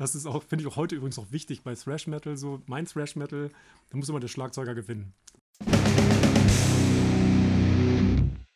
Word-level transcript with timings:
Das 0.00 0.14
ist 0.14 0.24
auch, 0.24 0.42
finde 0.42 0.64
ich 0.64 0.72
auch 0.72 0.76
heute 0.76 0.94
übrigens 0.94 1.18
auch 1.18 1.30
wichtig 1.30 1.62
bei 1.62 1.74
Thrash 1.74 2.06
Metal. 2.06 2.34
So, 2.34 2.62
mein 2.64 2.86
Thrash 2.86 3.16
Metal, 3.16 3.50
da 3.90 3.96
muss 3.98 4.08
immer 4.08 4.18
der 4.18 4.28
Schlagzeuger 4.28 4.74
gewinnen. 4.74 5.12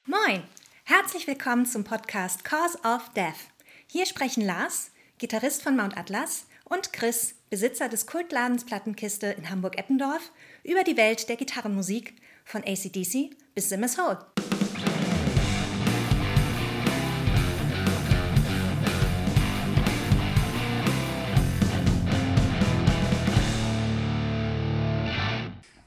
Moin! 0.07 0.43
Herzlich 0.85 1.27
willkommen 1.27 1.67
zum 1.67 1.85
Podcast 1.85 2.45
Cause 2.45 2.79
of 2.83 3.11
Death. 3.15 3.51
Hier 3.93 4.07
sprechen 4.07 4.43
Lars, 4.43 4.91
Gitarrist 5.19 5.63
von 5.63 5.77
Mount 5.77 5.99
Atlas, 5.99 6.47
und 6.65 6.95
Chris, 6.95 7.35
Besitzer 7.51 7.91
des 7.91 8.07
Kultladens 8.07 8.65
Plattenkiste 8.65 9.27
in 9.27 9.51
Hamburg-Eppendorf, 9.51 10.33
über 10.63 10.83
die 10.83 10.97
Welt 10.97 11.29
der 11.29 11.37
Gitarrenmusik 11.37 12.15
von 12.47 12.63
ACDC 12.65 13.37
bis 13.55 13.69
Simmers 13.69 13.99
Hole. 13.99 14.34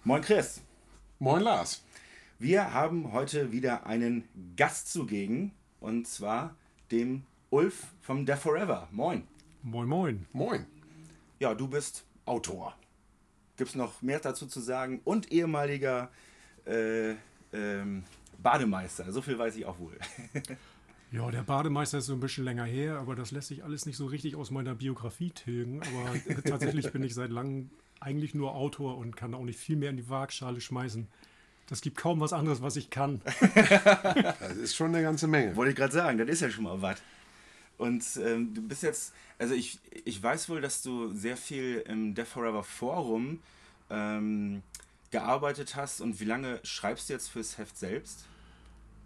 Moin 0.07 0.21
Chris. 0.21 0.61
Moin 1.19 1.41
Lars. 1.41 1.83
Wir 2.39 2.73
haben 2.73 3.11
heute 3.11 3.51
wieder 3.51 3.85
einen 3.85 4.23
Gast 4.55 4.89
zugegen 4.89 5.51
und 5.81 6.07
zwar 6.07 6.55
dem 6.91 7.23
Ulf 7.49 7.87
vom 7.99 8.25
Death 8.25 8.39
Forever. 8.39 8.87
Moin. 8.91 9.27
Moin, 9.63 9.85
moin. 9.85 10.25
Moin. 10.31 10.65
Ja, 11.39 11.53
du 11.53 11.67
bist 11.67 12.05
Autor. 12.23 12.73
Gibt 13.57 13.71
es 13.71 13.75
noch 13.75 14.01
mehr 14.01 14.21
dazu 14.21 14.47
zu 14.47 14.61
sagen? 14.61 15.01
Und 15.03 15.29
ehemaliger 15.29 16.09
äh, 16.65 17.15
ähm, 17.51 18.05
Bademeister. 18.41 19.11
So 19.11 19.21
viel 19.21 19.37
weiß 19.37 19.57
ich 19.57 19.65
auch 19.65 19.77
wohl. 19.77 19.99
Ja, 21.09 21.31
der 21.31 21.43
Bademeister 21.43 21.99
ist 21.99 22.07
so 22.07 22.13
ein 22.13 22.19
bisschen 22.19 22.43
länger 22.43 22.65
her, 22.65 22.99
aber 22.99 23.15
das 23.15 23.31
lässt 23.31 23.47
sich 23.47 23.63
alles 23.63 23.85
nicht 23.85 23.95
so 23.95 24.07
richtig 24.07 24.35
aus 24.35 24.51
meiner 24.51 24.75
Biografie 24.75 25.29
tilgen. 25.29 25.81
Aber 25.81 26.41
tatsächlich 26.43 26.91
bin 26.91 27.01
ich 27.01 27.13
seit 27.13 27.31
langem 27.31 27.69
eigentlich 27.99 28.33
nur 28.33 28.55
Autor 28.55 28.97
und 28.97 29.15
kann 29.15 29.33
auch 29.33 29.43
nicht 29.43 29.59
viel 29.59 29.75
mehr 29.75 29.89
in 29.89 29.97
die 29.97 30.09
Waagschale 30.09 30.61
schmeißen. 30.61 31.07
Das 31.69 31.81
gibt 31.81 31.97
kaum 31.97 32.19
was 32.19 32.33
anderes, 32.33 32.61
was 32.61 32.75
ich 32.75 32.89
kann. 32.89 33.21
Das 33.53 34.55
ist 34.55 34.75
schon 34.75 34.93
eine 34.95 35.03
ganze 35.03 35.27
Menge. 35.27 35.55
Wollte 35.55 35.71
ich 35.71 35.75
gerade 35.75 35.93
sagen, 35.93 36.17
das 36.17 36.29
ist 36.29 36.41
ja 36.41 36.49
schon 36.49 36.63
mal 36.63 36.81
was. 36.81 37.01
Und 37.77 38.03
ähm, 38.23 38.53
du 38.53 38.61
bist 38.61 38.83
jetzt, 38.83 39.13
also 39.37 39.53
ich, 39.53 39.79
ich 40.05 40.21
weiß 40.21 40.49
wohl, 40.49 40.61
dass 40.61 40.81
du 40.81 41.11
sehr 41.13 41.37
viel 41.37 41.83
im 41.87 42.15
Death 42.15 42.27
Forever 42.27 42.63
Forum 42.63 43.39
ähm, 43.89 44.63
gearbeitet 45.11 45.75
hast. 45.75 46.01
Und 46.01 46.19
wie 46.19 46.25
lange 46.25 46.59
schreibst 46.63 47.09
du 47.09 47.13
jetzt 47.13 47.27
fürs 47.27 47.57
Heft 47.57 47.77
selbst? 47.77 48.25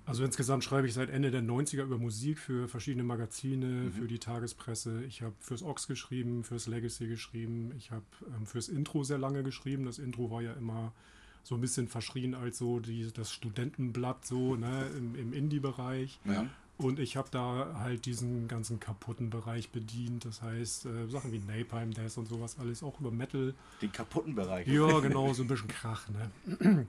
Also 0.05 0.23
insgesamt 0.25 0.63
schreibe 0.63 0.87
ich 0.87 0.93
seit 0.93 1.09
Ende 1.09 1.31
der 1.31 1.41
90er 1.43 1.83
über 1.83 1.97
Musik 1.97 2.39
für 2.39 2.67
verschiedene 2.67 3.03
Magazine, 3.03 3.65
Mhm. 3.65 3.91
für 3.93 4.07
die 4.07 4.19
Tagespresse. 4.19 5.03
Ich 5.05 5.21
habe 5.21 5.33
fürs 5.39 5.63
Ox 5.63 5.87
geschrieben, 5.87 6.43
fürs 6.43 6.67
Legacy 6.67 7.07
geschrieben. 7.07 7.71
Ich 7.77 7.91
habe 7.91 8.03
ähm, 8.35 8.45
fürs 8.45 8.67
Intro 8.67 9.03
sehr 9.03 9.19
lange 9.19 9.43
geschrieben. 9.43 9.85
Das 9.85 9.99
Intro 9.99 10.31
war 10.31 10.41
ja 10.41 10.53
immer 10.53 10.91
so 11.43 11.55
ein 11.55 11.61
bisschen 11.61 11.87
verschrien 11.87 12.35
als 12.35 12.57
so 12.57 12.79
die, 12.79 13.11
das 13.13 13.31
Studentenblatt 13.31 14.25
so 14.25 14.55
ne, 14.55 14.87
im, 14.97 15.15
im 15.15 15.33
Indie-Bereich. 15.33 16.19
Ja. 16.25 16.45
Und 16.77 16.97
ich 16.99 17.15
habe 17.15 17.29
da 17.29 17.75
halt 17.79 18.05
diesen 18.07 18.47
ganzen 18.47 18.79
kaputten 18.79 19.29
Bereich 19.29 19.69
bedient. 19.69 20.25
Das 20.25 20.41
heißt, 20.41 20.87
äh, 20.87 21.07
Sachen 21.09 21.31
wie 21.31 21.37
Napalm 21.39 21.93
Death 21.93 22.17
und 22.17 22.27
sowas 22.27 22.57
alles, 22.59 22.81
auch 22.81 22.99
über 22.99 23.11
Metal. 23.11 23.53
Den 23.83 23.91
kaputten 23.91 24.33
Bereich. 24.33 24.67
Ja, 24.67 24.99
genau, 24.99 25.31
so 25.33 25.43
ein 25.43 25.47
bisschen 25.47 25.67
Krach, 25.67 26.07
ne? 26.09 26.87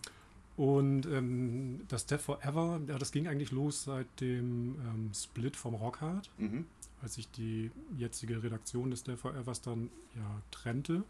Und 0.57 1.07
ähm, 1.07 1.81
das 1.89 2.07
Death 2.07 2.21
Forever, 2.21 2.81
ja, 2.87 2.99
das 2.99 3.11
ging 3.13 3.27
eigentlich 3.27 3.53
los 3.53 3.85
seit 3.85 4.07
dem 4.21 4.77
ähm, 4.81 5.11
Split 5.15 5.57
vom 5.57 5.75
Rockhard, 5.75 6.31
Mhm. 6.39 6.67
als 7.01 7.15
sich 7.15 7.31
die 7.31 7.71
jetzige 7.97 8.43
Redaktion 8.43 8.91
des 8.91 9.03
Death 9.03 9.21
Forevers 9.21 9.63
dann 9.63 9.89
ja 10.15 10.43
trennte. 10.51 11.05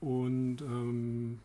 Und 0.00 0.60
ähm, 0.62 1.40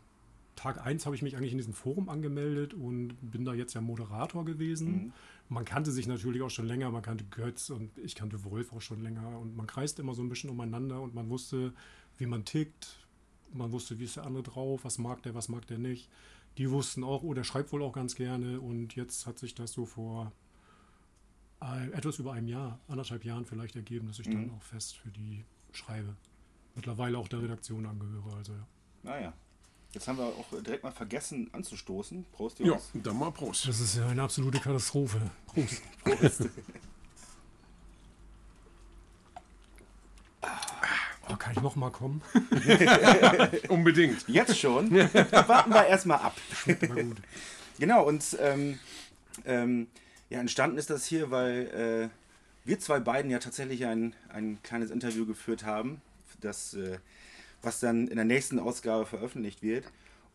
Tag 0.55 0.85
1 0.85 1.05
habe 1.05 1.15
ich 1.15 1.21
mich 1.21 1.35
eigentlich 1.37 1.51
in 1.53 1.57
diesem 1.57 1.73
Forum 1.73 2.09
angemeldet 2.09 2.73
und 2.73 3.15
bin 3.21 3.45
da 3.45 3.53
jetzt 3.53 3.73
ja 3.73 3.81
Moderator 3.81 4.45
gewesen. 4.45 4.91
Mhm. 4.91 5.13
Man 5.49 5.65
kannte 5.65 5.91
sich 5.91 6.07
natürlich 6.07 6.41
auch 6.41 6.49
schon 6.49 6.67
länger, 6.67 6.89
man 6.91 7.01
kannte 7.01 7.25
Götz 7.25 7.69
und 7.69 7.89
ich 7.97 8.15
kannte 8.15 8.43
Wolf 8.45 8.71
auch 8.73 8.81
schon 8.81 9.01
länger 9.01 9.39
und 9.39 9.55
man 9.57 9.67
kreist 9.67 9.99
immer 9.99 10.13
so 10.13 10.21
ein 10.21 10.29
bisschen 10.29 10.49
umeinander 10.49 11.01
und 11.01 11.13
man 11.13 11.29
wusste, 11.29 11.73
wie 12.17 12.25
man 12.25 12.45
tickt, 12.45 12.97
man 13.53 13.71
wusste, 13.71 13.99
wie 13.99 14.05
ist 14.05 14.15
der 14.15 14.25
andere 14.25 14.43
drauf, 14.43 14.85
was 14.85 14.97
mag 14.97 15.21
der, 15.23 15.35
was 15.35 15.49
mag 15.49 15.67
der 15.67 15.77
nicht. 15.77 16.09
Die 16.57 16.69
wussten 16.69 17.03
auch, 17.03 17.23
oh, 17.23 17.33
der 17.33 17.43
schreibt 17.43 17.71
wohl 17.71 17.81
auch 17.81 17.93
ganz 17.93 18.15
gerne 18.15 18.59
und 18.59 18.95
jetzt 18.95 19.25
hat 19.25 19.39
sich 19.39 19.55
das 19.55 19.71
so 19.71 19.85
vor 19.85 20.31
ein- 21.59 21.93
etwas 21.93 22.19
über 22.19 22.33
einem 22.33 22.47
Jahr, 22.47 22.79
anderthalb 22.87 23.23
Jahren 23.23 23.45
vielleicht 23.45 23.75
ergeben, 23.75 24.07
dass 24.07 24.19
ich 24.19 24.25
dann 24.27 24.47
Mhm. 24.47 24.53
auch 24.55 24.61
fest 24.63 24.97
für 24.97 25.09
die 25.09 25.45
schreibe. 25.71 26.15
Mittlerweile 26.75 27.17
auch 27.17 27.27
der 27.27 27.41
Redaktion 27.41 27.85
angehöre, 27.85 28.35
also 28.35 28.53
ja. 28.53 28.67
Naja. 29.03 29.33
Jetzt 29.93 30.07
haben 30.07 30.17
wir 30.17 30.25
auch 30.25 30.45
direkt 30.63 30.83
mal 30.83 30.91
vergessen 30.91 31.49
anzustoßen. 31.53 32.25
Prost, 32.31 32.59
Ja, 32.59 32.67
Jungs. 32.67 32.91
dann 32.93 33.17
mal 33.17 33.31
Prost. 33.31 33.67
Das 33.67 33.79
ist 33.81 33.97
ja 33.97 34.07
eine 34.07 34.23
absolute 34.23 34.59
Katastrophe. 34.59 35.19
Prost. 35.47 35.81
Oh, 41.31 41.35
kann 41.37 41.53
ich 41.55 41.61
noch 41.61 41.75
mal 41.75 41.91
kommen? 41.91 42.21
Unbedingt. 43.69 44.27
Jetzt 44.27 44.57
schon. 44.59 44.91
Warten 44.91 45.73
wir 45.73 45.85
erstmal 45.85 46.19
ab. 46.19 46.35
Genau, 47.79 48.07
und 48.07 48.37
ähm, 48.39 48.79
ähm, 49.45 49.87
ja, 50.29 50.39
entstanden 50.39 50.77
ist 50.77 50.89
das 50.89 51.05
hier, 51.05 51.31
weil 51.31 52.09
äh, 52.11 52.67
wir 52.67 52.79
zwei 52.79 52.99
beiden 52.99 53.31
ja 53.31 53.39
tatsächlich 53.39 53.85
ein, 53.85 54.13
ein 54.29 54.59
kleines 54.63 54.91
Interview 54.91 55.25
geführt 55.25 55.63
haben, 55.65 56.01
das, 56.39 56.73
äh, 56.73 56.99
was 57.61 57.79
dann 57.79 58.07
in 58.07 58.15
der 58.15 58.25
nächsten 58.25 58.59
Ausgabe 58.59 59.05
veröffentlicht 59.05 59.61
wird. 59.61 59.85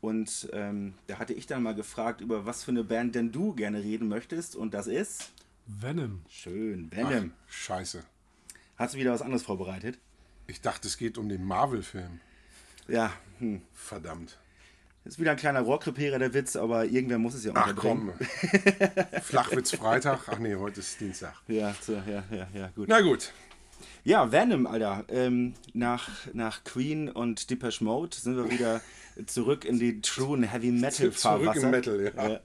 Und 0.00 0.48
ähm, 0.52 0.94
da 1.06 1.18
hatte 1.18 1.32
ich 1.32 1.46
dann 1.46 1.62
mal 1.62 1.74
gefragt, 1.74 2.20
über 2.20 2.46
was 2.46 2.64
für 2.64 2.70
eine 2.70 2.84
Band 2.84 3.14
denn 3.14 3.32
du 3.32 3.54
gerne 3.54 3.82
reden 3.82 4.08
möchtest. 4.08 4.54
Und 4.54 4.74
das 4.74 4.86
ist 4.86 5.30
Venom. 5.66 6.22
schön, 6.28 6.90
Ach, 6.92 6.96
Venom. 7.10 7.32
scheiße. 7.48 8.04
Hast 8.76 8.94
du 8.94 8.98
wieder 8.98 9.12
was 9.12 9.22
anderes 9.22 9.42
vorbereitet? 9.42 9.98
Ich 10.46 10.60
dachte, 10.60 10.86
es 10.88 10.96
geht 10.96 11.18
um 11.18 11.28
den 11.28 11.44
Marvel-Film. 11.44 12.20
Ja, 12.88 13.12
hm. 13.38 13.62
Verdammt. 13.72 14.38
ist 15.04 15.18
wieder 15.18 15.32
ein 15.32 15.36
kleiner 15.36 15.60
Rohrkrepierer 15.60 16.18
der 16.18 16.34
Witz, 16.34 16.54
aber 16.54 16.84
irgendwer 16.84 17.18
muss 17.18 17.34
es 17.34 17.44
ja 17.44 17.52
Ach 17.54 17.74
komm. 17.74 18.12
Flachwitz 19.22 19.74
Freitag. 19.74 20.28
Ach 20.28 20.38
nee, 20.38 20.54
heute 20.54 20.80
ist 20.80 21.00
Dienstag. 21.00 21.34
Ja, 21.48 21.74
so, 21.80 21.94
ja, 21.94 22.22
ja, 22.30 22.46
ja, 22.54 22.68
gut. 22.74 22.88
Na 22.88 23.00
gut. 23.00 23.32
Ja, 24.04 24.30
Venom, 24.30 24.66
Alter. 24.66 25.04
Ähm, 25.08 25.54
nach, 25.74 26.08
nach 26.32 26.62
Queen 26.62 27.08
und 27.08 27.50
Depeche 27.50 27.82
Mode 27.82 28.16
sind 28.16 28.36
wir 28.36 28.50
wieder 28.50 28.80
zurück 29.26 29.64
in 29.64 29.80
die 29.80 30.00
truen 30.00 30.44
Heavy 30.44 30.70
Metal 30.70 31.10
Fahrwasser. 31.10 31.60
Zurück 31.60 31.64
im 31.64 31.70
Metal, 31.70 32.00
ja. 32.00 32.28
Ja. 32.28 32.40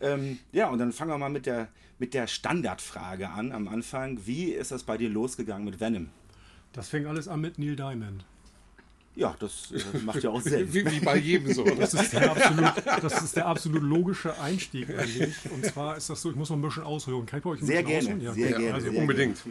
Ähm, 0.00 0.38
ja, 0.50 0.68
und 0.68 0.78
dann 0.78 0.92
fangen 0.92 1.10
wir 1.10 1.18
mal 1.18 1.28
mit 1.28 1.44
der, 1.44 1.68
mit 1.98 2.14
der 2.14 2.26
Standardfrage 2.26 3.28
an 3.28 3.52
am 3.52 3.68
Anfang. 3.68 4.26
Wie 4.26 4.50
ist 4.52 4.72
das 4.72 4.82
bei 4.82 4.96
dir 4.96 5.10
losgegangen 5.10 5.64
mit 5.64 5.78
Venom? 5.78 6.08
Das 6.72 6.88
fing 6.88 7.06
alles 7.06 7.28
an 7.28 7.40
mit 7.40 7.58
Neil 7.58 7.76
Diamond. 7.76 8.24
Ja, 9.14 9.36
das 9.38 9.70
äh, 9.72 9.98
macht 9.98 10.22
ja 10.22 10.30
auch 10.30 10.40
Sinn. 10.40 10.66
Wie, 10.72 10.90
wie 10.90 11.00
bei 11.00 11.18
jedem 11.18 11.52
so. 11.52 11.64
Das 11.64 11.92
ist, 11.92 12.14
der 12.14 12.30
absolut, 12.30 12.72
das 13.02 13.22
ist 13.22 13.36
der 13.36 13.46
absolut 13.46 13.82
logische 13.82 14.40
Einstieg 14.40 14.88
eigentlich. 14.88 15.34
Und 15.50 15.66
zwar 15.66 15.98
ist 15.98 16.08
das 16.08 16.22
so, 16.22 16.30
ich 16.30 16.36
muss 16.36 16.48
mal 16.48 16.56
ein 16.56 16.62
bisschen 16.62 16.84
ausholen. 16.84 17.26
Kann 17.26 17.40
ich 17.40 17.44
bei 17.44 17.50
euch 17.50 17.60
ein 17.60 17.66
Sehr 17.66 17.82
bisschen 17.82 18.20
gerne, 18.20 18.30
ausholen? 18.30 18.34
sehr 18.34 18.52
gut. 18.52 18.60
gerne. 18.60 18.74
Also, 18.74 18.90
sehr 18.90 19.00
Unbedingt. 19.00 19.42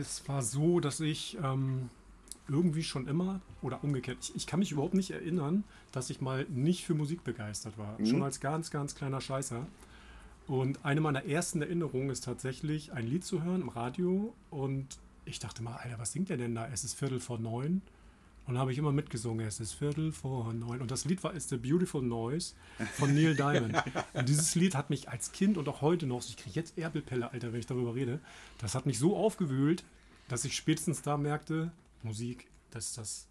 Es 0.00 0.28
war 0.28 0.42
so, 0.42 0.78
dass 0.78 1.00
ich 1.00 1.36
ähm, 1.42 1.90
irgendwie 2.48 2.84
schon 2.84 3.08
immer, 3.08 3.40
oder 3.62 3.82
umgekehrt, 3.82 4.18
ich, 4.20 4.36
ich 4.36 4.46
kann 4.46 4.60
mich 4.60 4.70
überhaupt 4.70 4.94
nicht 4.94 5.10
erinnern, 5.10 5.64
dass 5.90 6.10
ich 6.10 6.20
mal 6.20 6.46
nicht 6.48 6.84
für 6.84 6.94
Musik 6.94 7.24
begeistert 7.24 7.76
war. 7.78 7.98
Schon 8.04 8.22
als 8.22 8.38
ganz, 8.38 8.70
ganz 8.70 8.94
kleiner 8.94 9.20
Scheißer. 9.20 9.66
Und 10.46 10.84
eine 10.84 11.00
meiner 11.00 11.24
ersten 11.24 11.60
Erinnerungen 11.62 12.10
ist 12.10 12.22
tatsächlich, 12.22 12.92
ein 12.92 13.08
Lied 13.08 13.24
zu 13.24 13.42
hören 13.42 13.62
im 13.62 13.68
Radio. 13.68 14.32
Und 14.50 14.86
ich 15.26 15.38
dachte 15.38 15.62
mal, 15.62 15.76
Alter, 15.76 15.98
was 15.98 16.12
singt 16.12 16.30
der 16.30 16.36
denn 16.36 16.54
da? 16.54 16.66
Es 16.68 16.84
ist 16.84 16.94
Viertel 16.94 17.20
vor 17.20 17.38
neun. 17.38 17.82
Und 18.46 18.54
dann 18.54 18.60
habe 18.60 18.70
ich 18.70 18.78
immer 18.78 18.92
mitgesungen, 18.92 19.44
es 19.44 19.58
ist 19.58 19.72
Viertel 19.72 20.12
vor 20.12 20.52
neun. 20.52 20.80
Und 20.80 20.92
das 20.92 21.04
Lied 21.04 21.22
war 21.24 21.34
It's 21.34 21.48
the 21.48 21.56
Beautiful 21.56 22.00
Noise 22.00 22.54
von 22.94 23.12
Neil 23.12 23.34
Diamond. 23.36 23.82
und 24.14 24.28
dieses 24.28 24.54
Lied 24.54 24.76
hat 24.76 24.88
mich 24.88 25.08
als 25.08 25.32
Kind 25.32 25.58
und 25.58 25.68
auch 25.68 25.80
heute 25.80 26.06
noch, 26.06 26.24
ich 26.24 26.36
kriege 26.36 26.54
jetzt 26.54 26.78
Erbelpelle, 26.78 27.32
Alter, 27.32 27.52
wenn 27.52 27.58
ich 27.58 27.66
darüber 27.66 27.96
rede, 27.96 28.20
das 28.58 28.76
hat 28.76 28.86
mich 28.86 29.00
so 29.00 29.16
aufgewühlt, 29.16 29.84
dass 30.28 30.44
ich 30.44 30.54
spätestens 30.54 31.02
da 31.02 31.16
merkte, 31.16 31.72
Musik, 32.04 32.46
das 32.70 32.86
ist 32.86 32.98
das 32.98 33.26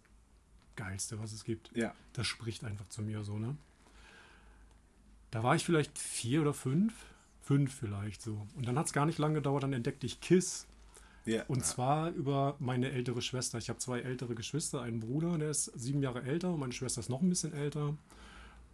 Geilste, 0.76 1.18
was 1.18 1.32
es 1.32 1.44
gibt. 1.44 1.70
Ja. 1.74 1.94
Das 2.12 2.26
spricht 2.26 2.62
einfach 2.64 2.88
zu 2.88 3.00
mir 3.00 3.24
so, 3.24 3.38
ne? 3.38 3.56
Da 5.30 5.42
war 5.42 5.56
ich 5.56 5.64
vielleicht 5.64 5.98
vier 5.98 6.42
oder 6.42 6.52
fünf. 6.52 6.92
Fünf 7.42 7.74
vielleicht 7.74 8.22
so. 8.22 8.46
Und 8.56 8.66
dann 8.66 8.78
hat 8.78 8.86
es 8.86 8.92
gar 8.92 9.06
nicht 9.06 9.18
lange 9.18 9.36
gedauert, 9.36 9.62
dann 9.62 9.72
entdeckte 9.72 10.06
ich 10.06 10.20
Kiss. 10.20 10.66
Ja. 11.26 11.42
Und 11.48 11.64
zwar 11.64 12.10
über 12.12 12.56
meine 12.60 12.90
ältere 12.92 13.20
Schwester. 13.20 13.58
Ich 13.58 13.68
habe 13.68 13.78
zwei 13.78 14.00
ältere 14.00 14.34
Geschwister, 14.34 14.80
einen 14.82 15.00
Bruder, 15.00 15.36
der 15.38 15.50
ist 15.50 15.64
sieben 15.74 16.00
Jahre 16.02 16.22
älter 16.22 16.52
und 16.54 16.60
meine 16.60 16.72
Schwester 16.72 17.00
ist 17.00 17.08
noch 17.10 17.20
ein 17.20 17.28
bisschen 17.28 17.52
älter. 17.52 17.94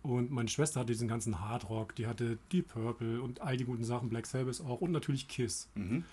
Und 0.02 0.30
meine 0.30 0.48
Schwester 0.48 0.80
hatte 0.80 0.92
diesen 0.92 1.08
ganzen 1.08 1.40
Hardrock, 1.40 1.94
die 1.94 2.06
hatte 2.06 2.36
Deep 2.52 2.68
Purple 2.68 3.22
und 3.22 3.40
all 3.40 3.56
die 3.56 3.64
guten 3.64 3.84
Sachen, 3.84 4.08
Black 4.08 4.26
Sabbath 4.26 4.60
auch 4.60 4.80
und 4.80 4.90
natürlich 4.92 5.28
Kiss. 5.28 5.68
Und 5.74 6.04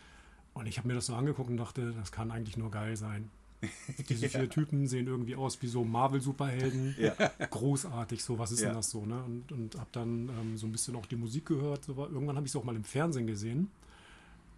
Und 0.54 0.66
ich 0.68 0.78
habe 0.78 0.88
mir 0.88 0.94
das 0.96 1.08
so 1.08 1.16
angeguckt 1.16 1.50
und 1.50 1.58
dachte, 1.58 1.94
das 1.98 2.12
kann 2.12 2.32
eigentlich 2.32 2.56
nur 2.58 2.70
geil 2.72 2.96
sein. 2.98 3.30
Diese 4.10 4.30
vier 4.30 4.50
Typen 4.50 4.88
sehen 4.88 5.08
irgendwie 5.08 5.36
aus 5.36 5.62
wie 5.62 5.68
so 5.68 5.84
Marvel-Superhelden. 5.84 6.96
Ja. 6.98 7.14
Großartig, 7.50 8.24
so, 8.24 8.40
was 8.40 8.52
ist 8.52 8.62
Ja. 8.62 8.68
denn 8.68 8.76
das 8.78 8.90
so, 8.90 9.06
ne? 9.06 9.22
Und, 9.24 9.52
und 9.52 9.76
habe 9.76 9.90
dann 9.92 10.30
ähm, 10.30 10.58
so 10.58 10.66
ein 10.68 10.72
bisschen 10.72 10.96
auch 10.96 11.06
die 11.06 11.16
Musik 11.18 11.46
gehört. 11.48 11.84
So, 11.84 11.98
war- 11.98 12.10
irgendwann 12.10 12.36
habe 12.38 12.46
ich 12.46 12.52
es 12.52 12.56
auch 12.56 12.64
mal 12.64 12.76
im 12.76 12.84
Fernsehen 12.86 13.28
gesehen. 13.28 13.70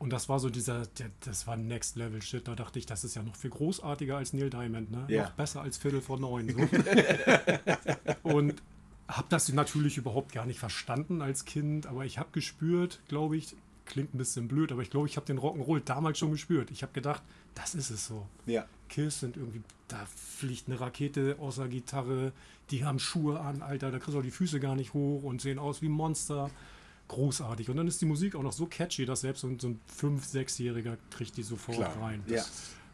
Und 0.02 0.10
das 0.10 0.30
war 0.30 0.40
so 0.40 0.50
dieser, 0.50 0.88
das 1.20 1.46
war 1.46 1.56
Next 1.56 1.96
Level 1.96 2.24
Shit. 2.24 2.48
Da 2.48 2.56
dachte 2.56 2.80
ich, 2.80 2.88
das 2.88 3.04
ist 3.04 3.14
ja 3.14 3.22
noch 3.22 3.36
viel 3.36 3.52
großartiger 3.52 4.18
als 4.18 4.34
Neil 4.34 4.50
Diamond, 4.50 4.90
ne? 4.90 5.06
Ja. 5.10 5.26
Noch 5.26 5.32
besser 5.34 5.62
als 5.62 5.78
Viertel 5.78 6.02
vor 6.02 6.20
neun. 6.20 6.50
So. 6.50 6.58
und 8.24 8.64
habe 9.08 9.28
das 9.30 9.54
natürlich 9.54 9.98
überhaupt 9.98 10.34
gar 10.34 10.48
nicht 10.48 10.58
verstanden 10.58 11.22
als 11.22 11.46
Kind, 11.46 11.86
aber 11.86 12.04
ich 12.04 12.18
habe 12.18 12.30
gespürt, 12.32 13.00
glaube 13.10 13.38
ich, 13.38 13.56
klingt 13.86 14.16
ein 14.16 14.18
bisschen 14.18 14.48
blöd, 14.48 14.72
aber 14.72 14.82
ich 14.82 14.90
glaube, 14.90 15.06
ich 15.06 15.18
habe 15.18 15.28
den 15.28 15.38
Rock'n'Roll 15.38 15.82
damals 15.82 16.18
schon 16.18 16.32
gespürt. 16.32 16.72
Ich 16.72 16.82
habe 16.82 16.94
gedacht, 16.94 17.22
das 17.54 17.76
ist 17.76 17.92
es 17.92 18.08
so. 18.08 18.26
Ja. 18.48 18.66
Kiss 18.90 19.20
sind 19.20 19.38
irgendwie, 19.38 19.62
da 19.88 20.04
fliegt 20.38 20.68
eine 20.68 20.80
Rakete 20.80 21.36
aus 21.40 21.58
der 21.58 21.68
Gitarre, 21.68 22.32
die 22.72 22.86
haben 22.86 22.98
Schuhe 22.98 23.40
an, 23.40 23.62
Alter, 23.62 23.92
da 23.92 24.00
kriegst 24.00 24.16
du 24.16 24.20
auch 24.20 24.24
die 24.24 24.32
Füße 24.32 24.60
gar 24.60 24.76
nicht 24.76 24.96
hoch 24.96 25.22
und 25.22 25.42
sehen 25.42 25.60
aus 25.60 25.84
wie 25.84 25.90
Monster. 25.90 26.50
Großartig. 27.12 27.70
Und 27.70 27.76
dann 27.76 27.90
ist 27.90 28.00
die 28.00 28.06
Musik 28.06 28.36
auch 28.36 28.42
noch 28.42 28.54
so 28.54 28.68
catchy, 28.68 29.06
dass 29.06 29.20
selbst 29.20 29.42
so 29.42 29.48
ein, 29.48 29.60
so 29.60 29.68
ein 29.68 29.82
5-, 30.00 30.32
6-Jähriger 30.32 30.98
kriegt 31.10 31.36
die 31.36 31.44
sofort 31.44 31.78
Klar. 31.78 32.02
rein. 32.02 32.24
Ja. 32.26 32.42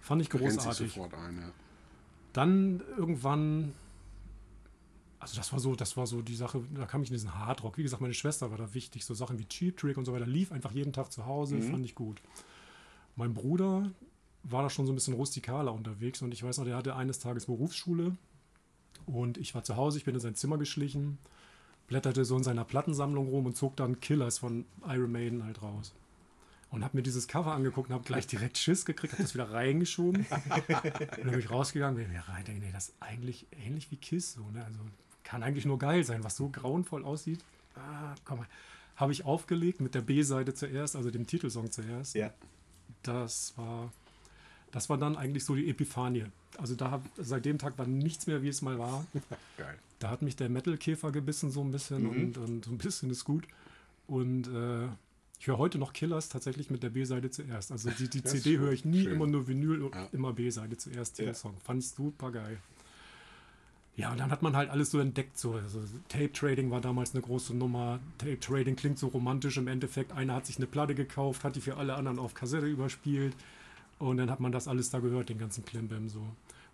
Fand 0.01 0.23
ich 0.23 0.29
großartig. 0.31 0.91
sofort 0.91 1.13
ein, 1.13 1.37
ja. 1.37 1.51
Dann 2.33 2.81
irgendwann, 2.97 3.73
also 5.19 5.37
das 5.37 5.53
war 5.53 5.59
so, 5.59 5.75
das 5.75 5.97
war 5.97 6.07
so 6.07 6.23
die 6.23 6.35
Sache, 6.35 6.63
da 6.73 6.87
kam 6.87 7.03
ich 7.03 7.09
in 7.09 7.13
diesen 7.13 7.35
Hardrock. 7.35 7.77
Wie 7.77 7.83
gesagt, 7.83 8.01
meine 8.01 8.15
Schwester 8.15 8.49
war 8.49 8.57
da 8.57 8.73
wichtig, 8.73 9.05
so 9.05 9.13
Sachen 9.13 9.37
wie 9.37 9.45
Cheap 9.45 9.77
Trick 9.77 9.97
und 9.97 10.05
so 10.05 10.13
weiter, 10.13 10.25
lief 10.25 10.51
einfach 10.51 10.71
jeden 10.71 10.93
Tag 10.93 11.11
zu 11.11 11.27
Hause, 11.27 11.61
fand 11.61 11.85
ich 11.85 11.93
gut. 11.93 12.19
Mein 13.15 13.35
Bruder 13.35 13.91
war 14.41 14.63
da 14.63 14.71
schon 14.71 14.87
so 14.87 14.93
ein 14.93 14.95
bisschen 14.95 15.13
rustikaler 15.13 15.75
unterwegs 15.75 16.23
und 16.23 16.33
ich 16.33 16.41
weiß 16.41 16.57
noch, 16.57 16.65
der 16.65 16.75
hatte 16.75 16.95
eines 16.95 17.19
Tages 17.19 17.45
Berufsschule 17.45 18.17
und 19.05 19.37
ich 19.37 19.53
war 19.53 19.63
zu 19.63 19.75
Hause, 19.75 19.99
ich 19.99 20.05
bin 20.05 20.15
in 20.15 20.21
sein 20.21 20.33
Zimmer 20.33 20.57
geschlichen, 20.57 21.19
blätterte 21.87 22.25
so 22.25 22.37
in 22.37 22.43
seiner 22.43 22.65
Plattensammlung 22.65 23.29
rum 23.29 23.45
und 23.45 23.55
zog 23.55 23.75
dann 23.75 23.99
Killers 23.99 24.37
von 24.37 24.65
Iron 24.85 25.11
Maiden 25.11 25.43
halt 25.43 25.61
raus. 25.61 25.93
Und 26.69 26.83
habe 26.83 26.97
mir 26.97 27.03
dieses 27.03 27.29
Cover 27.29 27.53
angeguckt 27.53 27.89
und 27.89 27.95
habe 27.95 28.03
gleich 28.03 28.27
direkt 28.27 28.57
Schiss 28.57 28.85
gekriegt, 28.85 29.13
habe 29.13 29.23
das 29.23 29.33
wieder 29.33 29.51
reingeschoben. 29.51 30.25
Und 30.29 30.29
dann 30.59 31.31
bin 31.31 31.39
ich 31.39 31.49
rausgegangen, 31.49 31.95
bin 31.95 32.11
mir 32.11 32.27
rein, 32.27 32.43
denke, 32.43 32.65
nee, 32.65 32.71
das 32.73 32.89
ist 32.89 32.95
eigentlich 32.99 33.47
ähnlich 33.51 33.89
wie 33.89 33.95
Kiss. 33.95 34.33
So, 34.33 34.41
ne? 34.51 34.65
Also 34.65 34.79
kann 35.23 35.43
eigentlich 35.43 35.65
nur 35.65 35.79
geil 35.79 36.03
sein, 36.03 36.25
was 36.25 36.35
so 36.35 36.49
grauenvoll 36.49 37.05
aussieht. 37.05 37.39
Ah, 37.75 38.15
komm 38.25 38.39
mal. 38.39 38.47
Habe 38.97 39.13
ich 39.13 39.23
aufgelegt 39.23 39.79
mit 39.79 39.95
der 39.95 40.01
B-Seite 40.01 40.53
zuerst, 40.53 40.95
also 40.95 41.09
dem 41.09 41.25
Titelsong 41.25 41.71
zuerst. 41.71 42.15
Ja. 42.15 42.33
Das 43.03 43.53
war, 43.57 43.93
das 44.71 44.89
war 44.89 44.97
dann 44.97 45.15
eigentlich 45.15 45.45
so 45.45 45.55
die 45.55 45.69
Epiphanie. 45.69 46.25
Also 46.57 46.75
da 46.75 47.01
seit 47.17 47.45
dem 47.45 47.59
Tag 47.59 47.77
war 47.77 47.85
nichts 47.87 48.27
mehr, 48.27 48.41
wie 48.41 48.49
es 48.49 48.61
mal 48.61 48.77
war. 48.77 49.05
Geil. 49.57 49.77
Da 49.99 50.09
hat 50.09 50.21
mich 50.21 50.35
der 50.35 50.49
Metal-Käfer 50.49 51.11
gebissen 51.11 51.49
so 51.51 51.61
ein 51.61 51.71
bisschen 51.71 52.03
Mhm. 52.03 52.09
und, 52.09 52.37
und 52.37 52.65
so 52.65 52.71
ein 52.71 52.77
bisschen 52.77 53.09
ist 53.09 53.25
gut. 53.25 53.47
Und 54.07 54.47
äh, 54.47 54.85
ich 55.39 55.47
höre 55.47 55.57
heute 55.57 55.77
noch 55.77 55.93
Killers 55.93 56.29
tatsächlich 56.29 56.69
mit 56.69 56.83
der 56.83 56.89
B-Seite 56.89 57.29
zuerst. 57.29 57.71
Also 57.71 57.89
die, 57.91 58.09
die 58.09 58.23
CD 58.23 58.57
höre 58.57 58.71
ich 58.71 58.85
nie, 58.85 59.03
schön. 59.03 59.13
immer 59.13 59.27
nur 59.27 59.47
Vinyl 59.47 59.81
und 59.83 59.95
Ja. 59.95 60.07
immer 60.11 60.33
B-Seite 60.33 60.77
zuerst, 60.77 61.19
den 61.19 61.27
Ja. 61.27 61.33
Song. 61.33 61.55
Fand 61.63 61.83
ich 61.83 61.89
super 61.89 62.31
geil. 62.31 62.57
Ja, 63.95 64.11
und 64.11 64.19
dann 64.19 64.29
hat 64.29 64.43
man 64.43 64.55
halt 64.55 64.69
alles 64.69 64.91
so 64.91 64.99
entdeckt. 64.99 65.39
So. 65.39 65.53
Also 65.53 65.81
Tape 66.07 66.31
Trading 66.31 66.69
war 66.69 66.81
damals 66.81 67.13
eine 67.15 67.21
große 67.23 67.55
Nummer. 67.55 67.99
Tape 68.19 68.39
Trading 68.39 68.75
klingt 68.75 68.99
so 68.99 69.07
romantisch 69.07 69.57
im 69.57 69.67
Endeffekt. 69.67 70.11
Einer 70.11 70.35
hat 70.35 70.45
sich 70.45 70.57
eine 70.57 70.67
Platte 70.67 70.93
gekauft, 70.93 71.43
hat 71.43 71.55
die 71.55 71.61
für 71.61 71.77
alle 71.77 71.95
anderen 71.95 72.19
auf 72.19 72.35
Kassette 72.35 72.67
überspielt. 72.67 73.35
Und 73.97 74.17
dann 74.17 74.29
hat 74.29 74.39
man 74.39 74.51
das 74.51 74.67
alles 74.67 74.91
da 74.91 74.99
gehört, 74.99 75.29
den 75.29 75.39
ganzen 75.39 75.65
Klimbim 75.65 76.09
so. 76.09 76.21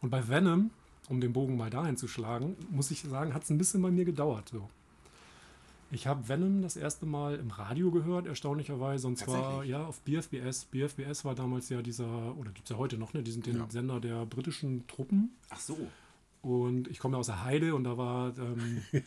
Und 0.02 0.10
bei 0.10 0.28
Venom, 0.28 0.72
um 1.10 1.20
den 1.22 1.34
Bogen 1.34 1.58
mal 1.58 1.70
dahin 1.70 1.98
zu 1.98 2.08
schlagen, 2.08 2.56
muss 2.70 2.92
ich 2.92 3.02
sagen, 3.02 3.34
hat 3.34 3.44
es 3.44 3.50
ein 3.50 3.58
bisschen 3.58 3.82
bei 3.82 3.92
mir 3.92 4.06
gedauert. 4.06 4.50
So. 4.50 4.70
Ich 5.92 6.08
habe 6.08 6.28
Venom 6.28 6.62
das 6.64 6.76
erste 6.76 7.06
Mal 7.06 7.36
im 7.36 7.52
Radio 7.52 7.92
gehört, 7.92 8.26
erstaunlicherweise. 8.26 9.06
Und 9.08 9.18
zwar 9.18 9.64
ja 9.64 9.86
auf 9.86 10.00
BFBS. 10.02 10.66
BFBS 10.66 11.24
war 11.24 11.36
damals 11.36 11.70
ja 11.70 11.82
dieser, 11.84 12.36
oder 12.38 12.52
gibt 12.52 12.66
es 12.68 12.72
ja 12.72 12.78
heute 12.78 12.98
noch, 12.98 13.14
ne, 13.14 13.22
diesen 13.22 13.44
den 13.44 13.58
Ja. 13.58 13.68
Sender 13.70 14.00
der 14.00 14.26
britischen 14.26 14.88
Truppen. 14.88 15.32
Ach 15.50 15.60
so. 15.60 15.78
Und 16.42 16.88
ich 16.88 17.00
komme 17.00 17.16
ja 17.16 17.20
aus 17.20 17.28
der 17.28 17.44
Heide 17.44 17.76
und 17.76 17.84
da 17.86 17.98
war 17.98 18.38
ähm, 18.38 18.82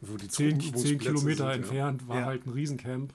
Wo 0.00 0.16
die 0.16 0.28
zehn, 0.28 0.58
zehn 0.60 0.98
Kilometer 0.98 1.52
sind, 1.52 1.62
entfernt, 1.64 2.08
war 2.08 2.20
Ja. 2.20 2.26
halt 2.26 2.46
ein 2.46 2.50
Riesencamp. 2.50 3.12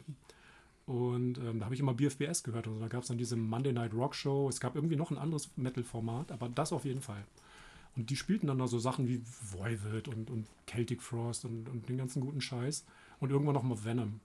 Und 0.85 1.37
ähm, 1.39 1.59
da 1.59 1.65
habe 1.65 1.73
ich 1.73 1.79
immer 1.81 1.93
BFBS 1.93 2.43
gehört. 2.43 2.67
Und 2.67 2.79
da 2.79 2.87
gab 2.87 3.01
es 3.03 3.07
dann 3.07 3.17
diese 3.17 3.35
Monday 3.37 3.71
Night 3.73 3.93
Rock 3.93 4.13
Show. 4.13 4.47
Es 4.49 4.59
gab 4.59 4.75
irgendwie 4.75 4.95
noch 4.97 5.09
ein 5.09 5.17
anderes 5.17 5.49
Metal-Format, 5.55 6.31
aber 6.31 6.49
das 6.49 6.71
auf 6.73 6.85
jeden 6.85 7.01
Fall. 7.01 7.23
Und 7.95 8.09
die 8.09 8.15
spielten 8.15 8.47
dann 8.47 8.57
da 8.57 8.67
so 8.67 8.77
Sachen 8.79 9.07
wie 9.07 9.21
Voivod 9.41 10.07
und, 10.09 10.29
und 10.29 10.47
Celtic 10.69 11.01
Frost 11.01 11.45
und, 11.45 11.69
und 11.69 11.87
den 11.87 11.97
ganzen 11.97 12.21
guten 12.21 12.41
Scheiß. 12.41 12.85
Und 13.19 13.31
irgendwann 13.31 13.53
noch 13.53 13.63
mal 13.63 13.83
Venom. 13.83 14.19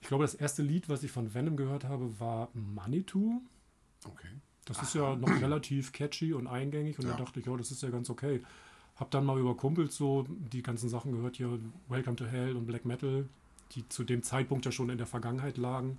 Ich 0.00 0.08
glaube, 0.08 0.24
das 0.24 0.34
erste 0.34 0.62
Lied, 0.62 0.88
was 0.88 1.02
ich 1.02 1.10
von 1.10 1.34
Venom 1.34 1.56
gehört 1.56 1.84
habe, 1.84 2.18
war 2.18 2.48
Manitou. 2.54 3.40
Okay. 4.06 4.28
Das 4.64 4.80
ist 4.82 4.94
ja 4.94 5.16
noch 5.16 5.28
relativ 5.42 5.92
catchy 5.92 6.32
und 6.32 6.46
eingängig 6.46 6.98
und 6.98 7.06
Ja. 7.06 7.12
da 7.12 7.18
dachte 7.24 7.40
ich, 7.40 7.46
ja, 7.46 7.56
das 7.56 7.70
ist 7.70 7.82
ja 7.82 7.90
ganz 7.90 8.08
okay. 8.10 8.42
Hab 8.96 9.10
dann 9.10 9.24
mal 9.24 9.38
über 9.38 9.56
Kumpels 9.56 9.96
so 9.96 10.24
die 10.28 10.62
ganzen 10.62 10.88
Sachen 10.88 11.12
gehört, 11.12 11.36
hier 11.36 11.58
Welcome 11.88 12.16
to 12.16 12.26
Hell 12.26 12.56
und 12.56 12.66
Black 12.66 12.84
Metal, 12.84 13.28
die 13.72 13.88
zu 13.88 14.04
dem 14.04 14.22
Zeitpunkt 14.22 14.64
ja 14.66 14.72
schon 14.72 14.88
in 14.90 14.98
der 14.98 15.06
Vergangenheit 15.06 15.56
lagen. 15.58 15.98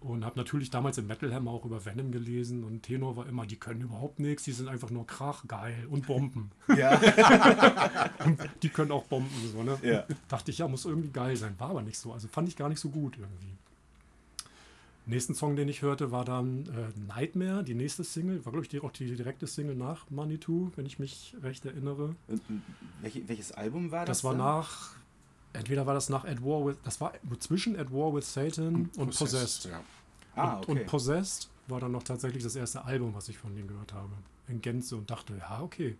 Und 0.00 0.24
habe 0.24 0.38
natürlich 0.38 0.70
damals 0.70 0.96
im 0.98 1.08
Metal 1.08 1.34
Hammer 1.34 1.50
auch 1.50 1.64
über 1.64 1.84
Venom 1.84 2.12
gelesen 2.12 2.62
und 2.62 2.82
Tenor 2.82 3.16
war 3.16 3.26
immer, 3.26 3.46
die 3.46 3.56
können 3.56 3.80
überhaupt 3.80 4.20
nichts, 4.20 4.44
die 4.44 4.52
sind 4.52 4.68
einfach 4.68 4.90
nur 4.90 5.06
Krach, 5.08 5.44
geil 5.48 5.88
und 5.90 6.06
Bomben. 6.06 6.52
Ja. 6.76 6.96
Die 8.62 8.68
können 8.68 8.92
auch 8.92 9.04
Bomben, 9.04 9.30
so, 9.52 9.62
ne? 9.62 9.78
Ja. 9.82 10.04
Dachte 10.28 10.50
ich, 10.50 10.58
ja, 10.58 10.68
muss 10.68 10.84
irgendwie 10.84 11.10
geil 11.10 11.36
sein. 11.36 11.54
War 11.58 11.70
aber 11.70 11.82
nicht 11.82 11.98
so. 11.98 12.12
Also 12.12 12.28
fand 12.28 12.48
ich 12.48 12.56
gar 12.56 12.68
nicht 12.68 12.78
so 12.80 12.90
gut 12.90 13.16
irgendwie. 13.18 13.56
Nächsten 15.08 15.34
Song, 15.34 15.56
den 15.56 15.68
ich 15.68 15.80
hörte, 15.80 16.12
war 16.12 16.24
dann 16.24 16.66
äh, 16.66 17.00
Nightmare, 17.08 17.64
die 17.64 17.74
nächste 17.74 18.04
Single. 18.04 18.44
War, 18.44 18.52
glaube 18.52 18.64
ich, 18.64 18.68
die, 18.68 18.80
auch 18.80 18.92
die 18.92 19.16
direkte 19.16 19.46
Single 19.46 19.74
nach 19.74 20.10
Manitou, 20.10 20.70
wenn 20.76 20.84
ich 20.84 20.98
mich 20.98 21.34
recht 21.42 21.64
erinnere. 21.64 22.14
Und 22.26 22.42
welche, 23.00 23.26
welches 23.26 23.52
Album 23.52 23.90
war 23.90 24.04
das? 24.04 24.18
Das 24.18 24.24
war 24.24 24.32
dann? 24.32 24.40
nach, 24.40 24.90
entweder 25.58 25.86
war 25.86 25.94
das 25.94 26.08
nach 26.08 26.24
At 26.24 26.42
War 26.42 26.64
with, 26.66 26.76
das 26.84 27.00
war 27.00 27.12
zwischen 27.38 27.78
At 27.78 27.92
War 27.92 28.14
with 28.14 28.32
Satan 28.32 28.90
und, 28.96 29.16
Possessed. 29.16 29.66
Ja. 29.66 29.82
Ah, 30.34 30.54
und, 30.54 30.68
okay. 30.68 30.70
und 30.72 30.86
Possessed 30.86 31.48
war 31.66 31.80
dann 31.80 31.92
noch 31.92 32.02
tatsächlich 32.02 32.42
das 32.42 32.56
erste 32.56 32.84
Album, 32.84 33.14
was 33.14 33.28
ich 33.28 33.38
von 33.38 33.54
denen 33.54 33.68
gehört 33.68 33.92
habe. 33.92 34.12
In 34.48 34.62
Gänze 34.62 34.96
und 34.96 35.10
dachte, 35.10 35.36
ja, 35.36 35.60
okay, 35.60 35.96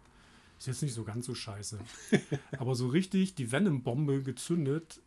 ist 0.59 0.67
jetzt 0.67 0.83
nicht 0.83 0.95
so 0.95 1.05
ganz 1.05 1.27
so 1.27 1.35
scheiße. 1.35 1.79
Aber 2.59 2.75
so 2.75 2.89
richtig 2.89 3.35
die 3.35 3.53
Venom-Bombe 3.53 4.23
gezündet, 4.23 5.01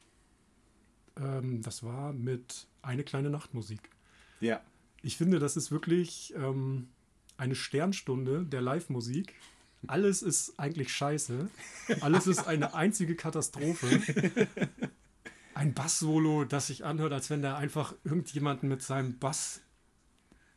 ähm, 1.18 1.62
das 1.62 1.84
war 1.84 2.14
mit 2.14 2.68
Eine 2.82 3.04
kleine 3.04 3.30
Nachtmusik. 3.30 3.90
ja. 4.40 4.62
Ich 5.04 5.18
finde, 5.18 5.40
das 5.40 5.58
ist 5.58 5.72
wirklich 5.72 6.32
ähm, 6.38 6.90
eine 7.38 7.56
Sternstunde 7.56 8.46
der 8.46 8.62
Live-Musik. 8.62 9.34
Alles 9.88 10.22
ist 10.22 10.60
eigentlich 10.60 10.94
scheiße. 10.94 11.50
Alles 12.02 12.28
ist 12.28 12.48
eine 12.48 12.74
einzige 12.74 13.16
Katastrophe. 13.16 14.02
Ein 15.54 15.74
Bass-Solo, 15.74 16.46
das 16.46 16.68
sich 16.68 16.86
anhört, 16.86 17.14
als 17.14 17.30
wenn 17.30 17.42
der 17.42 17.58
einfach 17.58 17.94
irgendjemanden 18.04 18.70
mit 18.70 18.82
seinem 18.82 19.20
Bass 19.20 19.62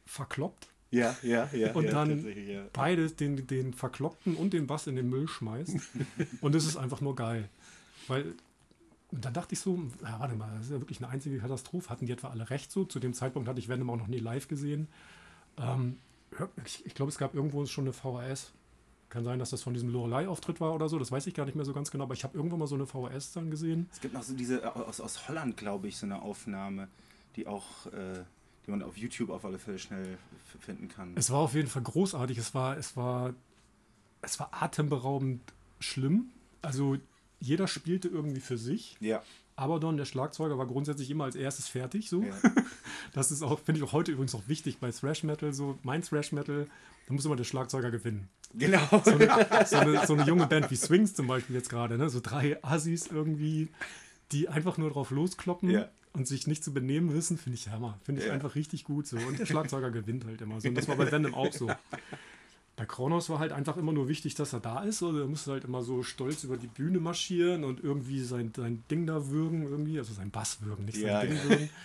verkloppt 0.07 0.69
Ja, 0.91 1.17
ja, 1.23 1.49
ja. 1.53 1.73
und 1.73 1.85
ja, 1.85 1.91
dann 1.91 2.47
ja. 2.47 2.65
beides, 2.73 3.17
den, 3.17 3.47
den 3.47 3.73
Verkloppten 3.73 4.37
und 4.37 4.53
den 4.53 4.67
Bass 4.67 4.87
in 4.87 4.97
den 4.97 5.09
Müll 5.09 5.27
schmeißt. 5.27 5.77
und 6.41 6.55
es 6.55 6.67
ist 6.67 6.77
einfach 6.77 7.01
nur 7.01 7.17
geil. 7.17 7.49
Weil 8.07 8.35
und 9.11 9.25
dann 9.25 9.33
dachte 9.33 9.53
ich 9.53 9.61
so, 9.61 9.79
ja, 10.03 10.19
warte 10.19 10.35
mal, 10.35 10.51
das 10.57 10.67
ist 10.67 10.73
ja 10.73 10.81
wirklich 10.81 10.99
eine 10.99 11.09
einzige 11.09 11.39
Katastrophe. 11.39 11.89
Hatten 11.89 12.07
die 12.07 12.13
etwa 12.13 12.29
alle 12.29 12.51
recht 12.51 12.73
so? 12.73 12.85
Zu 12.85 12.99
dem 12.99 13.15
Zeitpunkt 13.15 13.49
hatte 13.49 13.61
ich 13.61 13.69
Venom 13.69 13.91
auch 13.91 13.97
noch 13.97 14.09
nie 14.09 14.19
live 14.19 14.49
gesehen. 14.49 14.89
Ähm, 15.57 15.99
ich 16.65 16.85
ich 16.85 16.95
glaube, 16.95 17.11
es 17.11 17.19
gab 17.19 17.35
irgendwo 17.35 17.65
schon 17.67 17.85
eine 17.85 17.93
VHS. 17.93 18.53
Kann 19.15 19.23
sein, 19.23 19.39
dass 19.39 19.51
das 19.51 19.63
von 19.63 19.75
diesem 19.75 19.91
Lorelei-Auftritt 19.91 20.61
war 20.61 20.75
oder 20.75 20.89
so. 20.89 20.99
Das 20.99 21.13
weiß 21.13 21.29
ich 21.29 21.35
gar 21.35 21.45
nicht 21.45 21.55
mehr 21.55 21.65
so 21.65 21.73
ganz 21.73 21.93
genau. 21.93 22.03
Aber 22.03 22.15
ich 22.15 22.25
habe 22.25 22.37
irgendwann 22.37 22.59
mal 22.59 22.67
so 22.67 22.75
eine 22.75 22.85
VHS 22.85 23.31
dann 23.33 23.49
gesehen. 23.49 23.89
Es 23.93 24.01
gibt 24.01 24.13
noch 24.13 24.25
so 24.25 24.35
diese, 24.35 24.61
äh, 24.61 24.67
aus, 24.67 25.01
aus 25.01 25.29
Holland, 25.29 25.57
glaube 25.57 25.87
ich, 25.87 25.97
so 25.97 26.05
eine 26.05 26.21
Aufnahme, 26.21 26.89
die 27.37 27.47
auch, 27.47 27.87
äh, 27.87 28.25
die 28.67 28.73
man 28.73 28.83
auf 28.83 28.97
YouTube 28.97 29.31
auf 29.31 29.45
alle 29.45 29.61
Fälle 29.61 29.79
schnell 29.79 30.19
finden 30.59 30.89
kann. 30.89 31.13
Es 31.15 31.31
war 31.31 31.39
auf 31.39 31.55
jeden 31.55 31.69
Fall 31.69 31.83
großartig. 31.83 32.39
Es 32.39 32.57
war, 32.57 32.77
es 32.77 32.97
war, 32.97 33.35
es 34.21 34.41
war 34.41 34.49
atemberaubend 34.51 35.41
schlimm. 35.79 36.31
Also 36.61 36.97
jeder 37.39 37.69
spielte 37.69 38.09
irgendwie 38.09 38.41
für 38.41 38.59
sich. 38.59 38.97
ja, 38.99 39.23
Abaddon, 39.57 39.97
der 39.97 40.05
Schlagzeuger, 40.05 40.59
war 40.59 40.67
grundsätzlich 40.67 41.11
immer 41.11 41.25
als 41.25 41.37
erstes 41.37 41.69
fertig. 41.69 42.09
So. 42.09 42.23
ja. 42.23 42.35
Das 43.13 43.31
ist 43.31 43.43
auch, 43.43 43.61
finde 43.61 43.81
ich 43.81 43.87
auch 43.87 43.93
heute 43.93 44.11
übrigens 44.11 44.35
auch 44.35 44.49
wichtig 44.49 44.79
bei 44.79 44.91
Thrash 44.91 45.23
Metal. 45.23 45.53
So, 45.53 45.79
mein 45.85 46.03
Thrash 46.03 46.33
Metal, 46.33 46.67
da 47.07 47.15
muss 47.15 47.25
immer 47.25 47.37
der 47.37 47.45
Schlagzeuger 47.45 47.91
gewinnen. 47.93 48.29
genau. 48.55 48.81
So 49.05 49.13
eine, 49.13 49.47
so 49.67 49.77
eine, 49.77 50.07
so 50.07 50.15
eine 50.15 50.25
junge 50.25 50.47
Band 50.47 50.71
wie 50.73 50.77
Swings 50.77 51.15
zum 51.15 51.29
Beispiel 51.29 51.55
jetzt 51.55 51.69
gerade, 51.71 51.97
ne? 51.97 52.09
so 52.11 52.19
drei 52.21 52.59
Assis 52.65 53.07
irgendwie, 53.07 53.69
die 54.33 54.49
einfach 54.49 54.79
nur 54.79 54.91
drauf 54.91 55.11
loskloppen. 55.13 55.71
Ja. 55.71 55.89
und 56.13 56.27
sich 56.27 56.47
nicht 56.49 56.65
zu 56.65 56.73
benehmen 56.75 57.13
wissen, 57.15 57.39
finde 57.39 57.57
ich 57.57 57.69
Hammer. 57.69 57.99
Finde 58.05 58.21
ich 58.23 58.27
Ja. 58.29 58.33
einfach 58.35 58.55
richtig 58.57 58.83
gut 58.85 59.07
so. 59.07 59.17
Und 59.17 59.39
der 59.39 59.47
Schlagzeuger 59.53 59.91
gewinnt 59.93 60.25
halt 60.25 60.41
immer 60.41 60.61
so. 60.61 60.69
Und 60.69 60.75
das 60.77 60.89
war 60.89 60.97
bei 60.97 61.09
Venom 61.13 61.35
auch 61.35 61.53
so. 61.53 61.71
Bei 62.77 62.85
Kronos 62.87 63.29
war 63.31 63.39
halt 63.39 63.53
einfach 63.53 63.77
immer 63.77 63.93
nur 63.93 64.09
wichtig, 64.09 64.35
dass 64.35 64.53
er 64.53 64.61
da 64.61 64.83
ist. 64.83 65.03
Oder 65.03 65.21
er 65.21 65.27
musste 65.27 65.53
halt 65.53 65.65
immer 65.65 65.83
so 65.83 66.03
stolz 66.03 66.43
über 66.45 66.57
die 66.57 66.67
Bühne 66.67 66.99
marschieren 66.99 67.63
und 67.65 67.83
irgendwie 67.83 68.21
sein, 68.23 68.53
sein 68.57 68.83
Ding 68.91 69.07
da 69.07 69.29
würgen, 69.29 69.63
irgendwie, 69.63 69.99
also 69.99 70.13
sein 70.13 70.31
Bass 70.31 70.59
würgen, 70.63 70.85
nicht 70.85 70.99
sein 71.01 71.07
Ja, 71.11 71.21
Ding 71.21 71.37
ja. 71.37 71.43
würgen. 71.45 71.71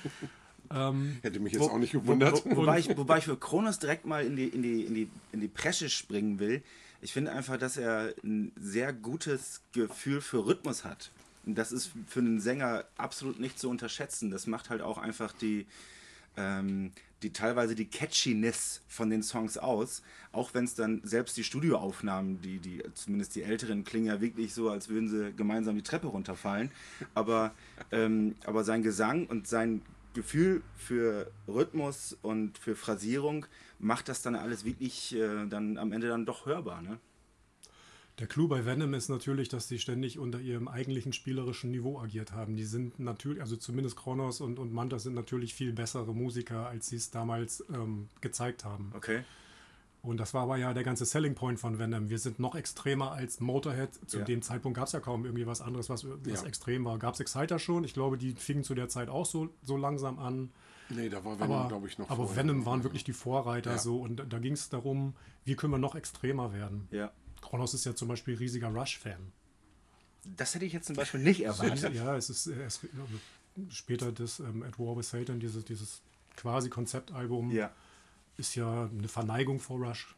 Ähm, 0.72 1.17
Hätte 1.24 1.39
mich 1.39 1.53
jetzt 1.53 1.63
Wo- 1.63 1.69
auch 1.69 1.79
nicht 1.79 1.93
gewundert. 1.93 2.46
Wo, 2.46 2.51
wo, 2.51 2.55
wobei, 2.58 2.77
ich, 2.77 2.96
wobei 2.96 3.17
ich 3.17 3.24
für 3.24 3.36
Kronos 3.38 3.79
direkt 3.79 4.05
mal 4.05 4.24
in 4.24 4.36
die, 4.36 4.50
in, 4.50 4.62
die, 4.62 4.84
in, 4.84 4.93
die, 4.93 5.10
in 5.31 5.39
die 5.39 5.48
Presche 5.48 5.89
springen 5.89 6.38
will. 6.39 6.62
Ich 7.01 7.12
finde 7.12 7.31
einfach, 7.31 7.58
dass 7.58 7.75
er 7.75 8.13
ein 8.24 8.51
sehr 8.55 8.93
gutes 8.93 9.62
Gefühl 9.74 10.22
für 10.22 10.46
Rhythmus 10.46 10.86
hat. 10.86 11.10
Und 11.48 11.55
das 11.58 11.72
ist 11.72 11.89
für 12.05 12.19
einen 12.19 12.39
Sänger 12.39 12.86
absolut 12.98 13.39
nicht 13.39 13.58
zu 13.58 13.67
unterschätzen. 13.67 14.29
Das 14.29 14.46
macht 14.46 14.69
halt 14.69 14.81
auch 14.84 15.00
einfach 15.00 15.34
die, 15.34 15.65
ähm, 16.38 16.91
die 17.23 17.31
teilweise 17.31 17.75
die 17.75 17.85
Catchiness 17.85 18.81
von 18.88 19.09
den 19.09 19.23
Songs 19.23 19.57
aus. 19.57 20.01
Auch 20.31 20.53
wenn 20.53 20.65
es 20.65 20.75
dann 20.75 21.01
selbst 21.03 21.38
die 21.38 21.43
Studioaufnahmen, 21.43 22.41
die, 22.41 22.59
die, 22.59 22.83
zumindest 22.93 23.35
die 23.35 23.43
älteren, 23.43 23.83
klingen 23.83 24.07
ja 24.07 24.21
wirklich 24.21 24.53
so, 24.53 24.69
als 24.69 24.89
würden 24.89 25.09
sie 25.09 25.33
gemeinsam 25.33 25.75
die 25.75 25.81
Treppe 25.81 26.07
runterfallen. 26.07 26.71
Aber, 27.13 27.53
ähm, 27.91 28.35
aber 28.45 28.63
sein 28.63 28.83
Gesang 28.83 29.27
und 29.27 29.47
sein 29.47 29.81
Gefühl 30.13 30.63
für 30.75 31.31
Rhythmus 31.47 32.17
und 32.21 32.57
für 32.57 32.75
Phrasierung 32.75 33.45
macht 33.79 34.09
das 34.09 34.21
dann 34.21 34.35
alles 34.35 34.65
wirklich 34.65 35.15
äh, 35.15 35.45
dann 35.47 35.77
am 35.77 35.91
Ende 35.91 36.07
dann 36.07 36.25
doch 36.25 36.45
hörbar. 36.45 36.81
Ne? 36.81 36.99
Der 38.19 38.27
Clou 38.27 38.47
bei 38.49 38.65
Venom 38.65 38.93
ist 38.93 39.07
natürlich, 39.07 39.47
dass 39.47 39.67
die 39.67 39.79
ständig 39.79 40.19
unter 40.19 40.39
ihrem 40.41 40.67
eigentlichen 40.67 41.13
spielerischen 41.13 41.71
Niveau 41.71 41.99
agiert 41.99 42.33
haben. 42.33 42.57
Die 42.57 42.65
sind 42.65 42.99
natürlich, 42.99 43.39
also 43.41 43.55
zumindest 43.55 43.95
Kronos 43.95 44.41
und, 44.41 44.59
und 44.59 44.73
Manta 44.73 44.99
sind 44.99 45.13
natürlich 45.13 45.53
viel 45.53 45.71
bessere 45.71 46.13
Musiker, 46.13 46.67
als 46.67 46.89
sie 46.89 46.97
es 46.97 47.11
damals 47.11 47.63
ähm, 47.73 48.09
gezeigt 48.19 48.65
haben. 48.65 48.91
Okay. 48.95 49.21
Und 50.01 50.17
das 50.17 50.33
war 50.33 50.43
aber 50.43 50.57
ja 50.57 50.73
der 50.73 50.83
ganze 50.83 51.05
Selling 51.05 51.35
Point 51.35 51.59
von 51.59 51.77
Venom. 51.79 52.09
Wir 52.09 52.19
sind 52.19 52.39
noch 52.39 52.55
extremer 52.55 53.11
als 53.13 53.39
Motorhead. 53.39 53.89
Zu 54.09 54.19
Ja. 54.19 54.25
dem 54.25 54.41
Zeitpunkt 54.41 54.77
gab 54.77 54.88
es 54.88 54.93
ja 54.93 54.99
kaum 54.99 55.25
irgendwie 55.25 55.45
was 55.45 55.61
anderes, 55.61 55.89
was, 55.89 56.05
was 56.05 56.41
Ja. 56.41 56.47
extrem 56.47 56.83
war. 56.85 56.97
Gab 56.99 57.13
es 57.13 57.19
Exciter 57.21 57.57
schon? 57.59 57.83
Ich 57.85 57.93
glaube, 57.93 58.17
die 58.17 58.31
fingen 58.33 58.63
zu 58.63 58.75
der 58.75 58.89
Zeit 58.89 59.09
auch 59.09 59.25
so, 59.25 59.49
so 59.61 59.75
langsam 59.77 60.19
an. 60.19 60.51
Nee, 60.89 61.07
da 61.09 61.23
war 61.23 61.39
Venom, 61.39 61.67
glaube 61.67 61.88
ich, 61.88 61.97
noch 61.97 62.09
aber 62.09 62.25
vorher. 62.25 62.43
Venom 62.43 62.65
waren 62.65 62.83
wirklich 62.83 63.03
die 63.03 63.13
Vorreiter 63.13 63.71
Ja. 63.73 63.77
so. 63.77 63.99
Und 64.01 64.23
da 64.27 64.39
ging 64.39 64.53
es 64.53 64.69
darum, 64.69 65.13
wie 65.45 65.55
können 65.55 65.71
wir 65.73 65.77
noch 65.77 65.95
extremer 65.95 66.51
werden. 66.53 66.88
Ja. 66.91 67.11
Kronos 67.41 67.74
ist 67.74 67.86
ja 67.86 67.96
zum 67.96 68.08
Beispiel 68.08 68.36
riesiger 68.36 68.67
Rush-Fan. 68.69 69.31
Das 70.38 70.53
hätte 70.55 70.65
ich 70.65 70.74
jetzt 70.74 70.88
zum 70.88 70.96
Beispiel 70.96 71.19
nicht 71.22 71.41
erwartet. 71.46 71.93
Ja, 71.96 72.15
es 72.15 72.29
ist 72.29 72.48
erst 72.48 72.81
später 73.69 74.12
das 74.12 74.39
ähm, 74.39 74.63
At 74.63 74.77
War 74.79 74.96
with 74.98 75.10
Satan, 75.10 75.39
dieses, 75.39 75.65
dieses 75.65 76.01
quasi 76.36 76.69
Konzeptalbum, 76.69 77.51
Ja. 77.51 77.72
ist 78.38 78.55
ja 78.55 78.84
eine 78.86 79.08
Verneigung 79.08 79.60
vor 79.60 79.77
Rush 79.79 80.13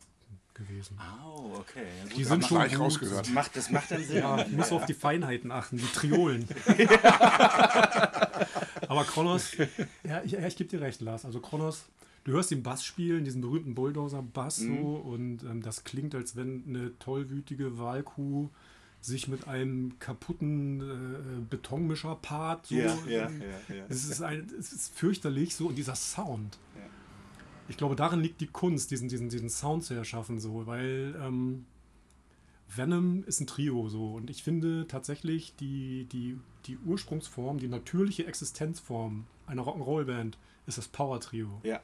gewesen. 0.54 1.00
Oh, 1.26 1.56
okay. 1.60 1.86
Ja, 2.00 2.04
gut, 2.10 2.18
Die 2.18 2.24
sind 2.26 2.46
schon 2.46 2.58
gleich 2.58 2.74
gut. 2.74 2.82
rausgehört. 2.82 3.22
Das 3.28 3.30
macht, 3.34 3.56
das 3.56 3.70
macht 3.72 3.90
dann 3.92 4.04
Sinn. 4.04 4.18
Ja, 4.18 4.46
muss 4.50 4.72
auf 4.72 4.86
die 4.86 4.94
Feinheiten 4.94 5.52
achten, 5.52 5.78
die 5.78 5.86
Triolen. 5.88 6.48
Aber 8.88 9.04
Kronos, 9.06 9.54
ja, 10.04 10.22
ich, 10.24 10.32
ja, 10.34 10.46
ich 10.46 10.56
gebe 10.56 10.70
dir 10.70 10.82
recht, 10.82 11.02
Lars. 11.02 11.26
Also 11.26 11.40
Kronos, 11.40 11.86
du 12.24 12.34
hörst 12.34 12.52
den 12.52 12.64
Bass 12.64 12.84
spielen, 12.84 13.24
diesen 13.24 13.42
berühmten 13.42 13.76
Bulldozer-Bass 13.76 14.58
so, 14.58 14.72
und 14.72 15.44
ähm, 15.44 15.62
das 15.62 15.84
klingt, 15.84 16.16
als 16.16 16.36
wenn 16.36 16.64
eine 16.68 16.98
tollwütige 17.00 17.78
Wahlkuh 17.78 18.50
sich 19.02 19.28
mit 19.28 19.48
einem 19.48 19.98
kaputten 19.98 20.82
äh, 20.82 21.42
Betonmischer 21.50 22.16
paart. 22.16 22.68
So. 22.68 22.76
Ja, 22.76 22.96
ja, 23.08 23.30
ja, 23.30 23.76
ja. 23.76 23.86
Es 23.90 24.06
ist, 24.06 24.22
ein, 24.22 24.48
es 24.60 24.72
ist 24.72 24.94
fürchterlich 24.94 25.56
so 25.56 25.68
und 25.68 25.76
dieser 25.76 25.96
Sound. 25.96 26.60
Ja. 26.76 26.82
Ich 27.68 27.78
glaube, 27.78 27.96
darin 27.96 28.20
liegt 28.22 28.42
die 28.42 28.48
Kunst, 28.48 28.92
diesen, 28.92 29.10
diesen, 29.10 29.30
diesen 29.30 29.50
Sound 29.50 29.84
zu 29.84 29.96
erschaffen, 29.96 30.40
so, 30.40 30.68
weil 30.68 31.16
ähm, 31.20 31.66
Venom 32.68 33.24
ist 33.26 33.40
ein 33.40 33.48
Trio 33.48 33.90
so 33.90 34.14
und 34.14 34.30
ich 34.30 34.44
finde 34.44 34.88
tatsächlich 34.88 35.56
die, 35.56 36.06
die, 36.12 36.38
die 36.68 36.78
Ursprungsform, 36.78 37.58
die 37.58 37.68
natürliche 37.68 38.28
Existenzform 38.28 39.26
einer 39.48 39.64
Rock'n'Roll-Band 39.64 40.38
ist 40.68 40.78
das 40.78 40.88
Power-Trio. 40.88 41.62
Ja. 41.64 41.82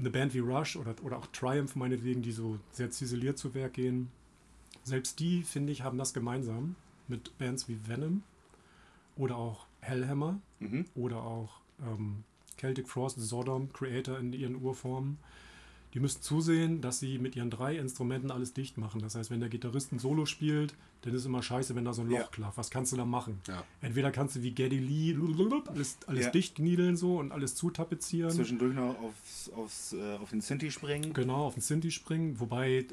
Eine 0.00 0.10
Band 0.10 0.34
wie 0.34 0.38
Rush 0.40 0.76
oder, 0.76 0.94
oder 1.02 1.18
auch 1.18 1.26
Triumph 1.26 1.76
meinetwegen, 1.76 2.22
die 2.22 2.32
so 2.32 2.58
sehr 2.72 2.90
ziseliert 2.90 3.38
zu 3.38 3.54
Werk 3.54 3.74
gehen, 3.74 4.10
selbst 4.82 5.20
die, 5.20 5.42
finde 5.42 5.72
ich, 5.72 5.82
haben 5.82 5.98
das 5.98 6.14
gemeinsam 6.14 6.74
mit 7.06 7.36
Bands 7.38 7.68
wie 7.68 7.78
Venom 7.86 8.22
oder 9.16 9.36
auch 9.36 9.66
Hellhammer 9.80 10.40
Mhm. 10.58 10.86
oder 10.94 11.22
auch 11.22 11.60
ähm, 11.82 12.24
Celtic 12.58 12.88
Frost, 12.88 13.18
Sodom, 13.18 13.72
Creator 13.72 14.18
in 14.18 14.32
ihren 14.32 14.56
Urformen. 14.56 15.18
Die 15.94 15.98
müssen 16.00 16.22
zusehen, 16.22 16.80
dass 16.80 17.00
sie 17.00 17.18
mit 17.18 17.34
ihren 17.34 17.50
drei 17.50 17.76
Instrumenten 17.76 18.30
alles 18.30 18.52
dicht 18.52 18.78
machen. 18.78 19.00
Das 19.00 19.16
heißt, 19.16 19.30
wenn 19.30 19.40
der 19.40 19.48
Gitarrist 19.48 19.90
ein 19.92 19.98
Solo 19.98 20.24
spielt, 20.24 20.74
dann 21.02 21.14
ist 21.14 21.24
immer 21.24 21.42
scheiße, 21.42 21.74
wenn 21.74 21.84
da 21.84 21.92
so 21.92 22.02
ein 22.02 22.08
Loch 22.08 22.18
Ja. 22.18 22.26
klafft. 22.28 22.58
Was 22.58 22.70
kannst 22.70 22.92
du 22.92 22.96
da 22.96 23.04
machen? 23.04 23.40
Ja. 23.48 23.64
Entweder 23.80 24.12
kannst 24.12 24.36
du 24.36 24.42
wie 24.42 24.52
Geddy 24.52 24.78
Lee 24.78 25.16
alles, 25.66 25.98
alles 26.06 26.26
Ja. 26.26 26.30
dicht 26.30 26.54
kniedeln 26.56 26.96
so 26.96 27.18
und 27.18 27.32
alles 27.32 27.56
zutapezieren. 27.56 28.30
Zwischendurch 28.30 28.74
noch 28.74 28.96
aufs, 29.00 29.50
aufs, 29.50 29.92
äh, 29.94 30.16
auf 30.18 30.30
den 30.30 30.40
Synthi 30.42 30.70
springen. 30.70 31.12
Genau, 31.12 31.46
auf 31.46 31.54
den 31.54 31.62
Synthi 31.62 31.90
springen, 31.90 32.38
wobei 32.38 32.86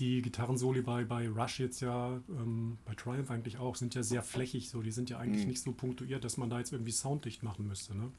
die 0.00 0.20
Gitarrensoli 0.22 0.80
bei, 0.82 1.04
bei 1.04 1.28
Rush 1.28 1.60
jetzt 1.60 1.80
ja, 1.80 2.20
ähm, 2.30 2.78
bei 2.84 2.94
Triumph 2.94 3.30
eigentlich 3.30 3.58
auch, 3.58 3.76
sind 3.76 3.94
ja 3.94 4.02
sehr 4.02 4.22
flächig 4.24 4.70
so. 4.70 4.82
Die 4.82 4.90
sind 4.90 5.08
ja 5.08 5.18
eigentlich 5.18 5.42
Mhm. 5.44 5.50
nicht 5.50 5.62
so 5.62 5.70
punktuiert, 5.72 6.24
dass 6.24 6.36
man 6.36 6.50
da 6.50 6.58
jetzt 6.58 6.72
irgendwie 6.72 6.92
sounddicht 6.92 7.42
machen 7.44 7.68
müsste. 7.68 7.96
Ne? 7.96 8.10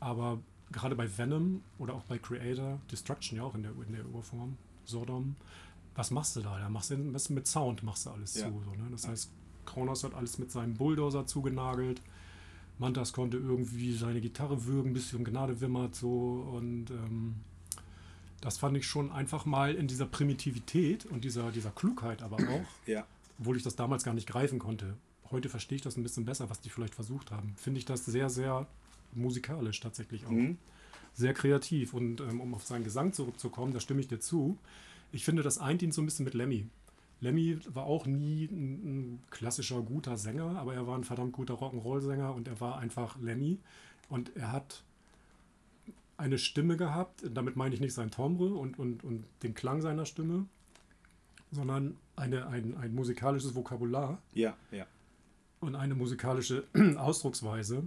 Aber 0.00 0.40
gerade 0.72 0.94
bei 0.96 1.08
Venom 1.18 1.62
oder 1.78 1.94
auch 1.94 2.04
bei 2.04 2.18
Creator, 2.18 2.80
Destruction 2.90 3.36
ja 3.38 3.44
auch 3.44 3.54
in 3.54 3.62
der, 3.62 3.72
in 3.86 3.92
der 3.94 4.06
Urform, 4.06 4.56
Sodom, 4.84 5.36
was 5.94 6.10
machst 6.10 6.36
du 6.36 6.40
da? 6.40 6.58
Da 6.58 6.68
machst 6.68 6.90
du 6.90 6.96
mit 6.96 7.46
Sound 7.46 7.82
machst 7.82 8.06
du 8.06 8.10
alles 8.10 8.34
Ja. 8.34 8.46
zu. 8.48 8.62
So, 8.64 8.70
ne? 8.72 8.88
Das 8.90 9.06
heißt, 9.06 9.30
Kronos 9.66 10.02
hat 10.04 10.14
alles 10.14 10.38
mit 10.38 10.50
seinem 10.50 10.74
Bulldozer 10.74 11.26
zugenagelt. 11.26 12.00
Mantas 12.78 13.12
konnte 13.12 13.36
irgendwie 13.36 13.94
seine 13.94 14.20
Gitarre 14.20 14.64
würgen, 14.64 14.92
bis 14.92 15.10
sie 15.10 15.16
um 15.16 15.24
Gnade 15.24 15.60
wimmert 15.60 15.94
so 15.94 16.48
und 16.56 16.90
ähm, 16.90 17.36
das 18.40 18.58
fand 18.58 18.76
ich 18.76 18.86
schon 18.88 19.12
einfach 19.12 19.44
mal 19.44 19.74
in 19.74 19.86
dieser 19.86 20.06
Primitivität 20.06 21.06
und 21.06 21.22
dieser, 21.22 21.52
dieser 21.52 21.70
Klugheit 21.70 22.22
aber 22.22 22.36
auch, 22.38 22.66
Ja. 22.86 23.06
obwohl 23.38 23.56
ich 23.56 23.62
das 23.62 23.76
damals 23.76 24.02
gar 24.02 24.14
nicht 24.14 24.26
greifen 24.26 24.58
konnte. 24.58 24.96
Heute 25.30 25.48
verstehe 25.48 25.76
ich 25.76 25.82
das 25.82 25.96
ein 25.96 26.02
bisschen 26.02 26.24
besser, 26.24 26.50
was 26.50 26.60
die 26.60 26.70
vielleicht 26.70 26.94
versucht 26.94 27.30
haben. 27.30 27.54
Finde 27.56 27.78
ich 27.78 27.84
das 27.84 28.04
sehr, 28.04 28.28
sehr 28.30 28.66
musikalisch 29.14 29.80
tatsächlich 29.80 30.26
auch. 30.26 30.30
Mhm. 30.30 30.58
Sehr 31.14 31.34
kreativ. 31.34 31.94
Und 31.94 32.20
ähm, 32.20 32.40
um 32.40 32.54
auf 32.54 32.64
seinen 32.64 32.84
Gesang 32.84 33.12
zurückzukommen, 33.12 33.72
da 33.72 33.80
stimme 33.80 34.00
ich 34.00 34.08
dir 34.08 34.20
zu. 34.20 34.58
Ich 35.12 35.24
finde, 35.24 35.42
das 35.42 35.58
eint 35.58 35.82
ihn 35.82 35.92
so 35.92 36.00
ein 36.02 36.06
bisschen 36.06 36.24
mit 36.24 36.34
Lemmy. 36.34 36.66
Lemmy 37.20 37.58
war 37.68 37.84
auch 37.84 38.06
nie 38.06 38.46
ein, 38.46 38.72
ein 39.14 39.22
klassischer 39.30 39.80
guter 39.82 40.16
Sänger, 40.16 40.58
aber 40.58 40.74
er 40.74 40.86
war 40.86 40.96
ein 40.96 41.04
verdammt 41.04 41.32
guter 41.32 41.54
Rock'n'Roll-Sänger 41.54 42.34
und 42.34 42.48
er 42.48 42.60
war 42.60 42.78
einfach 42.78 43.20
Lemmy. 43.20 43.58
Und 44.08 44.34
er 44.36 44.50
hat 44.52 44.82
eine 46.16 46.38
Stimme 46.38 46.76
gehabt, 46.76 47.22
damit 47.32 47.56
meine 47.56 47.74
ich 47.74 47.80
nicht 47.80 47.94
sein 47.94 48.10
Timbre 48.10 48.54
und, 48.54 48.78
und, 48.78 49.04
und 49.04 49.24
den 49.42 49.54
Klang 49.54 49.80
seiner 49.82 50.06
Stimme, 50.06 50.46
sondern 51.50 51.96
eine, 52.16 52.46
ein, 52.48 52.76
ein 52.76 52.94
musikalisches 52.94 53.54
Vokabular 53.54 54.20
Ja, 54.34 54.56
ja. 54.70 54.86
und 55.60 55.74
eine 55.74 55.94
musikalische 55.94 56.64
Ausdrucksweise, 56.96 57.84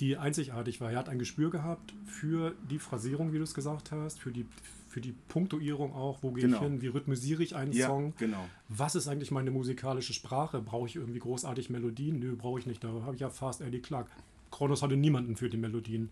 die 0.00 0.16
einzigartig 0.16 0.80
war. 0.80 0.90
Er 0.92 0.98
hat 0.98 1.08
ein 1.08 1.18
Gespür 1.18 1.50
gehabt 1.50 1.94
für 2.06 2.54
die 2.70 2.78
Phrasierung, 2.78 3.32
wie 3.32 3.38
du 3.38 3.44
es 3.44 3.54
gesagt 3.54 3.92
hast, 3.92 4.18
für 4.20 4.32
die, 4.32 4.46
für 4.88 5.00
die 5.00 5.14
Punktuierung 5.28 5.92
auch, 5.94 6.22
wo 6.22 6.32
gehe 6.32 6.44
Genau. 6.44 6.56
ich 6.58 6.62
hin, 6.62 6.82
wie 6.82 6.88
rhythmisiere 6.88 7.42
ich 7.42 7.54
einen 7.54 7.72
Ja, 7.72 7.86
Song, 7.86 8.14
genau. 8.18 8.44
was 8.68 8.94
ist 8.94 9.06
eigentlich 9.08 9.30
meine 9.30 9.50
musikalische 9.50 10.12
Sprache, 10.12 10.60
brauche 10.60 10.86
ich 10.88 10.96
irgendwie 10.96 11.18
großartig 11.20 11.70
Melodien? 11.70 12.18
Nö, 12.18 12.34
brauche 12.36 12.58
ich 12.58 12.66
nicht, 12.66 12.82
da 12.82 12.88
habe 12.88 13.14
ich 13.14 13.20
ja 13.20 13.30
Fast 13.30 13.60
Eddie 13.60 13.80
Clark. 13.80 14.08
Kronos 14.50 14.82
hatte 14.82 14.96
niemanden 14.96 15.36
für 15.36 15.48
die 15.48 15.56
Melodien. 15.56 16.10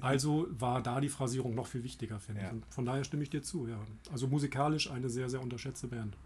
Also 0.00 0.46
war 0.58 0.82
da 0.82 1.00
die 1.00 1.08
Phrasierung 1.10 1.54
noch 1.54 1.66
viel 1.66 1.84
wichtiger, 1.84 2.18
finde 2.18 2.40
Ja. 2.42 2.46
ich. 2.48 2.52
Und 2.54 2.64
von 2.70 2.84
daher 2.84 3.04
stimme 3.04 3.22
ich 3.22 3.30
dir 3.30 3.42
zu, 3.42 3.66
ja. 3.68 3.78
Also 4.10 4.26
musikalisch 4.26 4.90
eine 4.90 5.08
sehr, 5.10 5.28
sehr 5.28 5.42
unterschätzte 5.42 5.86
Band. 5.86 6.16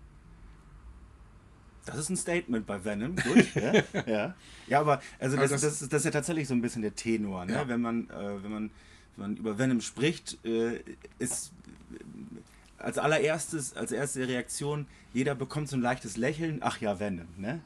Das 1.86 1.96
ist 1.96 2.10
ein 2.10 2.16
Statement 2.16 2.66
bei 2.66 2.84
Venom, 2.84 3.16
gut. 3.16 3.46
ja, 3.54 3.72
ja. 4.06 4.34
ja, 4.66 4.80
aber 4.80 5.00
also 5.18 5.36
das, 5.36 5.50
das, 5.50 5.60
das- 5.62 5.82
ist, 5.82 5.92
das 5.92 6.00
ist 6.00 6.04
ja 6.04 6.10
tatsächlich 6.10 6.48
so 6.48 6.54
ein 6.54 6.60
bisschen 6.60 6.82
der 6.82 6.94
Tenor, 6.94 7.46
ne? 7.46 7.52
Ja. 7.54 7.68
wenn, 7.68 7.80
man, 7.80 8.10
äh, 8.10 8.42
wenn, 8.42 8.50
man, 8.50 8.70
wenn 9.16 9.30
man 9.30 9.36
über 9.36 9.58
Venom 9.58 9.80
spricht, 9.80 10.44
äh, 10.44 10.80
ist 11.18 11.52
äh, 11.92 12.82
als 12.82 12.98
allererstes, 12.98 13.74
als 13.74 13.92
erste 13.92 14.26
Reaktion, 14.26 14.86
jeder 15.14 15.34
bekommt 15.34 15.68
so 15.68 15.76
ein 15.76 15.82
leichtes 15.82 16.16
Lächeln, 16.16 16.58
ach 16.60 16.80
ja, 16.80 16.98
Venom. 17.00 17.28
Ne? 17.38 17.60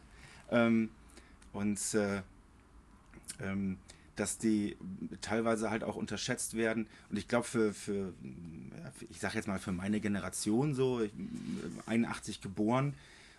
Ähm, 0.50 0.90
und 1.52 1.78
äh, 1.94 2.22
ähm, 3.42 3.78
dass 4.16 4.36
die 4.36 4.76
teilweise 5.22 5.70
halt 5.70 5.82
auch 5.82 5.96
unterschätzt 5.96 6.54
werden. 6.54 6.86
Und 7.08 7.16
ich 7.16 7.26
glaube, 7.26 7.46
für, 7.46 7.72
für, 7.72 8.12
ich 9.08 9.18
sage 9.18 9.36
jetzt 9.36 9.48
mal, 9.48 9.58
für 9.58 9.72
meine 9.72 9.98
Generation 9.98 10.74
so, 10.74 11.00
ich, 11.00 11.12
bin 11.12 11.28
81 11.86 12.42
geboren 12.42 12.94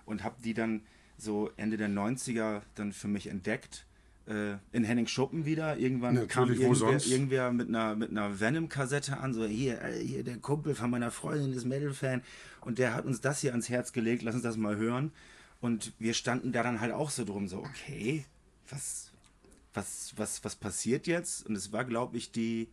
und 0.05 0.24
habe 0.24 0.36
die 0.43 0.53
dann 0.53 0.81
so 1.17 1.51
Ende 1.58 1.77
der 1.77 1.89
90er 1.89 2.62
dann 2.75 2.91
für 2.93 3.08
mich 3.08 3.27
entdeckt. 3.27 3.86
äh, 4.27 4.58
in 4.72 4.84
Henning 4.84 5.08
Schuppen 5.08 5.46
wieder. 5.46 5.77
Irgendwann 5.77 6.15
Natürlich, 6.15 6.31
kam 6.31 6.51
irgendwer, 6.51 7.05
irgendwer 7.05 7.51
mit 7.51 7.70
einer, 7.70 7.96
mit 7.96 8.12
einer 8.12 8.39
Venom-Kassette 8.39 9.17
an, 9.17 9.34
so 9.34 9.46
hier, 9.46 9.81
äh, 9.81 10.00
hier, 10.00 10.24
der 10.24 10.38
Kumpel 10.38 10.75
von 10.75 10.89
meiner 10.89 11.12
Freundin 11.12 11.53
ist 11.53 11.65
Metal-Fan 11.65 12.22
und 12.62 12.77
der 12.79 12.93
hat 12.93 13.05
uns 13.05 13.22
das 13.22 13.41
hier 13.41 13.51
ans 13.51 13.70
Herz 13.70 13.93
gelegt, 13.93 14.24
lass 14.24 14.36
uns 14.36 14.43
das 14.43 14.58
mal 14.58 14.77
hören. 14.77 15.12
Und 15.60 15.93
wir 16.00 16.13
standen 16.13 16.51
da 16.51 16.63
dann 16.63 16.81
halt 16.81 16.91
auch 16.91 17.10
so 17.10 17.24
drum, 17.24 17.48
so, 17.48 17.60
okay, 17.60 18.25
was, 18.70 19.12
was, 19.74 20.13
was, 20.17 20.43
was 20.43 20.55
passiert 20.55 21.08
jetzt? 21.08 21.46
Und 21.46 21.55
es 21.55 21.72
war, 21.72 21.86
glaube 21.86 22.17
ich, 22.17 22.31
die, 22.31 22.70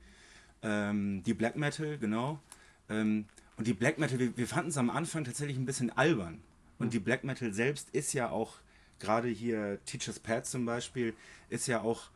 ähm, 0.62 1.22
die 1.24 1.34
Black 1.34 1.56
Metal, 1.56 1.98
genau. 1.98 2.40
Ähm, 2.88 3.26
und 3.56 3.66
die 3.66 3.74
Black 3.74 3.98
Metal, 3.98 4.18
wir, 4.18 4.36
wir 4.36 4.46
fanden 4.46 4.70
es 4.70 4.78
am 4.78 4.90
Anfang 4.90 5.24
tatsächlich 5.24 5.58
ein 5.58 5.66
bisschen 5.66 5.90
albern. 5.90 6.40
Und 6.78 6.92
die 6.92 7.00
Black 7.00 7.24
Metal 7.24 7.52
selbst 7.52 7.90
ist 7.90 8.12
ja 8.12 8.30
auch, 8.30 8.54
gerade 8.98 9.28
hier 9.28 9.78
Teacher's 9.84 10.18
Pad 10.18 10.46
zum 10.46 10.64
Beispiel, 10.64 11.14
ist 11.50 11.66
ja 11.66 11.80
auch, 11.80 12.10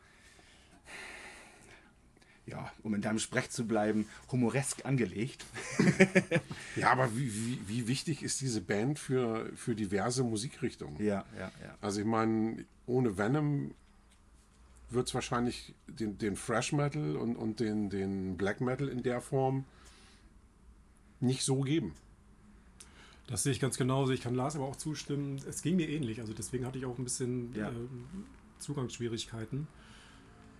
ja, 2.45 2.71
um 2.81 2.93
in 2.93 3.01
deinem 3.01 3.19
Sprech 3.19 3.49
zu 3.49 3.65
bleiben, 3.65 4.07
humoresk 4.31 4.85
angelegt. 4.85 5.45
Ja, 6.75 6.91
aber 6.91 7.15
wie, 7.15 7.33
wie, 7.33 7.59
wie 7.67 7.87
wichtig 7.87 8.23
ist 8.23 8.41
diese 8.41 8.59
Band 8.59 8.97
für, 8.97 9.51
für 9.55 9.75
diverse 9.75 10.23
Musikrichtungen? 10.23 10.97
Ja, 10.97 11.23
ja, 11.37 11.51
ja. 11.61 11.77
Also 11.81 12.01
ich 12.01 12.05
meine, 12.05 12.65
ohne 12.87 13.17
Venom 13.17 13.75
wird 14.89 15.07
es 15.07 15.13
wahrscheinlich 15.13 15.73
den, 15.87 16.17
den 16.17 16.35
Fresh 16.35 16.73
Metal 16.73 17.15
und, 17.15 17.35
und 17.35 17.59
den, 17.59 17.89
den 17.89 18.37
Black 18.37 18.59
Metal 18.59 18.87
in 18.87 19.03
der 19.03 19.21
Form 19.21 19.65
nicht 21.19 21.43
so 21.43 21.61
geben. 21.61 21.93
Das 23.27 23.43
sehe 23.43 23.51
ich 23.51 23.59
ganz 23.59 23.77
genauso. 23.77 24.11
Ich 24.11 24.21
kann 24.21 24.35
Lars 24.35 24.55
aber 24.55 24.65
auch 24.65 24.75
zustimmen. 24.75 25.41
Es 25.47 25.61
ging 25.61 25.75
mir 25.77 25.87
ähnlich. 25.89 26.19
Also 26.19 26.33
deswegen 26.33 26.65
hatte 26.65 26.77
ich 26.77 26.85
auch 26.85 26.97
ein 26.97 27.03
bisschen 27.03 27.53
Ja. 27.55 27.69
ähm, 27.69 28.25
Zugangsschwierigkeiten. 28.59 29.67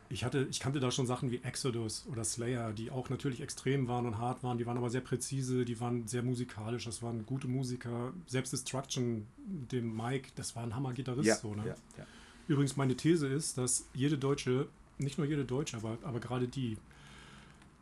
Ich, 0.10 0.24
hatte, 0.24 0.48
ich 0.50 0.60
kannte 0.60 0.80
da 0.80 0.92
schon 0.92 1.08
Sachen 1.08 1.32
wie 1.32 1.38
Exodus 1.44 2.06
oder 2.12 2.24
Slayer, 2.24 2.72
die 2.72 2.92
auch 2.92 3.10
natürlich 3.10 3.42
extrem 3.42 3.88
waren 3.88 4.06
und 4.06 4.18
hart 4.20 4.44
waren. 4.44 4.58
Die 4.58 4.66
waren 4.66 4.78
aber 4.78 4.90
sehr 4.90 5.02
präzise, 5.02 5.66
die 5.66 5.80
waren 5.80 6.08
sehr 6.08 6.22
musikalisch, 6.24 6.86
das 6.86 7.02
waren 7.02 7.26
gute 7.26 7.48
Musiker. 7.48 8.14
Selbst 8.28 8.54
Destruction, 8.54 9.26
dem 9.72 9.96
Mike, 9.96 10.30
das 10.36 10.56
war 10.56 10.64
ein 10.64 10.76
Hammer-Gitarrist. 10.76 11.26
Ja, 11.26 11.36
so, 11.36 11.56
ne? 11.56 11.66
ja. 11.66 12.06
Übrigens, 12.48 12.76
meine 12.76 12.96
These 12.96 13.28
ist, 13.28 13.58
dass 13.58 13.88
jede 13.94 14.18
Deutsche, 14.18 14.68
nicht 15.00 15.18
nur 15.18 15.26
jede 15.26 15.46
Deutsche, 15.46 15.78
aber, 15.78 15.98
aber 16.04 16.20
gerade 16.20 16.48
die, 16.48 16.78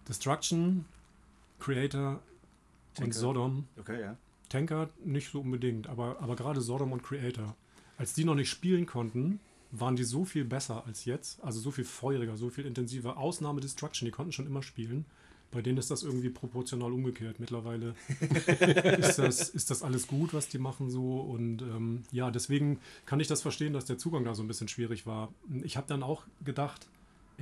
Destruction, 0.08 0.86
Creator 1.60 2.14
und 2.14 2.22
Tinker. 2.96 3.20
Sodom, 3.20 3.68
Okay, 3.80 4.02
ja. 4.02 4.18
Tanker 4.52 4.90
nicht 5.04 5.32
so 5.32 5.42
unbedingt, 5.42 5.88
aber, 5.88 6.18
aber 6.22 6.36
gerade 6.36 6.62
Sodom 6.62 6.92
und 6.92 7.04
Creator, 7.04 7.56
als 7.98 8.14
die 8.14 8.26
noch 8.26 8.36
nicht 8.36 8.50
spielen 8.50 8.86
konnten, 8.86 9.40
waren 9.72 9.96
die 9.96 10.04
so 10.04 10.26
viel 10.26 10.44
besser 10.44 10.86
als 10.86 11.06
jetzt, 11.06 11.42
also 11.44 11.60
so 11.60 11.72
viel 11.72 11.86
feuriger, 11.86 12.36
so 12.36 12.50
viel 12.50 12.66
intensiver. 12.66 13.18
Ausnahme 13.18 13.62
Destruction, 13.62 14.06
die 14.06 14.12
konnten 14.12 14.34
schon 14.34 14.46
immer 14.46 14.64
spielen. 14.64 15.06
Bei 15.50 15.62
denen 15.62 15.78
ist 15.78 15.92
das 15.92 16.04
irgendwie 16.04 16.30
proportional 16.30 16.92
umgekehrt. 16.94 17.40
Mittlerweile 17.40 17.94
ist, 18.98 19.18
das, 19.18 19.50
ist 19.50 19.70
das 19.70 19.84
alles 19.84 20.08
gut, 20.08 20.34
was 20.34 20.48
die 20.48 20.60
machen 20.60 20.90
so. 20.90 21.20
Und 21.20 21.62
ähm, 21.62 22.04
ja, 22.12 22.32
deswegen 22.32 22.80
kann 23.06 23.20
ich 23.20 23.28
das 23.28 23.42
verstehen, 23.42 23.74
dass 23.74 23.86
der 23.86 23.98
Zugang 23.98 24.24
da 24.24 24.34
so 24.34 24.44
ein 24.44 24.48
bisschen 24.48 24.70
schwierig 24.70 25.06
war. 25.06 25.34
Ich 25.64 25.76
habe 25.76 25.88
dann 25.88 26.04
auch 26.04 26.24
gedacht, 26.44 26.88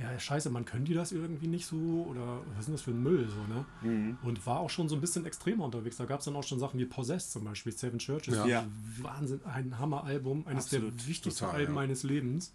ja, 0.00 0.18
scheiße, 0.18 0.48
man 0.50 0.64
können 0.64 0.86
die 0.86 0.94
das 0.94 1.12
irgendwie 1.12 1.46
nicht 1.46 1.66
so 1.66 2.06
oder 2.08 2.40
was 2.50 2.60
ist 2.60 2.66
denn 2.66 2.74
das 2.74 2.82
für 2.82 2.92
ein 2.92 3.02
Müll 3.02 3.28
so, 3.28 3.52
ne? 3.52 3.64
Mhm. 3.82 4.18
Und 4.22 4.46
war 4.46 4.60
auch 4.60 4.70
schon 4.70 4.88
so 4.88 4.94
ein 4.94 5.00
bisschen 5.00 5.26
extremer 5.26 5.64
unterwegs. 5.64 5.96
Da 5.96 6.06
gab 6.06 6.20
es 6.20 6.24
dann 6.24 6.36
auch 6.36 6.42
schon 6.42 6.58
Sachen 6.58 6.80
wie 6.80 6.86
Possessed 6.86 7.32
zum 7.32 7.44
Beispiel, 7.44 7.72
Seven 7.72 7.98
Churches. 7.98 8.34
Ja. 8.34 8.46
Ja. 8.46 8.66
Wahnsinn, 9.02 9.40
ein 9.44 9.78
Hammer-Album, 9.78 10.46
eines 10.46 10.64
Absolut, 10.64 10.98
der 10.98 11.06
wichtigsten 11.06 11.44
total, 11.44 11.60
Alben 11.60 11.72
ja. 11.72 11.80
meines 11.80 12.02
Lebens. 12.02 12.54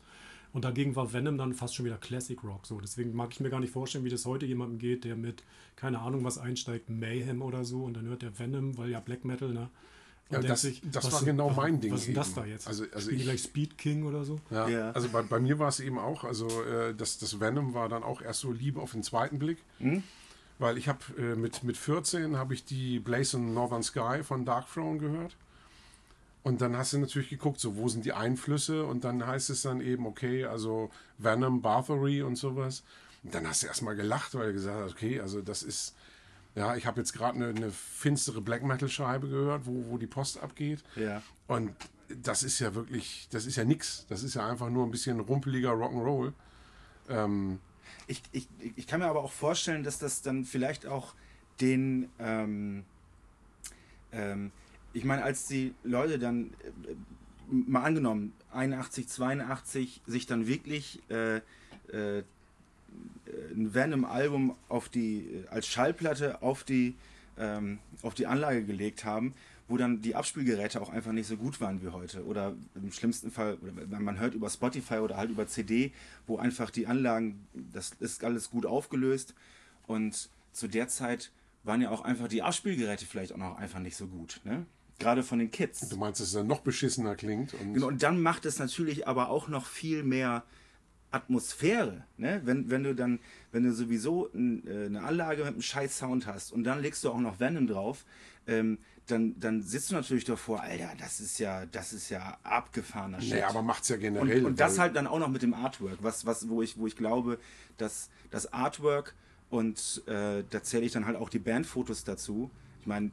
Und 0.53 0.63
dagegen 0.63 0.95
war 0.95 1.11
Venom 1.11 1.37
dann 1.37 1.53
fast 1.53 1.75
schon 1.75 1.85
wieder 1.85 1.97
Classic 1.97 2.41
Rock. 2.43 2.65
So. 2.65 2.79
Deswegen 2.79 3.13
mag 3.13 3.31
ich 3.31 3.41
mir 3.41 3.49
gar 3.49 3.59
nicht 3.59 3.73
vorstellen, 3.73 4.05
wie 4.05 4.09
das 4.09 4.25
heute 4.25 4.45
jemandem 4.45 4.79
geht, 4.79 5.03
der 5.03 5.15
mit, 5.15 5.43
keine 5.75 5.99
Ahnung, 5.99 6.23
was 6.23 6.37
einsteigt, 6.37 6.89
Mayhem 6.89 7.41
oder 7.41 7.65
so, 7.65 7.83
und 7.83 7.95
dann 7.95 8.05
hört 8.05 8.21
der 8.21 8.39
Venom, 8.39 8.77
weil 8.77 8.89
ja 8.89 9.01
Black 9.01 9.25
Metal, 9.25 9.51
ne? 9.51 9.69
Ja, 10.31 10.39
das- 10.41 10.65
das 10.91 11.11
war 11.11 11.21
genau 11.23 11.49
mein 11.51 11.79
Ding 11.79 11.91
Was 11.93 12.01
ist 12.01 12.07
denn 12.07 12.15
das 12.15 12.27
eben. 12.29 12.35
da 12.37 12.45
jetzt? 12.45 12.67
Also- 12.67 12.85
also 12.93 13.11
ich- 13.11 13.21
gleich 13.23 13.43
Speed 13.43 13.77
King 13.77 14.05
oder 14.05 14.23
so? 14.25 14.39
Ja, 14.49 14.67
Ja. 14.67 14.91
Also 14.91 15.09
bei, 15.09 15.21
bei 15.21 15.39
mir 15.39 15.59
war 15.59 15.67
es 15.69 15.79
eben 15.79 15.99
auch, 15.99 16.23
also 16.23 16.47
äh, 16.63 16.95
das, 16.95 17.19
das 17.19 17.39
Venom 17.39 17.73
war 17.75 17.89
dann 17.89 18.01
auch 18.03 18.21
erst 18.21 18.39
so 18.39 18.51
Liebe 18.51 18.81
auf 18.81 18.91
den 18.93 19.03
zweiten 19.03 19.37
Blick. 19.39 19.59
Weil 20.57 20.77
ich 20.77 20.87
habe 20.87 20.99
äh, 21.17 21.35
mit, 21.35 21.63
mit 21.63 21.77
14 21.77 22.37
habe 22.37 22.53
ich 22.53 22.63
die 22.65 22.99
Blazing 22.99 23.53
Northern 23.53 23.83
Sky 23.83 24.23
von 24.23 24.45
Dark 24.45 24.71
Throne 24.73 24.97
gehört. 24.99 25.35
Und 26.43 26.61
dann 26.61 26.77
hast 26.77 26.93
du 26.93 26.99
natürlich 26.99 27.29
geguckt, 27.29 27.59
so 27.59 27.75
wo 27.75 27.89
sind 27.89 28.05
die 28.05 28.13
Einflüsse 28.13 28.85
und 28.85 29.03
dann 29.03 29.25
heißt 29.25 29.49
es 29.49 29.63
dann 29.63 29.81
eben, 29.81 30.05
okay, 30.05 30.45
also 30.45 30.91
Venom, 31.17 31.61
Bathory 31.61 32.21
und 32.21 32.35
sowas. 32.37 32.83
Und 33.23 33.33
dann 33.33 33.47
hast 33.47 33.63
du 33.63 33.67
erstmal 33.67 33.95
gelacht, 33.95 34.33
weil 34.35 34.47
du 34.47 34.53
gesagt 34.53 34.79
hast, 34.79 34.91
okay, 34.93 35.19
also 35.19 35.41
das 35.41 35.63
ist, 35.63 35.95
ja, 36.55 36.75
ich 36.75 36.85
habe 36.85 36.99
jetzt 36.99 37.13
gerade 37.13 37.35
eine, 37.35 37.47
eine 37.49 37.71
finstere 37.71 38.41
Black 38.41 38.63
Metal 38.63 38.89
Scheibe 38.89 39.27
gehört, 39.27 39.65
wo, 39.65 39.85
wo 39.89 39.97
die 39.97 40.07
Post 40.07 40.41
abgeht. 40.41 40.83
Ja. 40.95 41.21
Und 41.47 41.73
das 42.23 42.43
ist 42.43 42.59
ja 42.59 42.73
wirklich, 42.75 43.27
das 43.31 43.45
ist 43.45 43.55
ja 43.55 43.65
nix. 43.65 44.05
Das 44.09 44.23
ist 44.23 44.35
ja 44.35 44.47
einfach 44.49 44.69
nur 44.69 44.85
ein 44.85 44.91
bisschen 44.91 45.19
rumpeliger 45.19 45.71
Rock'n'Roll. 45.71 46.33
Ähm, 47.09 47.59
Ich, 48.07 48.21
ich, 48.31 48.47
ich 48.75 48.87
kann 48.87 48.99
mir 48.99 49.07
aber 49.07 49.23
auch 49.23 49.31
vorstellen, 49.31 49.83
dass 49.83 49.97
das 49.99 50.21
dann 50.21 50.45
vielleicht 50.45 50.85
auch 50.85 51.15
den, 51.59 52.09
ähm, 52.19 52.83
ähm, 54.11 54.51
ich 54.93 55.03
meine, 55.03 55.23
als 55.23 55.47
die 55.47 55.73
Leute 55.83 56.19
dann, 56.19 56.53
äh, 56.53 56.95
mal 57.49 57.83
angenommen, 57.83 58.33
81, 58.51 59.07
82, 59.07 60.01
sich 60.05 60.25
dann 60.25 60.47
wirklich 60.47 61.01
äh, 61.09 61.37
äh, 61.91 62.23
ein 63.55 63.73
Venom-Album 63.73 64.55
auf 64.69 64.89
die, 64.89 65.19
äh, 65.19 65.47
als 65.49 65.67
Schallplatte 65.67 66.41
auf 66.41 66.63
die, 66.63 66.95
ähm, 67.37 67.79
auf 68.01 68.13
die 68.13 68.27
Anlage 68.27 68.63
gelegt 68.63 69.05
haben, 69.05 69.33
wo 69.67 69.77
dann 69.77 70.01
die 70.01 70.15
Abspielgeräte 70.15 70.81
auch 70.81 70.89
einfach 70.89 71.11
nicht 71.11 71.27
so 71.27 71.37
gut 71.37 71.59
waren 71.59 71.81
wie 71.81 71.89
heute. 71.89 72.25
Oder 72.25 72.53
im 72.75 72.91
schlimmsten 72.91 73.31
Fall, 73.31 73.55
oder 73.55 73.73
wenn 73.89 74.03
man 74.03 74.19
hört 74.19 74.35
über 74.35 74.49
Spotify 74.49 74.95
oder 74.95 75.17
halt 75.17 75.31
über 75.31 75.47
CD, 75.47 75.91
wo 76.27 76.37
einfach 76.37 76.69
die 76.69 76.87
Anlagen, 76.87 77.47
das 77.73 77.91
ist 77.99 78.23
alles 78.23 78.51
gut 78.51 78.65
aufgelöst. 78.65 79.33
Und 79.87 80.29
zu 80.51 80.67
der 80.67 80.87
Zeit 80.87 81.31
waren 81.63 81.81
ja 81.81 81.89
auch 81.89 82.01
einfach 82.01 82.27
die 82.27 82.43
Abspielgeräte 82.43 83.05
vielleicht 83.05 83.33
auch 83.33 83.37
noch 83.37 83.57
einfach 83.57 83.79
nicht 83.79 83.95
so 83.95 84.07
gut. 84.07 84.39
Ne? 84.43 84.65
Gerade 84.99 85.23
von 85.23 85.39
den 85.39 85.51
Kids. 85.51 85.89
du 85.89 85.97
meinst, 85.97 86.21
dass 86.21 86.27
es 86.27 86.33
dann 86.33 86.47
noch 86.47 86.61
beschissener 86.61 87.15
klingt. 87.15 87.53
Und 87.55 87.73
Genau, 87.73 87.87
und 87.87 88.03
dann 88.03 88.21
macht 88.21 88.45
es 88.45 88.59
natürlich 88.59 89.07
aber 89.07 89.29
auch 89.29 89.47
noch 89.47 89.65
viel 89.65 90.03
mehr 90.03 90.43
Atmosphäre, 91.11 92.03
ne? 92.17 92.41
Wenn, 92.43 92.69
wenn 92.69 92.83
du 92.83 92.93
dann, 92.93 93.19
wenn 93.51 93.63
du 93.63 93.73
sowieso 93.73 94.29
äh, 94.33 94.85
eine 94.85 95.01
Anlage 95.03 95.43
mit 95.43 95.53
einem 95.53 95.61
scheiß 95.61 95.97
Sound 95.97 96.27
hast 96.27 96.51
und 96.51 96.63
dann 96.63 96.81
legst 96.81 97.03
du 97.03 97.09
auch 97.09 97.19
noch 97.19 97.39
Venom 97.39 97.67
drauf, 97.67 98.05
ähm, 98.47 98.77
dann, 99.07 99.39
dann 99.39 99.61
sitzt 99.61 99.91
du 99.91 99.95
natürlich 99.95 100.25
davor, 100.25 100.61
Alter, 100.61 100.91
das 100.97 101.19
ist 101.19 101.37
ja, 101.39 101.65
das 101.67 101.93
ist 101.93 102.09
ja 102.09 102.37
abgefahrener 102.43 103.21
Shit. 103.21 103.31
naja, 103.31 103.49
aber 103.49 103.61
macht 103.61 103.83
es 103.83 103.89
ja 103.89 103.95
und, 103.95 104.01
generell. 104.01 104.45
und 104.45 104.59
das 104.59 104.73
weil- 104.73 104.79
halt 104.85 104.95
dann 104.95 105.07
auch 105.07 105.19
noch 105.19 105.29
mit 105.29 105.41
dem 105.41 105.53
Artwork, 105.53 105.99
was, 106.01 106.25
was, 106.25 106.49
wo 106.49 106.61
ich, 106.61 106.77
wo 106.77 106.87
ich 106.87 106.95
glaube, 106.95 107.39
dass 107.77 108.09
das 108.31 108.51
Artwork 108.51 109.13
und 109.49 110.01
äh, 110.07 110.43
da 110.49 110.63
zähle 110.63 110.85
ich 110.85 110.91
dann 110.91 111.05
halt 111.05 111.17
auch 111.17 111.29
die 111.29 111.39
Bandfotos 111.39 112.03
dazu. 112.03 112.49
Ich 112.85 112.87
meine, 112.87 113.09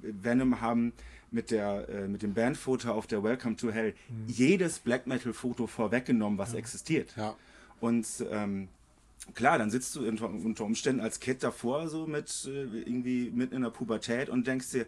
Venom 0.00 0.62
haben 0.62 0.94
mit, 1.30 1.50
der, 1.50 1.86
äh, 1.90 2.08
mit 2.08 2.22
dem 2.22 2.32
Bandfoto 2.32 2.90
auf 2.90 3.06
der 3.06 3.22
Welcome 3.22 3.56
to 3.56 3.70
Hell 3.70 3.92
jedes 4.26 4.78
Black 4.78 5.06
Metal-Foto 5.06 5.66
vorweggenommen, 5.66 6.38
was 6.38 6.54
existiert. 6.54 7.14
Ja. 7.14 7.36
Und 7.80 8.06
ähm, 8.30 8.68
klar, 9.34 9.58
dann 9.58 9.70
sitzt 9.70 9.94
du 9.94 10.08
unter, 10.08 10.30
unter 10.30 10.64
Umständen 10.64 11.02
als 11.02 11.20
Kid 11.20 11.42
davor, 11.42 11.88
so 11.88 12.06
mit 12.06 12.48
äh, 12.48 12.62
irgendwie 12.78 13.30
mitten 13.30 13.56
in 13.56 13.62
der 13.62 13.68
Pubertät 13.68 14.30
und 14.30 14.46
denkst 14.46 14.70
dir, 14.70 14.86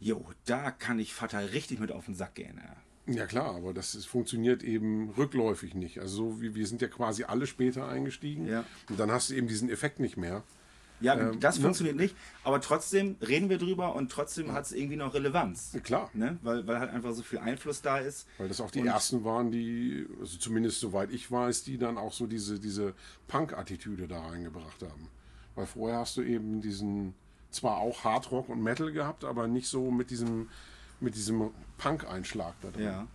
jo, 0.00 0.22
da 0.44 0.70
kann 0.70 0.98
ich 0.98 1.14
Vater 1.14 1.54
richtig 1.54 1.80
mit 1.80 1.92
auf 1.92 2.04
den 2.04 2.14
Sack 2.14 2.34
gehen. 2.34 2.60
Ja. 2.62 2.76
Ja 3.14 3.26
klar, 3.26 3.54
aber 3.54 3.72
das 3.72 3.94
ist, 3.94 4.04
funktioniert 4.04 4.62
eben 4.62 5.08
rückläufig 5.16 5.74
nicht. 5.74 5.98
Also 5.98 6.16
so 6.34 6.42
wie 6.42 6.54
wir 6.54 6.66
sind 6.66 6.82
ja 6.82 6.88
quasi 6.88 7.24
alle 7.24 7.46
später 7.46 7.88
eingestiegen 7.88 8.46
Ja. 8.46 8.64
und 8.90 9.00
dann 9.00 9.10
hast 9.10 9.30
du 9.30 9.34
eben 9.34 9.46
diesen 9.48 9.70
Effekt 9.70 9.98
nicht 9.98 10.18
mehr. 10.18 10.42
Ja, 11.04 11.18
Ähm, 11.18 11.38
das 11.40 11.56
ne? 11.56 11.62
funktioniert 11.62 11.96
nicht, 11.96 12.16
aber 12.42 12.60
trotzdem 12.60 13.16
reden 13.20 13.48
wir 13.48 13.58
drüber 13.58 13.94
und 13.94 14.10
trotzdem 14.10 14.52
hat 14.52 14.64
es 14.64 14.72
irgendwie 14.72 14.96
noch 14.96 15.14
Relevanz. 15.14 15.72
Ja, 15.74 15.80
klar. 15.80 16.10
Ne? 16.14 16.38
Weil, 16.42 16.66
weil 16.66 16.78
halt 16.80 16.90
einfach 16.90 17.12
so 17.12 17.22
viel 17.22 17.38
Einfluss 17.38 17.82
da 17.82 17.98
ist. 17.98 18.26
Weil 18.38 18.48
das 18.48 18.60
auch 18.60 18.70
die 18.70 18.80
Und- 18.80 18.86
ersten 18.88 19.24
waren, 19.24 19.52
die, 19.52 20.06
also 20.20 20.38
zumindest 20.38 20.80
soweit 20.80 21.12
ich 21.12 21.30
weiß, 21.30 21.62
die 21.64 21.78
dann 21.78 21.98
auch 21.98 22.12
so 22.12 22.26
diese, 22.26 22.58
diese 22.58 22.94
Punk-Attitüde 23.28 24.08
da 24.08 24.26
reingebracht 24.26 24.82
haben. 24.82 25.08
Weil 25.54 25.66
vorher 25.66 25.98
hast 26.00 26.16
du 26.16 26.22
eben 26.22 26.60
diesen, 26.60 27.14
zwar 27.50 27.76
auch 27.76 28.02
Hardrock 28.02 28.48
und 28.48 28.62
Metal 28.62 28.90
gehabt, 28.90 29.24
aber 29.24 29.46
nicht 29.46 29.68
so 29.68 29.90
mit 29.90 30.10
diesem, 30.10 30.48
mit 31.00 31.14
diesem 31.14 31.50
Punk-Einschlag 31.78 32.54
da 32.62 32.70
drin. 32.70 32.84
Ja. 32.84 33.06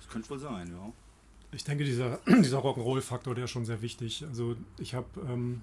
Das 0.00 0.08
könnte 0.08 0.30
wohl 0.30 0.38
sein, 0.38 0.68
ja. 0.72 0.92
Ich 1.52 1.64
denke, 1.64 1.84
dieser, 1.84 2.18
dieser 2.26 2.58
Rock'n'Roll-Faktor, 2.60 3.34
der 3.34 3.44
ist 3.44 3.50
schon 3.50 3.64
sehr 3.64 3.82
wichtig. 3.82 4.24
Also 4.28 4.56
ich 4.78 4.94
habe, 4.94 5.06
ähm, 5.28 5.62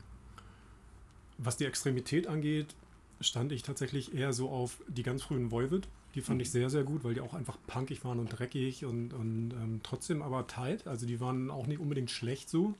was 1.37 1.57
die 1.57 1.65
Extremität 1.65 2.27
angeht, 2.27 2.75
stand 3.21 3.51
ich 3.51 3.63
tatsächlich 3.63 4.13
eher 4.13 4.33
so 4.33 4.49
auf 4.49 4.81
die 4.87 5.03
ganz 5.03 5.23
frühen 5.23 5.51
Voivod, 5.51 5.87
Die 6.15 6.21
fand 6.21 6.41
ich 6.41 6.51
sehr, 6.51 6.69
sehr 6.69 6.83
gut, 6.83 7.03
weil 7.03 7.13
die 7.13 7.21
auch 7.21 7.33
einfach 7.33 7.57
punkig 7.67 8.03
waren 8.03 8.19
und 8.19 8.29
dreckig 8.29 8.85
und, 8.85 9.13
und 9.13 9.51
ähm, 9.53 9.81
trotzdem 9.83 10.21
aber 10.21 10.47
tight. 10.47 10.87
Also 10.87 11.05
die 11.05 11.19
waren 11.19 11.49
auch 11.51 11.67
nicht 11.67 11.79
unbedingt 11.79 12.09
schlecht 12.11 12.49
so. 12.49 12.73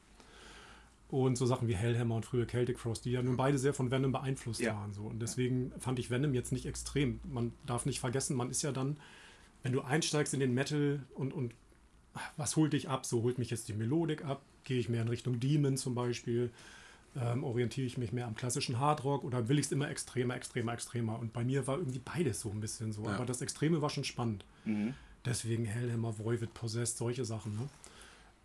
Und 1.10 1.38
so 1.38 1.46
Sachen 1.46 1.68
wie 1.68 1.76
Hellhammer 1.76 2.16
und 2.16 2.26
früher 2.26 2.48
Celtic 2.48 2.80
Frost, 2.80 3.06
die 3.06 3.12
ja 3.12 3.22
nun 3.22 3.38
beide 3.38 3.58
sehr 3.58 3.74
von 3.74 3.92
Venom 3.92 4.12
beeinflusst 4.12 4.60
Ja. 4.60 4.74
waren. 4.76 4.94
So. 4.94 5.04
Und 5.04 5.20
deswegen 5.22 5.72
fand 5.80 6.00
ich 6.00 6.10
Venom 6.10 6.34
jetzt 6.34 6.52
nicht 6.52 6.66
extrem. 6.66 7.20
Man 7.24 7.54
darf 7.66 7.86
nicht 7.86 8.00
vergessen, 8.00 8.36
man 8.36 8.50
ist 8.50 8.62
ja 8.62 8.72
dann, 8.72 8.98
wenn 9.64 9.72
du 9.72 9.82
einsteigst 9.82 10.34
in 10.34 10.40
den 10.40 10.54
Metal 10.54 11.02
und, 11.16 11.32
und 11.34 11.54
was 12.36 12.56
holt 12.56 12.74
dich 12.74 12.90
ab? 12.90 13.06
So 13.06 13.22
holt 13.24 13.38
mich 13.38 13.52
jetzt 13.52 13.70
die 13.70 13.74
Melodik 13.74 14.26
ab? 14.26 14.42
Gehe 14.66 14.80
ich 14.80 14.90
mehr 14.90 15.02
in 15.04 15.08
Richtung 15.08 15.40
Demon 15.40 15.78
zum 15.78 15.96
Beispiel? 15.96 16.52
Ähm, 17.20 17.44
orientiere 17.44 17.88
ich 17.88 17.98
mich 17.98 18.12
mehr 18.12 18.28
am 18.28 18.36
klassischen 18.36 18.80
Hardrock 18.80 19.24
oder 19.24 19.50
will 19.50 19.58
ich 19.58 19.66
es 19.66 19.72
immer 19.72 19.90
extremer, 19.90 20.36
extremer, 20.36 20.74
extremer? 20.74 21.18
Und 21.20 21.34
bei 21.34 21.44
mir 21.44 21.66
war 21.66 21.78
irgendwie 21.78 22.00
beides 22.00 22.42
so 22.42 22.50
ein 22.52 22.60
bisschen 22.60 22.92
so. 22.92 23.06
Ja. 23.06 23.16
Aber 23.16 23.26
das 23.26 23.42
Extreme 23.42 23.82
war 23.82 23.90
schon 23.90 24.04
spannend. 24.04 24.46
Deswegen 25.26 25.66
Hellhammer, 25.66 26.18
Voivod, 26.20 26.54
Possessed, 26.54 26.98
solche 26.98 27.26
Sachen. 27.26 27.56
Ne? 27.56 27.70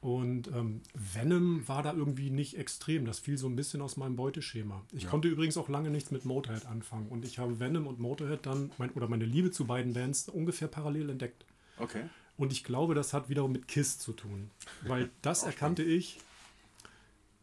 Und 0.00 0.48
ähm, 0.48 0.80
Venom 0.94 1.66
war 1.68 1.82
da 1.82 1.92
irgendwie 1.92 2.30
nicht 2.30 2.56
extrem. 2.58 3.04
Das 3.04 3.20
fiel 3.20 3.38
so 3.38 3.46
ein 3.46 3.54
bisschen 3.54 3.80
aus 3.82 3.96
meinem 3.96 4.16
Beuteschema. 4.16 4.82
Ich 4.90 5.04
Ja. 5.04 5.10
konnte 5.10 5.28
übrigens 5.28 5.56
auch 5.56 5.68
lange 5.68 5.90
nichts 5.90 6.10
mit 6.10 6.24
Motorhead 6.24 6.66
anfangen. 6.66 7.06
Und 7.08 7.24
ich 7.24 7.38
habe 7.38 7.60
Venom 7.60 7.86
und 7.86 8.00
Motorhead 8.00 8.44
dann, 8.46 8.72
mein, 8.78 8.90
oder 8.92 9.06
meine 9.06 9.24
Liebe 9.26 9.50
zu 9.52 9.64
beiden 9.64 9.92
Bands, 9.92 10.28
ungefähr 10.28 10.66
parallel 10.66 11.10
entdeckt. 11.10 11.44
Okay. 11.78 12.02
Und 12.36 12.50
ich 12.52 12.64
glaube, 12.64 12.94
das 12.94 13.12
hat 13.12 13.28
wiederum 13.28 13.52
mit 13.52 13.68
Kiss 13.68 13.98
zu 13.98 14.12
tun. 14.12 14.50
Weil 14.86 15.10
das 15.22 15.44
erkannte 15.44 15.82
ich, 15.84 16.18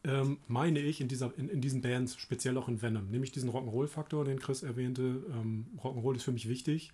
ähm, 0.03 0.37
meine 0.47 0.79
ich, 0.79 1.01
in, 1.01 1.07
dieser, 1.07 1.37
in, 1.37 1.49
in 1.49 1.61
diesen 1.61 1.81
Bands, 1.81 2.17
speziell 2.17 2.57
auch 2.57 2.67
in 2.67 2.81
Venom. 2.81 3.09
Nämlich 3.09 3.31
diesen 3.31 3.49
Rock'n'Roll-Faktor, 3.49 4.25
den 4.25 4.39
Chris 4.39 4.63
erwähnte. 4.63 5.23
Ähm, 5.31 5.65
Rock'n'Roll 5.77 6.15
ist 6.15 6.23
für 6.23 6.31
mich 6.31 6.47
wichtig, 6.47 6.91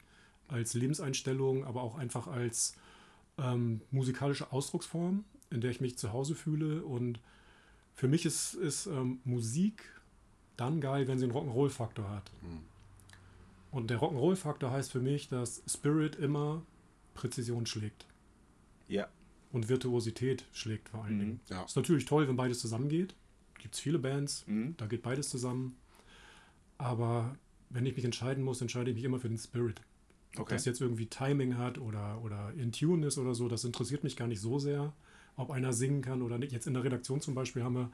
als 0.47 0.73
Lebenseinstellung, 0.73 1.65
aber 1.65 1.83
auch 1.83 1.97
einfach 1.97 2.27
als 2.27 2.75
ähm, 3.37 3.81
musikalische 3.91 4.51
Ausdrucksform, 4.51 5.23
in 5.51 5.61
der 5.61 5.71
ich 5.71 5.81
mich 5.81 5.97
zu 5.97 6.13
Hause 6.13 6.35
fühle. 6.35 6.83
Und 6.83 7.19
für 7.95 8.07
mich 8.07 8.25
ist, 8.25 8.55
ist 8.55 8.87
ähm, 8.87 9.19
Musik 9.23 9.83
dann 10.57 10.81
geil, 10.81 11.07
wenn 11.07 11.19
sie 11.19 11.25
einen 11.25 11.33
Rock'n'Roll-Faktor 11.33 12.09
hat. 12.09 12.31
Und 13.71 13.89
der 13.89 13.99
Rock'n'Roll-Faktor 13.99 14.71
heißt 14.71 14.91
für 14.91 15.01
mich, 15.01 15.27
dass 15.27 15.61
Spirit 15.67 16.15
immer 16.15 16.63
Präzision 17.13 17.65
schlägt 17.65 18.05
Ja. 18.87 19.07
Und 19.55 19.69
Virtuosität 19.69 20.45
schlägt 20.53 20.89
vor 20.89 21.03
allen 21.03 21.15
Mhm. 21.15 21.19
Dingen. 21.19 21.39
Ja. 21.49 21.63
Ist 21.63 21.75
natürlich 21.75 22.05
toll, 22.05 22.27
wenn 22.27 22.35
beides 22.35 22.59
zusammengeht. 22.59 23.15
Gibt 23.57 23.73
es 23.75 23.79
viele 23.81 23.97
Bands, 23.97 24.45
Mhm. 24.47 24.75
da 24.77 24.85
geht 24.85 25.01
beides 25.01 25.29
zusammen. 25.29 25.75
Aber 26.77 27.37
wenn 27.69 27.85
ich 27.85 27.95
mich 27.95 28.05
entscheiden 28.05 28.43
muss, 28.43 28.61
entscheide 28.61 28.91
ich 28.91 28.95
mich 28.95 29.05
immer 29.05 29.19
für 29.19 29.29
den 29.29 29.37
Spirit. 29.37 29.81
Ob 30.35 30.41
Okay. 30.41 30.55
das 30.55 30.65
jetzt 30.65 30.81
irgendwie 30.81 31.05
Timing 31.07 31.57
hat 31.57 31.77
oder, 31.77 32.21
oder 32.21 32.53
in 32.57 32.71
Tune 32.71 33.07
ist 33.07 33.17
oder 33.17 33.33
so, 33.33 33.47
das 33.47 33.63
interessiert 33.63 34.03
mich 34.03 34.15
gar 34.17 34.27
nicht 34.27 34.41
so 34.41 34.59
sehr. 34.59 34.93
Ob 35.37 35.49
einer 35.51 35.73
singen 35.73 36.01
kann 36.01 36.21
oder 36.21 36.37
nicht. 36.37 36.51
Jetzt 36.51 36.67
in 36.67 36.73
der 36.73 36.83
Redaktion 36.83 37.21
zum 37.21 37.33
Beispiel 37.35 37.63
haben 37.63 37.75
wir, 37.75 37.91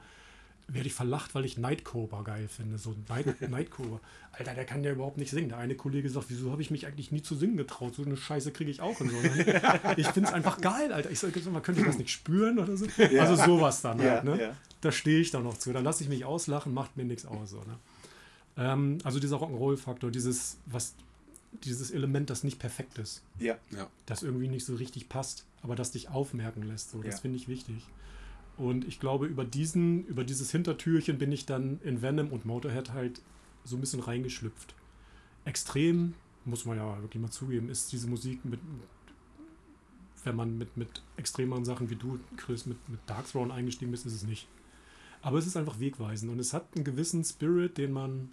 werde 0.68 0.86
ich 0.86 0.94
verlacht, 0.94 1.34
weil 1.34 1.44
ich 1.44 1.58
Night 1.58 1.84
Cobra 1.84 2.22
geil 2.22 2.48
finde. 2.48 2.78
So 2.78 2.94
Night, 3.08 3.40
Night 3.50 3.70
Cobra. 3.70 4.00
Alter, 4.32 4.54
der 4.54 4.64
kann 4.64 4.82
ja 4.84 4.92
überhaupt 4.92 5.18
nicht 5.18 5.30
singen. 5.30 5.48
Der 5.50 5.58
eine 5.58 5.74
Kollege 5.74 6.08
sagt, 6.08 6.26
wieso 6.30 6.50
habe 6.50 6.62
ich 6.62 6.70
mich 6.70 6.86
eigentlich 6.86 7.12
nie 7.12 7.20
zu 7.22 7.34
singen 7.34 7.56
getraut? 7.56 7.94
So 7.94 8.02
eine 8.04 8.16
Scheiße 8.16 8.52
kriege 8.52 8.70
ich 8.70 8.80
auch 8.80 8.96
hin. 8.98 9.10
So. 9.10 9.16
Ich 9.96 10.06
finde 10.08 10.28
es 10.28 10.34
einfach 10.34 10.60
geil, 10.60 10.92
Alter. 10.92 11.10
Ich 11.10 11.18
sage, 11.18 11.38
man 11.50 11.62
könnte 11.62 11.82
das 11.84 11.98
nicht 11.98 12.10
spüren 12.10 12.58
oder 12.58 12.76
so. 12.76 12.86
Also 13.18 13.36
sowas 13.36 13.82
dann 13.82 13.98
Ja, 14.00 14.12
halt, 14.12 14.24
ne? 14.24 14.40
ja. 14.40 14.56
Da 14.80 14.90
stehe 14.92 15.20
ich 15.20 15.30
dann 15.30 15.42
noch 15.44 15.58
zu. 15.58 15.72
Da 15.72 15.80
lasse 15.80 16.02
ich 16.02 16.08
mich 16.08 16.24
auslachen, 16.24 16.72
macht 16.72 16.96
mir 16.96 17.04
nichts 17.04 17.26
aus. 17.26 17.50
So, 17.50 17.58
ne? 17.58 17.78
ähm, 18.56 18.98
also 19.04 19.20
dieser 19.20 19.36
Rock'n'Roll-Faktor, 19.36 20.10
dieses, 20.10 20.56
was, 20.66 20.94
dieses 21.64 21.90
Element, 21.90 22.30
das 22.30 22.44
nicht 22.44 22.58
perfekt 22.58 22.98
ist 22.98 23.22
Ja. 23.38 23.56
Ja. 23.70 23.88
das 24.06 24.22
irgendwie 24.22 24.48
nicht 24.48 24.64
so 24.64 24.74
richtig 24.76 25.08
passt, 25.10 25.44
aber 25.62 25.76
das 25.76 25.90
dich 25.90 26.08
aufmerken 26.08 26.62
lässt. 26.62 26.90
So, 26.92 27.02
das 27.02 27.16
Ja. 27.16 27.20
finde 27.20 27.36
ich 27.36 27.48
wichtig. 27.48 27.82
Und 28.56 28.86
ich 28.86 29.00
glaube, 29.00 29.26
über 29.26 29.44
diesen, 29.44 30.06
über 30.06 30.24
dieses 30.24 30.50
Hintertürchen 30.50 31.18
bin 31.18 31.32
ich 31.32 31.46
dann 31.46 31.80
in 31.82 32.02
Venom 32.02 32.30
und 32.30 32.44
Motorhead 32.44 32.92
halt 32.92 33.22
so 33.64 33.76
ein 33.76 33.80
bisschen 33.80 34.00
reingeschlüpft. 34.00 34.74
Extrem, 35.44 36.14
muss 36.44 36.64
man 36.64 36.76
ja 36.76 37.00
wirklich 37.00 37.20
mal 37.20 37.30
zugeben, 37.30 37.68
ist 37.68 37.92
diese 37.92 38.08
Musik 38.08 38.44
mit, 38.44 38.60
wenn 40.24 40.36
man 40.36 40.58
mit, 40.58 40.76
mit 40.76 41.02
extremeren 41.16 41.64
Sachen 41.64 41.90
wie 41.90 41.96
du, 41.96 42.18
Chris, 42.36 42.66
mit, 42.66 42.76
mit 42.88 43.00
Dark 43.06 43.26
Throne 43.30 43.52
eingestiegen 43.52 43.90
bist, 43.90 44.06
ist 44.06 44.14
es 44.14 44.24
nicht. 44.24 44.48
Aber 45.22 45.38
es 45.38 45.46
ist 45.46 45.56
einfach 45.56 45.78
wegweisend 45.78 46.32
und 46.32 46.38
es 46.38 46.52
hat 46.52 46.66
einen 46.74 46.84
gewissen 46.84 47.24
Spirit, 47.24 47.78
den 47.78 47.92
man, 47.92 48.30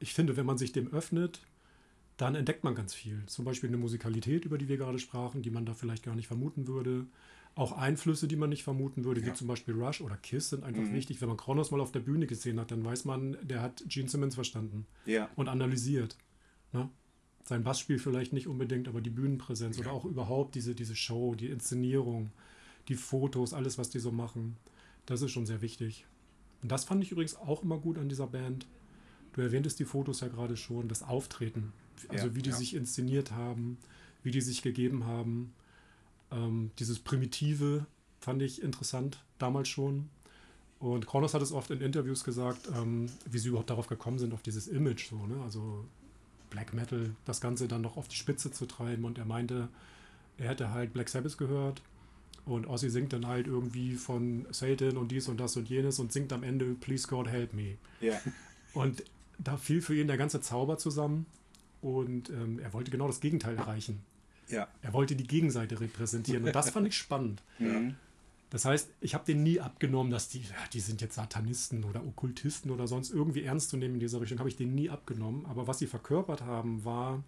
ich 0.00 0.14
finde, 0.14 0.36
wenn 0.36 0.46
man 0.46 0.58
sich 0.58 0.72
dem 0.72 0.92
öffnet, 0.92 1.40
dann 2.16 2.34
entdeckt 2.34 2.64
man 2.64 2.74
ganz 2.74 2.94
viel. 2.94 3.22
Zum 3.26 3.44
Beispiel 3.44 3.68
eine 3.68 3.76
Musikalität, 3.76 4.44
über 4.44 4.58
die 4.58 4.68
wir 4.68 4.76
gerade 4.76 4.98
sprachen, 4.98 5.42
die 5.42 5.50
man 5.50 5.66
da 5.66 5.74
vielleicht 5.74 6.04
gar 6.04 6.14
nicht 6.14 6.28
vermuten 6.28 6.66
würde. 6.66 7.06
Auch 7.54 7.72
Einflüsse, 7.72 8.28
die 8.28 8.36
man 8.36 8.48
nicht 8.48 8.62
vermuten 8.64 9.04
würde, 9.04 9.22
wie 9.22 9.28
Ja. 9.28 9.34
zum 9.34 9.46
Beispiel 9.46 9.74
Rush 9.74 10.00
oder 10.00 10.16
Kiss, 10.16 10.48
sind 10.50 10.64
einfach 10.64 10.90
wichtig. 10.92 11.20
Wenn 11.20 11.28
man 11.28 11.36
Kronos 11.36 11.70
mal 11.70 11.80
auf 11.80 11.92
der 11.92 12.00
Bühne 12.00 12.26
gesehen 12.26 12.58
hat, 12.58 12.70
dann 12.70 12.82
weiß 12.84 13.04
man, 13.04 13.36
der 13.42 13.60
hat 13.60 13.84
Gene 13.86 14.08
Simmons 14.08 14.34
verstanden 14.36 14.86
Ja. 15.04 15.28
und 15.36 15.48
analysiert. 15.48 16.16
Ne? 16.72 16.88
Sein 17.44 17.62
Bassspiel 17.62 17.98
vielleicht 17.98 18.32
nicht 18.32 18.46
unbedingt, 18.46 18.88
aber 18.88 19.00
die 19.02 19.10
Bühnenpräsenz 19.10 19.78
oder 19.78 19.92
auch 19.92 20.04
überhaupt 20.06 20.54
diese, 20.54 20.74
diese 20.74 20.96
Show, 20.96 21.34
die 21.34 21.48
Inszenierung, 21.48 22.30
die 22.88 22.94
Fotos, 22.94 23.52
alles, 23.52 23.76
was 23.76 23.90
die 23.90 23.98
so 23.98 24.12
machen, 24.12 24.56
das 25.04 25.20
ist 25.20 25.32
schon 25.32 25.44
sehr 25.44 25.60
wichtig. 25.60 26.06
Und 26.62 26.72
das 26.72 26.84
fand 26.84 27.02
ich 27.02 27.10
übrigens 27.12 27.36
auch 27.36 27.62
immer 27.62 27.78
gut 27.78 27.98
an 27.98 28.08
dieser 28.08 28.28
Band. 28.28 28.66
Du 29.34 29.40
erwähntest 29.42 29.78
die 29.78 29.84
Fotos 29.84 30.20
ja 30.20 30.28
gerade 30.28 30.56
schon, 30.56 30.88
das 30.88 31.02
Auftreten. 31.02 31.72
Also 32.08 32.28
Ja, 32.28 32.34
wie 32.34 32.42
die 32.42 32.50
ja. 32.50 32.56
sich 32.56 32.74
inszeniert 32.74 33.32
haben, 33.32 33.76
wie 34.22 34.30
die 34.30 34.40
sich 34.40 34.62
gegeben 34.62 35.04
haben. 35.04 35.52
Ähm, 36.32 36.70
dieses 36.78 36.98
Primitive 36.98 37.86
fand 38.20 38.42
ich 38.42 38.62
interessant 38.62 39.22
damals 39.38 39.68
schon. 39.68 40.08
Und 40.78 41.06
Kronos 41.06 41.34
hat 41.34 41.42
es 41.42 41.52
oft 41.52 41.70
in 41.70 41.80
Interviews 41.80 42.24
gesagt, 42.24 42.68
ähm, 42.74 43.06
wie 43.30 43.38
sie 43.38 43.48
überhaupt 43.48 43.70
darauf 43.70 43.86
gekommen 43.86 44.18
sind, 44.18 44.34
auf 44.34 44.42
dieses 44.42 44.66
Image, 44.66 45.10
so, 45.10 45.26
ne? 45.26 45.40
Also 45.44 45.84
Black 46.50 46.74
Metal, 46.74 47.14
das 47.24 47.40
Ganze 47.40 47.68
dann 47.68 47.82
noch 47.82 47.96
auf 47.96 48.08
die 48.08 48.16
Spitze 48.16 48.50
zu 48.50 48.66
treiben. 48.66 49.04
Und 49.04 49.18
er 49.18 49.24
meinte, 49.24 49.68
er 50.38 50.50
hätte 50.50 50.72
halt 50.72 50.92
Black 50.92 51.08
Sabbath 51.08 51.38
gehört 51.38 51.82
und 52.44 52.66
Ozzy 52.66 52.90
singt 52.90 53.12
dann 53.12 53.26
halt 53.26 53.46
irgendwie 53.46 53.94
von 53.94 54.46
Satan 54.50 54.96
und 54.96 55.12
dies 55.12 55.28
und 55.28 55.38
das 55.38 55.56
und 55.56 55.68
jenes 55.68 55.98
und 55.98 56.12
singt 56.12 56.32
am 56.32 56.42
Ende 56.42 56.74
Please 56.74 57.06
God 57.06 57.28
help 57.28 57.52
me. 57.54 57.76
Ja. 58.00 58.20
Und 58.74 59.04
da 59.38 59.56
fiel 59.56 59.80
für 59.80 59.94
ihn 59.94 60.08
der 60.08 60.16
ganze 60.16 60.40
Zauber 60.40 60.78
zusammen 60.78 61.26
und 61.80 62.30
ähm, 62.30 62.58
er 62.58 62.72
wollte 62.72 62.90
genau 62.90 63.06
das 63.06 63.20
Gegenteil 63.20 63.56
erreichen. 63.56 64.02
Ja. 64.48 64.68
Er 64.82 64.92
wollte 64.92 65.16
die 65.16 65.26
Gegenseite 65.26 65.80
repräsentieren 65.80 66.44
und 66.44 66.54
das 66.54 66.70
fand 66.70 66.86
ich 66.86 66.96
spannend. 66.96 67.42
Mhm. 67.58 67.96
Das 68.50 68.66
heißt, 68.66 68.90
ich 69.00 69.14
habe 69.14 69.24
denen 69.24 69.42
nie 69.42 69.60
abgenommen, 69.60 70.12
dass 70.12 70.28
die, 70.28 70.40
ja, 70.40 70.54
die 70.74 70.80
sind 70.80 71.00
jetzt 71.00 71.14
Satanisten 71.14 71.84
oder 71.84 72.04
Okkultisten 72.04 72.70
oder 72.70 72.86
sonst 72.86 73.10
irgendwie 73.10 73.44
ernst 73.44 73.70
zu 73.70 73.78
nehmen 73.78 73.94
in 73.94 74.00
dieser 74.00 74.20
Richtung, 74.20 74.38
habe 74.40 74.48
ich 74.50 74.56
denen 74.56 74.74
nie 74.74 74.90
abgenommen. 74.90 75.46
Aber 75.46 75.66
was 75.66 75.78
sie 75.78 75.86
verkörpert 75.86 76.42
haben, 76.42 76.84
war 76.84 77.24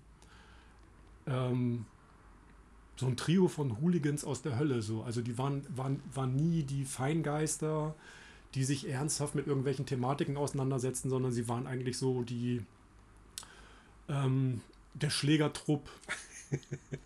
ähm, 1.27 1.87
so 2.97 3.07
ein 3.07 3.17
Trio 3.17 3.49
von 3.49 3.81
Hooligans 3.81 4.25
aus 4.25 4.43
der 4.43 4.59
Hölle. 4.59 4.83
So. 4.83 5.03
Also 5.03 5.23
die 5.23 5.39
waren, 5.39 5.65
waren, 5.75 6.03
waren 6.13 6.37
nie 6.37 6.63
die 6.63 6.85
Feingeister, 6.85 7.95
die 8.55 8.65
sich 8.65 8.89
ernsthaft 8.89 9.35
mit 9.35 9.47
irgendwelchen 9.47 9.87
Thematiken 9.87 10.37
auseinandersetzen, 10.37 11.09
sondern 11.09 11.33
sie 11.33 11.49
waren 11.49 11.67
eigentlich 11.67 11.97
so 11.97 12.23
die 12.23 12.63
ähm, 14.09 14.61
der 14.95 15.11
Schlägertrupp 15.11 15.89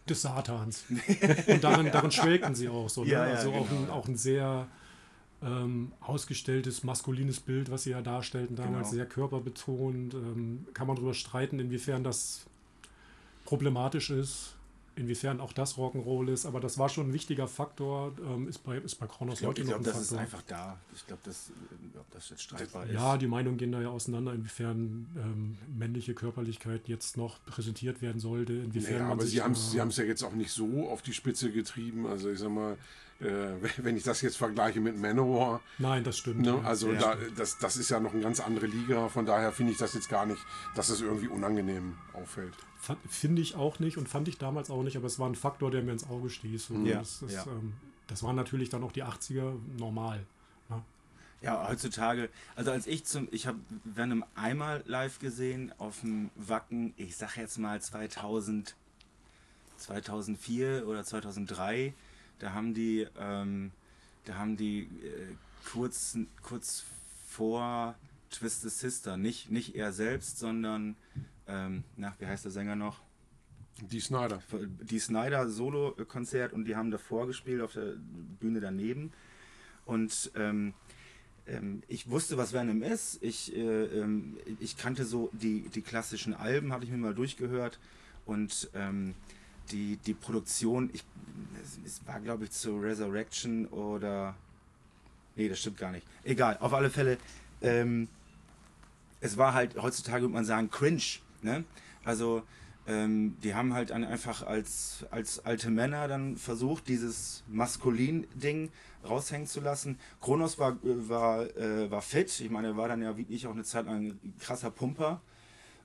des 0.08 0.22
Satans. 0.22 0.84
Und 1.46 1.64
darin, 1.64 1.90
darin 1.92 2.10
schwelgten 2.10 2.54
sie 2.54 2.68
auch 2.68 2.88
so. 2.88 3.04
Ne? 3.04 3.10
Ja, 3.10 3.26
ja, 3.26 3.34
also 3.34 3.52
auch, 3.52 3.68
genau, 3.68 3.80
ein, 3.80 3.86
ja. 3.88 3.92
auch 3.92 4.08
ein 4.08 4.16
sehr 4.16 4.66
ähm, 5.42 5.92
ausgestelltes 6.00 6.82
maskulines 6.84 7.40
Bild, 7.40 7.70
was 7.70 7.84
sie 7.84 7.90
ja 7.90 8.02
darstellten 8.02 8.56
damals, 8.56 8.90
Genau. 8.90 8.96
sehr 8.96 9.06
körperbetont. 9.06 10.14
Ähm, 10.14 10.66
kann 10.74 10.86
man 10.86 10.96
darüber 10.96 11.14
streiten, 11.14 11.60
inwiefern 11.60 12.04
das 12.04 12.46
problematisch 13.44 14.10
ist, 14.10 14.56
inwiefern 14.98 15.40
auch 15.40 15.52
das 15.52 15.76
Rock'n'Roll 15.76 16.30
ist, 16.30 16.44
aber 16.44 16.60
das 16.60 16.78
war 16.78 16.88
schon 16.88 17.08
ein 17.08 17.12
wichtiger 17.12 17.48
Faktor, 17.48 18.12
ähm, 18.18 18.48
ist, 18.48 18.58
bei, 18.58 18.76
ist 18.78 18.96
bei 18.96 19.06
Kronos 19.06 19.34
Ich 19.34 19.40
glaube, 19.40 19.52
heute 19.52 19.62
ich 19.62 19.66
noch 19.68 19.74
glaub, 19.74 19.80
ein 19.80 19.92
das 19.92 20.02
ist 20.02 20.08
Faktor. 20.08 20.20
einfach 20.20 20.42
da. 20.42 20.78
Ich 20.94 21.06
glaube, 21.06 21.22
das, 21.24 21.50
äh, 21.50 21.98
ob 21.98 22.10
das 22.10 22.30
jetzt 22.30 22.42
streitbar 22.42 22.86
ist. 22.86 22.92
Ja, 22.92 23.16
die 23.16 23.26
Meinungen 23.26 23.56
gehen 23.56 23.72
da 23.72 23.80
ja 23.80 23.88
auseinander, 23.88 24.34
inwiefern 24.34 25.06
ähm, 25.16 25.58
männliche 25.76 26.14
Körperlichkeit 26.14 26.88
jetzt 26.88 27.16
noch 27.16 27.44
präsentiert 27.46 28.02
werden 28.02 28.20
sollte, 28.20 28.52
inwiefern 28.52 28.92
Naja, 28.92 29.04
man 29.04 29.12
aber 29.12 29.22
sich 29.22 29.32
sie 29.34 29.42
haben 29.80 29.88
es 29.88 29.96
ja 29.96 30.04
jetzt 30.04 30.22
auch 30.22 30.34
nicht 30.34 30.50
so 30.50 30.88
auf 30.88 31.02
die 31.02 31.12
Spitze 31.12 31.50
getrieben. 31.50 32.06
Also 32.06 32.30
ich 32.30 32.38
sag 32.38 32.50
mal, 32.50 32.76
wenn 33.78 33.96
ich 33.96 34.04
das 34.04 34.20
jetzt 34.22 34.36
vergleiche 34.36 34.80
mit 34.80 34.96
Manowar, 34.96 35.60
Nein, 35.78 36.04
das 36.04 36.18
stimmt. 36.18 36.42
ne, 36.42 36.60
also 36.64 36.92
Ja. 36.92 36.98
da, 37.00 37.16
das, 37.36 37.58
das 37.58 37.76
ist 37.76 37.90
ja 37.90 37.98
noch 37.98 38.12
eine 38.12 38.22
ganz 38.22 38.38
andere 38.40 38.66
Liga. 38.66 39.08
Von 39.08 39.26
daher 39.26 39.50
finde 39.52 39.72
ich 39.72 39.78
das 39.78 39.94
jetzt 39.94 40.08
gar 40.08 40.24
nicht, 40.24 40.40
dass 40.76 40.88
es 40.88 41.00
irgendwie 41.00 41.26
unangenehm 41.28 41.96
auffällt. 42.12 42.54
Finde 43.08 43.42
ich 43.42 43.56
auch 43.56 43.80
nicht 43.80 43.96
und 43.98 44.08
fand 44.08 44.28
ich 44.28 44.38
damals 44.38 44.70
auch 44.70 44.84
nicht, 44.84 44.96
aber 44.96 45.06
es 45.06 45.18
war 45.18 45.28
ein 45.28 45.34
Faktor, 45.34 45.70
der 45.72 45.82
mir 45.82 45.92
ins 45.92 46.08
Auge 46.08 46.30
stieß. 46.30 46.70
Und 46.70 46.86
Ja, 46.86 47.00
das, 47.00 47.18
das, 47.20 47.32
ja. 47.32 47.42
ähm, 47.46 47.72
das 48.06 48.22
waren 48.22 48.36
natürlich 48.36 48.68
dann 48.68 48.84
auch 48.84 48.92
die 48.92 49.02
80er 49.02 49.54
normal. 49.76 50.24
Ne? 50.68 50.80
Ja, 51.42 51.66
heutzutage, 51.68 52.28
also 52.54 52.70
als 52.70 52.86
ich 52.86 53.04
zum, 53.04 53.26
ich 53.32 53.48
habe 53.48 53.58
Venom 53.84 54.24
einmal 54.36 54.84
live 54.86 55.18
gesehen 55.18 55.72
auf 55.78 56.00
dem 56.02 56.30
Wacken, 56.36 56.94
ich 56.96 57.16
sag 57.16 57.36
jetzt 57.36 57.58
mal 57.58 57.80
2000, 57.82 58.76
2004 59.76 60.84
oder 60.86 61.04
2003, 61.04 61.94
da 62.38 62.52
haben 62.52 62.74
die, 62.74 63.06
ähm, 63.18 63.72
da 64.24 64.34
haben 64.34 64.56
die 64.56 64.82
äh, 64.82 65.34
kurz, 65.70 66.18
kurz 66.42 66.84
vor 67.28 67.94
Twisted 68.30 68.70
Sister, 68.70 69.16
nicht, 69.16 69.50
nicht 69.50 69.74
er 69.74 69.92
selbst, 69.92 70.38
sondern, 70.38 70.96
ähm, 71.46 71.84
nach, 71.96 72.18
wie 72.20 72.26
heißt 72.26 72.44
der 72.44 72.52
Sänger 72.52 72.76
noch? 72.76 73.00
Die 73.80 74.00
Snyder. 74.00 74.42
Die 74.82 74.98
Snyder 74.98 75.48
Solo-Konzert 75.48 76.52
und 76.52 76.64
die 76.64 76.74
haben 76.74 76.90
davor 76.90 77.26
gespielt 77.26 77.62
auf 77.62 77.74
der 77.74 77.94
Bühne 78.40 78.60
daneben. 78.60 79.12
Und 79.86 80.32
ähm, 80.34 80.74
ähm, 81.46 81.82
ich 81.86 82.10
wusste, 82.10 82.36
was 82.36 82.52
Venom 82.52 82.82
ist. 82.82 83.22
Ich, 83.22 83.54
äh, 83.56 83.84
ähm, 83.84 84.36
ich 84.58 84.76
kannte 84.76 85.04
so 85.04 85.30
die, 85.32 85.68
die 85.68 85.82
klassischen 85.82 86.34
Alben, 86.34 86.72
hatte 86.72 86.84
ich 86.84 86.90
mir 86.90 86.98
mal 86.98 87.14
durchgehört. 87.14 87.78
Und 88.26 88.68
ähm, 88.74 89.14
die, 89.72 89.96
die 89.96 90.14
Produktion, 90.14 90.90
ich, 90.92 91.04
es 91.84 92.00
war 92.06 92.20
glaube 92.20 92.44
ich 92.44 92.50
zu 92.50 92.78
Resurrection 92.78 93.66
oder. 93.66 94.34
Nee, 95.36 95.48
das 95.48 95.60
stimmt 95.60 95.78
gar 95.78 95.92
nicht. 95.92 96.06
Egal, 96.24 96.56
auf 96.58 96.72
alle 96.72 96.90
Fälle. 96.90 97.18
Ähm, 97.60 98.08
es 99.20 99.36
war 99.36 99.54
halt, 99.54 99.80
heutzutage 99.80 100.22
würde 100.22 100.34
man 100.34 100.44
sagen, 100.44 100.70
cringe. 100.70 101.20
Ne? 101.42 101.64
Also, 102.04 102.42
ähm, 102.86 103.36
die 103.42 103.54
haben 103.54 103.74
halt 103.74 103.90
dann 103.90 104.04
einfach 104.04 104.42
als, 104.42 105.04
als 105.10 105.44
alte 105.44 105.70
Männer 105.70 106.08
dann 106.08 106.36
versucht, 106.36 106.88
dieses 106.88 107.44
Maskulin-Ding 107.48 108.70
raushängen 109.08 109.46
zu 109.46 109.60
lassen. 109.60 109.98
Kronos 110.20 110.58
war, 110.58 110.78
war, 110.82 111.44
äh, 111.56 111.90
war 111.90 112.02
fit. 112.02 112.40
Ich 112.40 112.50
meine, 112.50 112.68
er 112.68 112.76
war 112.76 112.88
dann 112.88 113.02
ja 113.02 113.16
wirklich 113.16 113.46
auch 113.46 113.52
eine 113.52 113.64
Zeit 113.64 113.86
lang 113.86 114.18
ein 114.22 114.34
krasser 114.40 114.70
Pumper. 114.70 115.20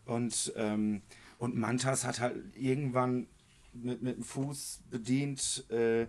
Und, 0.05 0.53
ähm, 0.55 1.01
und 1.39 1.57
Mantas 1.57 2.05
hat 2.05 2.19
halt 2.19 2.35
irgendwann 2.55 3.27
mit, 3.73 4.01
mit 4.01 4.17
dem 4.17 4.23
Fuß 4.23 4.81
bedient. 4.89 5.65
Äh, 5.69 6.01
äh 6.01 6.07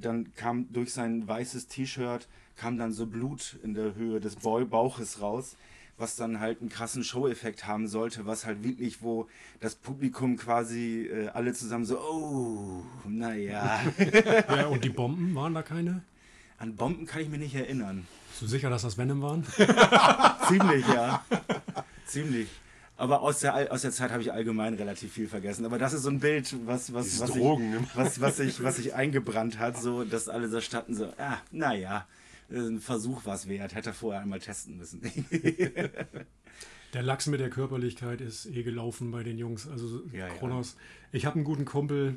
dann 0.00 0.34
kam 0.34 0.72
durch 0.72 0.92
sein 0.92 1.26
weißes 1.26 1.68
T-Shirt 1.68 2.28
kam 2.56 2.76
dann 2.76 2.92
so 2.92 3.06
Blut 3.06 3.56
in 3.62 3.74
der 3.74 3.94
Höhe 3.94 4.18
des 4.18 4.36
Bauches 4.36 5.20
raus 5.20 5.56
was 5.98 6.14
dann 6.14 6.40
halt 6.40 6.60
einen 6.60 6.70
krassen 6.70 7.02
Show-Effekt 7.02 7.66
haben 7.66 7.88
sollte, 7.88 8.24
was 8.24 8.46
halt 8.46 8.62
wirklich, 8.62 9.02
wo 9.02 9.28
das 9.60 9.74
Publikum 9.74 10.36
quasi 10.36 11.06
äh, 11.06 11.28
alle 11.28 11.52
zusammen 11.52 11.84
so, 11.84 11.98
oh, 11.98 12.84
naja. 13.06 13.80
ja, 14.48 14.66
und 14.68 14.84
die 14.84 14.88
Bomben, 14.90 15.34
waren 15.34 15.54
da 15.54 15.62
keine? 15.62 16.02
An 16.58 16.76
Bomben 16.76 17.06
kann 17.06 17.22
ich 17.22 17.28
mich 17.28 17.40
nicht 17.40 17.54
erinnern. 17.54 18.06
Bist 18.30 18.42
du 18.42 18.46
sicher, 18.46 18.70
dass 18.70 18.82
das 18.82 18.96
Venom 18.96 19.22
waren? 19.22 19.44
Ziemlich, 20.48 20.86
ja. 20.88 21.24
Ziemlich. 22.06 22.48
Aber 22.98 23.22
aus 23.22 23.40
der, 23.40 23.72
aus 23.72 23.82
der 23.82 23.92
Zeit 23.92 24.10
habe 24.10 24.22
ich 24.22 24.32
allgemein 24.32 24.74
relativ 24.74 25.12
viel 25.12 25.28
vergessen. 25.28 25.64
Aber 25.64 25.78
das 25.78 25.94
ist 25.94 26.02
so 26.02 26.10
ein 26.10 26.20
Bild, 26.20 26.54
was, 26.66 26.92
was, 26.92 27.20
was, 27.20 27.30
Drogen, 27.30 27.78
ich, 27.80 27.96
was, 27.96 28.20
was, 28.20 28.38
ich, 28.40 28.62
was 28.62 28.76
sich 28.76 28.92
eingebrannt 28.92 29.58
hat, 29.58 29.80
so, 29.80 30.04
dass 30.04 30.28
alle 30.28 30.48
so 30.48 30.60
standen 30.60 30.94
so, 30.94 31.06
ah, 31.16 31.38
naja 31.50 32.06
ein 32.50 32.80
Versuch 32.80 33.22
was 33.24 33.48
wert. 33.48 33.74
Hätte 33.74 33.90
er 33.90 33.94
vorher 33.94 34.22
einmal 34.22 34.40
testen 34.40 34.76
müssen. 34.76 35.02
Der 36.94 37.02
Lachs 37.02 37.26
mit 37.26 37.38
der 37.38 37.50
Körperlichkeit 37.50 38.22
ist 38.22 38.46
eh 38.46 38.62
gelaufen 38.62 39.10
bei 39.10 39.22
den 39.22 39.36
Jungs. 39.36 39.68
Also 39.68 40.00
ja, 40.10 40.26
Kronos. 40.28 40.72
Ja. 40.72 41.18
Ich 41.18 41.26
habe 41.26 41.36
einen 41.36 41.44
guten 41.44 41.66
Kumpel, 41.66 42.16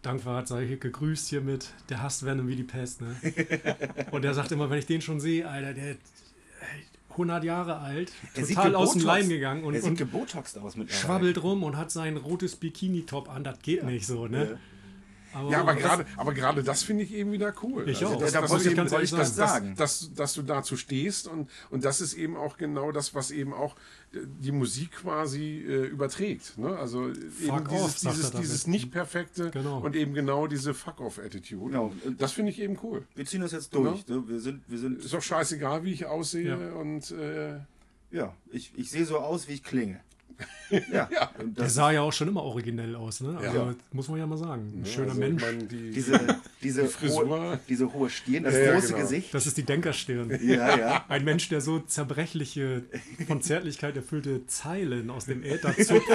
Dankwart, 0.00 0.48
sei 0.48 0.64
gegrüßt 0.80 1.28
hiermit. 1.28 1.74
Der 1.90 2.02
hasst 2.02 2.24
Venom 2.24 2.48
wie 2.48 2.56
die 2.56 2.62
Pest. 2.62 3.02
Ne? 3.02 3.14
Und 4.12 4.22
der 4.22 4.32
sagt 4.32 4.50
immer, 4.52 4.70
wenn 4.70 4.78
ich 4.78 4.86
den 4.86 5.02
schon 5.02 5.20
sehe, 5.20 5.46
Alter, 5.46 5.74
der 5.74 5.96
100 7.16 7.44
Jahre 7.44 7.78
alt, 7.78 8.12
total 8.34 8.74
aus 8.74 8.92
dem 8.92 9.02
Leim 9.02 9.28
gegangen 9.28 9.64
und, 9.64 9.74
er 9.74 9.82
sieht 9.82 10.00
und 10.00 10.12
aus 10.62 10.76
mit 10.76 10.92
schwabbelt 10.92 11.42
rum 11.42 11.62
und 11.62 11.76
hat 11.76 11.90
sein 11.90 12.16
rotes 12.16 12.56
Bikini-Top 12.56 13.28
an. 13.28 13.44
Das 13.44 13.58
geht 13.60 13.82
ja. 13.82 13.86
nicht 13.86 14.06
so, 14.06 14.26
ne? 14.26 14.50
Ja. 14.50 14.58
Aber 15.36 15.50
ja, 15.50 15.60
aber 15.60 15.74
gerade, 15.74 16.06
aber 16.16 16.32
gerade 16.32 16.62
das 16.62 16.82
finde 16.82 17.04
ich 17.04 17.12
eben 17.12 17.30
wieder 17.30 17.52
cool. 17.62 17.88
Ich 17.88 18.02
also, 18.02 18.16
auch. 18.16 18.20
Das, 18.20 18.32
da 18.32 18.40
muss 18.40 18.64
ich 18.64 18.74
ganz 18.74 18.90
ehrlich 18.90 19.10
das, 19.10 19.36
sagen. 19.36 19.74
Dass, 19.76 20.00
dass, 20.00 20.14
dass, 20.14 20.34
du 20.34 20.42
dazu 20.42 20.76
stehst 20.76 21.28
und, 21.28 21.50
und 21.70 21.84
das 21.84 22.00
ist 22.00 22.14
eben 22.14 22.36
auch 22.36 22.56
genau 22.56 22.90
das, 22.90 23.14
was 23.14 23.30
eben 23.30 23.52
auch 23.52 23.76
äh, 24.12 24.20
die 24.40 24.52
Musik 24.52 24.92
quasi 24.92 25.62
äh, 25.66 25.86
überträgt. 25.86 26.56
Ne? 26.56 26.74
Also 26.76 27.08
Fuck 27.08 27.42
eben 27.42 27.66
off, 27.66 27.94
dieses, 27.94 28.00
dieses, 28.00 28.30
dieses 28.30 28.66
nicht 28.66 28.90
perfekte 28.90 29.50
genau. 29.50 29.80
und 29.80 29.94
eben 29.94 30.14
genau 30.14 30.46
diese 30.46 30.72
Fuck-off-Attitude. 30.72 31.70
Genau. 31.70 31.92
Das 32.16 32.32
finde 32.32 32.52
ich 32.52 32.60
eben 32.60 32.78
cool. 32.82 33.04
Wir 33.14 33.26
ziehen 33.26 33.42
das 33.42 33.52
jetzt 33.52 33.74
durch. 33.74 34.06
Ne? 34.08 34.24
Wir 34.26 34.40
sind, 34.40 34.62
wir 34.68 34.78
sind 34.78 35.04
ist 35.04 35.12
doch 35.12 35.22
scheißegal, 35.22 35.84
wie 35.84 35.92
ich 35.92 36.06
aussehe 36.06 36.58
ja. 36.58 36.72
und 36.72 37.10
äh, 37.10 37.58
ja, 38.10 38.34
ich, 38.50 38.72
ich 38.76 38.90
sehe 38.90 39.04
so 39.04 39.18
aus, 39.18 39.48
wie 39.48 39.52
ich 39.52 39.62
klinge. 39.62 40.00
Ja. 40.92 41.08
ja. 41.12 41.30
Der 41.38 41.70
sah 41.70 41.92
ja 41.92 42.00
auch 42.02 42.12
schon 42.12 42.26
immer 42.26 42.42
originell 42.42 42.96
aus, 42.96 43.20
ne? 43.20 43.38
Also 43.38 43.56
ja. 43.56 43.74
muss 43.92 44.08
man 44.08 44.18
ja 44.18 44.26
mal 44.26 44.36
sagen. 44.36 44.72
Ein 44.74 44.84
ja, 44.84 44.90
schöner 44.90 45.08
also, 45.10 45.20
Mensch. 45.20 45.42
Meine, 45.42 45.64
die, 45.64 45.90
diese, 45.92 46.20
diese, 46.62 46.82
die 46.82 46.88
Frisur. 46.88 47.28
Hohe, 47.28 47.60
diese 47.68 47.92
hohe 47.92 48.10
Stirn, 48.10 48.42
das 48.42 48.54
große 48.54 48.88
genau. 48.88 48.98
Gesicht. 48.98 49.32
Das 49.32 49.46
ist 49.46 49.56
die 49.56 49.62
Denkerstirn. 49.62 50.38
Ja, 50.46 50.76
ja. 50.76 51.04
Ein 51.08 51.24
Mensch, 51.24 51.48
der 51.48 51.60
so 51.60 51.80
zerbrechliche, 51.80 52.82
von 53.26 53.42
Zärtlichkeit 53.42 53.96
erfüllte 53.96 54.46
Zeilen 54.46 55.10
aus 55.10 55.26
dem 55.26 55.42
Äther 55.42 55.74
zupft. 55.76 56.08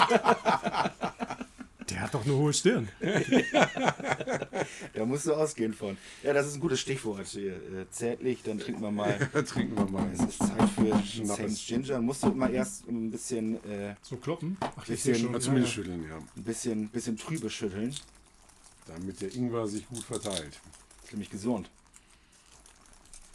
Der 1.92 2.02
hat 2.02 2.14
doch 2.14 2.24
eine 2.24 2.34
hohe 2.34 2.54
Stirn. 2.54 2.88
da 4.94 5.06
musst 5.06 5.26
du 5.26 5.34
ausgehen 5.34 5.74
von. 5.74 5.98
Ja, 6.24 6.32
das 6.32 6.48
ist 6.48 6.56
ein 6.56 6.62
gutes 6.62 6.80
Stichwort. 6.80 7.28
Hier. 7.28 7.56
Äh, 7.56 7.90
zärtlich, 7.92 8.42
dann 8.44 8.60
trinken 8.60 8.82
wir 8.82 8.92
mal. 8.92 9.20
trinken 9.46 9.76
wir 9.76 9.86
mal. 9.86 10.10
Es 10.14 10.22
ist 10.22 10.38
Zeit 10.40 10.70
für 10.70 11.26
Saints 11.26 11.66
Ginger. 11.68 12.00
Musst 12.02 12.24
du 12.24 12.30
mal 12.30 12.54
erst 12.54 12.88
ein 12.88 13.12
bisschen. 13.12 13.56
Äh, 13.70 13.96
so 14.02 14.16
kloppen? 14.16 14.56
Ach, 14.62 14.86
bisschen, 14.86 15.16
schon. 15.16 15.58
Ja, 15.58 15.66
schütteln, 15.66 16.08
ja. 16.08 16.18
Ein 16.18 16.44
bisschen, 16.44 16.88
bisschen 16.88 17.18
trübe 17.18 17.50
schütteln. 17.50 17.94
Damit 18.88 19.22
der 19.22 19.36
Ingwer 19.36 19.68
sich 19.68 19.86
gut 19.90 20.04
verteilt. 20.04 20.60
Das 20.98 21.06
ist 21.06 21.12
nämlich 21.12 21.30
gesund. 21.30 21.70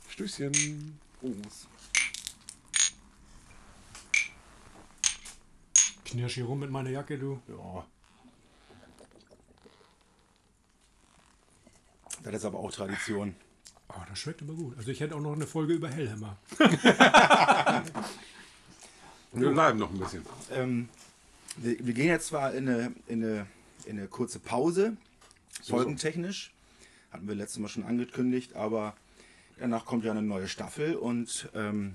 Stößchen. 0.09 0.99
Prost. 1.21 1.69
Knirsch 6.07 6.35
hier 6.35 6.45
rum 6.45 6.61
mit 6.61 6.71
meiner 6.71 6.91
Jacke, 6.91 7.19
du. 7.19 7.39
Ja. 7.49 7.85
Das 12.33 12.43
ist 12.43 12.45
aber 12.45 12.59
auch 12.59 12.73
Tradition. 12.73 13.37
Oh, 13.89 14.01
das 14.09 14.19
schmeckt 14.19 14.43
aber 14.43 14.55
gut. 14.55 14.77
Also 14.77 14.91
ich 14.91 14.99
hätte 14.99 15.15
auch 15.15 15.21
noch 15.21 15.35
eine 15.35 15.47
Folge 15.47 15.75
über 15.75 15.89
Hellhammer. 15.89 16.37
wir 19.33 19.51
bleiben 19.51 19.79
noch 19.79 19.91
ein 19.91 19.99
bisschen. 19.99 20.25
Ähm, 20.51 20.89
wir, 21.57 21.87
wir, 21.87 21.95
gehen 21.95 22.09
jetzt 22.09 22.27
zwar 22.27 22.53
in 22.53 22.69
eine, 22.69 22.93
in 23.07 23.23
eine, 23.23 23.47
in 23.85 23.99
eine 23.99 24.09
kurze 24.09 24.41
Pause, 24.41 24.97
folgentechnisch. 25.63 26.53
Hatten 27.13 27.29
wir 27.29 27.37
letztes 27.37 27.61
Mal 27.61 27.69
schon 27.69 27.85
angekündigt, 27.85 28.57
aber 28.57 28.97
danach 29.61 29.85
kommt 29.85 30.05
ja 30.05 30.11
eine 30.11 30.23
neue 30.23 30.49
Staffel 30.49 30.97
und 30.97 31.49
ähm, 31.55 31.95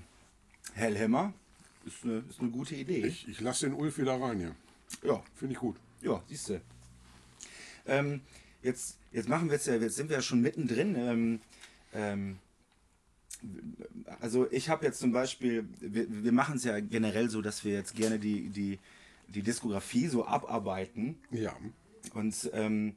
Hellhammer 0.72 1.34
ist 1.84 2.04
eine, 2.04 2.24
ist 2.30 2.40
eine 2.40 2.48
gute 2.50 2.74
Idee. 2.74 3.04
Ich, 3.04 3.28
ich 3.28 3.40
lasse 3.40 3.66
den 3.66 3.74
Ulf 3.74 3.98
wieder 3.98 4.18
rein 4.18 4.38
hier. 4.38 4.54
Ja. 5.02 5.22
Finde 5.34 5.52
ich 5.52 5.58
gut. 5.60 5.76
Ja, 6.00 6.22
siehst 6.26 6.48
du. 6.48 6.60
Ähm, 7.86 8.22
jetzt, 8.62 8.98
jetzt 9.12 9.28
machen 9.28 9.48
wir 9.48 9.56
es 9.56 9.66
ja, 9.66 9.74
jetzt 9.74 9.96
sind 9.96 10.08
wir 10.08 10.16
ja 10.16 10.22
schon 10.22 10.40
mittendrin. 10.40 10.96
Ähm, 10.96 11.40
ähm, 11.94 12.38
also 14.20 14.50
ich 14.50 14.68
habe 14.68 14.84
jetzt 14.86 15.00
zum 15.00 15.12
Beispiel, 15.12 15.68
wir, 15.80 16.06
wir 16.08 16.32
machen 16.32 16.56
es 16.56 16.64
ja 16.64 16.78
generell 16.80 17.28
so, 17.28 17.42
dass 17.42 17.64
wir 17.64 17.72
jetzt 17.72 17.94
gerne 17.94 18.18
die, 18.18 18.48
die, 18.48 18.78
die 19.28 19.42
Diskografie 19.42 20.08
so 20.08 20.26
abarbeiten. 20.26 21.18
Ja. 21.30 21.56
Und 22.14 22.50
ähm, 22.52 22.94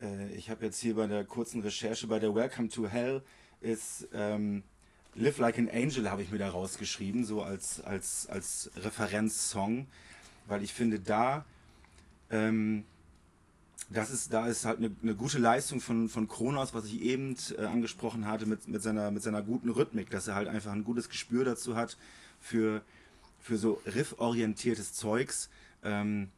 äh, 0.00 0.32
ich 0.34 0.50
habe 0.50 0.64
jetzt 0.64 0.80
hier 0.80 0.94
bei 0.94 1.06
der 1.06 1.24
kurzen 1.24 1.60
Recherche 1.60 2.06
bei 2.06 2.18
der 2.18 2.34
Welcome 2.34 2.68
to 2.68 2.88
Hell 2.88 3.22
ist 3.60 4.08
ähm, 4.12 4.62
Live 5.14 5.38
Like 5.38 5.58
an 5.58 5.68
Angel 5.68 6.10
habe 6.10 6.22
ich 6.22 6.30
mir 6.30 6.38
da 6.38 6.50
rausgeschrieben, 6.50 7.24
so 7.24 7.42
als, 7.42 7.80
als, 7.80 8.26
als 8.28 8.70
Referenzsong, 8.76 9.86
weil 10.46 10.62
ich 10.62 10.74
finde, 10.74 10.98
da 10.98 11.44
ähm, 12.30 12.84
das 13.90 14.10
ist, 14.10 14.32
da 14.32 14.46
ist 14.46 14.64
halt 14.64 14.78
eine, 14.78 14.90
eine, 15.02 15.14
gute 15.14 15.38
Leistung 15.38 15.80
von, 15.80 16.08
von 16.08 16.28
Kronos, 16.28 16.74
was 16.74 16.86
ich 16.86 17.02
eben 17.02 17.36
äh, 17.56 17.64
angesprochen 17.64 18.26
hatte, 18.26 18.46
mit, 18.46 18.66
mit, 18.68 18.82
seiner, 18.82 19.10
mit 19.10 19.22
seiner 19.22 19.42
guten 19.42 19.70
Rhythmik, 19.70 20.10
dass 20.10 20.28
er 20.28 20.34
halt 20.34 20.48
einfach 20.48 20.72
ein 20.72 20.84
gutes 20.84 21.08
Gespür 21.08 21.44
dazu 21.44 21.76
hat 21.76 21.96
für, 22.40 22.82
für 23.40 23.58
so 23.58 23.80
rifforientiertes 23.86 24.94
Zeugs. 24.94 25.50
Ähm, 25.82 26.30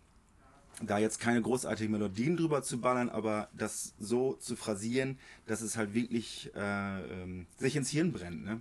da 0.83 0.99
jetzt 0.99 1.21
keine 1.21 1.41
großartigen 1.41 1.91
Melodien 1.91 2.37
drüber 2.37 2.63
zu 2.63 2.81
ballern, 2.81 3.09
aber 3.09 3.49
das 3.55 3.95
so 3.99 4.35
zu 4.35 4.57
phrasieren, 4.57 5.19
dass 5.47 5.63
es 5.63 5.77
halt 5.77 5.95
wirklich 5.95 6.51
äh, 6.55 7.23
ähm, 7.23 7.47
sich 7.57 7.77
ins 7.77 7.91
Hirn 7.91 8.13
brennt. 8.13 8.45
Ne? 8.45 8.61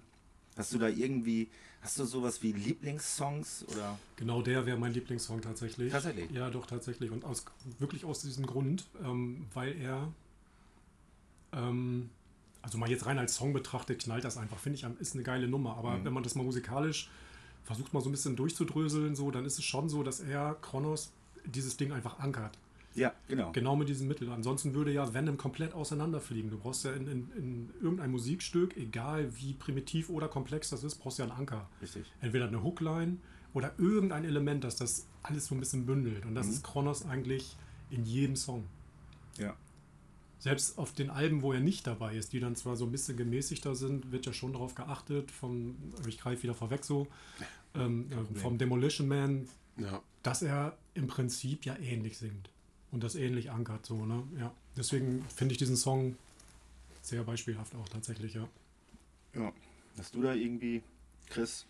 Hast 0.55 0.73
du 0.73 0.77
da 0.77 0.87
irgendwie 0.87 1.49
Hast 1.85 1.99
du 1.99 2.05
sowas 2.05 2.41
wie 2.41 2.51
Lieblingssongs 2.51 3.63
oder? 3.71 3.99
Genau 4.15 4.41
der 4.41 4.65
wäre 4.65 4.75
mein 4.75 4.91
Lieblingssong 4.91 5.41
tatsächlich. 5.41 5.91
Tatsächlich? 5.91 6.31
Ja, 6.31 6.49
doch 6.49 6.65
tatsächlich. 6.65 7.11
Und 7.11 7.23
aus, 7.23 7.45
wirklich 7.77 8.05
aus 8.05 8.21
diesem 8.21 8.47
Grund, 8.47 8.85
ähm, 9.03 9.45
weil 9.53 9.79
er 9.79 10.11
ähm, 11.53 12.09
also 12.63 12.79
mal 12.79 12.89
jetzt 12.89 13.05
rein 13.05 13.19
als 13.19 13.35
Song 13.35 13.53
betrachtet, 13.53 13.99
knallt 13.99 14.23
das 14.23 14.35
einfach, 14.37 14.57
finde 14.57 14.79
ich, 14.79 14.99
ist 14.99 15.13
eine 15.13 15.21
geile 15.21 15.47
Nummer. 15.47 15.77
Aber 15.77 16.03
wenn 16.03 16.11
man 16.11 16.23
das 16.23 16.33
mal 16.33 16.41
musikalisch 16.41 17.11
versucht 17.63 17.93
mal 17.93 18.01
so 18.01 18.09
ein 18.09 18.13
bisschen 18.13 18.35
durchzudröseln, 18.35 19.15
so, 19.15 19.29
dann 19.29 19.45
ist 19.45 19.59
es 19.59 19.65
schon 19.65 19.87
so, 19.87 20.01
dass 20.01 20.21
er, 20.21 20.55
Kronos, 20.61 21.11
dieses 21.45 21.77
Ding 21.77 21.91
einfach 21.91 22.17
ankert. 22.17 22.57
Ja, 22.95 23.13
genau. 23.27 23.51
Genau 23.51 23.75
mit 23.75 23.89
diesem 23.89 24.07
Mittel. 24.07 24.31
Ansonsten 24.31 24.73
würde 24.73 24.91
ja 24.91 25.13
Venom 25.13 25.37
komplett 25.37 25.73
auseinanderfliegen. 25.73 26.49
Du 26.49 26.57
brauchst 26.57 26.85
ja 26.85 26.93
in, 26.93 27.07
in, 27.07 27.29
in 27.37 27.69
irgendein 27.81 28.09
Musikstück, 28.09 28.77
egal 28.77 29.35
wie 29.37 29.53
primitiv 29.53 30.09
oder 30.09 30.27
komplex 30.29 30.69
das 30.69 30.83
ist, 30.83 30.95
brauchst 30.95 31.19
du 31.19 31.23
ja 31.23 31.29
einen 31.29 31.37
Anker. 31.37 31.69
Richtig. 31.81 32.05
Entweder 32.21 32.47
eine 32.47 32.63
Hookline 32.63 33.17
oder 33.53 33.73
irgendein 33.77 34.23
Element, 34.23 34.63
das 34.63 34.77
das 34.77 35.07
alles 35.23 35.47
so 35.47 35.55
ein 35.55 35.59
bisschen 35.59 35.85
bündelt. 35.85 36.25
Und 36.25 36.35
das 36.35 36.47
ist 36.47 36.63
Kronos 36.63 37.05
eigentlich 37.05 37.57
in 37.89 38.05
jedem 38.05 38.35
Song. 38.35 38.63
Ja. 39.37 39.55
Selbst 40.39 40.77
auf 40.77 40.93
den 40.93 41.09
Alben, 41.09 41.41
wo 41.41 41.53
er 41.53 41.59
nicht 41.59 41.87
dabei 41.87 42.15
ist, 42.15 42.31
die 42.31 42.39
dann 42.39 42.55
zwar 42.55 42.75
so 42.75 42.85
ein 42.85 42.91
bisschen 42.91 43.17
gemäßigter 43.17 43.75
sind, 43.75 44.11
wird 44.11 44.25
ja 44.25 44.33
schon 44.33 44.53
darauf 44.53 44.75
geachtet, 44.75 45.31
vom, 45.31 45.75
ich 46.07 46.19
greife 46.19 46.43
wieder 46.43 46.53
vorweg 46.53 46.85
so, 46.85 47.07
ähm, 47.73 48.07
äh, 48.11 48.39
vom 48.39 48.57
Demolition 48.57 49.07
Man, 49.07 49.47
Ja. 49.77 50.01
dass 50.23 50.41
er 50.43 50.77
im 50.93 51.07
Prinzip 51.07 51.65
ja 51.65 51.75
ähnlich 51.77 52.17
singt 52.17 52.49
und 52.91 53.03
das 53.03 53.15
ähnlich 53.15 53.51
ankert. 53.51 53.85
So, 53.85 54.05
ne? 54.05 54.23
ja. 54.39 54.53
Deswegen 54.77 55.23
finde 55.35 55.53
ich 55.53 55.57
diesen 55.57 55.75
Song 55.77 56.15
sehr 57.01 57.23
beispielhaft 57.23 57.75
auch 57.75 57.87
tatsächlich, 57.89 58.33
ja. 58.33 58.47
Ja. 59.35 59.51
Hast 59.97 60.15
du 60.15 60.21
da 60.21 60.33
irgendwie, 60.33 60.81
Chris, 61.29 61.65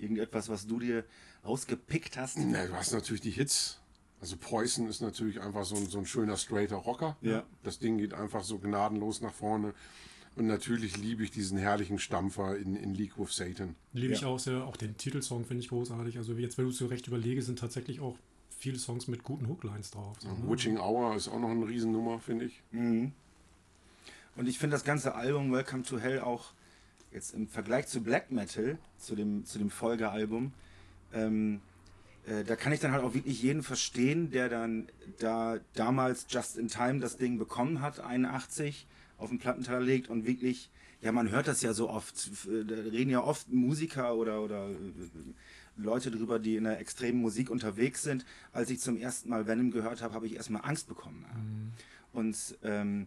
irgendetwas, 0.00 0.48
was 0.48 0.66
du 0.66 0.80
dir 0.80 1.04
rausgepickt 1.44 2.16
hast? 2.16 2.38
Na, 2.38 2.66
du 2.66 2.72
hast 2.74 2.92
natürlich 2.92 3.20
die 3.20 3.30
Hits. 3.30 3.78
Also 4.20 4.36
Poison 4.36 4.88
ist 4.88 5.00
natürlich 5.00 5.40
einfach 5.40 5.64
so 5.64 5.76
ein, 5.76 5.86
so 5.86 5.98
ein 5.98 6.06
schöner 6.06 6.36
straighter 6.36 6.76
Rocker. 6.76 7.16
Ja. 7.20 7.44
Das 7.62 7.78
Ding 7.78 7.98
geht 7.98 8.14
einfach 8.14 8.42
so 8.42 8.58
gnadenlos 8.58 9.20
nach 9.20 9.32
vorne. 9.32 9.74
Und 10.34 10.46
natürlich 10.46 10.96
liebe 10.96 11.24
ich 11.24 11.30
diesen 11.30 11.58
herrlichen 11.58 11.98
Stampfer 11.98 12.56
in, 12.56 12.76
in 12.76 12.94
League 12.94 13.18
with 13.18 13.34
Satan. 13.34 13.74
Liebe 13.92 14.14
ich 14.14 14.20
Ja. 14.22 14.28
auch 14.28 14.38
sehr, 14.38 14.64
auch 14.64 14.76
den 14.76 14.96
Titelsong 14.96 15.44
finde 15.44 15.62
ich 15.62 15.68
großartig. 15.68 16.16
Also 16.18 16.32
jetzt, 16.34 16.58
wenn 16.58 16.64
du 16.64 16.70
es 16.70 16.78
so 16.78 16.86
recht 16.86 17.06
überlege, 17.06 17.42
sind 17.42 17.58
tatsächlich 17.58 18.00
auch 18.00 18.16
viele 18.58 18.78
Songs 18.78 19.08
mit 19.08 19.22
guten 19.22 19.48
Hooklines 19.48 19.90
drauf. 19.92 20.16
So, 20.20 20.28
ne? 20.28 20.50
Witching 20.50 20.78
Hour 20.78 21.14
ist 21.16 21.28
auch 21.28 21.38
noch 21.38 21.50
eine 21.50 21.66
Riesennummer, 21.66 22.18
finde 22.20 22.46
ich. 22.46 22.60
Und 24.36 24.46
ich 24.48 24.58
finde 24.58 24.74
das 24.74 24.84
ganze 24.84 25.14
Album 25.14 25.52
Welcome 25.52 25.82
to 25.84 25.98
Hell 25.98 26.20
auch 26.20 26.52
jetzt 27.12 27.34
im 27.34 27.48
Vergleich 27.48 27.86
zu 27.86 28.02
Black 28.02 28.30
Metal, 28.30 28.78
zu 28.98 29.16
dem, 29.16 29.44
zu 29.44 29.58
dem 29.58 29.70
Folgealbum, 29.70 30.52
ähm, 31.14 31.60
äh, 32.26 32.44
da 32.44 32.54
kann 32.54 32.72
ich 32.72 32.80
dann 32.80 32.92
halt 32.92 33.02
auch 33.02 33.14
wirklich 33.14 33.42
jeden 33.42 33.62
verstehen, 33.62 34.30
der 34.30 34.48
dann 34.50 34.88
da 35.18 35.58
damals 35.74 36.26
Just 36.28 36.58
in 36.58 36.68
Time 36.68 37.00
das 37.00 37.16
Ding 37.16 37.38
bekommen 37.38 37.80
hat, 37.80 38.00
81, 38.00 38.86
auf 39.16 39.30
den 39.30 39.38
Plattenteller 39.38 39.80
legt 39.80 40.08
und 40.08 40.26
wirklich, 40.26 40.70
ja, 41.00 41.10
man 41.12 41.30
hört 41.30 41.48
das 41.48 41.62
ja 41.62 41.72
so 41.72 41.88
oft, 41.88 42.14
f- 42.14 42.48
da 42.66 42.74
reden 42.74 43.10
ja 43.10 43.22
oft 43.24 43.48
Musiker 43.50 44.14
oder, 44.14 44.42
oder 44.42 44.68
äh, 44.68 44.74
Leute 45.78 46.10
drüber, 46.10 46.38
die 46.38 46.56
in 46.56 46.64
der 46.64 46.80
extremen 46.80 47.20
Musik 47.20 47.50
unterwegs 47.50 48.02
sind. 48.02 48.26
Als 48.52 48.70
ich 48.70 48.80
zum 48.80 48.96
ersten 48.96 49.28
Mal 49.30 49.46
Venom 49.46 49.70
gehört 49.70 50.02
habe, 50.02 50.14
habe 50.14 50.26
ich 50.26 50.34
erstmal 50.36 50.62
Angst 50.64 50.88
bekommen. 50.88 51.24
Ja. 51.28 52.20
Und 52.20 52.58
ähm, 52.62 53.06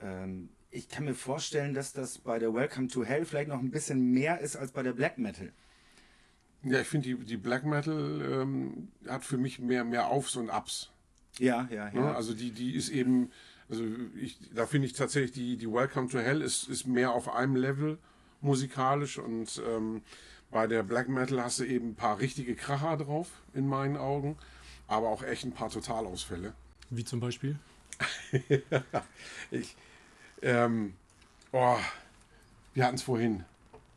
ähm, 0.00 0.48
ich 0.70 0.88
kann 0.88 1.04
mir 1.04 1.14
vorstellen, 1.14 1.74
dass 1.74 1.92
das 1.92 2.18
bei 2.18 2.38
der 2.38 2.54
Welcome 2.54 2.88
to 2.88 3.04
Hell 3.04 3.24
vielleicht 3.24 3.48
noch 3.48 3.58
ein 3.60 3.70
bisschen 3.70 4.12
mehr 4.12 4.40
ist 4.40 4.56
als 4.56 4.72
bei 4.72 4.82
der 4.82 4.92
Black 4.94 5.18
Metal. 5.18 5.52
Ja, 6.64 6.80
ich 6.80 6.86
finde, 6.86 7.08
die, 7.08 7.24
die 7.24 7.36
Black 7.36 7.64
Metal 7.64 8.22
ähm, 8.42 8.88
hat 9.06 9.24
für 9.24 9.36
mich 9.36 9.58
mehr, 9.58 9.84
mehr 9.84 10.06
Aufs 10.06 10.36
und 10.36 10.48
Ups. 10.48 10.90
Ja, 11.38 11.68
ja, 11.70 11.90
Ne? 11.90 12.00
ja. 12.00 12.14
Also 12.14 12.34
die, 12.34 12.52
die 12.52 12.74
ist 12.74 12.88
eben, 12.88 13.30
also 13.68 13.84
ich, 14.16 14.38
da 14.54 14.66
finde 14.66 14.86
ich 14.86 14.92
tatsächlich, 14.92 15.32
die, 15.32 15.56
die 15.56 15.70
Welcome 15.70 16.08
to 16.08 16.18
Hell 16.18 16.40
ist, 16.40 16.68
ist 16.68 16.86
mehr 16.86 17.12
auf 17.12 17.28
einem 17.34 17.56
Level 17.56 17.98
musikalisch 18.40 19.18
und 19.18 19.60
ähm, 19.68 20.02
bei 20.52 20.66
der 20.68 20.82
Black 20.84 21.08
Metal 21.08 21.42
hast 21.42 21.58
du 21.58 21.64
eben 21.64 21.88
ein 21.90 21.94
paar 21.96 22.20
richtige 22.20 22.54
Kracher 22.54 22.96
drauf, 22.98 23.28
in 23.54 23.66
meinen 23.66 23.96
Augen, 23.96 24.36
aber 24.86 25.08
auch 25.08 25.22
echt 25.24 25.44
ein 25.44 25.52
paar 25.52 25.70
Totalausfälle. 25.70 26.52
Wie 26.90 27.04
zum 27.04 27.18
Beispiel? 27.20 27.58
Ich, 29.50 29.76
ähm, 30.42 30.94
oh, 31.52 31.76
wir 32.74 32.84
hatten 32.86 32.96
es 32.96 33.02
vorhin, 33.02 33.44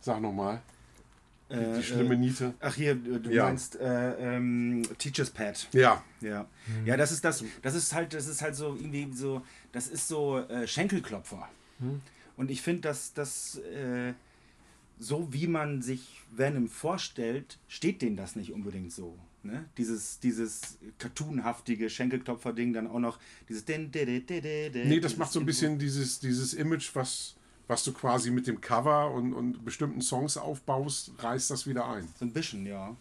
sag 0.02 0.22
nochmal, 0.22 0.62
die, 1.50 1.56
Äh, 1.56 1.76
die 1.78 1.84
schlimme 1.84 2.18
Niete. 2.18 2.54
Ach 2.60 2.76
hier, 2.76 2.96
du 2.96 3.30
Ja. 3.32 3.46
meinst 3.46 3.76
äh, 3.78 4.36
ähm, 4.36 4.84
Teacher's 4.98 5.30
Pad. 5.30 5.68
Ja, 5.74 6.04
Ja. 6.22 6.46
Ja, 6.86 6.98
das 6.98 7.12
ist 7.12 7.24
das. 7.24 7.44
Das 7.62 7.74
ist 7.76 7.94
halt, 7.94 8.14
das 8.14 8.28
ist 8.28 8.42
halt 8.42 8.56
so 8.56 8.76
irgendwie 8.76 9.12
so, 9.14 9.42
das 9.72 9.88
ist 9.88 10.08
so 10.08 10.40
äh, 10.40 10.68
Schenkelklopfer. 10.68 11.48
Und 12.38 12.52
ich 12.52 12.62
finde, 12.62 12.82
dass 12.82 13.14
das 13.14 13.58
äh, 13.60 14.14
so 15.00 15.34
wie 15.34 15.48
man 15.48 15.82
sich 15.82 16.22
Venom 16.32 16.68
vorstellt, 16.68 17.60
steht 17.68 18.02
denen 18.02 18.16
das 18.16 18.36
nicht 18.36 18.52
unbedingt 18.52 18.92
so. 18.92 19.18
Ne? 19.44 19.66
Dieses, 19.78 20.20
dieses 20.20 20.80
cartoonhaftige 20.98 21.90
Schenkelklopfer-Ding, 21.90 22.74
dann 22.74 22.88
auch 22.88 23.00
noch 23.00 23.20
dieses. 23.48 23.64
Nee, 23.68 24.24
Nee, 24.86 25.00
das 25.00 25.18
macht 25.18 25.32
so 25.32 25.40
ein 25.40 25.46
bisschen 25.46 25.78
dieses, 25.78 26.20
dieses 26.20 26.54
Image, 26.56 26.96
was, 26.96 27.36
was 27.68 27.84
du 27.84 27.94
quasi 27.94 28.32
mit 28.32 28.48
dem 28.48 28.60
Cover 28.60 29.12
und, 29.12 29.34
und 29.34 29.64
bestimmten 29.64 30.02
Songs 30.02 30.38
aufbaust, 30.38 31.12
reißt 31.20 31.52
das 31.52 31.68
wieder 31.68 31.88
ein. 31.88 32.08
So 32.18 32.26
ein 32.26 32.34
bisschen, 32.34 32.66
ja. 32.66 32.96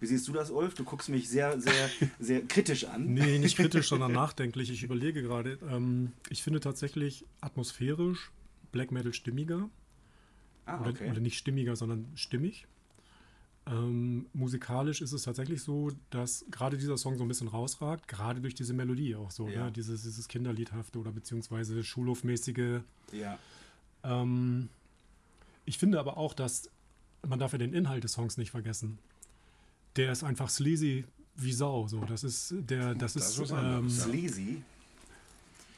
Wie 0.00 0.06
siehst 0.06 0.26
du 0.28 0.32
das, 0.32 0.50
Ulf? 0.50 0.74
Du 0.74 0.84
guckst 0.84 1.08
mich 1.08 1.28
sehr, 1.28 1.58
sehr, 1.60 1.88
sehr 2.20 2.42
kritisch 2.42 2.84
an. 2.84 3.14
Nee, 3.14 3.38
nicht 3.38 3.56
kritisch, 3.56 3.88
sondern 3.88 4.12
nachdenklich. 4.12 4.68
Ich 4.70 4.82
überlege 4.82 5.22
gerade. 5.22 5.58
Ähm, 5.70 6.12
ich 6.28 6.42
finde 6.42 6.60
tatsächlich 6.60 7.24
atmosphärisch 7.40 8.32
Black 8.72 8.90
Metal 8.90 9.14
stimmiger. 9.14 9.70
Ah, 10.66 10.80
Oder, 10.80 10.90
okay. 10.90 11.10
oder 11.10 11.20
nicht 11.20 11.36
stimmiger, 11.38 11.74
sondern 11.76 12.06
stimmig. 12.14 12.66
Ähm, 13.66 14.26
musikalisch 14.32 15.00
ist 15.02 15.12
es 15.12 15.22
tatsächlich 15.22 15.62
so, 15.62 15.90
dass 16.10 16.44
gerade 16.50 16.76
dieser 16.76 16.96
Song 16.98 17.16
so 17.16 17.24
ein 17.24 17.28
bisschen 17.28 17.48
rausragt, 17.48 18.08
gerade 18.08 18.40
durch 18.40 18.54
diese 18.54 18.72
Melodie 18.74 19.14
auch 19.14 19.30
so, 19.30 19.48
Ja. 19.48 19.66
ne? 19.66 19.72
dieses, 19.72 20.02
dieses 20.02 20.26
Kinderliedhafte 20.28 20.98
oder 20.98 21.12
beziehungsweise 21.12 21.82
Schulhofmäßige. 21.84 22.80
Ja. 23.12 23.38
Ähm, 24.02 24.68
ich 25.64 25.78
finde 25.78 26.00
aber 26.00 26.16
auch, 26.16 26.34
dass 26.34 26.68
man 27.26 27.38
darf 27.38 27.52
ja 27.52 27.58
den 27.58 27.72
Inhalt 27.72 28.02
des 28.02 28.12
Songs 28.12 28.36
nicht 28.36 28.50
vergessen. 28.50 28.98
Der 29.94 30.10
ist 30.10 30.24
einfach 30.24 30.50
sleazy 30.50 31.04
wie 31.36 31.52
Sau. 31.52 31.86
So, 31.86 32.00
das 32.04 32.24
ist 32.24 32.54
der, 32.58 32.94
das, 32.96 33.14
Das 33.14 33.30
ist, 33.30 33.38
ist 33.38 33.50
ähm, 33.52 33.88
Sleazy. 33.88 34.62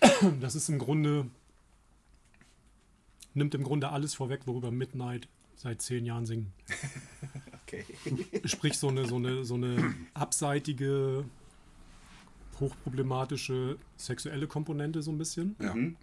das 0.40 0.54
ist 0.54 0.68
im 0.70 0.78
Grunde 0.78 1.26
nimmt 3.34 3.54
im 3.54 3.62
Grunde 3.64 3.90
alles 3.90 4.14
vorweg, 4.14 4.46
worüber 4.46 4.70
Midnight 4.70 5.28
seit 5.56 5.82
zehn 5.82 6.04
Jahren 6.06 6.26
singen. 6.26 6.52
Okay. 7.66 7.84
Sprich 8.44 8.78
so 8.78 8.88
eine 8.88 9.06
so 9.06 9.16
eine 9.16 9.44
so 9.44 9.54
eine 9.54 9.94
abseitige 10.12 11.24
hochproblematische 12.60 13.78
sexuelle 13.96 14.46
Komponente 14.46 15.02
so 15.02 15.10
ein 15.10 15.18
bisschen 15.18 15.56
Ja. 15.60 15.74
Mhm. 15.74 15.96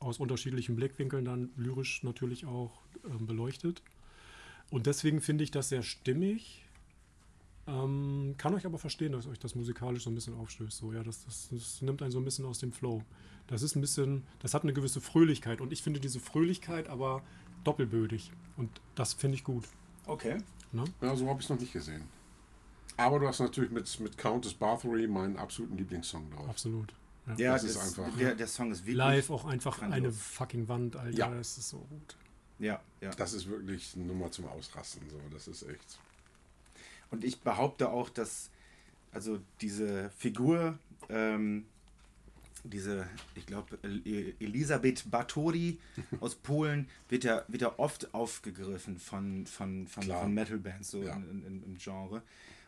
aus 0.00 0.18
unterschiedlichen 0.18 0.76
Blickwinkeln 0.76 1.24
dann 1.24 1.50
lyrisch 1.56 2.02
natürlich 2.02 2.46
auch 2.46 2.80
ähm, 3.04 3.26
beleuchtet. 3.26 3.82
Und 4.70 4.86
deswegen 4.86 5.20
finde 5.20 5.44
ich 5.44 5.50
das 5.50 5.68
sehr 5.68 5.82
stimmig. 5.82 6.64
Ähm, 7.70 8.34
kann 8.36 8.54
euch 8.54 8.66
aber 8.66 8.78
verstehen, 8.78 9.12
dass 9.12 9.26
euch 9.26 9.38
das 9.38 9.54
musikalisch 9.54 10.04
so 10.04 10.10
ein 10.10 10.14
bisschen 10.14 10.34
aufstößt. 10.34 10.76
So, 10.78 10.92
ja, 10.92 11.02
das, 11.02 11.24
das, 11.24 11.48
das 11.52 11.82
nimmt 11.82 12.02
einen 12.02 12.10
so 12.10 12.18
ein 12.18 12.24
bisschen 12.24 12.44
aus 12.46 12.58
dem 12.58 12.72
Flow. 12.72 13.02
Das 13.46 13.62
ist 13.62 13.76
ein 13.76 13.80
bisschen, 13.80 14.24
das 14.40 14.54
hat 14.54 14.62
eine 14.62 14.72
gewisse 14.72 15.00
Fröhlichkeit. 15.00 15.60
Und 15.60 15.72
ich 15.72 15.82
finde 15.82 16.00
diese 16.00 16.20
Fröhlichkeit 16.20 16.88
aber 16.88 17.22
doppelbödig. 17.64 18.32
Und 18.56 18.80
das 18.94 19.12
finde 19.14 19.36
ich 19.36 19.44
gut. 19.44 19.64
Okay. 20.06 20.38
Ne? 20.72 20.84
Ja, 21.00 21.14
so 21.16 21.28
habe 21.28 21.38
ich 21.40 21.46
es 21.46 21.50
noch 21.50 21.60
nicht 21.60 21.72
gesehen. 21.72 22.02
Aber 22.96 23.18
du 23.18 23.26
hast 23.28 23.40
natürlich 23.40 23.70
mit, 23.70 24.00
mit 24.00 24.18
Countess 24.18 24.54
Bathory 24.54 25.06
meinen 25.06 25.36
absoluten 25.36 25.76
Lieblingssong 25.78 26.30
drauf. 26.30 26.48
Absolut. 26.48 26.92
Ja. 27.26 27.34
Ja, 27.36 27.52
Das 27.52 27.62
das 27.62 27.70
ist 27.72 27.98
einfach- 27.98 28.16
Der, 28.18 28.34
der 28.34 28.46
Song 28.46 28.72
ist 28.72 28.80
wirklich. 28.80 28.96
Live 28.96 29.30
auch 29.30 29.44
einfach 29.44 29.78
grandios. 29.78 29.98
eine 29.98 30.12
fucking 30.12 30.68
Wand, 30.68 30.96
Alter. 30.96 31.16
Ja. 31.16 31.30
Das 31.30 31.56
ist 31.58 31.68
so 31.68 31.78
gut. 31.78 32.16
Ja, 32.58 32.80
ja. 33.00 33.10
Das 33.10 33.32
ist 33.32 33.48
wirklich 33.48 33.94
eine 33.94 34.04
Nummer 34.04 34.30
zum 34.30 34.46
Ausrasten. 34.46 35.02
So. 35.08 35.16
Das 35.32 35.48
ist 35.48 35.62
echt. 35.62 35.98
Und 37.10 37.24
ich 37.24 37.40
behaupte 37.40 37.90
auch, 37.90 38.08
dass 38.08 38.50
also 39.12 39.40
diese 39.60 40.10
Figur, 40.10 40.78
ähm, 41.08 41.64
diese, 42.62 43.06
ich 43.34 43.46
glaube, 43.46 43.78
Elisabeth 43.82 45.10
Báthory 45.10 45.78
aus 46.20 46.34
Polen 46.34 46.88
wird 47.08 47.24
ja, 47.24 47.42
wird 47.48 47.62
ja 47.62 47.72
oft 47.78 48.12
aufgegriffen 48.14 48.98
von, 48.98 49.46
von, 49.46 49.86
von, 49.88 50.02
Klar. 50.04 50.22
von 50.22 50.34
Metal-Bands 50.34 50.90
so 50.90 51.02
Ja. 51.02 51.14
in, 51.16 51.44
in, 51.46 51.62
im 51.64 51.78
Genre. 51.78 52.22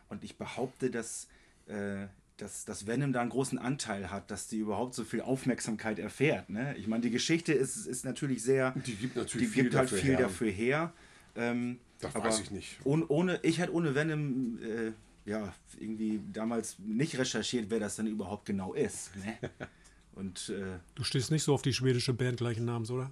Und 0.09 0.23
ich 0.23 0.35
behaupte, 0.35 0.89
dass, 0.89 1.27
äh, 1.67 2.07
dass, 2.37 2.65
dass 2.65 2.87
Venom 2.87 3.13
da 3.13 3.21
einen 3.21 3.29
großen 3.29 3.59
Anteil 3.59 4.09
hat, 4.09 4.29
dass 4.31 4.47
die 4.47 4.57
überhaupt 4.57 4.95
so 4.95 5.03
viel 5.03 5.21
Aufmerksamkeit 5.21 5.99
erfährt. 5.99 6.49
Ne? 6.49 6.75
Ich 6.77 6.87
meine, 6.87 7.01
die 7.01 7.11
Geschichte 7.11 7.53
ist, 7.53 7.85
ist 7.85 8.03
natürlich 8.03 8.43
sehr. 8.43 8.71
Die 8.85 8.95
gibt 8.95 9.15
natürlich 9.15 9.47
die 9.47 9.53
viel 9.53 9.63
gibt 9.63 9.75
halt 9.75 9.85
dafür 9.85 9.97
viel 9.99 10.11
her. 10.11 10.19
dafür 10.19 10.51
her. 10.51 10.93
Ähm, 11.35 11.79
Das 11.99 12.15
aber 12.15 12.25
weiß 12.25 12.39
ich 12.41 12.51
nicht. 12.51 12.77
Ohne, 12.83 13.07
ohne, 13.07 13.39
ich 13.43 13.59
hätte 13.59 13.73
ohne 13.73 13.95
Venom 13.95 14.59
äh, 14.61 14.91
ja, 15.29 15.53
irgendwie 15.79 16.21
damals 16.31 16.77
nicht 16.79 17.17
recherchiert, 17.17 17.69
wer 17.69 17.79
das 17.79 17.95
dann 17.95 18.07
überhaupt 18.07 18.45
genau 18.45 18.73
ist. 18.73 19.15
Ne? 19.15 19.37
Und 20.15 20.49
äh, 20.49 20.79
Du 20.95 21.03
stehst 21.03 21.31
nicht 21.31 21.43
so 21.43 21.53
auf 21.53 21.61
die 21.61 21.73
schwedische 21.73 22.13
Band 22.13 22.37
gleichen 22.37 22.65
Namens, 22.65 22.91
oder? 22.91 23.11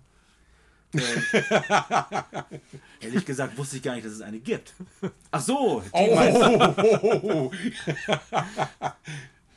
ehrlich 3.00 3.26
gesagt 3.26 3.58
wusste 3.58 3.78
ich 3.78 3.84
gar 3.84 3.96
nicht, 3.96 4.06
dass 4.06 4.12
es 4.12 4.22
eine 4.22 4.40
gibt. 4.40 4.74
Ach 5.32 5.42
so, 5.42 5.82
oh, 5.92 5.92
oh, 5.94 7.52
oh. 7.52 7.52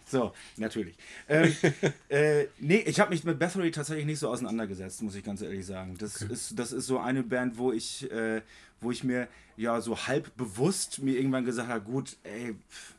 So, 0.06 0.32
natürlich. 0.56 0.96
Ähm, 1.28 1.54
äh, 2.08 2.46
nee, 2.58 2.84
ich 2.86 3.00
habe 3.00 3.10
mich 3.10 3.24
mit 3.24 3.38
Bathory 3.38 3.70
tatsächlich 3.70 4.06
nicht 4.06 4.18
so 4.18 4.28
auseinandergesetzt, 4.28 5.02
muss 5.02 5.14
ich 5.14 5.24
ganz 5.24 5.40
ehrlich 5.42 5.64
sagen. 5.64 5.96
Das, 5.98 6.20
ist, 6.22 6.58
das 6.58 6.72
ist 6.72 6.86
so 6.86 6.98
eine 6.98 7.22
Band, 7.22 7.56
wo 7.58 7.72
ich, 7.72 8.10
äh, 8.10 8.42
wo 8.80 8.90
ich 8.90 9.02
mir 9.02 9.28
ja 9.56 9.80
so 9.80 10.06
halb 10.06 10.36
bewusst 10.36 11.00
mir 11.00 11.16
irgendwann 11.16 11.44
gesagt 11.44 11.68
habe, 11.68 11.84
gut, 11.84 12.16
ey, 12.24 12.54
pff, 12.54 12.94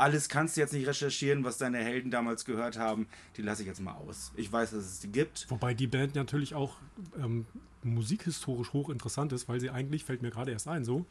alles 0.00 0.28
kannst 0.28 0.56
du 0.56 0.60
jetzt 0.60 0.72
nicht 0.72 0.86
recherchieren, 0.86 1.44
was 1.44 1.58
deine 1.58 1.78
Helden 1.78 2.10
damals 2.10 2.44
gehört 2.44 2.78
haben, 2.78 3.06
die 3.36 3.42
lasse 3.42 3.62
ich 3.62 3.68
jetzt 3.68 3.80
mal 3.80 3.92
aus. 3.92 4.32
Ich 4.36 4.50
weiß, 4.50 4.70
dass 4.70 4.84
es 4.84 5.00
die 5.00 5.12
gibt. 5.12 5.46
Wobei 5.50 5.74
die 5.74 5.86
Band 5.86 6.14
natürlich 6.14 6.54
auch 6.54 6.76
ähm, 7.18 7.46
musikhistorisch 7.82 8.72
hochinteressant 8.72 9.32
ist, 9.32 9.48
weil 9.48 9.60
sie 9.60 9.70
eigentlich, 9.70 10.04
fällt 10.04 10.22
mir 10.22 10.30
gerade 10.30 10.52
erst 10.52 10.68
ein, 10.68 10.84
so 10.84 11.06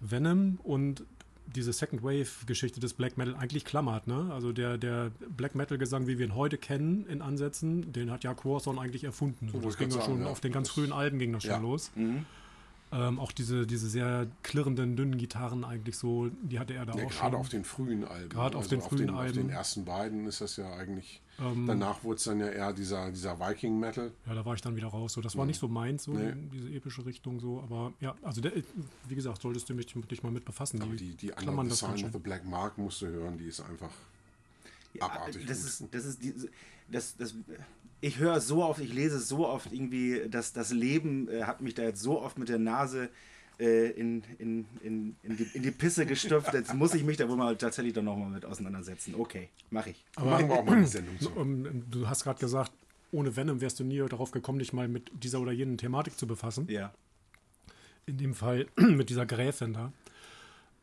Venom 0.00 0.58
und 0.62 1.04
diese 1.46 1.72
Second 1.72 2.02
Wave-Geschichte 2.02 2.80
des 2.80 2.94
Black 2.94 3.18
Metal 3.18 3.34
eigentlich 3.34 3.64
klammert. 3.64 4.06
Ne? 4.06 4.30
Also 4.32 4.52
der, 4.52 4.78
der 4.78 5.10
Black 5.36 5.54
Metal-Gesang, 5.54 6.06
wie 6.06 6.18
wir 6.18 6.26
ihn 6.26 6.34
heute 6.34 6.58
kennen, 6.58 7.06
in 7.06 7.20
Ansätzen, 7.22 7.92
den 7.92 8.10
hat 8.10 8.24
ja 8.24 8.34
Quorthon 8.34 8.78
eigentlich 8.78 9.04
erfunden. 9.04 9.48
So, 9.52 9.60
das 9.60 9.76
ging 9.76 9.90
ja 9.90 10.00
schon 10.00 10.24
auf 10.26 10.40
den 10.40 10.52
ganz 10.52 10.70
frühen 10.70 10.92
Alben 10.92 11.18
ging 11.18 11.32
das 11.32 11.42
schon 11.42 11.52
Ja. 11.52 11.58
los. 11.58 11.90
Ähm, 12.92 13.18
auch 13.18 13.32
diese, 13.32 13.66
diese 13.66 13.88
sehr 13.88 14.26
klirrenden, 14.42 14.96
dünnen 14.96 15.16
Gitarren 15.16 15.64
eigentlich 15.64 15.96
so, 15.96 16.28
die 16.42 16.58
hatte 16.58 16.74
er 16.74 16.84
da 16.84 16.92
Ja, 16.94 17.06
auch 17.06 17.10
gerade 17.10 17.30
schon. 17.32 17.34
auf 17.40 17.48
den 17.48 17.64
frühen 17.64 18.04
Alben. 18.04 18.28
Gerade 18.28 18.58
auf 18.58 18.66
den 18.68 18.82
frühen 18.82 19.08
Auf 19.10 19.20
Alben. 19.20 19.34
den 19.34 19.48
ersten 19.50 19.84
beiden 19.86 20.26
ist 20.26 20.42
das 20.42 20.56
ja 20.56 20.70
eigentlich. 20.74 21.22
Ähm, 21.40 21.66
danach 21.66 22.04
wurde 22.04 22.16
es 22.16 22.24
dann 22.24 22.38
ja 22.40 22.48
eher 22.48 22.72
dieser, 22.74 23.10
dieser 23.10 23.40
Viking-Metal. 23.40 24.12
Ja, 24.26 24.34
da 24.34 24.44
war 24.44 24.54
ich 24.54 24.60
dann 24.60 24.76
wieder 24.76 24.88
raus. 24.88 25.14
So, 25.14 25.22
das 25.22 25.36
war 25.36 25.46
nicht 25.46 25.58
so 25.58 25.68
meins, 25.68 26.04
so 26.04 26.12
Nee. 26.12 26.34
diese 26.52 26.68
epische 26.68 27.06
Richtung 27.06 27.40
so. 27.40 27.60
Aber 27.62 27.94
ja, 28.00 28.14
also 28.22 28.42
der, 28.42 28.52
wie 29.08 29.14
gesagt, 29.14 29.40
solltest 29.40 29.70
du 29.70 29.74
mich, 29.74 29.86
dich 29.86 30.22
mal 30.22 30.30
mit 30.30 30.44
befassen. 30.44 30.82
Aber 30.82 30.94
die, 30.94 31.14
die 31.14 31.28
klammern 31.28 31.60
andere 31.60 31.68
das 31.70 31.78
Sign 31.78 32.04
of 32.04 32.12
the 32.12 32.18
Black 32.18 32.44
Mark 32.44 32.76
musst 32.76 33.00
du 33.00 33.06
hören, 33.06 33.38
die 33.38 33.46
ist 33.46 33.60
einfach 33.62 33.90
abartig 35.00 35.46
das 35.46 35.58
gut. 35.58 35.66
ist, 35.66 35.94
das 35.94 36.04
ist 36.04 36.22
die, 36.22 36.34
das, 36.88 37.16
das, 37.16 37.34
ich 38.02 38.18
höre 38.18 38.40
so 38.40 38.62
oft, 38.64 38.80
ich 38.80 38.92
lese 38.92 39.18
so 39.20 39.48
oft 39.48 39.72
irgendwie, 39.72 40.28
dass 40.28 40.52
das 40.52 40.72
Leben 40.72 41.28
äh, 41.28 41.44
hat 41.44 41.62
mich 41.62 41.74
da 41.74 41.84
jetzt 41.84 42.02
so 42.02 42.20
oft 42.20 42.36
mit 42.36 42.48
der 42.48 42.58
Nase 42.58 43.08
äh, 43.60 43.90
in, 43.90 44.24
in, 44.38 44.66
in, 44.82 45.16
in, 45.22 45.36
die, 45.36 45.46
in 45.54 45.62
die 45.62 45.70
Pisse 45.70 46.04
gestopft. 46.04 46.52
Jetzt 46.52 46.74
muss 46.74 46.94
ich 46.94 47.04
mich 47.04 47.16
da 47.16 47.28
wohl 47.28 47.36
mal 47.36 47.56
tatsächlich 47.56 47.94
dann 47.94 48.06
nochmal 48.06 48.28
mit 48.28 48.44
auseinandersetzen. 48.44 49.14
Okay, 49.16 49.48
mache 49.70 49.90
ich. 49.90 50.04
Machen 50.16 50.48
wir 50.48 50.56
auch 50.56 50.64
mal 50.64 50.78
eine 50.78 50.86
Sendung 50.86 51.18
zu. 51.20 51.30
Du 51.90 52.08
hast 52.08 52.24
gerade 52.24 52.40
gesagt, 52.40 52.72
ohne 53.12 53.36
Venom 53.36 53.60
wärst 53.60 53.78
du 53.78 53.84
nie 53.84 53.98
darauf 53.98 54.32
gekommen, 54.32 54.58
dich 54.58 54.72
mal 54.72 54.88
mit 54.88 55.12
dieser 55.14 55.40
oder 55.40 55.52
jenen 55.52 55.78
Thematik 55.78 56.18
zu 56.18 56.26
befassen. 56.26 56.66
Ja. 56.68 56.92
In 58.06 58.18
dem 58.18 58.34
Fall 58.34 58.66
mit 58.76 59.10
dieser 59.10 59.26
Gräfin 59.26 59.74
da. 59.74 59.92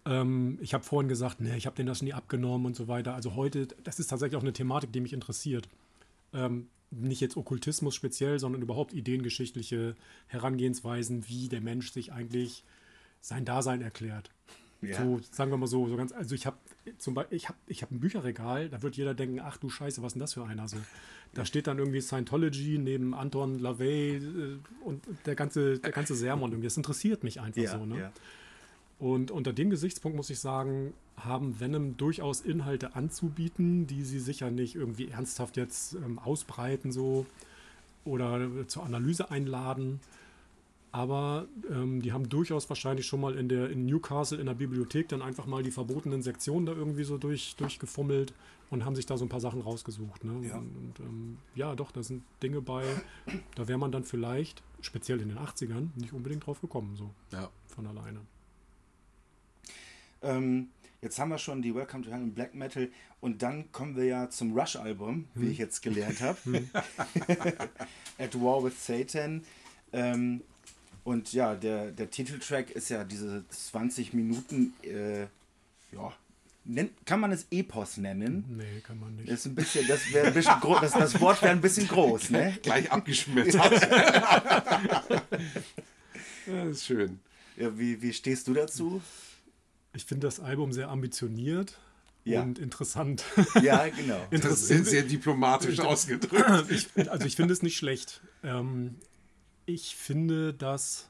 Ähm, 0.06 0.58
ich 0.62 0.74
habe 0.74 0.86
vorhin 0.86 1.10
gesagt, 1.10 1.42
nee, 1.42 1.58
ich 1.58 1.66
habe 1.66 1.76
denen 1.76 1.88
das 1.88 2.02
nie 2.02 2.14
abgenommen 2.14 2.68
und 2.68 2.78
so 2.78 2.88
weiter. 2.88 3.14
Also 3.14 3.36
heute, 3.36 3.68
das 3.84 4.00
ist 4.00 4.08
tatsächlich 4.08 4.38
auch 4.38 4.44
eine 4.44 4.54
Thematik, 4.54 4.94
die 4.94 5.02
mich 5.02 5.12
interessiert. 5.12 5.68
Ähm, 6.34 6.68
nicht 6.92 7.22
jetzt 7.22 7.38
Okkultismus 7.38 7.96
speziell, 7.96 8.40
sondern 8.40 8.62
überhaupt 8.62 8.94
ideengeschichtliche 8.94 9.96
Herangehensweisen, 10.28 11.28
wie 11.28 11.48
der 11.48 11.62
Mensch 11.62 11.92
sich 11.92 12.12
eigentlich 12.12 12.64
sein 13.22 13.46
Dasein 13.46 13.82
erklärt. 13.82 14.32
Ja. 14.82 14.98
So, 14.98 15.20
sagen 15.32 15.52
wir 15.52 15.58
mal 15.58 15.68
so, 15.68 15.88
so 15.90 15.98
ganz, 15.98 16.14
also 16.14 16.36
ich 16.36 16.46
habe 16.46 16.58
zum 16.98 17.14
Beispiel, 17.14 17.36
ich 17.36 17.50
habe 17.50 17.58
ich 17.68 17.82
hab 17.82 17.92
ein 17.92 18.00
Bücherregal, 18.00 18.70
da 18.70 18.82
wird 18.82 18.96
jeder 18.96 19.14
denken, 19.14 19.40
ach 19.42 19.58
du 19.58 19.70
Scheiße, 19.70 20.02
was 20.02 20.08
ist 20.08 20.14
denn 20.14 20.22
das 20.22 20.34
für 20.34 20.46
einer 20.46 20.68
so? 20.68 20.78
Da 21.34 21.46
steht 21.46 21.68
dann 21.68 21.78
irgendwie 21.78 22.02
Scientology 22.02 22.80
neben 22.80 23.14
Anton 23.14 23.60
LaVey 23.60 24.16
äh, 24.16 24.58
und 24.84 25.04
der 25.26 25.36
ganze, 25.36 25.80
der 25.80 25.92
ganze 25.92 26.16
Sermon 26.16 26.52
irgendwie. 26.52 26.68
Das 26.68 26.78
interessiert 26.78 27.24
mich 27.24 27.40
einfach 27.40 27.62
Ja, 27.62 27.78
so. 27.78 27.86
Ne? 27.86 28.00
ja. 28.00 28.14
Und 29.00 29.32
unter 29.32 29.54
dem 29.54 29.70
Gesichtspunkt 29.70 30.18
muss 30.18 30.30
ich 30.30 30.40
sagen, 30.40 30.94
haben 31.16 31.60
Venom 31.60 31.96
durchaus 31.98 32.42
Inhalte 32.42 32.96
anzubieten, 32.96 33.88
die 33.88 34.04
sie 34.04 34.20
sicher 34.20 34.52
nicht 34.52 34.76
irgendwie 34.76 35.08
ernsthaft 35.10 35.58
jetzt 35.58 35.94
ähm, 35.96 36.20
ausbreiten 36.20 36.92
so 36.92 37.26
oder 38.06 38.42
äh, 38.42 38.68
zur 38.68 38.84
Analyse 38.84 39.32
einladen. 39.32 40.00
Aber 40.92 41.46
ähm, 41.70 42.02
die 42.02 42.12
haben 42.14 42.30
durchaus 42.30 42.68
wahrscheinlich 42.68 43.06
schon 43.06 43.22
mal 43.22 43.36
in 43.38 43.48
der 43.48 43.70
in 43.70 43.86
Newcastle 43.86 44.40
in 44.40 44.48
der 44.48 44.56
Bibliothek 44.56 45.08
dann 45.08 45.22
einfach 45.22 45.46
mal 45.46 45.62
die 45.62 45.72
verbotenen 45.72 46.24
Sektionen 46.24 46.66
da 46.66 46.74
irgendwie 46.74 47.04
so 47.04 47.18
durch, 47.18 47.56
durchgefummelt 47.58 48.34
und 48.72 48.86
haben 48.86 48.96
sich 48.96 49.06
da 49.06 49.16
so 49.18 49.24
ein 49.26 49.30
paar 49.30 49.40
Sachen 49.40 49.62
rausgesucht. 49.62 50.24
Ne? 50.24 50.48
Ja. 50.48 50.58
Und, 50.58 50.76
und 50.76 51.00
ähm, 51.00 51.38
ja, 51.56 51.76
doch, 51.76 51.92
da 51.92 52.02
sind 52.02 52.24
Dinge 52.42 52.62
bei, 52.62 52.84
da 53.56 53.68
wäre 53.68 53.78
man 53.78 53.92
dann 53.92 54.04
vielleicht, 54.04 54.64
speziell 54.82 55.22
in 55.22 55.30
den 55.30 55.38
80ern, 55.38 55.90
nicht 55.96 56.12
unbedingt 56.14 56.46
drauf 56.46 56.60
gekommen, 56.60 56.96
so 56.96 57.12
Ja. 57.32 57.50
von 57.68 57.86
alleine. 57.86 58.20
Ähm, 60.22 60.70
jetzt 61.02 61.18
haben 61.20 61.30
wir 61.30 61.38
schon 61.38 61.62
die 61.62 61.74
Welcome 61.74 62.04
to 62.04 62.12
Hell 62.12 62.22
und 62.22 62.34
Black 62.36 62.54
Metal 62.56 62.90
und 63.22 63.42
dann 63.42 63.72
kommen 63.72 63.96
wir 63.96 64.06
ja 64.06 64.30
zum 64.30 64.58
Rush-Album, 64.58 65.28
wie 65.36 65.46
Hm. 65.46 65.52
ich 65.52 65.58
jetzt 65.58 65.82
gelernt 65.82 66.22
habe. 66.22 66.38
At 68.18 68.36
War 68.36 68.64
with 68.64 68.86
Satan. 68.86 69.44
Ähm, 69.92 70.42
und 71.04 71.34
ja, 71.34 71.56
der, 71.56 71.92
der 71.92 72.10
Titeltrack 72.12 72.72
ist 72.72 72.90
ja 72.90 73.04
diese 73.04 73.44
20 73.50 74.14
Minuten, 74.14 74.74
äh, 74.84 75.22
ja, 75.92 76.14
nennt, 76.66 76.92
kann 77.06 77.20
man 77.20 77.32
es 77.32 77.48
Epos 77.50 77.98
nennen? 77.98 78.46
Nee, 78.58 78.82
kann 78.84 79.00
man 79.00 79.16
nicht. 79.16 79.28
Das 79.30 79.40
ist 79.40 79.46
ein 79.48 79.56
bisschen, 79.56 79.88
das 79.88 80.02
ein 80.14 80.34
bisschen 80.34 80.60
groß, 80.60 80.82
das, 80.82 80.92
das 80.94 81.20
Wort 81.20 81.42
wäre 81.42 81.52
ein 81.54 81.62
bisschen 81.62 81.88
groß, 81.88 82.30
ne? 82.30 82.58
Gleich 82.64 82.92
abgeschmettert. 82.92 83.82
ja, 86.48 86.64
ist 86.70 86.86
schön. 86.86 87.20
Ja, 87.58 87.76
wie, 87.78 88.02
wie 88.02 88.14
stehst 88.14 88.48
du 88.48 88.54
dazu? 88.54 89.02
Ich 89.94 90.06
finde 90.06 90.28
das 90.28 90.40
Album 90.40 90.72
sehr 90.72 90.90
ambitioniert 90.90 91.78
Ja. 92.24 92.42
und 92.44 92.60
interessant. 92.60 93.24
Ja, 93.62 93.88
genau. 93.88 94.20
Das 94.32 94.70
ist 94.70 94.86
sehr, 94.86 95.04
diplomatisch 95.04 95.80
ausgedrückt. 95.80 96.70
ich, 96.70 97.10
also 97.10 97.26
ich 97.26 97.36
finde 97.36 97.54
es 97.54 97.62
nicht 97.64 97.78
schlecht. 97.78 98.22
Ähm, 98.44 98.96
ich 99.66 99.96
finde, 99.96 100.54
dass, 100.54 101.10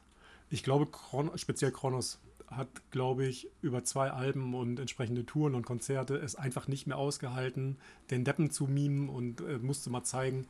ich 0.49 0.63
glaube, 0.63 0.85
Chron 0.87 1.31
speziell 1.37 1.71
Kronos 1.71 2.19
hat, 2.47 2.67
glaube 2.89 3.25
ich, 3.27 3.47
über 3.61 3.83
zwei 3.83 4.09
Alben 4.11 4.55
und 4.55 4.79
entsprechende 4.79 5.23
Touren 5.25 5.53
und 5.53 5.65
Konzerte 5.65 6.15
es 6.17 6.35
einfach 6.35 6.67
nicht 6.67 6.87
mehr 6.87 6.97
ausgehalten, 6.97 7.77
den 8.09 8.23
Deppen 8.23 8.49
zu 8.49 8.65
mimen 8.65 9.07
und 9.07 9.41
äh, 9.41 9.59
musste 9.59 9.89
mal 9.91 10.03
zeigen, 10.03 10.47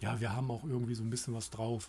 ja, 0.00 0.20
wir 0.20 0.34
haben 0.34 0.50
auch 0.50 0.64
irgendwie 0.64 0.94
so 0.94 1.02
ein 1.02 1.10
bisschen 1.10 1.32
was 1.32 1.48
drauf. 1.50 1.88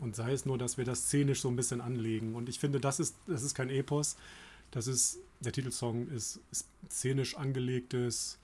Und 0.00 0.16
sei 0.16 0.32
es 0.32 0.44
nur, 0.44 0.58
dass 0.58 0.76
wir 0.76 0.84
das 0.84 1.06
szenisch 1.06 1.40
so 1.40 1.48
ein 1.48 1.56
bisschen 1.56 1.80
anlegen. 1.80 2.34
Und 2.34 2.48
ich 2.48 2.58
finde, 2.58 2.78
das 2.80 3.00
ist, 3.00 3.14
das 3.26 3.42
ist 3.42 3.54
kein 3.54 3.70
Epos. 3.70 4.16
Das 4.74 4.88
ist, 4.88 5.18
der 5.40 5.52
Titelsong 5.52 6.08
ist, 6.08 6.40
ist 6.50 6.66
szenisch 6.90 7.36
angelegtes 7.36 8.38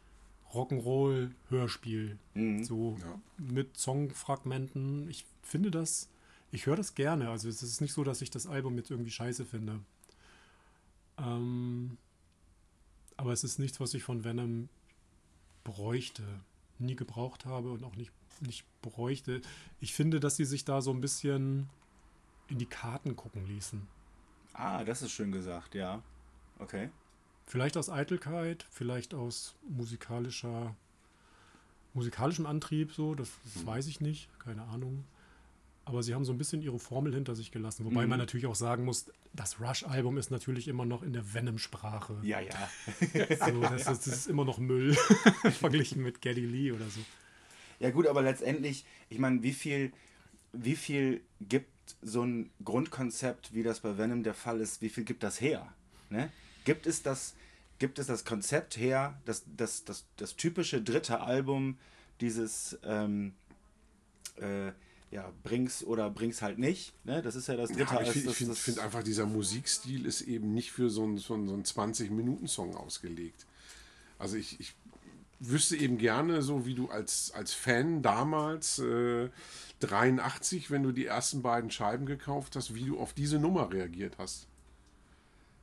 Rock'n'Roll-Hörspiel. 0.52 2.18
So 2.62 2.96
Ja. 3.00 3.20
mit 3.38 3.76
Songfragmenten. 3.76 5.08
Ich 5.10 5.26
finde 5.42 5.70
das, 5.72 6.08
ich 6.52 6.66
höre 6.66 6.76
das 6.76 6.94
gerne. 6.94 7.30
Also 7.30 7.48
es 7.48 7.62
ist 7.64 7.80
nicht 7.80 7.92
so, 7.92 8.04
dass 8.04 8.22
ich 8.22 8.30
das 8.30 8.46
Album 8.46 8.76
jetzt 8.76 8.90
irgendwie 8.92 9.10
scheiße 9.10 9.44
finde. 9.44 9.80
Ähm, 11.18 11.98
aber 13.16 13.32
es 13.32 13.42
ist 13.44 13.58
nichts, 13.58 13.80
was 13.80 13.92
ich 13.94 14.02
von 14.04 14.24
Venom 14.24 14.68
bräuchte. 15.64 16.22
Nie 16.78 16.94
gebraucht 16.96 17.44
habe 17.44 17.72
und 17.72 17.82
auch 17.84 17.96
nicht, 17.96 18.12
nicht 18.40 18.64
bräuchte. 18.82 19.42
Ich 19.80 19.92
finde, 19.94 20.20
dass 20.20 20.36
sie 20.36 20.44
sich 20.44 20.64
da 20.64 20.80
so 20.80 20.92
ein 20.92 21.00
bisschen 21.00 21.68
in 22.48 22.58
die 22.58 22.66
Karten 22.66 23.16
gucken 23.16 23.46
ließen. 23.46 23.86
Ah, 24.52 24.84
das 24.84 25.02
ist 25.02 25.12
schön 25.12 25.30
gesagt, 25.32 25.74
ja. 25.74 26.02
Okay. 26.60 26.90
Vielleicht 27.46 27.76
aus 27.76 27.90
Eitelkeit, 27.90 28.64
vielleicht 28.70 29.14
aus 29.14 29.56
musikalischer, 29.68 30.76
musikalischem 31.94 32.46
Antrieb, 32.46 32.92
so, 32.92 33.14
das, 33.14 33.30
das 33.54 33.66
weiß 33.66 33.86
ich 33.88 34.00
nicht, 34.00 34.28
keine 34.38 34.62
Ahnung. 34.62 35.04
Aber 35.84 36.04
sie 36.04 36.14
haben 36.14 36.24
so 36.24 36.32
ein 36.32 36.38
bisschen 36.38 36.62
ihre 36.62 36.78
Formel 36.78 37.12
hinter 37.12 37.34
sich 37.34 37.50
gelassen. 37.50 37.84
Wobei 37.84 38.06
man 38.06 38.18
natürlich 38.18 38.46
auch 38.46 38.54
sagen 38.54 38.84
muss, 38.84 39.10
das 39.32 39.60
Rush-Album 39.60 40.18
ist 40.18 40.30
natürlich 40.30 40.68
immer 40.68 40.84
noch 40.84 41.02
in 41.02 41.12
der 41.12 41.34
Venom-Sprache. 41.34 42.18
Ja, 42.22 42.38
ja. 42.38 42.52
So, 43.46 43.60
das, 43.60 43.80
ist, 43.80 43.86
das 43.86 44.06
ist 44.06 44.26
immer 44.28 44.44
noch 44.44 44.58
Müll 44.58 44.94
verglichen 45.58 46.02
mit 46.02 46.20
Geddy 46.20 46.46
Lee 46.46 46.70
oder 46.70 46.88
so. 46.88 47.00
Ja 47.80 47.90
gut, 47.90 48.06
aber 48.06 48.22
letztendlich, 48.22 48.84
ich 49.08 49.18
meine, 49.18 49.42
wie 49.42 49.52
viel, 49.52 49.92
wie 50.52 50.76
viel 50.76 51.22
gibt 51.40 51.96
so 52.02 52.22
ein 52.22 52.50
Grundkonzept, 52.64 53.54
wie 53.54 53.64
das 53.64 53.80
bei 53.80 53.98
Venom 53.98 54.22
der 54.22 54.34
Fall 54.34 54.60
ist, 54.60 54.82
wie 54.82 54.90
viel 54.90 55.04
gibt 55.04 55.24
das 55.24 55.40
her? 55.40 55.66
Ne? 56.10 56.30
Gibt 56.64 56.86
es 56.86 57.02
das, 57.02 57.34
gibt 57.78 57.98
es 57.98 58.06
das 58.06 58.24
Konzept 58.24 58.76
her, 58.76 59.18
das, 59.24 59.44
das, 59.56 59.84
das, 59.84 60.04
das 60.16 60.36
typische 60.36 60.82
dritte 60.82 61.20
Album, 61.20 61.78
dieses 62.20 62.78
ähm, 62.84 63.32
äh, 64.36 64.72
ja, 65.10 65.32
bring's 65.42 65.82
oder 65.82 66.08
bring's 66.08 66.40
halt 66.40 66.58
nicht. 66.58 66.92
Ne? 67.04 67.20
Das 67.20 67.34
ist 67.34 67.48
ja 67.48 67.56
das 67.56 67.70
dritte 67.70 67.94
Ja, 67.94 68.02
ich 68.02 68.10
finde 68.10 68.54
find, 68.54 68.78
einfach, 68.78 69.02
dieser 69.02 69.26
Musikstil 69.26 70.06
ist 70.06 70.22
eben 70.22 70.54
nicht 70.54 70.70
für 70.70 70.88
so 70.88 71.02
einen, 71.02 71.18
so 71.18 71.34
einen, 71.34 71.48
so 71.48 71.54
einen 71.54 71.64
20-Minuten-Song 71.64 72.76
ausgelegt. 72.76 73.46
Also 74.18 74.36
ich, 74.36 74.60
ich 74.60 74.74
wüsste 75.40 75.76
eben 75.76 75.98
gerne, 75.98 76.42
so 76.42 76.64
wie 76.66 76.74
du 76.74 76.90
als, 76.90 77.32
als 77.32 77.52
Fan 77.54 78.02
damals 78.02 78.78
äh, 78.78 79.30
83, 79.80 80.70
wenn 80.70 80.82
du 80.82 80.92
die 80.92 81.06
ersten 81.06 81.42
beiden 81.42 81.70
Scheiben 81.70 82.06
gekauft 82.06 82.54
hast, 82.54 82.74
wie 82.74 82.84
du 82.84 83.00
auf 83.00 83.12
diese 83.12 83.38
Nummer 83.38 83.72
reagiert 83.72 84.16
hast. 84.18 84.46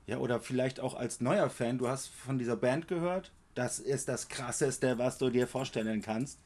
Ja, 0.07 0.17
oder 0.19 0.39
vielleicht 0.39 0.79
auch 0.79 0.95
als 0.95 1.19
neuer 1.21 1.49
Fan, 1.49 1.77
du 1.77 1.87
hast 1.89 2.07
von 2.07 2.39
dieser 2.39 2.55
Band 2.55 2.87
gehört. 2.87 3.31
Das 3.55 3.79
ist 3.79 4.07
das 4.07 4.29
Krasseste, 4.29 4.97
was 4.97 5.17
du 5.17 5.29
dir 5.29 5.47
vorstellen 5.47 6.01
kannst. 6.01 6.39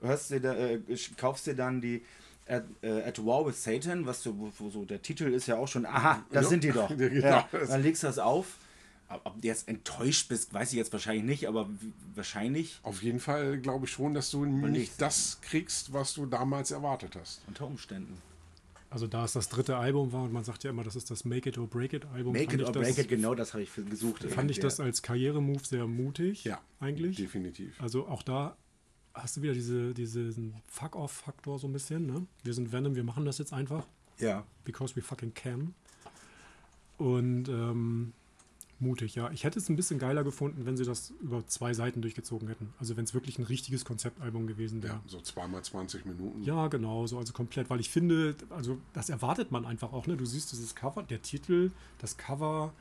Hörst 0.00 0.30
dir 0.30 0.40
da, 0.40 0.54
äh, 0.54 0.80
kaufst 1.16 1.46
dir 1.46 1.54
dann 1.54 1.80
die 1.80 2.02
At, 2.48 2.64
äh, 2.82 3.02
At 3.02 3.24
War 3.24 3.46
with 3.46 3.62
Satan, 3.62 4.06
was 4.06 4.22
so, 4.22 4.50
wo 4.58 4.70
so 4.70 4.84
der 4.84 5.02
Titel 5.02 5.24
ist 5.32 5.46
ja 5.46 5.56
auch 5.56 5.68
schon, 5.68 5.84
aha, 5.86 6.24
das 6.32 6.44
Ja. 6.44 6.48
sind 6.48 6.64
die 6.64 6.72
doch. 6.72 6.90
Ja, 6.96 6.96
genau. 7.08 7.26
Ja, 7.28 7.48
dann 7.52 7.82
legst 7.82 8.02
du 8.02 8.06
das 8.08 8.18
auf. 8.18 8.56
Ob 9.24 9.42
du 9.42 9.46
jetzt 9.46 9.68
enttäuscht 9.68 10.30
bist, 10.30 10.54
weiß 10.54 10.70
ich 10.70 10.78
jetzt 10.78 10.90
wahrscheinlich 10.90 11.24
nicht, 11.24 11.46
aber 11.46 11.68
wahrscheinlich 12.14 12.80
Auf 12.82 13.02
jeden 13.02 13.20
Fall 13.20 13.58
glaube 13.58 13.84
ich 13.84 13.92
schon, 13.92 14.14
dass 14.14 14.30
du 14.30 14.46
nicht 14.46 14.98
das 15.02 15.38
kriegst, 15.42 15.92
was 15.92 16.14
du 16.14 16.24
damals 16.24 16.70
erwartet 16.70 17.14
hast. 17.20 17.42
unter 17.46 17.66
Umständen. 17.66 18.16
Also 18.92 19.06
da 19.06 19.24
es 19.24 19.32
das 19.32 19.48
dritte 19.48 19.76
Album 19.78 20.12
war 20.12 20.22
und 20.24 20.32
man 20.34 20.44
sagt 20.44 20.64
ja 20.64 20.70
immer, 20.70 20.84
das 20.84 20.96
ist 20.96 21.10
das 21.10 21.24
Make 21.24 21.48
It 21.48 21.56
or 21.56 21.66
Break 21.66 21.94
It 21.94 22.04
Album. 22.06 22.34
Make 22.34 22.54
it 22.54 22.62
or 22.62 22.72
das, 22.72 22.82
break 22.82 22.98
it, 22.98 23.08
genau 23.08 23.34
das 23.34 23.54
habe 23.54 23.62
ich 23.62 23.70
gesucht. 23.74 24.24
Fand 24.24 24.50
ich 24.50 24.58
Ja. 24.58 24.64
das 24.64 24.80
als 24.80 25.00
Karrieremove 25.00 25.64
sehr 25.64 25.86
mutig. 25.86 26.44
Ja, 26.44 26.60
Eigentlich. 26.78 27.16
Definitiv. 27.16 27.80
Also 27.80 28.06
auch 28.06 28.22
da 28.22 28.54
hast 29.14 29.38
du 29.38 29.42
wieder 29.42 29.54
diese, 29.54 29.94
diesen 29.94 30.54
Fuck-Off-Faktor 30.66 31.58
so 31.58 31.66
ein 31.68 31.72
bisschen. 31.72 32.06
Ne? 32.06 32.26
Wir 32.44 32.52
sind 32.52 32.70
Venom, 32.70 32.94
wir 32.94 33.04
machen 33.04 33.24
das 33.24 33.38
jetzt 33.38 33.52
einfach. 33.54 33.86
Ja. 34.18 34.44
Because 34.64 34.94
we 34.94 35.00
fucking 35.00 35.32
can. 35.32 35.74
Und 36.98 37.48
ähm, 37.48 38.12
mutig, 38.82 39.14
ja. 39.14 39.30
Ich 39.30 39.44
hätte 39.44 39.58
es 39.58 39.68
ein 39.68 39.76
bisschen 39.76 39.98
geiler 39.98 40.24
gefunden, 40.24 40.66
wenn 40.66 40.76
sie 40.76 40.84
das 40.84 41.12
über 41.20 41.46
zwei 41.46 41.72
Seiten 41.72 42.02
durchgezogen 42.02 42.48
hätten. 42.48 42.74
Also 42.78 42.96
wenn 42.96 43.04
es 43.04 43.14
wirklich 43.14 43.38
ein 43.38 43.44
richtiges 43.44 43.84
Konzeptalbum 43.84 44.46
gewesen 44.46 44.82
wäre. 44.82 44.94
Ja, 44.94 45.02
so 45.06 45.20
zweimal 45.20 45.62
20 45.62 46.04
Minuten. 46.04 46.42
Ja, 46.42 46.68
genau, 46.68 47.06
so 47.06 47.18
also 47.18 47.32
komplett, 47.32 47.70
weil 47.70 47.80
ich 47.80 47.88
finde, 47.88 48.34
also 48.50 48.78
das 48.92 49.08
erwartet 49.08 49.50
man 49.50 49.64
einfach 49.64 49.92
auch, 49.92 50.06
ne? 50.06 50.16
Du 50.16 50.26
siehst 50.26 50.52
dieses 50.52 50.74
Cover, 50.74 51.02
der 51.02 51.22
Titel, 51.22 51.70
das 51.98 52.16
Cover, 52.16 52.74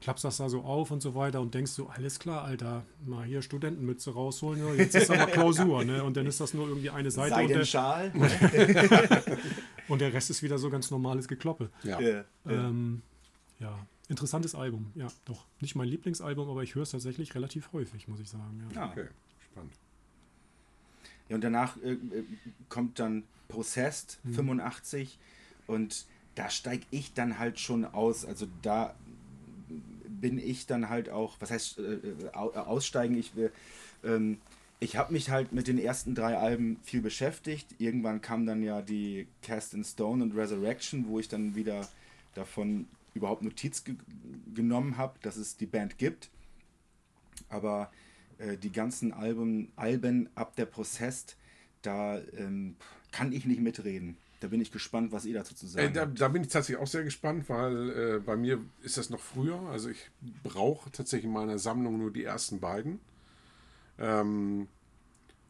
klappst 0.00 0.24
das 0.24 0.36
da 0.36 0.48
so 0.48 0.60
auf 0.60 0.90
und 0.90 1.00
so 1.00 1.14
weiter 1.14 1.40
und 1.40 1.54
denkst 1.54 1.72
so, 1.72 1.88
alles 1.88 2.18
klar, 2.18 2.44
Alter, 2.44 2.84
mal 3.04 3.24
hier 3.24 3.42
Studentenmütze 3.42 4.12
rausholen, 4.12 4.64
ja, 4.64 4.74
jetzt 4.74 4.94
ist 4.94 5.10
aber 5.10 5.26
Klausur, 5.32 5.84
ne? 5.84 6.04
Und 6.04 6.16
dann 6.16 6.26
ist 6.26 6.40
das 6.40 6.54
nur 6.54 6.68
irgendwie 6.68 6.90
eine 6.90 7.10
Seite 7.10 7.34
und 7.34 7.48
der, 7.48 7.64
Seidenschal. 7.64 8.12
und 9.88 10.00
der 10.00 10.12
Rest 10.12 10.30
ist 10.30 10.42
wieder 10.42 10.58
so 10.58 10.70
ganz 10.70 10.90
normales 10.90 11.26
Gekloppe. 11.26 11.70
Ja. 11.82 12.00
Ja. 12.00 12.24
Ähm, 12.46 13.02
ja, 13.58 13.76
interessantes 14.08 14.54
Album, 14.54 14.90
ja, 14.94 15.08
doch. 15.24 15.46
Nicht 15.60 15.74
mein 15.74 15.88
Lieblingsalbum, 15.88 16.48
aber 16.48 16.62
ich 16.62 16.74
höre 16.74 16.82
es 16.82 16.90
tatsächlich 16.90 17.34
relativ 17.34 17.72
häufig, 17.72 18.08
muss 18.08 18.20
ich 18.20 18.28
sagen. 18.28 18.68
Ja. 18.74 18.80
Ja. 18.80 18.90
Okay, 18.90 19.06
spannend. 19.50 19.72
Ja, 21.28 21.34
und 21.36 21.44
danach 21.44 21.76
äh, 21.82 21.92
äh, 21.92 22.24
kommt 22.68 22.98
dann 22.98 23.24
Processed 23.48 24.18
85 24.32 25.18
und 25.66 26.06
da 26.34 26.50
steige 26.50 26.86
ich 26.90 27.14
dann 27.14 27.38
halt 27.38 27.58
schon 27.58 27.84
aus. 27.84 28.24
Also 28.24 28.46
da 28.62 28.94
bin 30.20 30.38
ich 30.38 30.66
dann 30.66 30.88
halt 30.88 31.10
auch, 31.10 31.36
was 31.40 31.50
heißt 31.50 31.78
äh, 31.78 31.82
äh, 31.82 31.98
äh, 32.24 32.28
aussteigen? 32.32 33.16
Ich, 33.16 33.36
will, 33.36 33.52
ähm, 34.04 34.38
ich 34.80 34.96
habe 34.96 35.12
mich 35.12 35.30
halt 35.30 35.52
mit 35.52 35.66
den 35.66 35.78
ersten 35.78 36.14
drei 36.14 36.36
Alben 36.36 36.78
viel 36.82 37.00
beschäftigt. 37.00 37.66
Irgendwann 37.78 38.20
kam 38.20 38.46
dann 38.46 38.62
ja 38.62 38.82
die 38.82 39.26
Cast 39.42 39.74
in 39.74 39.84
Stone 39.84 40.22
und 40.22 40.36
Resurrection, 40.36 41.06
wo 41.08 41.18
ich 41.18 41.28
dann 41.28 41.54
wieder 41.54 41.88
davon 42.34 42.86
überhaupt 43.18 43.42
Notiz 43.42 43.84
ge 43.84 43.94
genommen 44.54 44.96
habe, 44.96 45.18
dass 45.22 45.36
es 45.36 45.56
die 45.56 45.66
Band 45.66 45.98
gibt. 45.98 46.30
Aber 47.48 47.90
äh, 48.38 48.56
die 48.56 48.72
ganzen 48.72 49.12
Alben, 49.12 49.70
Alben 49.76 50.28
ab 50.34 50.56
der 50.56 50.66
Prozess, 50.66 51.36
da 51.82 52.18
ähm, 52.36 52.76
kann 53.12 53.32
ich 53.32 53.44
nicht 53.44 53.60
mitreden. 53.60 54.16
Da 54.40 54.48
bin 54.48 54.60
ich 54.60 54.70
gespannt, 54.72 55.12
was 55.12 55.24
ihr 55.24 55.34
dazu 55.34 55.54
zu 55.54 55.66
Äh, 55.66 55.68
sagen 55.68 55.94
da, 55.94 56.00
habt. 56.02 56.20
da 56.20 56.28
bin 56.28 56.42
ich 56.42 56.48
tatsächlich 56.48 56.82
auch 56.82 56.86
sehr 56.88 57.04
gespannt, 57.04 57.48
weil 57.48 57.90
äh, 57.90 58.18
bei 58.20 58.36
mir 58.36 58.60
ist 58.82 58.96
das 58.96 59.10
noch 59.10 59.20
früher. 59.20 59.60
Also 59.70 59.90
ich 59.90 60.10
brauche 60.42 60.90
tatsächlich 60.90 61.26
in 61.26 61.32
meiner 61.32 61.58
Sammlung 61.58 61.98
nur 61.98 62.12
die 62.12 62.24
ersten 62.24 62.58
beiden. 62.60 63.00
Ähm, 63.98 64.68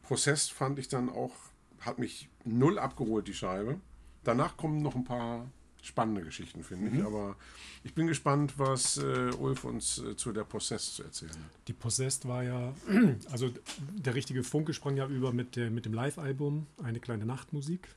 Prozess 0.03 0.49
fand 0.49 0.79
ich 0.79 0.87
dann 0.87 1.09
auch, 1.09 1.33
hat 1.81 1.99
mich 1.99 2.29
null 2.45 2.79
abgeholt, 2.79 3.27
die 3.27 3.33
Scheibe. 3.33 3.79
Danach 4.23 4.57
kommen 4.57 4.81
noch 4.81 4.95
ein 4.95 5.03
paar 5.03 5.47
spannende 5.81 6.23
Geschichten, 6.23 6.63
finde 6.63 6.97
ich. 6.97 7.03
Aber 7.03 7.35
ich 7.83 7.93
bin 7.93 8.07
gespannt, 8.07 8.53
was 8.57 8.97
äh, 8.97 9.31
Ulf 9.37 9.63
uns 9.63 9.99
äh, 9.99 10.15
zu 10.15 10.31
der 10.31 10.43
Prozess 10.43 10.95
zu 10.95 11.03
erzählen 11.03 11.31
hat. 11.31 11.67
Die 11.67 11.73
Possessed 11.73 12.27
war 12.27 12.43
ja, 12.43 12.73
also 13.31 13.49
der 13.93 14.15
richtige 14.15 14.43
Funke 14.43 14.73
sprang 14.73 14.97
ja 14.97 15.07
über 15.07 15.31
mit, 15.31 15.55
der, 15.55 15.69
mit 15.71 15.85
dem 15.85 15.93
Live-Album 15.93 16.67
Eine 16.83 16.99
kleine 16.99 17.25
Nachtmusik. 17.25 17.87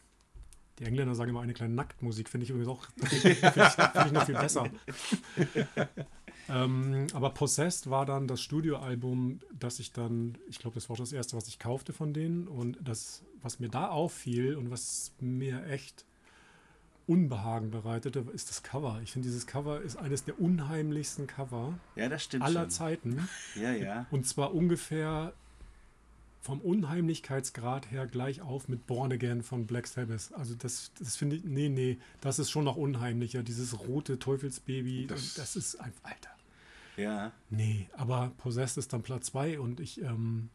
Die 0.78 0.84
Engländer 0.84 1.14
sagen 1.14 1.30
immer 1.30 1.42
eine 1.42 1.52
kleine 1.52 1.74
Nacktmusik, 1.74 2.28
finde 2.28 2.44
ich 2.44 2.50
übrigens 2.50 2.68
auch 2.68 2.86
finde 2.96 3.14
ich, 3.16 3.38
find 3.38 4.06
ich 4.06 4.12
noch 4.12 4.24
viel 4.24 4.34
besser. 4.34 4.70
ähm, 6.48 7.06
aber 7.12 7.30
Possessed 7.30 7.90
war 7.90 8.06
dann 8.06 8.26
das 8.26 8.40
Studioalbum, 8.40 9.40
das 9.52 9.78
ich 9.80 9.92
dann, 9.92 10.38
ich 10.48 10.58
glaube, 10.58 10.74
das 10.74 10.88
war 10.88 10.96
das 10.96 11.12
erste, 11.12 11.36
was 11.36 11.46
ich 11.46 11.58
kaufte 11.58 11.92
von 11.92 12.14
denen. 12.14 12.48
Und 12.48 12.78
das, 12.80 13.22
was 13.42 13.60
mir 13.60 13.68
da 13.68 13.88
auffiel 13.88 14.56
und 14.56 14.70
was 14.70 15.12
mir 15.20 15.66
echt 15.66 16.06
Unbehagen 17.06 17.70
bereitete, 17.70 18.24
ist 18.32 18.48
das 18.50 18.62
Cover. 18.62 19.00
Ich 19.02 19.12
finde, 19.12 19.28
dieses 19.28 19.46
Cover 19.46 19.80
ist 19.80 19.96
eines 19.96 20.24
der 20.24 20.40
unheimlichsten 20.40 21.26
Cover 21.26 21.78
Ja, 21.96 22.04
aller 22.06 22.18
schon. 22.62 22.70
Zeiten. 22.70 23.28
Ja, 23.54 23.72
ja. 23.72 24.06
Und 24.10 24.26
zwar 24.26 24.54
ungefähr 24.54 25.32
vom 26.40 26.60
Unheimlichkeitsgrad 26.60 27.90
her 27.90 28.06
gleich 28.06 28.40
auf 28.40 28.68
mit 28.68 28.86
Born 28.86 29.12
Again 29.12 29.42
von 29.42 29.66
Black 29.66 29.86
Sabbath. 29.86 30.32
Also 30.34 30.54
das, 30.56 30.90
das 30.98 31.14
finde 31.16 31.36
ich, 31.36 31.44
nee, 31.44 31.68
nee, 31.68 31.98
das 32.20 32.38
ist 32.38 32.50
schon 32.50 32.64
noch 32.64 32.76
unheimlicher. 32.76 33.42
Dieses 33.42 33.78
rote 33.86 34.18
Teufelsbaby, 34.18 35.06
das, 35.06 35.20
Das- 35.20 35.34
das 35.34 35.56
ist 35.56 35.76
ein, 35.80 35.92
Alter. 36.02 36.30
Ja. 36.96 37.32
Nee, 37.48 37.88
aber 37.96 38.32
Possessed 38.38 38.76
ist 38.76 38.92
dann 38.92 39.02
Platz 39.02 39.26
2 39.26 39.60
und 39.60 39.80
ich, 39.80 40.00
ähm, 40.02 40.50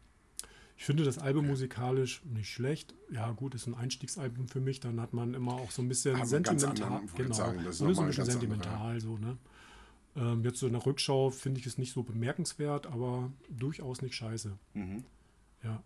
ich 0.78 0.84
finde 0.84 1.02
das 1.04 1.18
Album 1.18 1.48
musikalisch 1.48 2.22
nicht 2.24 2.50
schlecht. 2.50 2.94
Ja, 3.10 3.32
gut, 3.32 3.54
ist 3.56 3.66
ein 3.66 3.74
Einstiegsalbum 3.74 4.48
für 4.48 4.60
mich. 4.60 4.78
Dann 4.78 5.00
hat 5.00 5.12
man 5.12 5.34
immer 5.34 5.54
auch 5.54 5.72
so 5.72 5.82
ein 5.82 5.88
bisschen 5.88 6.14
Aber 6.14 6.24
sentimental. 6.24 6.84
anderen, 6.84 7.10
genau, 7.16 7.34
sagen, 7.34 7.64
das 7.64 7.74
ist 7.76 7.82
ein 7.82 7.88
bisschen 7.88 8.04
ganz 8.06 8.18
andere, 8.20 8.30
sentimental 8.32 9.00
so, 9.00 9.18
ne? 9.18 9.36
Ähm, 10.16 10.44
jetzt 10.44 10.58
so 10.60 10.66
in 10.68 10.72
der 10.72 10.86
Rückschau 10.86 11.30
finde 11.30 11.58
ich 11.60 11.66
es 11.66 11.78
nicht 11.78 11.92
so 11.92 12.02
bemerkenswert, 12.04 12.86
aber 12.86 13.30
durchaus 13.50 14.02
nicht 14.02 14.14
scheiße. 14.14 14.52
Mhm. 14.74 15.04
Ja. 15.64 15.82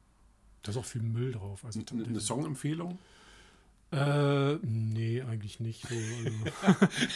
Da 0.63 0.71
ist 0.71 0.77
auch 0.77 0.85
viel 0.85 1.03
Müll 1.03 1.33
drauf. 1.33 1.65
Also, 1.65 1.81
Eine, 1.91 2.05
eine 2.05 2.21
Songempfehlung? 2.21 2.99
äh, 3.93 4.55
nee, 4.63 5.23
eigentlich 5.23 5.59
nicht. 5.61 5.87
So, 5.89 5.97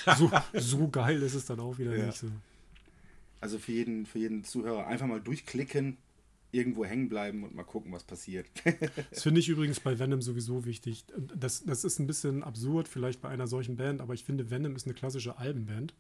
also, 0.06 0.30
so, 0.54 0.60
so 0.78 0.88
geil 0.88 1.22
ist 1.22 1.34
es 1.34 1.44
dann 1.46 1.60
auch 1.60 1.78
wieder 1.78 1.94
Ja. 1.96 2.06
nicht 2.06 2.18
so. 2.18 2.26
Also 3.40 3.58
für 3.58 3.72
jeden, 3.72 4.06
für 4.06 4.18
jeden 4.18 4.44
Zuhörer 4.44 4.86
einfach 4.86 5.06
mal 5.06 5.20
durchklicken, 5.20 5.96
irgendwo 6.56 6.84
hängen 6.84 7.08
bleiben 7.08 7.44
und 7.44 7.54
mal 7.54 7.64
gucken, 7.64 7.92
was 7.92 8.04
passiert. 8.04 8.46
Das 9.10 9.22
finde 9.22 9.40
ich 9.40 9.48
übrigens 9.48 9.80
bei 9.80 9.98
Venom 9.98 10.22
sowieso 10.22 10.64
wichtig. 10.64 11.04
Das, 11.34 11.64
das 11.64 11.84
ist 11.84 11.98
ein 11.98 12.06
bisschen 12.06 12.42
absurd 12.42 12.88
vielleicht 12.88 13.20
bei 13.20 13.28
einer 13.28 13.46
solchen 13.46 13.76
Band, 13.76 14.00
aber 14.00 14.14
ich 14.14 14.24
finde, 14.24 14.50
Venom 14.50 14.74
ist 14.74 14.86
eine 14.86 14.94
klassische 14.94 15.38
Albenband. 15.38 15.94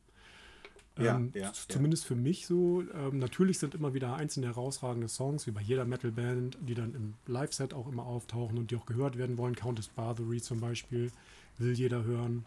Ja, 0.98 1.16
ähm, 1.16 1.30
ja, 1.34 1.52
Zumindest 1.52 2.06
für 2.06 2.14
mich 2.14 2.46
so. 2.46 2.82
Ähm, 2.94 3.18
natürlich 3.18 3.58
sind 3.58 3.74
immer 3.74 3.92
wieder 3.92 4.14
einzelne 4.16 4.46
herausragende 4.46 5.08
Songs, 5.08 5.46
wie 5.46 5.50
bei 5.50 5.60
jeder 5.60 5.84
Metal-Band, 5.84 6.58
die 6.60 6.74
dann 6.74 6.94
im 6.94 7.14
Live-Set 7.26 7.74
auch 7.74 7.86
immer 7.88 8.06
auftauchen 8.06 8.56
und 8.58 8.70
die 8.70 8.76
auch 8.76 8.86
gehört 8.86 9.18
werden 9.18 9.36
wollen. 9.36 9.54
Countess 9.54 9.88
Bathory 9.88 10.40
zum 10.40 10.60
Beispiel 10.60 11.10
will 11.58 11.74
jeder 11.74 12.04
hören. 12.04 12.46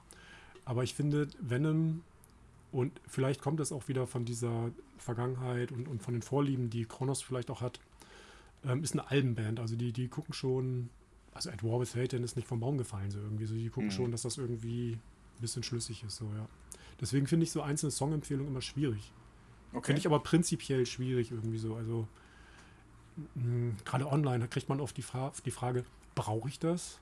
Aber 0.65 0.83
ich 0.83 0.93
finde, 0.93 1.27
Venom, 1.39 2.01
und 2.71 2.99
vielleicht 3.07 3.41
kommt 3.41 3.59
das 3.59 3.71
auch 3.71 3.87
wieder 3.87 4.07
von 4.07 4.25
dieser 4.25 4.71
Vergangenheit 4.97 5.71
und, 5.71 5.87
und 5.87 6.01
von 6.01 6.13
den 6.13 6.21
Vorlieben, 6.21 6.69
die 6.69 6.85
Kronos 6.85 7.21
vielleicht 7.21 7.49
auch 7.49 7.61
hat, 7.61 7.79
ähm, 8.65 8.83
ist 8.83 8.93
eine 8.93 9.09
Albenband. 9.09 9.59
Also 9.59 9.75
die, 9.75 9.91
die 9.93 10.07
gucken 10.07 10.33
schon, 10.33 10.89
also 11.33 11.49
At 11.49 11.63
War 11.63 11.79
with 11.79 11.91
Satan 11.91 12.23
ist 12.23 12.35
nicht 12.35 12.47
vom 12.47 12.59
Baum 12.59 12.77
gefallen 12.77 13.11
so 13.11 13.19
irgendwie. 13.19 13.45
So, 13.45 13.53
die 13.55 13.69
gucken 13.69 13.87
Mhm. 13.89 13.93
schon, 13.93 14.11
dass 14.11 14.23
das 14.23 14.37
irgendwie 14.37 14.93
ein 14.93 15.41
bisschen 15.41 15.63
schlüssig 15.63 16.03
ist. 16.03 16.17
So, 16.17 16.25
ja. 16.35 16.47
Deswegen 16.99 17.27
finde 17.27 17.45
ich 17.45 17.51
so 17.51 17.61
einzelne 17.61 17.91
Songempfehlungen 17.91 18.51
immer 18.51 18.61
schwierig. 18.61 19.11
Finde 19.83 19.99
ich 19.99 20.07
aber 20.07 20.19
prinzipiell 20.19 20.85
schwierig 20.85 21.31
irgendwie 21.31 21.59
so. 21.59 21.75
Also 21.75 22.07
mh, 23.35 23.73
gerade 23.85 24.07
online 24.07 24.47
kriegt 24.47 24.67
man 24.69 24.79
oft 24.81 24.97
die, 24.97 25.01
Fra 25.03 25.31
die 25.45 25.51
Frage, 25.51 25.85
brauche 26.15 26.49
ich 26.49 26.59
das? 26.59 26.99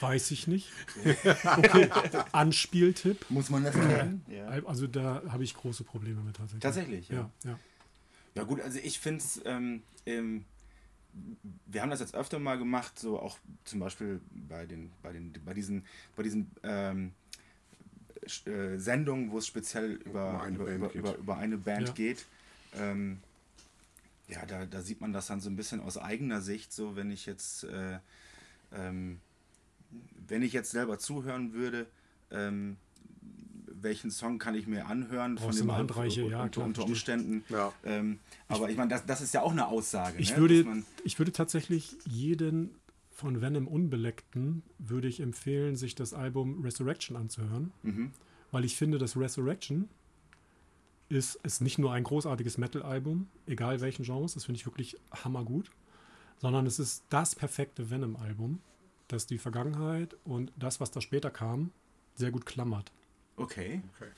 Weiß 0.00 0.30
ich 0.30 0.46
nicht. 0.46 0.70
Okay, 1.58 1.88
Anspieltipp. 2.32 3.26
Muss 3.30 3.50
man 3.50 3.64
das 3.64 3.74
kennen? 3.74 4.22
Ja. 4.28 4.46
Also 4.66 4.86
da 4.86 5.22
habe 5.28 5.44
ich 5.44 5.54
große 5.54 5.84
Probleme 5.84 6.20
mit 6.22 6.36
tatsächlich. 6.36 6.62
Tatsächlich, 6.62 7.08
ja. 7.08 7.30
Ja, 7.44 7.50
ja. 7.50 7.58
Ja 8.34 8.44
gut, 8.44 8.60
also 8.60 8.78
ich 8.82 8.98
finde 8.98 9.18
es, 9.18 9.40
ähm, 9.44 9.82
ähm, 10.06 10.44
wir 11.66 11.82
haben 11.82 11.90
das 11.90 12.00
jetzt 12.00 12.14
öfter 12.14 12.38
mal 12.38 12.58
gemacht, 12.58 12.98
so 12.98 13.18
auch 13.18 13.38
zum 13.64 13.80
Beispiel 13.80 14.20
bei 14.48 14.64
den, 14.64 14.90
bei 15.02 15.12
den, 15.12 15.32
bei 15.44 15.52
diesen, 15.52 15.84
bei 16.16 16.22
diesen 16.22 16.50
ähm, 16.62 17.12
äh, 18.46 18.78
Sendungen, 18.78 19.30
wo 19.30 19.38
es 19.38 19.46
speziell 19.46 19.92
über, 19.92 20.30
Um 20.30 20.40
eine 20.40 20.56
über, 20.56 20.64
Band 20.64 20.76
über, 20.76 20.88
geht. 20.88 20.96
über, 20.96 21.16
über 21.16 21.36
eine 21.36 21.58
Band 21.58 21.88
Ja. 21.88 21.94
geht. 21.94 22.24
Ähm, 22.74 23.18
ja, 24.28 24.46
da, 24.46 24.64
da 24.64 24.80
sieht 24.80 25.00
man 25.00 25.12
das 25.12 25.26
dann 25.26 25.40
so 25.40 25.50
ein 25.50 25.56
bisschen 25.56 25.80
aus 25.80 25.98
eigener 25.98 26.40
Sicht, 26.40 26.72
so 26.72 26.96
wenn 26.96 27.10
ich 27.10 27.26
jetzt, 27.26 27.64
äh, 27.64 27.98
ähm, 28.72 29.20
wenn 30.26 30.42
ich 30.42 30.54
jetzt 30.54 30.70
selber 30.70 30.98
zuhören 30.98 31.52
würde, 31.52 31.86
ähm, 32.30 32.76
welchen 33.82 34.10
Song 34.10 34.38
kann 34.38 34.54
ich 34.54 34.66
mir 34.66 34.86
anhören 34.86 35.36
Brauchst 35.36 35.58
du 35.60 35.64
dem 35.64 35.72
Handreiche, 35.72 36.22
ja, 36.22 36.42
unter, 36.42 36.50
klar, 36.50 36.66
unter. 36.66 36.84
Umständen. 36.84 37.44
Ja. 37.48 37.72
Ähm, 37.84 38.18
aber 38.48 38.70
ich 38.70 38.76
meine, 38.76 38.90
das, 38.90 39.06
das 39.06 39.20
ist 39.20 39.34
ja 39.34 39.42
auch 39.42 39.52
eine 39.52 39.66
Aussage. 39.66 40.18
Ich 40.18 40.32
ne? 40.32 40.36
würde, 40.38 40.82
ich 41.04 41.18
würde 41.18 41.32
tatsächlich 41.32 41.96
jeden 42.06 42.74
von 43.10 43.40
Venom 43.40 43.68
Unbeleckten 43.68 44.62
würde 44.78 45.06
ich 45.08 45.20
empfehlen, 45.20 45.76
sich 45.76 45.94
das 45.94 46.14
Album 46.14 46.62
Resurrection 46.62 47.16
anzuhören, 47.16 47.72
Mhm. 47.82 48.10
weil 48.50 48.64
ich 48.64 48.76
finde, 48.76 48.98
dass 48.98 49.16
Resurrection 49.16 49.88
ist, 51.08 51.36
ist 51.42 51.60
nicht 51.60 51.78
nur 51.78 51.92
ein 51.92 52.04
großartiges 52.04 52.58
Metal-Album, 52.58 53.28
egal 53.46 53.80
welchen 53.80 54.04
Genres, 54.04 54.34
das 54.34 54.46
finde 54.46 54.56
ich 54.58 54.66
wirklich 54.66 54.96
hammergut, 55.12 55.70
sondern 56.38 56.66
es 56.66 56.78
ist 56.78 57.04
das 57.10 57.34
perfekte 57.34 57.90
Venom-Album, 57.90 58.60
das 59.08 59.26
die 59.26 59.38
Vergangenheit 59.38 60.16
und 60.24 60.52
das, 60.56 60.80
was 60.80 60.90
da 60.90 61.00
später 61.00 61.30
kam, 61.30 61.70
sehr 62.14 62.30
gut 62.30 62.46
klammert. 62.46 62.92
Okay. 63.42 63.82
Okay. 63.96 64.10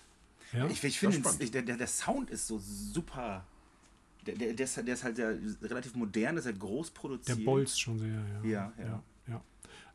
Ja? 0.58 0.66
Ich, 0.68 0.82
ich 0.84 0.98
finde, 0.98 1.20
der, 1.50 1.62
der, 1.62 1.76
der 1.76 1.86
Sound 1.86 2.30
ist 2.30 2.46
so 2.46 2.58
super. 2.58 3.44
Der, 4.26 4.34
der, 4.36 4.54
der, 4.54 4.64
ist, 4.64 4.76
halt- 4.76 4.86
der 4.86 4.94
ist 4.94 5.04
halt 5.04 5.16
sehr, 5.16 5.36
relativ 5.62 5.94
modern, 5.94 6.36
ist 6.36 6.46
halt 6.46 6.58
groß 6.58 6.92
Der 6.92 6.98
produziert. 7.00 7.44
bolzt 7.44 7.80
schon 7.80 7.98
sehr, 7.98 8.08
ja. 8.08 8.42
Ja, 8.44 8.72
ja. 8.78 9.02
ja. 9.28 9.42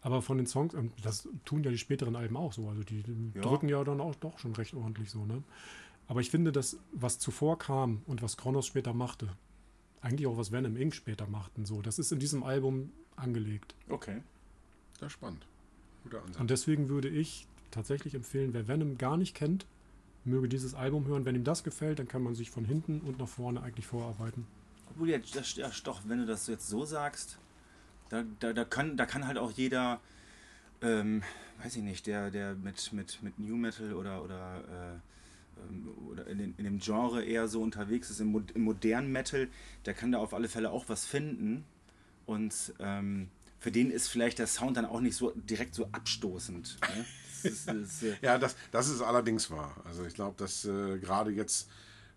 Aber 0.02 0.22
von 0.22 0.38
den 0.38 0.46
Songs, 0.48 0.74
ähm, 0.76 0.92
das 1.02 1.28
tun 1.46 1.64
ja 1.64 1.72
die 1.72 1.78
späteren 1.78 2.16
Alben 2.16 2.38
auch 2.38 2.54
so, 2.54 2.70
also 2.70 2.84
die, 2.84 3.04
Ja. 3.34 3.42
drücken 3.42 3.70
ja 3.70 3.84
dann 3.84 4.00
auch 4.02 4.16
doch 4.16 4.38
schon 4.40 4.54
recht 4.54 4.74
ordentlich 4.74 5.10
so, 5.10 5.26
ne? 5.26 5.42
Aber 6.08 6.22
ich 6.22 6.30
finde, 6.32 6.52
dass 6.52 6.78
was 6.92 7.20
zuvor 7.20 7.58
kam 7.60 8.02
und 8.08 8.22
was 8.22 8.36
Kronos 8.38 8.66
später 8.68 8.94
machte, 8.94 9.30
eigentlich 10.02 10.28
auch 10.28 10.38
was 10.38 10.52
Venom 10.52 10.76
Inc. 10.78 10.94
später 10.96 11.28
machten, 11.28 11.66
so, 11.66 11.82
das 11.82 12.00
ist 12.00 12.12
in 12.12 12.20
diesem 12.20 12.44
Album 12.44 12.92
angelegt. 13.16 13.76
Okay. 13.90 14.22
Das 15.00 15.08
ist 15.08 15.14
spannend. 15.14 15.46
Guter 16.04 16.22
Ansatz. 16.24 16.40
Und 16.40 16.50
deswegen 16.50 16.90
würde 16.90 17.10
ich 17.10 17.48
tatsächlich 17.72 18.16
empfehlen, 18.16 18.54
wer 18.54 18.68
Venom 18.68 18.98
gar 18.98 19.18
nicht 19.18 19.36
kennt, 19.36 19.66
möge 20.26 20.50
dieses 20.50 20.74
Album 20.74 21.06
hören. 21.08 21.26
Wenn 21.26 21.36
ihm 21.36 21.44
das 21.44 21.64
gefällt, 21.64 22.00
dann 22.00 22.08
kann 22.08 22.22
man 22.22 22.36
sich 22.36 22.52
von 22.52 22.66
hinten 22.66 23.02
und 23.02 23.20
nach 23.20 23.28
vorne 23.28 23.62
eigentlich 23.62 23.88
vorarbeiten. 23.88 24.46
Obwohl, 24.92 25.10
ja, 25.10 25.20
doch, 25.84 26.02
wenn 26.06 26.20
du 26.20 26.26
das 26.26 26.48
jetzt 26.48 26.68
so 26.68 26.86
sagst, 26.86 27.38
da, 28.10 28.24
da, 28.40 28.54
da, 28.54 28.66
kann, 28.66 28.98
da 28.98 29.06
kann 29.06 29.28
halt 29.28 29.38
auch 29.38 29.52
jeder, 29.52 30.00
ähm, 30.82 31.24
weiß 31.64 31.76
ich 31.76 31.84
nicht, 31.84 32.08
der, 32.08 32.32
der 32.32 32.56
mit, 32.56 32.92
mit, 32.94 33.22
mit 33.22 33.38
New 33.40 33.56
Metal 33.56 33.94
oder, 33.94 34.24
oder, 34.24 34.64
äh, 34.68 35.62
ähm, 35.70 35.90
oder 36.12 36.26
in, 36.28 36.38
den, 36.40 36.54
in 36.58 36.64
dem 36.64 36.80
Genre 36.80 37.24
eher 37.24 37.48
so 37.48 37.62
unterwegs 37.62 38.10
ist, 38.10 38.20
im, 38.20 38.28
Mo- 38.32 38.42
im 38.54 38.64
modernen 38.64 39.12
Metal, 39.12 39.48
der 39.86 39.94
kann 39.94 40.12
da 40.12 40.18
auf 40.18 40.34
alle 40.34 40.48
Fälle 40.48 40.72
auch 40.72 40.86
was 40.90 41.06
finden. 41.06 41.64
Und 42.26 42.74
ähm, 42.80 43.30
für 43.60 43.72
den 43.72 43.92
ist 43.92 44.08
vielleicht 44.08 44.40
der 44.40 44.48
Sound 44.48 44.78
dann 44.78 44.86
auch 44.86 45.02
nicht 45.02 45.16
so 45.16 45.32
direkt 45.36 45.76
so 45.76 45.88
abstoßend. 45.92 46.80
Ne? 46.96 47.06
Ist, 47.46 47.68
ist, 47.70 48.04
äh, 48.04 48.16
Ja, 48.22 48.38
das, 48.38 48.56
das 48.72 48.90
ist 48.90 49.02
allerdings 49.02 49.50
wahr. 49.52 49.76
Also 49.86 50.06
ich 50.06 50.14
glaube, 50.14 50.36
dass 50.38 50.66
äh, 50.66 50.98
gerade 51.00 51.32
jetzt 51.32 51.70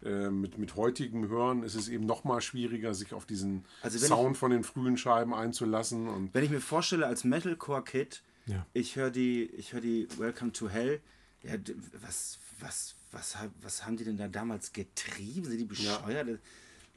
äh, 0.05 0.31
mit, 0.31 0.59
mit 0.59 0.77
heutigem 0.77 1.29
Hören 1.29 1.63
ist 1.63 1.75
es 1.75 1.89
eben 1.89 2.07
noch 2.07 2.25
mal 2.25 2.41
schwieriger, 2.41 2.95
sich 2.95 3.15
auf 3.15 3.25
diesen 3.27 3.65
Also 3.83 3.99
Sound 3.99 4.37
von 4.37 4.51
den 4.51 4.65
frühen 4.65 4.97
Scheiben 4.97 5.33
einzulassen. 5.35 6.09
Und 6.09 6.35
Wenn 6.35 6.45
ich 6.45 6.51
mir 6.51 6.61
vorstelle, 6.61 7.07
als 7.07 7.25
Metalcore-Kid, 7.25 8.23
Ja. 8.47 8.67
ich 8.73 8.97
höre 8.97 9.11
die, 9.11 9.45
ich 9.57 9.73
höre 9.73 9.81
die 9.81 10.09
Welcome 10.19 10.53
to 10.53 10.69
Hell, 10.69 11.01
ja, 11.45 11.55
was, 12.01 12.39
was, 12.61 12.95
was, 13.13 13.37
was 13.63 13.85
haben 13.87 13.97
die 13.97 14.05
denn 14.05 14.17
da 14.17 14.29
damals 14.29 14.73
getrieben? 14.73 15.45
Sind 15.47 15.59
die 15.59 15.65
bescheuert? 15.65 16.29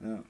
Ja. 0.02 0.08
Ja, 0.08 0.24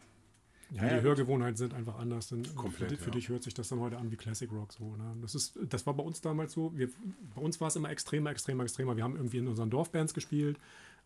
Ja, 0.75 0.89
die 0.89 0.95
gut. 0.95 1.03
Hörgewohnheiten 1.03 1.55
sind 1.57 1.73
einfach 1.73 1.97
anders. 1.99 2.27
Denn 2.29 2.43
Komplett, 2.55 2.73
für, 2.75 2.87
dich- 2.87 2.99
für 2.99 3.05
ja. 3.09 3.11
dich 3.15 3.29
hört 3.29 3.43
sich 3.43 3.53
das 3.53 3.69
dann 3.69 3.79
heute 3.79 3.97
an 3.97 4.11
wie 4.11 4.15
Classic 4.17 4.51
Rock 4.51 4.73
so. 4.73 4.95
Ne? 4.95 5.15
Das, 5.21 5.35
ist, 5.35 5.57
das 5.69 5.85
war 5.85 5.93
bei 5.93 6.03
uns 6.03 6.21
damals 6.21 6.53
so. 6.53 6.71
Wir, 6.75 6.89
bei 7.35 7.41
uns 7.41 7.59
war 7.61 7.67
es 7.69 7.75
immer 7.75 7.89
extremer, 7.89 8.31
extremer, 8.31 8.63
extremer. 8.63 8.95
Wir 8.97 9.03
haben 9.03 9.15
irgendwie 9.15 9.37
in 9.37 9.47
unseren 9.47 9.69
Dorfbands 9.69 10.13
gespielt 10.13 10.57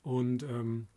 und 0.03 0.43
ähm, 0.43 0.87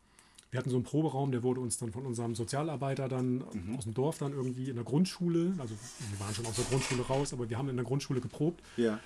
wir 0.51 0.59
hatten 0.59 0.69
so 0.71 0.77
einen 0.77 0.85
Proberaum, 0.85 1.33
der 1.33 1.43
wurde 1.43 1.61
uns 1.61 1.79
dann 1.79 1.93
von 1.93 2.05
unserem 2.05 2.35
Sozialarbeiter 2.35 3.09
dann 3.09 3.37
Mhm. 3.39 3.77
aus 3.79 3.85
dem 3.85 3.95
Dorf 3.95 4.19
dann 4.19 4.33
irgendwie 4.33 4.69
in 4.69 4.75
der 4.77 4.85
Grundschule, 4.85 5.55
also 5.59 5.75
wir 6.11 6.21
waren 6.21 6.35
schon 6.35 6.45
aus 6.45 6.57
der 6.57 6.67
Grundschule 6.67 7.03
raus, 7.03 7.33
aber 7.33 7.49
wir 7.49 7.57
haben 7.57 7.71
in 7.71 7.77
der 7.77 7.85
Grundschule 7.87 8.21
geprobt. 8.21 8.63
ja. 8.77 8.99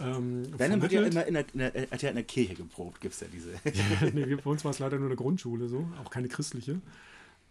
Ähm, 0.00 0.42
Venom 0.58 0.82
hat 0.82 0.90
ja 0.90 1.02
immer 1.02 1.24
in 1.24 1.34
der, 1.34 1.46
in 1.54 1.58
der, 1.60 1.72
hat 1.88 2.02
ja 2.02 2.08
in 2.08 2.16
der 2.16 2.24
Kirche 2.24 2.54
geprobt, 2.54 3.00
gibt 3.00 3.14
es 3.14 3.20
ja 3.20 3.28
diese. 3.32 3.50
nee, 4.12 4.34
bei 4.34 4.50
uns 4.50 4.64
war 4.64 4.72
es 4.72 4.80
leider 4.80 4.96
nur 4.98 5.06
eine 5.06 5.14
Grundschule 5.14 5.68
so, 5.68 5.86
auch 6.02 6.10
keine 6.10 6.26
christliche. 6.26 6.80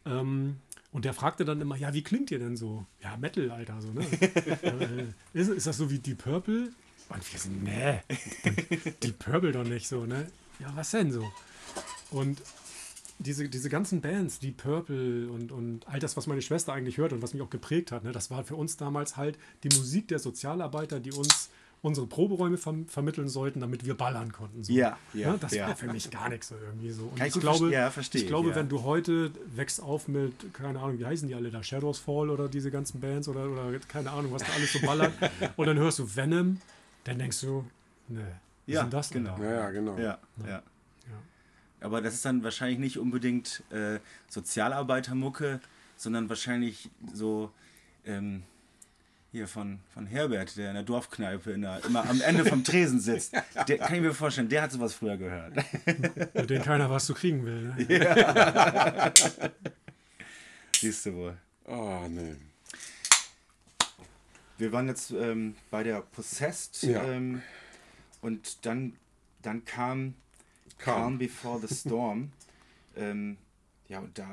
Ähm, 0.06 0.58
und 0.94 1.06
der 1.06 1.14
fragte 1.14 1.44
dann 1.44 1.60
immer, 1.60 1.76
ja, 1.76 1.94
wie 1.94 2.04
klingt 2.04 2.30
ihr 2.30 2.40
denn 2.40 2.56
so? 2.56 2.86
Ja, 3.02 3.18
Metal, 3.18 3.50
Alter, 3.50 3.82
so, 3.82 3.92
ne? 3.92 4.06
äh, 4.62 5.08
ist, 5.34 5.50
ist 5.50 5.68
das 5.68 5.78
so 5.78 5.90
wie 5.90 5.98
Deep 5.98 6.20
Purple? 6.20 6.72
Und 7.10 7.34
wir 7.34 7.40
sind, 7.40 7.64
nee, 7.64 8.00
Deep 9.02 9.18
Purple 9.18 9.52
doch 9.52 9.64
nicht 9.64 9.88
so, 9.88 10.06
ne? 10.06 10.28
Ja, 10.60 10.72
was 10.76 10.92
denn 10.92 11.12
so? 11.12 11.30
Und 12.12 12.42
diese, 13.18 13.50
diese 13.50 13.70
ganzen 13.70 14.02
Bands, 14.02 14.40
Deep 14.40 14.58
Purple 14.58 15.32
und, 15.32 15.52
und 15.52 15.88
all 15.88 16.00
das, 16.00 16.16
was 16.16 16.28
meine 16.28 16.44
Schwester 16.44 16.74
eigentlich 16.74 16.98
hört 16.98 17.12
und 17.12 17.24
was 17.24 17.34
mich 17.34 17.42
auch 17.42 17.50
geprägt 17.50 17.92
hat, 17.92 18.04
ne, 18.04 18.12
das 18.12 18.30
war 18.30 18.44
für 18.44 18.56
uns 18.56 18.78
damals 18.78 19.18
halt 19.18 19.40
die 19.64 19.76
Musik 19.76 20.08
der 20.10 20.20
Sozialarbeiter, 20.20 21.00
die 21.00 21.12
uns 21.12 21.50
unsere 21.84 22.08
Proberäume 22.08 22.58
verm 22.58 22.88
vermitteln 22.88 23.28
sollten, 23.28 23.60
damit 23.60 23.86
wir 23.86 23.94
ballern 23.96 24.32
konnten. 24.32 24.64
So. 24.64 24.72
Ja, 24.72 24.98
ja, 25.14 25.34
Ne, 25.34 25.38
das 25.38 25.54
ja. 25.54 25.68
war 25.68 25.76
für 25.76 25.92
mich 25.92 26.10
gar 26.10 26.30
nichts 26.30 26.48
so 26.48 26.56
irgendwie 26.56 26.90
so. 26.90 27.04
Und 27.04 27.18
Kann 27.18 27.28
ich 27.28 27.34
glaube, 27.34 27.72
ja, 27.72 27.92
verstehe 27.92 28.22
ich 28.22 28.28
glaube, 28.28 28.50
ja. 28.50 28.56
wenn 28.56 28.70
du 28.70 28.84
heute 28.84 29.32
wächst 29.54 29.82
auf 29.84 30.08
mit, 30.08 30.54
keine 30.54 30.80
Ahnung, 30.80 30.98
wie 30.98 31.06
heißen 31.06 31.28
die 31.28 31.36
alle 31.36 31.52
da, 31.52 31.62
Shadows 31.62 32.00
Fall 32.00 32.30
oder 32.30 32.48
diese 32.48 32.72
ganzen 32.72 33.02
Bands 33.02 33.28
oder, 33.28 33.50
oder 33.50 33.78
keine 33.88 34.10
Ahnung, 34.12 34.32
was 34.32 34.44
da 34.44 34.54
alles 34.54 34.72
so 34.72 34.80
ballert, 34.80 35.12
und 35.58 35.66
dann 35.68 35.78
hörst 35.78 36.00
du 36.00 36.16
Venom, 36.16 36.60
dann 37.04 37.20
denkst 37.20 37.42
du, 37.42 37.66
ne, 38.08 38.22
was 38.66 38.74
Ja, 38.74 38.80
ist 38.80 38.84
denn 38.84 38.90
das 38.90 39.10
denn 39.10 39.24
genau. 39.26 39.38
da? 39.38 39.44
ja, 39.44 39.52
ja, 39.52 39.70
genau. 39.72 39.98
Ja, 39.98 40.20
ja. 40.48 40.64
Aber 41.82 42.00
das 42.02 42.14
ist 42.14 42.24
dann 42.24 42.44
wahrscheinlich 42.46 42.80
nicht 42.80 42.98
unbedingt 42.98 43.62
äh, 43.72 44.00
Sozialarbeitermucke, 44.30 45.60
sondern 45.98 46.30
wahrscheinlich 46.30 46.90
so 47.14 47.52
ähm, 48.06 48.44
hier 49.34 49.48
von, 49.48 49.80
von 49.96 50.06
Herbert, 50.06 50.56
der 50.58 50.70
in 50.70 50.76
der 50.76 50.84
Dorfkneipe 50.84 51.52
in 51.52 51.64
der, 51.64 51.84
immer 51.86 52.08
am 52.08 52.22
Ende 52.22 52.46
vom 52.46 52.64
Tresen 52.64 53.00
sitzt. 53.00 53.34
Der, 53.68 53.80
kann 53.80 53.96
ich 53.96 54.02
mir 54.02 54.14
vorstellen, 54.14 54.48
der 54.48 54.62
hat 54.62 54.72
sowas 54.72 54.94
früher 54.94 55.18
gehört. 55.18 55.56
Mit 56.36 56.52
denen 56.52 56.64
keiner 56.64 56.88
was 56.92 57.08
zu 57.08 57.16
kriegen 57.16 57.44
will. 57.44 57.74
Ne? 57.76 59.12
Siehst 60.80 61.08
du 61.08 61.14
wohl. 61.16 61.38
Oh, 61.66 62.02
nee. 62.08 62.36
Wir 64.60 64.72
waren 64.72 64.88
jetzt 64.88 65.10
ähm, 65.10 65.56
bei 65.72 65.82
der 65.82 66.02
Possessed 66.02 66.84
Ja. 66.84 67.04
ähm, 67.04 67.42
und 68.22 68.64
dann, 68.68 68.94
dann 69.42 69.66
kam 69.66 70.14
Calm. 70.78 70.96
Calm 71.02 71.18
Before 71.18 71.60
the 71.68 71.74
Storm. 71.74 72.32
ähm, 72.96 73.38
ja, 73.88 73.98
und 73.98 74.16
da, 74.16 74.30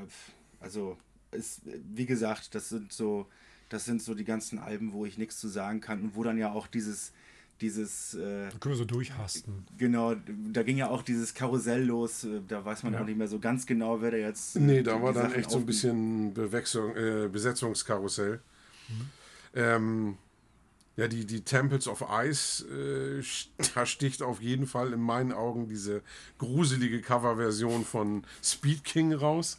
also, 0.61 0.99
ist, 1.31 1.63
wie 1.65 2.05
gesagt, 2.05 2.55
das 2.55 2.69
sind 2.69 2.93
so, 2.93 3.27
das 3.71 3.87
sind 3.87 4.03
so 4.03 4.15
die 4.15 4.25
ganzen 4.25 4.59
Alben, 4.59 4.93
wo 4.93 5.07
ich 5.07 5.17
nichts 5.17 5.39
zu 5.41 5.49
sagen 5.49 5.81
kann 5.81 6.03
und 6.03 6.15
wo 6.17 6.23
dann 6.23 6.37
ja 6.39 6.53
auch 6.53 6.67
dieses, 6.67 7.13
dieses, 7.61 8.15
äh, 8.15 8.49
Da 8.51 8.59
können 8.59 8.73
wir 8.75 8.77
so 8.79 8.85
durchhasten. 8.85 9.65
genau, 9.79 10.15
da 10.53 10.63
ging 10.63 10.77
ja 10.79 10.89
auch 10.89 11.03
dieses 11.03 11.35
Karussell 11.35 11.85
los, 11.85 12.25
äh, 12.25 12.41
da 12.47 12.65
weiß 12.65 12.83
man 12.85 12.95
Ja. 12.95 13.01
auch 13.01 13.07
nicht 13.07 13.19
mehr 13.19 13.29
so 13.29 13.39
ganz 13.39 13.67
genau, 13.67 14.01
wer 14.03 14.11
da 14.13 14.17
jetzt. 14.17 14.57
äh, 14.57 14.61
Nee, 14.61 14.83
da 14.83 15.01
war 15.03 15.13
dann 15.13 15.25
Sachen 15.31 15.35
echt 15.41 15.51
so 15.51 15.59
ein 15.59 15.67
bisschen 15.67 16.33
Bewechslung, 16.35 16.95
äh, 16.97 17.29
Besetzungskarussell. 17.31 18.41
Ähm, 19.55 20.17
ja, 21.01 21.09
die, 21.09 21.25
die 21.25 21.41
Temples 21.41 21.89
of 21.89 22.05
Ice, 22.11 22.63
äh, 22.69 23.23
da 23.75 23.87
sticht 23.87 24.23
auf 24.23 24.41
jeden 24.43 24.67
Fall 24.67 24.93
in 24.93 25.01
meinen 25.01 25.33
Augen 25.33 25.67
diese 25.69 26.03
gruselige 26.37 27.01
Coverversion 27.01 27.85
von 27.87 28.25
Speed 28.45 28.85
King 28.85 29.15
raus. 29.15 29.59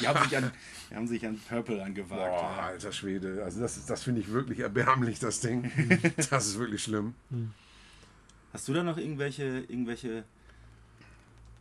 Die 0.00 0.08
haben 0.08 0.24
sich 0.28 0.36
an, 0.36 0.50
haben 0.92 1.06
sich 1.06 1.24
an 1.24 1.38
Purple 1.48 1.80
angewagt. 1.82 2.20
Boah, 2.40 2.42
ja. 2.56 2.66
alter 2.66 2.90
Schwede. 2.90 3.44
Also 3.44 3.60
das, 3.60 3.76
ist- 3.76 3.88
das 3.88 4.02
finde 4.02 4.20
ich 4.20 4.32
wirklich 4.32 4.58
erbärmlich, 4.58 5.20
das 5.20 5.38
Ding. 5.38 5.70
das 6.16 6.46
ist 6.48 6.58
wirklich 6.58 6.82
schlimm. 6.82 7.14
Hast 8.52 8.66
du 8.66 8.72
da 8.74 8.82
noch 8.82 8.96
irgendwelche, 8.98 9.44
irgendwelche 9.68 10.24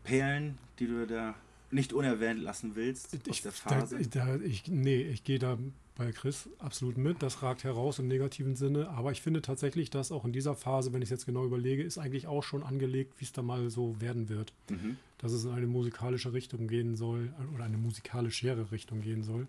Perlen, 0.03 0.57
die 0.79 0.87
du 0.87 1.05
da 1.05 1.35
nicht 1.71 1.93
unerwähnt 1.93 2.39
lassen 2.41 2.75
willst 2.75 3.13
aus 3.13 3.19
Ich, 3.27 3.41
der 3.41 3.51
da, 3.51 3.57
Phase? 3.79 3.97
da, 4.09 4.35
ich, 4.37 4.67
nee, 4.67 5.01
ich 5.01 5.23
gehe 5.23 5.39
da 5.39 5.57
bei 5.95 6.11
Chris 6.11 6.47
absolut 6.59 6.97
mit. 6.97 7.21
Das 7.23 7.41
ragt 7.41 7.63
heraus 7.63 7.99
im 7.99 8.07
negativen 8.07 8.55
Sinne. 8.55 8.89
Aber 8.89 9.11
ich 9.11 9.21
finde 9.21 9.41
tatsächlich, 9.41 9.89
dass 9.89 10.11
auch 10.11 10.25
in 10.25 10.31
dieser 10.31 10.55
Phase, 10.55 10.93
wenn 10.93 11.01
ich 11.01 11.07
es 11.07 11.11
jetzt 11.11 11.25
genau 11.25 11.43
überlege, 11.45 11.83
ist 11.83 11.97
eigentlich 11.97 12.27
auch 12.27 12.43
schon 12.43 12.63
angelegt, 12.63 13.15
wie 13.17 13.25
es 13.25 13.31
da 13.33 13.41
mal 13.41 13.69
so 13.69 13.99
werden 13.99 14.29
wird. 14.29 14.53
Mhm. 14.69 14.97
Dass 15.17 15.31
es 15.31 15.43
in 15.45 15.51
eine 15.51 15.65
musikalische 15.67 16.33
Richtung 16.33 16.67
gehen 16.67 16.95
soll 16.95 17.33
oder 17.53 17.63
eine 17.65 17.77
musikalischere 17.77 18.71
Richtung 18.71 19.01
gehen 19.01 19.23
soll, 19.23 19.47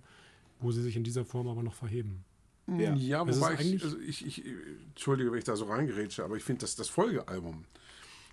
wo 0.61 0.73
sie 0.73 0.83
sich 0.83 0.97
in 0.97 1.05
dieser 1.05 1.25
Form 1.27 1.49
aber 1.49 1.63
noch 1.63 1.75
verheben. 1.75 2.25
Ja. 2.67 2.95
Ja, 2.95 3.23
ist 3.29 3.37
wobei 3.41 3.55
ich, 3.55 3.61
eigentlich- 3.61 3.85
also 3.85 3.99
ich, 3.99 4.27
ich, 4.27 4.45
entschuldige, 4.89 5.31
wenn 5.31 5.39
ich 5.39 5.45
da 5.45 5.55
so 5.57 5.67
reingerätsche, 5.67 6.25
aber 6.25 6.37
ich 6.37 6.45
finde, 6.45 6.61
dass 6.63 6.77
das 6.77 6.89
Folgealbum 6.89 7.65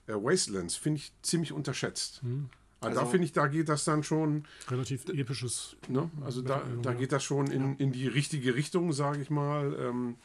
äh, 0.08 0.14
Wastelands 0.14 0.76
finde 0.76 1.00
ich 1.00 1.12
ziemlich 1.22 1.52
unterschätzt. 1.54 2.22
Hm. 2.22 2.50
Also, 2.82 2.90
Also- 3.00 3.02
da 3.02 3.06
finde 3.12 3.26
ich, 3.26 3.34
da 3.34 3.48
geht 3.48 3.70
das 3.70 3.84
dann 3.86 4.04
schon, 4.04 4.44
Relativ 4.70 5.08
episches. 5.10 5.76
ne? 5.88 6.10
also 6.24 6.42
da, 6.42 6.62
da 6.82 6.94
geht 6.94 7.12
das 7.12 7.24
schon 7.24 7.48
in, 7.48 7.78
in 7.78 7.92
die 7.92 8.08
richtige 8.08 8.56
Richtung, 8.56 8.92
sage 8.94 9.22
ich 9.22 9.30
mal. 9.30 9.76
Ähm, 9.80 10.16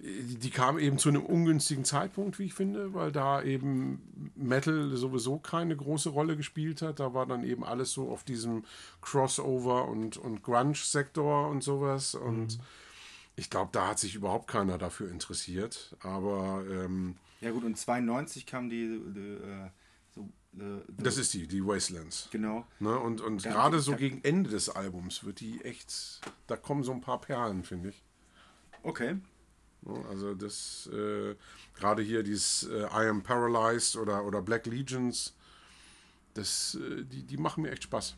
die, 0.00 0.34
die 0.36 0.50
kam 0.50 0.78
eben 0.78 0.98
zu 0.98 1.08
einem 1.08 1.22
ungünstigen 1.24 1.84
Zeitpunkt, 1.84 2.38
wie 2.38 2.44
ich 2.46 2.54
finde, 2.54 2.92
weil 2.92 3.12
da 3.12 3.42
eben 3.42 4.32
Metal 4.34 4.90
sowieso 4.96 5.38
keine 5.38 5.76
große 5.76 6.10
Rolle 6.10 6.36
gespielt 6.36 6.82
hat. 6.82 7.00
Da 7.00 7.14
war 7.14 7.26
dann 7.26 7.44
eben 7.44 7.64
alles 7.64 7.92
so 7.92 8.10
auf 8.10 8.24
diesem 8.24 8.64
Crossover 9.00 9.88
und, 9.88 10.16
und 10.16 10.42
Grunge-Sektor 10.42 11.48
und 11.48 11.62
sowas. 11.62 12.14
Und 12.14 12.58
ich 13.36 13.48
glaube, 13.48 13.70
da 13.72 13.88
hat 13.88 13.98
sich 13.98 14.14
überhaupt 14.14 14.48
keiner 14.48 14.76
dafür 14.76 15.10
interessiert. 15.10 15.96
Aber 16.00 16.64
ähm, 16.70 17.16
Ja 17.40 17.52
gut, 17.52 17.64
und 17.64 17.78
92 17.78 18.44
kam 18.46 18.68
die, 18.68 19.00
die 19.14 19.20
äh, 19.20 19.70
so, 20.14 20.28
the, 20.52 20.80
the, 20.96 21.02
das 21.02 21.16
ist 21.18 21.32
die, 21.34 21.46
die 21.46 21.64
Wastelands. 21.64 22.28
genau. 22.30 22.66
Ne? 22.78 22.98
Und, 22.98 23.20
und 23.20 23.44
Da- 23.44 23.50
gerade 23.50 23.80
so 23.80 23.92
da- 23.92 23.98
gegen 23.98 24.22
Ende 24.22 24.50
des 24.50 24.68
Albums 24.68 25.24
wird 25.24 25.40
die 25.40 25.60
echt, 25.64 26.20
da 26.46 26.56
kommen 26.56 26.82
so 26.84 26.92
ein 26.92 27.00
paar 27.00 27.20
Perlen, 27.20 27.64
finde 27.64 27.88
ich. 27.90 28.02
Okay. 28.82 29.16
Ne? 29.82 30.04
Also 30.08 30.34
das, 30.34 30.88
äh, 30.92 31.34
gerade 31.74 32.02
hier 32.02 32.22
dieses 32.22 32.64
äh, 32.64 32.82
I 32.84 33.08
Am 33.08 33.22
Paralyzed 33.22 33.96
oder, 33.96 34.24
oder 34.24 34.40
Black 34.42 34.66
Legions, 34.66 35.34
das, 36.34 36.74
äh, 36.76 37.04
die, 37.04 37.22
die 37.24 37.36
machen 37.36 37.62
mir 37.62 37.70
echt 37.70 37.84
Spaß. 37.84 38.16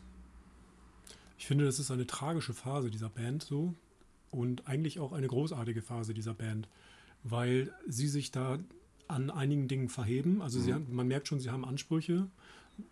Ich 1.37 1.45
finde, 1.47 1.65
das 1.65 1.79
ist 1.79 1.91
eine 1.91 2.07
tragische 2.07 2.53
Phase 2.53 2.89
dieser 2.89 3.09
Band 3.09 3.43
so 3.43 3.73
und 4.31 4.67
eigentlich 4.67 4.99
auch 4.99 5.13
eine 5.13 5.27
großartige 5.27 5.81
Phase 5.81 6.13
dieser 6.13 6.33
Band, 6.33 6.67
weil 7.23 7.73
sie 7.87 8.07
sich 8.07 8.31
da 8.31 8.57
an 9.07 9.29
einigen 9.29 9.67
Dingen 9.67 9.89
verheben. 9.89 10.41
Also 10.41 10.59
sie 10.59 10.73
haben, 10.73 10.87
man 10.91 11.07
merkt 11.07 11.27
schon, 11.27 11.39
sie 11.39 11.49
haben 11.49 11.65
Ansprüche. 11.65 12.27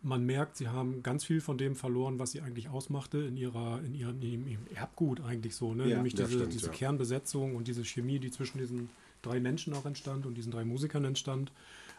Man 0.02 0.26
merkt, 0.26 0.58
sie 0.58 0.68
haben 0.68 1.04
ganz 1.04 1.24
viel 1.24 1.42
von 1.42 1.58
dem 1.58 1.76
verloren, 1.76 2.18
was 2.18 2.32
sie 2.32 2.42
eigentlich 2.42 2.70
ausmachte 2.70 3.20
in 3.20 3.38
ihrer, 3.38 3.84
in 3.84 3.94
ihrem, 3.94 4.22
in 4.22 4.48
ihrem 4.48 4.68
Erbgut 4.74 5.22
eigentlich 5.22 5.56
so, 5.56 5.76
ne? 5.76 5.88
Ja, 5.88 5.98
Nämlich 5.98 6.16
diese, 6.16 6.32
stimmt, 6.32 6.54
diese 6.54 6.68
ja. 6.68 6.72
Kernbesetzung 6.72 7.56
und 7.56 7.68
diese 7.68 7.86
Chemie, 7.86 8.18
die 8.20 8.32
zwischen 8.32 8.58
diesen 8.58 8.90
drei 9.22 9.40
Menschen 9.40 9.74
auch 9.74 9.86
entstand 9.86 10.26
und 10.26 10.36
diesen 10.36 10.52
drei 10.52 10.66
Musikern 10.66 11.06
entstand. 11.06 11.52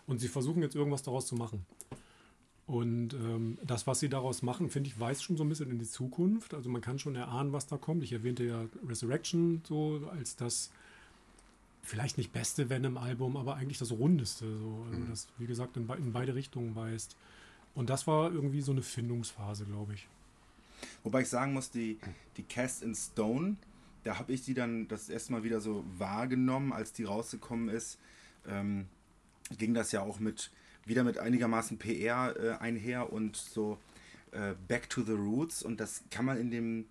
Und 0.07 0.21
sie 0.21 0.29
versuchen 0.29 0.63
jetzt 0.63 0.75
irgendwas 0.75 1.03
daraus 1.03 1.27
zu 1.27 1.37
machen. 1.37 1.65
Und 2.67 3.15
ähm, 3.15 3.59
das, 3.65 3.87
was 3.87 4.01
sie 4.01 4.09
daraus 4.09 4.43
machen, 4.43 4.71
finde 4.71 4.89
ich, 4.89 4.99
weist 4.99 5.23
schon 5.23 5.37
so 5.37 5.45
ein 5.45 5.49
bisschen 5.49 5.71
in 5.71 5.79
die 5.79 5.87
Zukunft. 5.87 6.55
Also 6.55 6.69
man 6.69 6.81
kann 6.81 6.99
schon 6.99 7.15
erahnen, 7.15 7.53
was 7.53 7.69
da 7.69 7.77
kommt. 7.77 8.03
Ich 8.03 8.13
erwähnte 8.13 8.45
ja 8.45 8.65
Resurrection 8.89 9.63
so 9.65 10.01
als 10.11 10.35
das 10.35 10.71
vielleicht 11.87 12.19
nicht 12.19 12.33
beste 12.33 12.69
Venom-Album, 12.69 13.37
aber 13.37 13.57
eigentlich 13.57 13.79
das 13.79 13.93
rundeste. 13.93 14.45
So. 14.59 14.87
Also 14.91 15.05
das, 15.05 15.29
wie 15.39 15.47
gesagt, 15.47 15.77
in, 15.77 15.89
in 15.91 16.13
beide 16.13 16.35
Richtungen 16.35 16.75
weist. 16.75 17.17
Und 17.75 17.91
das 17.91 18.07
war 18.07 18.33
irgendwie 18.33 18.61
so 18.61 18.73
eine 18.73 18.83
Findungsphase, 18.83 19.65
glaube 19.65 19.95
ich. 19.95 20.09
Wobei 21.05 21.23
ich 21.23 21.29
sagen 21.29 21.53
muss, 21.53 21.71
die, 21.71 21.99
die 22.37 22.43
Cast 22.43 22.83
in 22.83 22.95
Stone, 22.95 23.57
da 24.05 24.19
habe 24.19 24.33
ich 24.33 24.43
die 24.45 24.55
dann 24.55 24.89
das 24.89 25.09
erste 25.09 25.33
Mal 25.33 25.45
wieder 25.45 25.61
so 25.61 25.85
wahrgenommen, 25.99 26.73
als 26.73 26.93
die 26.93 27.05
rausgekommen 27.05 27.69
ist. 27.69 27.99
Ähm, 28.47 28.87
ging 29.57 29.75
das 29.75 29.93
ja 29.93 30.03
auch 30.03 30.19
mit 30.19 30.51
wieder 30.87 31.03
mit 31.03 31.19
einigermaßen 31.19 31.79
PR 31.79 32.35
äh, 32.37 32.51
einher 32.63 33.13
und 33.13 33.37
so 33.37 33.79
äh, 34.31 34.55
Back 34.69 34.89
to 34.89 35.03
the 35.03 35.13
Roots. 35.13 35.63
Und 35.63 35.81
das 35.81 36.05
kann 36.11 36.25
man 36.25 36.39
in 36.39 36.51
dem, 36.51 36.87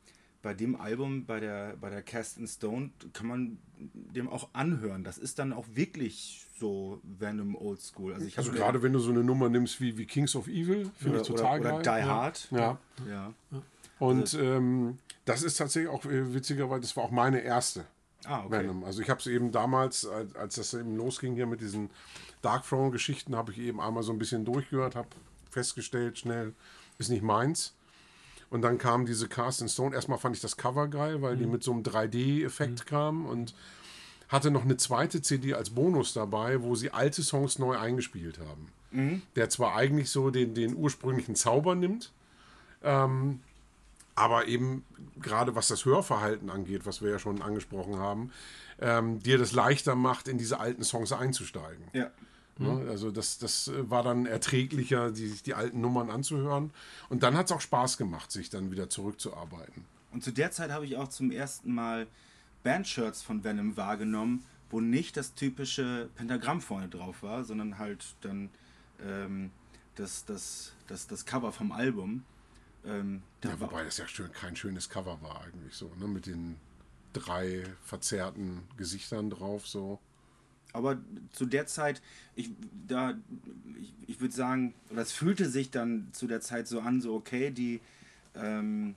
bei 0.46 0.54
dem 0.54 0.80
Album, 0.80 1.26
bei 1.26 1.39
der, 1.39 1.76
bei 1.82 1.89
der 1.89 2.04
Cast 2.04 2.38
in 2.38 2.46
Stone, 2.48 2.91
kann 3.14 3.26
man 3.26 3.58
dem 3.82 4.30
auch 4.30 4.50
anhören. 4.54 5.04
Das 5.04 5.18
ist 5.18 5.39
dann 5.39 5.52
auch 5.52 5.66
wirklich 5.74 6.46
so 6.60 7.02
Venom 7.02 7.56
Old 7.56 7.82
School. 7.82 8.14
Also 8.14 8.28
Also 8.38 8.52
gerade 8.52 8.84
wenn 8.84 8.93
du 8.93 9.00
so 9.00 9.10
eine 9.10 9.24
Nummer 9.24 9.50
nimmst 9.50 9.82
wie, 9.82 9.98
wie 9.98 10.06
Kings 10.06 10.36
of 10.36 10.48
Evil, 10.48 10.91
finde 10.98 11.20
oder, 11.20 11.22
ich 11.22 11.28
total 11.28 11.60
oder, 11.62 11.74
oder 11.74 11.82
geil. 11.82 12.04
Die 12.04 12.08
Hard. 12.08 12.48
Ja. 12.52 12.78
ja. 13.10 13.34
Und 13.98 14.36
ähm, 14.36 15.00
das 15.26 15.41
ist 15.41 15.58
tatsächlich 15.58 15.89
auch 15.89 16.06
äh, 16.06 16.32
witzigerweise, 16.36 16.82
das 16.82 16.96
war 16.96 17.06
auch 17.06 17.12
meine 17.12 17.39
erste 17.39 17.84
Ah, 18.26 18.46
okay. 18.46 18.60
Venom. 18.60 18.84
Also 18.84 19.02
ich 19.02 19.10
habe 19.10 19.20
es 19.20 19.26
eben 19.26 19.52
damals, 19.52 20.06
als, 20.06 20.36
als 20.36 20.56
das 20.56 20.76
eben 20.76 20.96
losging 20.96 21.34
hier 21.34 21.48
mit 21.48 21.60
diesen 21.60 21.89
Dark 22.43 22.68
Throne-Geschichten, 22.68 23.36
habe 23.36 23.52
ich 23.52 23.58
eben 23.58 23.82
einmal 23.82 24.04
so 24.04 24.12
ein 24.12 24.20
bisschen 24.20 24.46
durchgehört, 24.46 24.96
habe 24.96 25.08
festgestellt, 25.50 26.20
schnell, 26.20 26.54
ist 27.00 27.10
nicht 27.10 27.24
meins. 27.24 27.74
Und 28.50 28.62
dann 28.62 28.78
kam 28.78 29.06
diese 29.06 29.28
Cast 29.28 29.62
in 29.62 29.70
Stone. 29.70 29.96
Erstmal 29.96 30.18
fand 30.18 30.36
ich 30.36 30.41
das 30.41 30.58
Cover 30.58 30.88
geil, 30.88 31.22
weil 31.22 31.36
die 31.36 31.46
mit 31.46 31.64
so 31.64 31.72
einem 31.72 31.84
3D-Effekt 31.84 32.86
kam 32.86 33.26
und 33.26 33.54
hatte 34.30 34.52
noch 34.52 34.64
eine 34.64 34.78
zweite 34.78 35.22
CD 35.22 35.54
als 35.54 35.72
Bonus 35.72 36.14
dabei, 36.14 36.62
wo 36.62 36.76
sie 36.76 36.91
alte 36.91 37.24
Songs 37.24 37.60
neu 37.60 37.78
eingespielt 37.78 38.39
haben. 38.39 38.70
Der 39.36 39.50
zwar 39.50 39.76
eigentlich 39.76 40.10
so 40.10 40.30
den, 40.30 40.54
den 40.54 40.76
ursprünglichen 40.76 41.36
Zauber 41.36 41.76
nimmt, 41.76 42.12
ähm, 42.84 43.41
aber 44.16 44.48
eben 44.48 44.86
gerade 45.20 45.56
was 45.56 45.68
das 45.68 45.86
Hörverhalten 45.86 46.50
angeht, 46.50 46.86
was 46.86 47.02
wir 47.02 47.12
ja 47.12 47.20
schon 47.20 47.41
angesprochen 47.41 47.98
haben, 47.98 48.32
ähm, 48.80 49.22
dir 49.22 49.38
das 49.38 49.52
leichter 49.52 49.96
macht, 49.96 50.28
in 50.28 50.38
diese 50.38 50.60
alten 50.60 50.84
Songs 50.84 51.12
einzusteigen. 51.12 51.86
Ja. 51.93 52.12
Ne? 52.58 52.88
Also 52.89 53.12
das, 53.12 53.38
das 53.38 53.68
äh, 53.68 53.89
war 53.89 54.03
dann 54.03 54.26
erträglicher, 54.26 55.12
die, 55.12 55.28
sich 55.28 55.43
die 55.43 55.53
alten 55.53 55.82
Nummern 55.82 56.10
anzuhören. 56.10 56.72
Und 57.10 57.24
dann 57.24 57.36
hat 57.36 57.47
es 57.47 57.51
auch 57.51 57.62
Spaß 57.62 57.97
gemacht, 57.97 58.32
sich 58.32 58.49
dann 58.49 58.72
wieder 58.72 58.89
zurückzuarbeiten. 58.89 59.86
Und 60.12 60.24
zu 60.24 60.32
der 60.32 60.51
Zeit 60.51 60.72
habe 60.72 60.86
ich 60.86 60.95
auch 60.95 61.10
zum 61.10 61.32
ersten 61.32 61.74
Mal 61.74 62.08
Bandshirts 62.64 63.22
von 63.22 63.43
Venom 63.43 63.76
wahrgenommen, 63.76 64.45
wo 64.70 64.80
nicht 64.80 65.18
das 65.18 65.34
typische 65.34 66.10
Pentagramm 66.16 66.62
vorne 66.62 66.88
drauf 66.88 67.22
war, 67.22 67.43
sondern 67.43 67.78
halt 67.78 68.06
dann 68.22 68.49
ähm, 69.03 69.51
das, 69.95 70.26
das, 70.26 70.74
das, 70.88 71.08
das 71.08 71.26
Cover 71.26 71.51
vom 71.51 71.72
Album. 71.72 72.24
Ähm, 72.86 73.22
da 73.41 73.49
Ja, 73.49 73.60
wobei 73.60 73.84
das 73.84 73.97
ja 73.97 74.08
schön, 74.08 74.32
kein 74.32 74.56
schönes 74.56 74.89
Cover 74.89 75.22
war 75.22 75.41
eigentlich 75.43 75.74
so, 75.74 75.91
ne? 75.99 76.08
mit 76.08 76.26
den 76.26 76.56
drei 77.14 77.64
verzerrten 77.84 78.64
Gesichtern 78.78 79.30
drauf 79.30 79.68
so. 79.68 79.99
Aber 80.76 80.97
zu 81.32 81.45
der 81.45 81.65
Zeit, 81.67 82.01
ich, 82.36 82.51
da, 82.88 83.15
ich, 83.80 83.93
ich 84.07 84.21
würde 84.21 84.34
sagen, 84.34 84.73
es 84.95 85.11
fühlte 85.11 85.49
sich 85.49 85.71
dann 85.71 86.09
zu 86.11 86.28
der 86.28 86.41
Zeit 86.41 86.67
so 86.67 86.82
an, 86.82 87.01
so 87.01 87.15
okay, 87.15 87.49
die 87.51 87.80
ähm, 88.36 88.95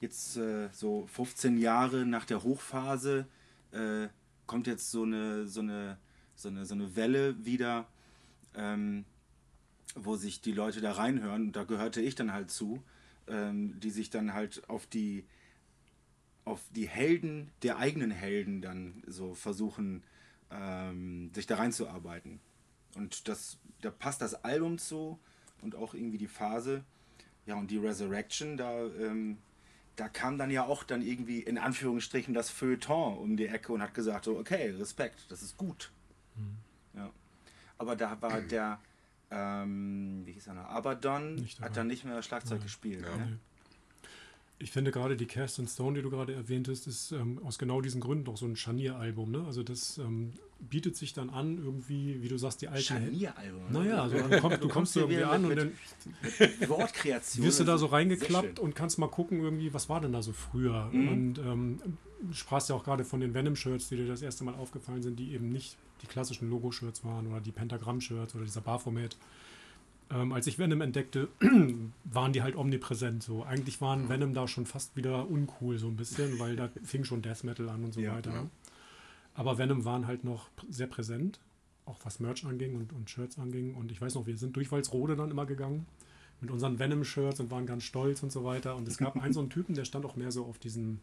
jetzt 0.00 0.36
äh, 0.36 0.68
so 0.72 1.06
15 1.06 1.58
Jahre 1.58 2.04
nach 2.04 2.24
der 2.24 2.42
Hochphase 2.42 3.26
äh, 3.72 4.08
kommt 4.46 4.66
jetzt 4.66 4.90
so 4.90 5.04
eine, 5.04 5.46
so 5.46 5.60
eine, 5.60 5.96
so 6.34 6.48
eine, 6.48 6.66
so 6.66 6.74
eine 6.74 6.96
Welle 6.96 7.44
wieder, 7.44 7.86
ähm, 8.54 9.04
wo 9.94 10.16
sich 10.16 10.40
die 10.40 10.52
Leute 10.52 10.80
da 10.80 10.92
reinhören, 10.92 11.46
und 11.46 11.52
da 11.56 11.64
gehörte 11.64 12.00
ich 12.00 12.14
dann 12.14 12.32
halt 12.32 12.50
zu, 12.50 12.82
ähm, 13.28 13.78
die 13.80 13.90
sich 13.90 14.10
dann 14.10 14.34
halt 14.34 14.68
auf 14.68 14.86
die 14.86 15.24
auf 16.44 16.60
die 16.74 16.88
Helden 16.88 17.50
der 17.62 17.78
eigenen 17.78 18.10
Helden 18.10 18.60
dann 18.60 19.02
so 19.06 19.34
versuchen, 19.34 20.02
ähm, 20.50 21.30
sich 21.34 21.46
da 21.46 21.56
reinzuarbeiten. 21.56 22.40
Und 22.96 23.28
das, 23.28 23.58
da 23.80 23.90
passt 23.90 24.20
das 24.20 24.44
Album 24.44 24.78
zu 24.78 25.18
und 25.62 25.76
auch 25.76 25.94
irgendwie 25.94 26.18
die 26.18 26.28
Phase. 26.28 26.84
Ja, 27.46 27.56
und 27.56 27.70
die 27.70 27.78
Resurrection, 27.78 28.56
da, 28.56 28.86
ähm, 28.86 29.38
da 29.96 30.08
kam 30.08 30.38
dann 30.38 30.50
ja 30.50 30.64
auch 30.64 30.84
dann 30.84 31.02
irgendwie 31.02 31.40
in 31.40 31.58
Anführungsstrichen 31.58 32.34
das 32.34 32.50
Feuilleton 32.50 33.18
um 33.18 33.36
die 33.36 33.46
Ecke 33.46 33.72
und 33.72 33.82
hat 33.82 33.94
gesagt, 33.94 34.24
so, 34.24 34.38
okay, 34.38 34.70
Respekt, 34.70 35.30
das 35.30 35.42
ist 35.42 35.56
gut. 35.56 35.92
Ja. 36.94 37.10
Aber 37.78 37.96
da 37.96 38.20
war 38.20 38.40
der, 38.40 38.80
ähm, 39.30 40.22
wie 40.24 40.32
hieß 40.32 40.48
er 40.48 40.54
noch, 40.54 40.64
Abaddon, 40.64 41.46
hat 41.60 41.76
dann 41.76 41.86
nicht 41.86 42.04
mehr 42.04 42.22
Schlagzeug 42.22 42.62
gespielt. 42.62 43.04
Ja. 43.04 43.16
Ne? 43.16 43.38
Ich 44.62 44.72
finde 44.72 44.90
gerade 44.90 45.16
die 45.16 45.24
Cast 45.24 45.58
and 45.58 45.70
Stone, 45.70 45.96
die 45.96 46.02
du 46.02 46.10
gerade 46.10 46.34
erwähntest, 46.34 46.86
ist 46.86 47.12
ähm, 47.12 47.40
aus 47.44 47.58
genau 47.58 47.80
diesen 47.80 48.00
Gründen 48.00 48.28
auch 48.28 48.36
so 48.36 48.44
ein 48.44 48.56
Scharnier-Album. 48.56 49.30
Ne? 49.30 49.42
Also 49.46 49.62
das 49.62 49.96
ähm, 49.96 50.34
bietet 50.58 50.96
sich 50.96 51.14
dann 51.14 51.30
an, 51.30 51.56
irgendwie, 51.56 52.22
wie 52.22 52.28
du 52.28 52.36
sagst, 52.36 52.60
die 52.60 52.68
alten... 52.68 52.84
Scharnier-Album. 52.84 53.72
Naja, 53.72 54.02
also 54.02 54.18
du 54.18 54.40
kommst, 54.40 54.62
du 54.62 54.68
kommst 54.68 54.92
hier 54.92 55.02
irgendwie 55.02 55.24
an 55.24 55.48
mit- 55.48 55.58
und 55.58 55.72
dann 56.38 56.68
Wortkreation. 56.68 57.46
wirst 57.46 57.58
du 57.58 57.64
da 57.64 57.78
so 57.78 57.86
reingeklappt 57.86 58.58
und 58.58 58.74
kannst 58.74 58.98
mal 58.98 59.08
gucken, 59.08 59.40
irgendwie, 59.40 59.72
was 59.72 59.88
war 59.88 60.02
denn 60.02 60.12
da 60.12 60.22
so 60.22 60.32
früher? 60.32 60.90
Mhm. 60.92 61.08
Und 61.08 61.38
ähm, 61.38 61.78
du 62.20 62.34
sprachst 62.34 62.68
ja 62.68 62.74
auch 62.74 62.84
gerade 62.84 63.04
von 63.04 63.20
den 63.20 63.32
Venom-Shirts, 63.32 63.88
die 63.88 63.96
dir 63.96 64.06
das 64.06 64.20
erste 64.20 64.44
Mal 64.44 64.54
aufgefallen 64.54 65.02
sind, 65.02 65.18
die 65.18 65.32
eben 65.32 65.48
nicht 65.48 65.78
die 66.02 66.06
klassischen 66.06 66.50
Logo-Shirts 66.50 67.02
waren 67.02 67.26
oder 67.28 67.40
die 67.40 67.52
Pentagramm-Shirts 67.52 68.34
oder 68.34 68.44
dieser 68.44 68.60
Baphomet. 68.60 69.16
Ähm, 70.12 70.32
als 70.32 70.46
ich 70.48 70.58
Venom 70.58 70.80
entdeckte, 70.80 71.28
waren 72.04 72.32
die 72.32 72.42
halt 72.42 72.56
omnipräsent. 72.56 73.22
So. 73.22 73.44
Eigentlich 73.44 73.80
waren 73.80 74.08
Venom 74.08 74.34
da 74.34 74.48
schon 74.48 74.66
fast 74.66 74.96
wieder 74.96 75.28
uncool, 75.28 75.78
so 75.78 75.86
ein 75.86 75.96
bisschen, 75.96 76.38
weil 76.38 76.56
da 76.56 76.68
fing 76.82 77.04
schon 77.04 77.22
Death 77.22 77.44
Metal 77.44 77.68
an 77.68 77.84
und 77.84 77.94
so 77.94 78.00
Ja, 78.00 78.14
weiter. 78.16 78.32
ja. 78.32 78.46
Aber 79.34 79.58
Venom 79.58 79.84
waren 79.84 80.06
halt 80.06 80.24
noch 80.24 80.48
sehr 80.68 80.88
präsent, 80.88 81.38
auch 81.86 81.98
was 82.02 82.18
Merch 82.18 82.44
anging 82.44 82.74
und, 82.76 82.92
und 82.92 83.08
Shirts 83.08 83.38
anging. 83.38 83.74
Und 83.74 83.92
ich 83.92 84.00
weiß 84.00 84.16
noch, 84.16 84.26
wir 84.26 84.36
sind 84.36 84.56
durch 84.56 84.72
Walsrode 84.72 85.14
dann 85.16 85.30
immer 85.30 85.46
gegangen 85.46 85.86
mit 86.40 86.50
unseren 86.50 86.78
Venom-Shirts 86.78 87.38
und 87.40 87.50
waren 87.50 87.66
ganz 87.66 87.84
stolz 87.84 88.22
und 88.22 88.32
so 88.32 88.44
weiter. 88.44 88.74
Und 88.74 88.88
es 88.88 88.96
gab 88.96 89.16
einen 89.20 89.32
so 89.32 89.40
einen 89.40 89.50
Typen, 89.50 89.74
der 89.74 89.84
stand 89.84 90.04
auch 90.06 90.16
mehr 90.16 90.32
so 90.32 90.44
auf 90.46 90.58
diesen 90.58 91.00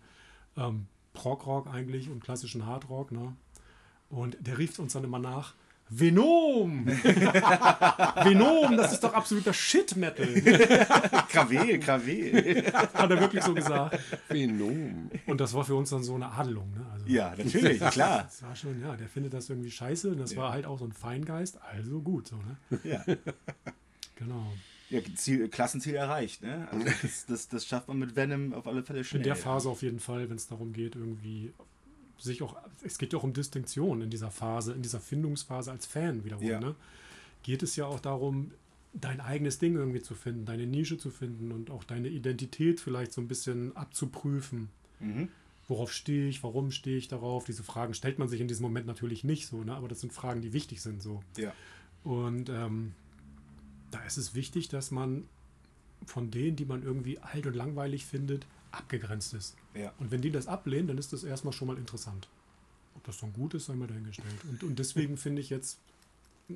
ähm, 0.58 0.88
Prog-Rock 1.14 1.68
eigentlich 1.68 2.10
und 2.10 2.24
klassischen 2.24 2.66
Hardrock. 2.66 3.12
Ne? 3.12 3.34
Und 4.10 4.36
der 4.42 4.58
rief 4.58 4.78
uns 4.80 4.94
dann 4.94 5.04
immer 5.04 5.20
nach, 5.20 5.54
Venom! 5.90 6.86
Venom, 8.24 8.76
das 8.78 8.94
ist 8.94 9.04
doch 9.04 9.14
absoluter 9.14 9.54
Shit-Metal. 9.54 10.28
Krawel, 11.30 11.80
Krawel. 11.84 12.66
Hat 12.94 13.10
er 13.12 13.20
wirklich 13.20 13.44
so 13.44 13.54
gesagt. 13.54 14.00
Venom. 14.28 15.10
Und 15.26 15.40
das 15.42 15.54
war 15.54 15.64
für 15.64 15.76
uns 15.76 15.90
dann 15.90 16.04
so 16.04 16.16
eine 16.16 16.30
Adelung. 16.32 16.70
Ne? 16.72 16.86
Also, 16.94 17.06
Ja, 17.08 17.34
natürlich, 17.38 17.80
klar. 17.92 18.24
Das 18.24 18.44
war 18.44 18.56
schon, 18.56 18.82
ja, 18.82 18.96
der 18.96 19.08
findet 19.08 19.34
das 19.34 19.50
irgendwie 19.50 19.72
scheiße. 19.72 20.10
Und 20.12 20.20
das 20.20 20.36
war 20.36 20.52
halt 20.52 20.66
auch 20.66 20.80
so 20.80 20.86
ein 20.86 20.92
Feingeist. 20.92 21.60
Also 21.62 22.02
gut, 22.02 22.28
so, 22.28 22.36
ne? 22.38 22.80
Ja, 22.84 23.04
Genau. 24.16 24.52
ja 24.90 25.00
Ziel, 25.16 25.48
Klassenziel 25.48 25.96
erreicht. 25.96 26.42
Ne? 26.42 26.68
Also 26.72 26.86
das, 26.86 27.26
das, 27.28 27.48
das 27.50 27.66
schafft 27.66 27.88
man 27.88 28.00
mit 28.00 28.16
Venom 28.16 28.54
auf 28.54 28.68
alle 28.68 28.84
Fälle 28.84 29.04
schnell. 29.04 29.22
In 29.22 29.26
der 29.26 29.36
Phase 29.36 29.70
auf 29.70 29.84
jeden 29.84 30.00
Fall, 30.00 30.30
wenn 30.30 30.38
es 30.38 30.48
darum 30.48 30.74
geht, 30.74 30.96
irgendwie 30.96 31.54
sich 32.18 32.42
auch, 32.42 32.56
es 32.84 32.98
geht 32.98 33.14
ja 33.14 33.20
auch 33.20 33.24
um 33.24 33.34
Distinktion 33.34 34.02
in 34.02 34.10
dieser 34.10 34.32
Phase, 34.32 34.74
in 34.74 34.82
dieser 34.82 35.00
Findungsphase 35.00 35.72
als 35.72 35.86
Fan 35.86 36.24
wiederum, 36.24 36.44
Ja. 36.46 36.60
ne? 36.60 36.76
Geht 37.44 37.64
es 37.64 37.76
ja 37.76 37.86
auch 37.86 38.00
darum, 38.00 38.52
dein 38.94 39.22
eigenes 39.22 39.60
Ding 39.60 39.76
irgendwie 39.76 40.02
zu 40.02 40.16
finden, 40.16 40.46
deine 40.46 40.66
Nische 40.66 40.98
zu 40.98 41.12
finden 41.12 41.52
und 41.52 41.70
auch 41.70 41.84
deine 41.84 42.08
Identität 42.08 42.80
vielleicht 42.80 43.14
so 43.14 43.22
ein 43.22 43.28
bisschen 43.28 43.76
abzuprüfen. 43.76 44.70
Mhm. 45.00 45.30
Worauf 45.68 45.92
stehe 45.92 46.28
ich, 46.30 46.44
warum 46.44 46.72
stehe 46.72 46.98
ich 46.98 47.08
darauf? 47.08 47.46
Diese 47.46 47.64
Fragen 47.64 47.94
stellt 47.94 48.20
man 48.20 48.28
sich 48.30 48.42
in 48.42 48.48
diesem 48.48 48.64
Moment 48.64 48.88
natürlich 48.88 49.24
nicht 49.24 49.48
so, 49.48 49.64
ne? 49.64 49.76
aber 49.76 49.88
das 49.88 50.02
sind 50.02 50.14
Fragen, 50.14 50.42
die 50.42 50.54
wichtig 50.54 50.82
sind 50.82 51.02
so. 51.02 51.22
Ja. 51.38 51.54
Und 52.04 52.50
ähm, 52.50 52.94
da 53.92 54.00
ist 54.06 54.18
es 54.18 54.34
wichtig, 54.34 54.70
dass 54.70 54.92
man 54.92 55.26
von 56.06 56.32
denen, 56.32 56.56
die 56.56 56.66
man 56.66 56.84
irgendwie 56.84 57.20
alt 57.20 57.46
und 57.48 57.56
langweilig 57.56 58.06
findet, 58.06 58.46
abgegrenzt 58.78 59.34
ist. 59.34 59.56
Ja. 59.74 59.94
Und 60.00 60.12
wenn 60.12 60.22
die 60.22 60.32
das 60.32 60.48
ablehnen, 60.48 60.88
dann 60.88 60.98
ist 60.98 61.14
das 61.14 61.24
erstmal 61.24 61.54
schon 61.54 61.68
mal 61.68 61.78
interessant. 61.78 62.28
Ob 62.96 63.04
das 63.04 63.20
dann 63.20 63.34
gut 63.34 63.54
ist, 63.54 63.66
sei 63.66 63.76
mal 63.76 63.88
dahingestellt. 63.88 64.44
Und, 64.50 64.64
und 64.64 64.80
deswegen 64.80 65.18
finde 65.18 65.42
ich 65.42 65.50
jetzt, 65.50 65.80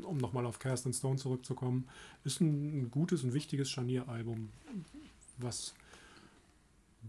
um 0.04 0.18
nochmal 0.18 0.46
auf 0.46 0.60
Cast 0.60 0.86
and 0.86 0.96
Stone 0.96 1.18
zurückzukommen, 1.18 1.88
ist 2.24 2.42
ein, 2.42 2.84
ein 2.84 2.92
gutes 2.92 3.24
und 3.24 3.34
wichtiges 3.34 3.70
Scharnieralbum, 3.70 4.50
was 5.38 5.74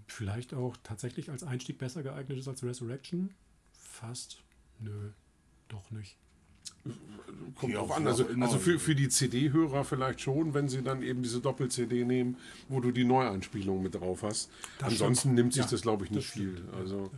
vielleicht 0.07 0.55
auch 0.55 0.77
tatsächlich 0.83 1.31
als 1.31 1.43
Einstieg 1.43 1.79
besser 1.79 2.03
geeignet 2.03 2.39
ist 2.39 2.49
als 2.49 2.63
Resurrection. 2.63 3.31
Fast. 3.73 4.43
Nö, 4.81 5.11
doch 5.69 5.91
nicht. 5.91 6.17
Kommt 7.57 7.75
drauf 7.75 7.93
an. 7.93 8.07
Also, 8.07 8.27
also 8.41 8.59
für, 8.59 8.79
für 8.79 8.95
die 8.95 9.09
CD-Hörer 9.09 9.85
vielleicht 9.85 10.21
schon, 10.21 10.55
wenn 10.55 10.69
sie 10.69 10.83
dann 10.83 11.03
eben 11.03 11.23
diese 11.23 11.41
Doppel-CD 11.41 12.05
nehmen, 12.05 12.37
wo 12.69 12.81
du 12.81 12.91
die 12.91 13.05
Neueinspielung 13.05 13.83
mit 13.83 13.95
drauf 13.95 14.23
hast. 14.23 14.51
Das 14.79 14.89
Ansonsten 14.89 15.21
stimmt. 15.21 15.35
nimmt 15.37 15.53
sich 15.53 15.65
Ja, 15.65 15.71
das, 15.71 15.83
glaube 15.83 16.05
ich, 16.05 16.11
nicht 16.11 16.29
viel. 16.29 16.57
stimmt. 16.57 16.75
Also. 16.75 17.11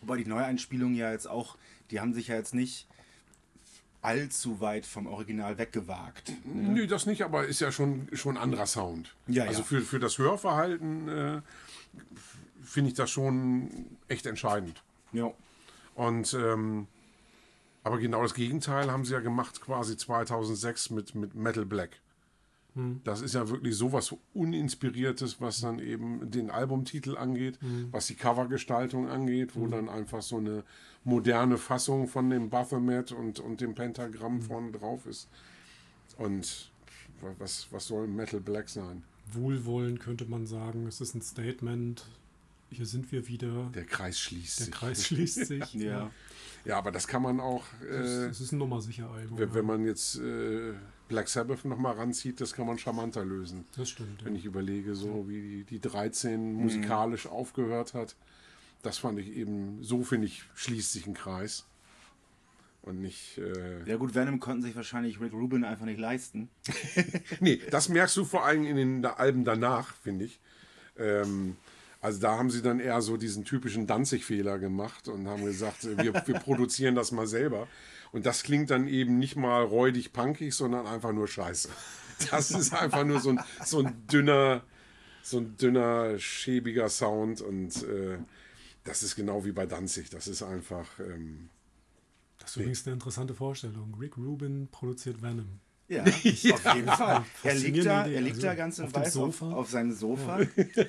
Wobei 0.00 0.18
die 0.18 0.26
Neueinspielungen 0.26 0.94
ja 0.96 1.10
jetzt 1.10 1.26
auch, 1.28 1.56
die 1.90 2.00
haben 2.00 2.12
sich 2.12 2.28
ja 2.28 2.36
jetzt 2.36 2.54
nicht 2.54 2.86
allzu 4.02 4.60
weit 4.60 4.84
vom 4.84 5.06
Original 5.06 5.58
weggewagt. 5.58 6.32
Nö, 6.44 6.86
das 6.86 7.06
nicht, 7.06 7.22
aber 7.22 7.46
ist 7.46 7.60
ja 7.60 7.70
schon, 7.72 8.08
schon 8.12 8.36
ein 8.36 8.42
anderer 8.42 8.66
Sound. 8.66 9.14
Ja, 9.28 9.44
also 9.44 9.60
ja. 9.60 9.64
Für, 9.64 9.80
für 9.80 9.98
das 10.00 10.18
Hörverhalten 10.18 11.08
äh, 11.08 11.40
finde 12.62 12.88
ich 12.90 12.94
das 12.94 13.10
schon 13.10 13.86
echt 14.08 14.26
entscheidend. 14.26 14.82
Ja. 15.12 15.30
Und 15.94 16.34
ähm, 16.34 16.86
aber 17.84 17.98
genau 17.98 18.22
das 18.22 18.34
Gegenteil 18.34 18.90
haben 18.90 19.04
sie 19.04 19.12
ja 19.12 19.20
gemacht 19.20 19.60
quasi 19.60 19.96
2006 19.96 20.90
mit, 20.90 21.14
mit 21.14 21.34
Metal 21.34 21.66
Black. 21.66 22.00
Das 23.04 23.20
ist 23.20 23.34
ja 23.34 23.50
wirklich 23.50 23.76
sowas 23.76 24.14
uninspiriertes, 24.32 25.42
was 25.42 25.60
dann 25.60 25.78
eben 25.78 26.30
den 26.30 26.50
Albumtitel 26.50 27.18
angeht, 27.18 27.58
was 27.90 28.06
die 28.06 28.14
Covergestaltung 28.14 29.10
angeht, 29.10 29.54
wo 29.56 29.66
dann 29.66 29.90
einfach 29.90 30.22
so 30.22 30.38
eine 30.38 30.64
moderne 31.04 31.58
Fassung 31.58 32.08
von 32.08 32.30
dem 32.30 32.48
Baphomet 32.48 33.12
und, 33.12 33.40
und 33.40 33.60
dem 33.60 33.74
Pentagramm 33.74 34.40
vorne 34.40 34.72
drauf 34.72 35.04
ist. 35.04 35.28
Und 36.16 36.70
was, 37.38 37.66
was 37.70 37.86
soll 37.88 38.06
Metal 38.08 38.40
Black 38.40 38.70
sein? 38.70 39.02
Wohlwollend 39.30 40.00
könnte 40.00 40.24
man 40.24 40.46
sagen. 40.46 40.86
Es 40.86 41.02
ist 41.02 41.14
ein 41.14 41.20
Statement. 41.20 42.06
Hier 42.70 42.86
sind 42.86 43.12
wir 43.12 43.28
wieder. 43.28 43.70
Der 43.74 43.84
Kreis 43.84 44.18
schließt 44.18 44.60
Der 44.60 44.66
sich. 44.66 44.74
Kreis 44.74 45.06
schließt 45.08 45.46
sich. 45.46 45.74
Ja. 45.74 45.90
Ja, 45.90 46.10
aber 46.70 46.90
das 46.92 47.06
kann 47.08 47.22
man 47.22 47.40
auch, 47.40 47.64
äh, 47.82 47.94
Es 48.28 48.40
ist 48.40 48.52
ein 48.52 48.58
Nummer 48.58 48.80
sicher 48.80 49.10
Album. 49.10 49.38
wenn, 49.38 49.48
ja. 49.48 49.54
wenn 49.54 49.66
man 49.66 49.84
jetzt 49.84 50.16
äh, 50.18 50.72
Black 51.08 51.28
Sabbath 51.28 51.64
nochmal 51.64 51.94
ranzieht, 51.96 52.40
das 52.40 52.52
kann 52.52 52.66
man 52.66 52.78
charmanter 52.78 53.24
lösen. 53.24 53.64
das 53.76 53.90
stimmt. 53.90 54.24
Wenn 54.24 54.34
Ja. 54.34 54.38
ich 54.38 54.44
überlege, 54.44 54.94
so 54.94 55.28
wie 55.28 55.40
die, 55.40 55.64
die 55.64 55.80
13 55.80 56.52
musikalisch 56.54 57.26
aufgehört 57.26 57.94
hat, 57.94 58.14
das 58.82 58.98
fand 58.98 59.18
ich 59.18 59.28
eben, 59.36 59.82
so 59.82 60.02
finde 60.02 60.26
ich, 60.26 60.44
schließt 60.54 60.92
sich 60.92 61.06
ein 61.06 61.14
Kreis. 61.14 61.66
Und 62.82 63.00
nicht. 63.00 63.38
Äh, 63.38 63.88
Ja 63.88 63.96
gut, 63.96 64.14
Venom 64.14 64.40
konnten 64.40 64.62
sich 64.62 64.74
wahrscheinlich 64.74 65.20
Rick 65.20 65.32
Rubin 65.32 65.62
einfach 65.64 65.84
nicht 65.84 66.00
leisten. 66.00 66.48
Nee, 67.40 67.60
das 67.70 67.88
merkst 67.88 68.16
du 68.16 68.24
vor 68.24 68.44
allem 68.44 68.64
in 68.64 68.76
den 68.76 69.04
Alben 69.06 69.44
danach, 69.44 69.94
finde 69.94 70.24
ich. 70.24 70.40
Ähm, 70.98 71.56
also 72.02 72.20
da 72.20 72.36
haben 72.36 72.50
sie 72.50 72.60
dann 72.60 72.80
eher 72.80 73.00
so 73.00 73.16
diesen 73.16 73.44
typischen 73.44 73.86
Danzig-Fehler 73.86 74.58
gemacht 74.58 75.08
und 75.08 75.28
haben 75.28 75.44
gesagt, 75.44 75.84
äh, 75.84 75.96
wir, 75.96 76.12
wir 76.26 76.34
produzieren 76.40 76.94
das 76.94 77.12
mal 77.12 77.26
selber. 77.26 77.68
Und 78.10 78.26
das 78.26 78.42
klingt 78.42 78.70
dann 78.70 78.88
eben 78.88 79.18
nicht 79.18 79.36
mal 79.36 79.62
räudig 79.62 80.12
punkig, 80.12 80.54
sondern 80.54 80.86
einfach 80.86 81.12
nur 81.12 81.28
scheiße. 81.28 81.70
Das 82.30 82.50
ist 82.50 82.74
einfach 82.74 83.04
nur 83.04 83.20
so 83.20 83.30
ein, 83.30 83.40
so 83.64 83.80
ein 83.80 84.06
dünner, 84.06 84.62
so 85.22 85.38
ein 85.38 85.56
dünner, 85.56 86.18
schäbiger 86.18 86.88
Sound 86.88 87.40
und 87.40 87.82
äh, 87.84 88.18
das 88.84 89.02
ist 89.02 89.16
genau 89.16 89.44
wie 89.44 89.52
bei 89.52 89.66
Danzig. 89.66 90.10
Das 90.10 90.28
ist 90.28 90.42
einfach. 90.42 90.98
Ähm, 91.00 91.48
Das 92.38 92.50
ist 92.50 92.56
übrigens 92.56 92.86
eine 92.86 92.94
interessante 92.94 93.34
Vorstellung. 93.34 93.96
Rick 93.98 94.18
Rubin 94.18 94.68
produziert 94.70 95.22
Venom. 95.22 95.60
Ja, 96.22 96.54
auf 96.54 96.74
jeden 96.74 96.88
Fall. 96.88 97.24
Er 97.42 97.54
liegt 97.54 97.84
da, 97.86 98.06
Idee. 98.06 98.14
er 98.14 98.20
liegt 98.22 98.36
Also 98.36 98.46
da 98.46 98.54
ganz 98.54 98.76
dem 98.76 98.94
weiß 98.94 99.16
auf, 99.18 99.36
Sofa. 99.38 99.52
auf 99.52 99.70
seinem 99.70 99.92
Sofa. 99.92 100.40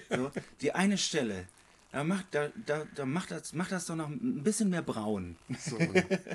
So. 0.09 0.31
Die 0.61 0.71
eine 0.71 0.97
Stelle, 0.97 1.45
da 1.91 2.03
macht, 2.03 2.25
da, 2.31 2.49
da, 2.65 2.83
da 2.95 3.05
macht, 3.05 3.31
das, 3.31 3.53
macht 3.53 3.71
das 3.71 3.85
doch 3.85 3.95
noch 3.95 4.09
ein 4.09 4.43
bisschen 4.43 4.69
mehr 4.69 4.81
braun. 4.81 5.35
so, 5.59 5.77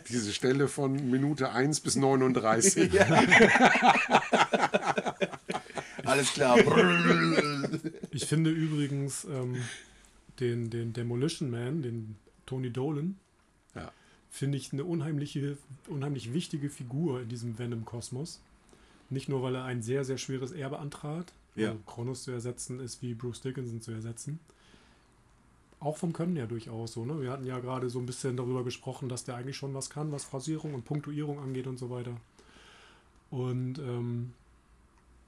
diese 0.09 0.33
Stelle 0.33 0.69
von 0.69 1.11
Minute 1.11 1.51
1 1.53 1.81
bis 1.81 1.97
39. 1.97 2.91
Alles 6.05 6.33
klar. 6.33 6.59
Ich 8.13 8.27
finde 8.27 8.51
übrigens 8.51 9.25
ähm, 9.25 9.57
den, 10.41 10.71
den 10.71 10.93
Demolition 10.93 11.51
Man, 11.51 11.83
den 11.83 12.17
Tony 12.47 12.71
Dolan, 12.71 13.17
Ja. 13.75 13.91
finde 14.31 14.57
ich 14.59 14.73
eine 14.73 14.85
unheimliche, 14.85 15.59
unheimlich 15.89 16.33
wichtige 16.33 16.71
Figur 16.71 17.21
in 17.23 17.29
diesem 17.29 17.59
Venom-Kosmos. 17.59 18.41
Nicht 19.11 19.29
nur, 19.29 19.43
weil 19.43 19.55
er 19.55 19.65
ein 19.65 19.83
sehr, 19.83 20.05
sehr 20.05 20.19
schweres 20.19 20.53
Erbe 20.53 20.79
antrat, 20.79 21.33
Ja. 21.57 21.69
also 21.71 21.81
Kronos 21.87 22.23
zu 22.25 22.31
ersetzen 22.31 22.79
ist 22.81 23.01
wie 23.03 23.15
Bruce 23.15 23.41
Dickinson 23.41 23.81
zu 23.81 23.93
ersetzen. 23.93 24.39
Auch 25.81 25.97
vom 25.97 26.13
Können 26.13 26.35
her 26.37 26.47
durchaus 26.49 26.93
so. 26.93 27.05
Ne? 27.05 27.21
Wir 27.23 27.31
hatten 27.31 27.47
ja 27.47 27.59
gerade 27.61 27.89
so 27.89 28.01
ein 28.01 28.07
bisschen 28.07 28.37
darüber 28.37 28.65
gesprochen, 28.65 29.09
dass 29.09 29.25
der 29.25 29.37
eigentlich 29.37 29.57
schon 29.57 29.75
was 29.75 29.91
kann, 29.91 30.11
was 30.13 30.25
Phrasierung 30.25 30.75
und 30.75 30.85
Punktuierung 30.85 31.39
angeht 31.39 31.67
und 31.69 31.79
so 31.79 31.89
weiter. 31.89 32.17
Und 33.31 33.79
ähm, 33.79 34.33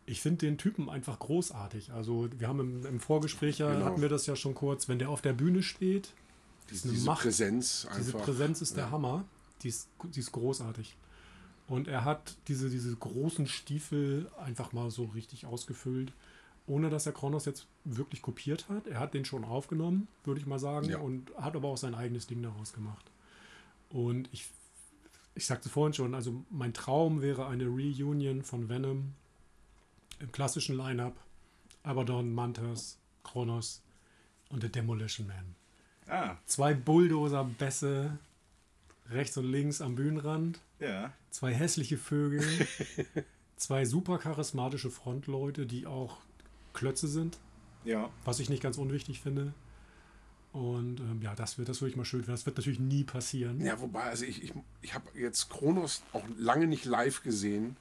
ich 0.06 0.20
finde 0.20 0.38
den 0.46 0.58
Typen 0.58 0.90
einfach 0.90 1.18
großartig. 1.20 1.92
Also 1.92 2.28
wir 2.36 2.48
haben 2.48 2.58
im, 2.60 2.86
im 2.86 3.00
Vorgespräch 3.00 3.58
ja, 3.58 3.72
Genau. 3.72 3.84
hatten 3.86 4.02
wir 4.02 4.08
das 4.08 4.26
ja 4.26 4.34
schon 4.34 4.54
kurz, 4.54 4.88
wenn 4.88 4.98
der 4.98 5.08
auf 5.10 5.22
der 5.22 5.34
Bühne 5.34 5.62
steht, 5.62 6.12
Diese, 6.70 6.84
eine 6.88 6.94
diese 6.94 7.06
Macht. 7.06 7.22
Präsenz 7.22 7.84
einfach. 7.86 7.98
diese 7.98 8.12
Präsenz 8.18 8.60
ist 8.60 8.76
der 8.76 8.84
ja. 8.86 8.90
Hammer. 8.90 9.24
Die 9.62 9.68
ist, 9.68 9.88
die 10.02 10.18
ist 10.20 10.32
großartig. 10.32 10.96
Und 11.70 11.86
er 11.86 12.04
hat 12.04 12.36
diese, 12.48 12.68
diese 12.68 12.94
großen 12.96 13.46
Stiefel 13.46 14.28
einfach 14.44 14.72
mal 14.72 14.90
so 14.90 15.04
richtig 15.04 15.46
ausgefüllt, 15.46 16.12
ohne 16.66 16.90
dass 16.90 17.06
er 17.06 17.12
Kronos 17.12 17.44
jetzt 17.44 17.66
wirklich 17.84 18.22
kopiert 18.22 18.68
hat. 18.68 18.88
Er 18.88 18.98
hat 18.98 19.14
den 19.14 19.24
schon 19.24 19.44
aufgenommen, 19.44 20.08
würde 20.24 20.40
ich 20.40 20.46
mal 20.46 20.58
sagen, 20.58 20.88
Ja. 20.88 20.98
und 20.98 21.30
hat 21.36 21.54
aber 21.54 21.68
auch 21.68 21.76
sein 21.76 21.94
eigenes 21.94 22.26
Ding 22.26 22.42
daraus 22.42 22.72
gemacht. 22.72 23.08
Und 23.88 24.28
ich, 24.32 24.48
ich 25.36 25.46
sagte 25.46 25.68
vorhin 25.68 25.94
schon, 25.94 26.14
also 26.16 26.44
mein 26.50 26.74
Traum 26.74 27.22
wäre 27.22 27.46
eine 27.46 27.66
Reunion 27.68 28.42
von 28.42 28.68
Venom 28.68 29.14
im 30.18 30.32
klassischen 30.32 30.76
Line-Up. 30.76 31.16
Abaddon, 31.84 32.34
Mantas, 32.34 32.98
Kronos 33.22 33.80
und 34.48 34.64
der 34.64 34.70
Demolition 34.70 35.28
Man. 35.28 35.54
Ah, 36.08 36.36
Zwei 36.46 36.74
Bulldozer-Bässe 36.74 38.18
rechts 39.08 39.36
und 39.36 39.44
links 39.50 39.80
am 39.80 39.94
Bühnenrand, 39.94 40.60
ja. 40.80 41.12
zwei 41.30 41.52
hässliche 41.54 41.96
Vögel, 41.98 42.42
zwei 43.56 43.84
super 43.84 44.18
charismatische 44.18 44.90
Frontleute, 44.90 45.66
die 45.66 45.86
auch 45.86 46.18
Klötze 46.72 47.08
sind, 47.08 47.38
Ja. 47.84 48.10
was 48.24 48.40
ich 48.40 48.48
nicht 48.50 48.62
ganz 48.62 48.78
unwichtig 48.78 49.20
finde. 49.20 49.52
Und 50.52 50.98
ähm, 51.00 51.20
ja, 51.22 51.34
das, 51.36 51.58
wird, 51.58 51.68
das 51.68 51.80
würde 51.80 51.90
ich 51.90 51.96
mal 51.96 52.04
schön 52.04 52.20
finden. 52.20 52.32
Das 52.32 52.44
wird 52.44 52.56
natürlich 52.56 52.80
nie 52.80 53.04
passieren. 53.04 53.60
Ja, 53.64 53.80
wobei, 53.80 54.02
also 54.02 54.24
ich, 54.24 54.42
ich, 54.42 54.52
ich 54.82 54.94
habe 54.94 55.04
jetzt 55.16 55.48
Kronos 55.48 56.02
auch 56.12 56.24
lange 56.38 56.66
nicht 56.66 56.84
live 56.84 57.22
gesehen. 57.22 57.76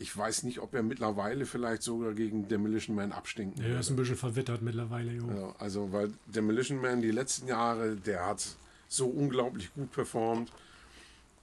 Ich 0.00 0.16
weiß 0.16 0.42
nicht, 0.44 0.58
ob 0.60 0.74
er 0.74 0.82
mittlerweile 0.82 1.46
vielleicht 1.46 1.82
sogar 1.82 2.14
gegen 2.14 2.48
Demolition 2.48 2.94
Man 2.96 3.12
abstinken 3.12 3.62
Er 3.62 3.78
ist 3.80 3.90
ein 3.90 3.96
bisschen 3.96 4.16
verwittert 4.16 4.62
mittlerweile, 4.62 5.12
jo. 5.12 5.28
Ja, 5.30 5.54
also, 5.58 5.92
weil 5.92 6.12
Demolition 6.26 6.80
Man 6.80 7.02
die 7.02 7.10
letzten 7.12 7.46
Jahre, 7.48 7.94
der 7.96 8.26
hat 8.26 8.44
so 8.88 9.06
unglaublich 9.06 9.72
gut 9.74 9.90
performt. 9.92 10.50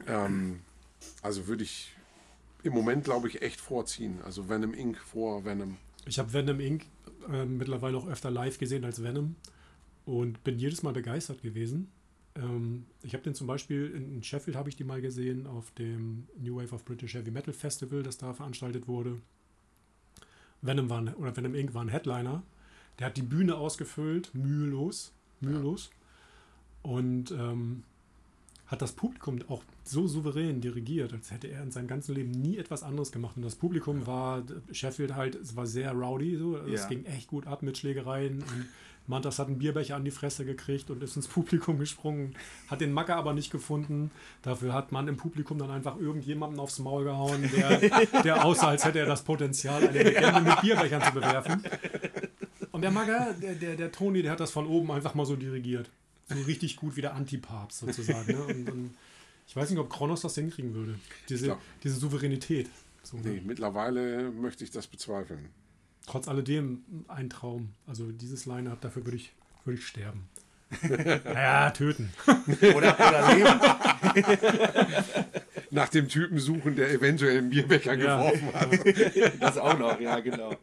Ähm, 0.07 0.59
also 1.21 1.47
würde 1.47 1.63
ich, 1.63 1.93
im 2.63 2.73
Moment, 2.73 3.03
glaube 3.03 3.27
ich, 3.27 3.41
echt 3.41 3.61
vorziehen. 3.61 4.19
Also 4.23 4.49
Venom 4.49 4.73
Inc. 4.73 4.97
vor 4.97 5.45
Venom. 5.45 5.77
Ich 6.05 6.19
habe 6.19 6.33
Venom 6.33 6.59
Inc. 6.59 6.85
Äh, 7.31 7.45
mittlerweile 7.45 7.97
auch 7.97 8.07
öfter 8.07 8.29
live 8.29 8.57
gesehen 8.59 8.85
als 8.85 9.01
Venom 9.01 9.35
und 10.05 10.43
bin 10.43 10.59
jedes 10.59 10.83
Mal 10.83 10.93
begeistert 10.93 11.41
gewesen. 11.41 11.89
Ähm, 12.35 12.85
ich 13.01 13.13
habe 13.13 13.23
den 13.23 13.33
zum 13.33 13.47
Beispiel 13.47 13.91
in 13.91 14.21
Sheffield 14.23 14.55
habe 14.55 14.69
ich 14.69 14.75
die 14.75 14.83
mal 14.83 15.01
gesehen 15.01 15.47
auf 15.47 15.71
dem 15.71 16.27
New 16.37 16.57
Wave 16.57 16.75
of 16.75 16.85
British 16.85 17.15
Heavy 17.15 17.31
Metal 17.31 17.53
Festival, 17.53 18.03
das 18.03 18.17
da 18.17 18.33
veranstaltet 18.33 18.87
wurde. 18.87 19.19
Venom 20.61 20.89
war 20.89 20.99
ein, 20.99 21.13
oder 21.15 21.35
Venom 21.35 21.55
Inc. 21.55 21.73
war 21.73 21.83
ein 21.83 21.89
Headliner. 21.89 22.43
Der 22.99 23.07
hat 23.07 23.17
die 23.17 23.23
Bühne 23.23 23.55
ausgefüllt, 23.55 24.33
mühelos, 24.33 25.11
mühelos. 25.41 25.89
Ja. 26.83 26.91
Und 26.91 27.31
ähm, 27.31 27.83
hat 28.67 28.81
das 28.81 28.93
Publikum 28.93 29.39
auch 29.47 29.63
so 29.83 30.07
souverän 30.07 30.59
dirigiert, 30.59 31.13
als 31.13 31.29
hätte 31.31 31.47
er 31.47 31.61
in 31.61 31.71
seinem 31.71 31.87
ganzen 31.87 32.15
Leben 32.15 32.31
nie 32.31 32.57
etwas 32.57 32.81
anderes 32.81 33.11
gemacht. 33.11 33.35
Und 33.35 33.43
das 33.43 33.55
Publikum 33.55 34.01
ja. 34.01 34.07
war, 34.07 34.43
Sheffield 34.71 35.15
halt, 35.15 35.35
es 35.35 35.55
war 35.55 35.67
sehr 35.67 35.91
rowdy, 35.91 36.35
so. 36.37 36.55
Also 36.55 36.67
ja. 36.67 36.73
Es 36.73 36.87
ging 36.87 37.05
echt 37.05 37.27
gut 37.27 37.45
ab 37.45 37.61
mit 37.61 37.77
Schlägereien. 37.77 38.39
Und 38.39 38.65
Mantas 39.05 39.37
hat 39.37 39.47
einen 39.47 39.59
Bierbecher 39.59 39.95
an 39.95 40.03
die 40.03 40.09
Fresse 40.09 40.45
gekriegt 40.45 40.89
und 40.89 41.03
ist 41.03 41.15
ins 41.15 41.27
Publikum 41.27 41.77
gesprungen, 41.77 42.35
hat 42.67 42.81
den 42.81 42.91
Macker 42.91 43.17
aber 43.17 43.33
nicht 43.33 43.51
gefunden. 43.51 44.09
Dafür 44.41 44.73
hat 44.73 44.91
man 44.91 45.07
im 45.07 45.17
Publikum 45.17 45.59
dann 45.59 45.69
einfach 45.69 45.99
irgendjemanden 45.99 46.59
aufs 46.59 46.79
Maul 46.79 47.03
gehauen, 47.03 47.47
der, 47.55 48.23
der 48.23 48.45
aussah, 48.45 48.69
als 48.69 48.83
hätte 48.83 48.97
er 48.97 49.05
das 49.05 49.21
Potenzial, 49.21 49.87
eine 49.87 50.01
Legende 50.01 50.41
mit 50.41 50.61
Bierbechern 50.61 51.03
zu 51.03 51.11
bewerfen. 51.11 51.61
Und 52.71 52.81
der 52.81 52.89
Macker, 52.89 53.35
der, 53.39 53.53
der, 53.53 53.75
der 53.75 53.91
Toni, 53.91 54.23
der 54.23 54.31
hat 54.31 54.39
das 54.39 54.49
von 54.49 54.65
oben 54.65 54.91
einfach 54.91 55.13
mal 55.13 55.25
so 55.25 55.35
dirigiert 55.35 55.91
so 56.27 56.41
richtig 56.43 56.75
gut 56.75 56.95
wie 56.95 57.01
der 57.01 57.13
Antipapst 57.13 57.79
sozusagen. 57.79 58.33
Ne? 58.33 58.43
Und, 58.43 58.69
und, 58.69 58.97
ich 59.47 59.55
weiß 59.55 59.69
nicht, 59.69 59.79
ob 59.79 59.89
Kronos 59.91 60.21
das 60.21 60.35
hinkriegen 60.35 60.73
würde. 60.73 60.99
Diese, 61.29 61.57
diese 61.83 61.95
Souveränität. 61.95 62.69
So, 63.03 63.17
ne? 63.17 63.29
nee, 63.29 63.41
mittlerweile 63.45 64.31
möchte 64.31 64.63
ich 64.63 64.71
das 64.71 64.87
bezweifeln. 64.87 65.49
Trotz 66.07 66.27
alledem 66.27 66.83
ein 67.07 67.29
Traum. 67.29 67.69
Also 67.85 68.11
dieses 68.11 68.45
Line-Up, 68.45 68.81
dafür 68.81 69.05
würde 69.05 69.17
ich, 69.17 69.33
würde 69.63 69.79
ich 69.79 69.85
sterben. 69.85 70.27
naja, 70.81 71.69
töten. 71.71 72.11
Oder, 72.75 72.95
oder 72.95 73.35
leben. 73.35 73.59
Nach 75.71 75.89
dem 75.89 76.07
Typen 76.07 76.39
suchen, 76.39 76.75
der 76.75 76.91
eventuell 76.91 77.37
einen 77.37 77.49
Bierbecher 77.49 77.93
ja. 77.93 78.17
geworfen 78.17 78.53
hat. 78.53 79.41
Das 79.41 79.57
auch 79.57 79.77
noch, 79.77 79.99
ja, 79.99 80.19
genau. 80.19 80.55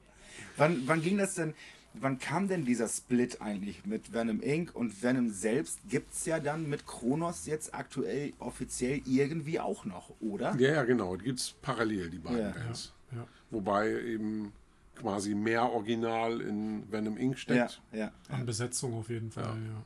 Wann, 0.57 0.83
wann 0.87 1.03
ging 1.03 1.19
das 1.19 1.35
denn? 1.35 1.55
Wann 1.95 2.18
kam 2.18 2.49
denn 2.49 2.64
dieser 2.64 2.88
Split 2.88 3.40
eigentlich 3.40 3.84
mit 3.86 4.12
Venom 4.12 4.40
Inc. 4.40 4.74
und 4.74 5.03
Venom 5.03 5.30
selbst? 5.30 5.78
Gibt 5.88 6.12
es 6.12 6.26
ja 6.26 6.40
dann 6.40 6.68
mit 6.68 6.86
Kronos 6.86 7.47
jetzt 7.47 7.74
aktuell 7.74 8.32
offiziell 8.38 9.03
irgendwie 9.07 9.61
auch 9.61 9.84
noch, 9.84 10.11
oder? 10.20 10.55
Ja, 10.59 10.72
ja, 10.72 10.84
genau. 10.84 11.16
Die 11.16 11.24
gibt 11.24 11.40
es 11.40 11.55
parallel, 11.62 12.11
die 12.11 12.18
beiden 12.18 12.38
ja. 12.38 12.51
Bands. 12.51 12.93
Ja. 13.14 13.26
Wobei 13.51 13.90
eben 13.90 14.53
quasi 14.97 15.34
mehr 15.34 15.70
Original 15.70 16.40
in 16.40 16.90
Venom 16.90 17.16
Inc. 17.16 17.38
steckt. 17.38 17.80
Ja, 17.93 17.99
ja. 17.99 18.12
An 18.28 18.47
Besetzung 18.47 18.95
auf 18.95 19.09
jeden 19.09 19.30
Fall, 19.30 19.45
ja. 19.45 19.82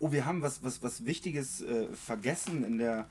Oh, 0.00 0.12
wir 0.12 0.26
haben 0.26 0.42
was, 0.42 0.62
was, 0.62 0.82
was 0.82 1.06
Wichtiges 1.06 1.62
äh, 1.62 1.86
vergessen 1.94 2.64
in 2.64 2.78
der 2.78 3.06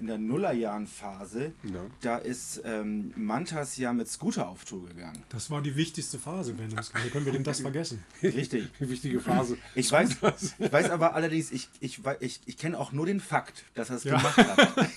in 0.00 0.06
der 0.06 0.18
Nullerjahren-Phase, 0.18 1.52
ja. 1.62 1.86
da 2.00 2.16
ist 2.18 2.62
ähm, 2.64 3.12
Mantas 3.16 3.76
ja 3.76 3.92
mit 3.92 4.08
Scooter 4.08 4.48
auf 4.48 4.64
Tour 4.64 4.88
gegangen. 4.88 5.22
Das 5.28 5.50
war 5.50 5.62
die 5.62 5.76
wichtigste 5.76 6.18
Phase, 6.18 6.58
wenn 6.58 6.70
das 6.70 6.92
Wie 6.94 7.10
können 7.10 7.26
wir 7.26 7.32
denn 7.32 7.44
das 7.44 7.60
vergessen? 7.60 8.04
Richtig. 8.22 8.68
Wichtige 8.78 9.20
Phase. 9.20 9.58
Ich 9.74 9.90
weiß, 9.90 10.16
ich 10.58 10.72
weiß 10.72 10.90
aber 10.90 11.14
allerdings, 11.14 11.50
ich, 11.50 11.68
ich, 11.80 12.00
ich, 12.20 12.40
ich 12.46 12.56
kenne 12.58 12.78
auch 12.78 12.92
nur 12.92 13.06
den 13.06 13.20
Fakt, 13.20 13.64
dass 13.74 13.90
er 13.90 13.96
es 13.96 14.04
ja. 14.04 14.16
gemacht 14.16 14.36
hat. 14.36 14.88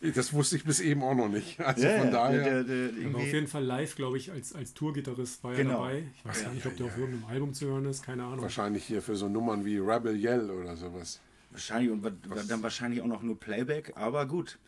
das 0.16 0.32
wusste 0.32 0.56
ich 0.56 0.64
bis 0.64 0.80
eben 0.80 1.02
auch 1.02 1.14
noch 1.14 1.28
nicht. 1.28 1.60
Also 1.60 1.86
ja, 1.86 1.98
von 1.98 2.10
daher. 2.10 2.42
Der, 2.42 2.64
der, 2.64 2.88
der 2.88 3.06
aber 3.08 3.18
auf 3.18 3.32
jeden 3.32 3.48
Fall 3.48 3.64
live, 3.64 3.94
glaube 3.96 4.18
ich, 4.18 4.30
als, 4.30 4.54
als 4.54 4.74
Tourgitarrist 4.74 5.42
war 5.44 5.54
genau. 5.54 5.84
er 5.84 5.94
dabei. 5.94 6.04
Ich 6.16 6.24
weiß 6.24 6.44
gar 6.44 6.52
nicht, 6.52 6.66
ob 6.66 6.76
der 6.76 6.86
auf 6.86 6.96
irgendeinem 6.96 7.26
Album 7.26 7.54
zu 7.54 7.66
hören 7.66 7.84
ist, 7.86 8.04
keine 8.04 8.24
Ahnung. 8.24 8.42
Wahrscheinlich 8.42 8.84
hier 8.84 9.02
für 9.02 9.16
so 9.16 9.28
Nummern 9.28 9.64
wie 9.64 9.78
Rebel 9.78 10.16
Yell 10.16 10.50
oder 10.50 10.76
sowas. 10.76 11.20
Wahrscheinlich 11.50 11.90
und 11.90 12.04
Was? 12.04 12.46
dann 12.46 12.62
wahrscheinlich 12.62 13.02
auch 13.02 13.06
noch 13.06 13.22
nur 13.22 13.38
Playback, 13.38 13.92
aber 13.96 14.26
gut. 14.26 14.58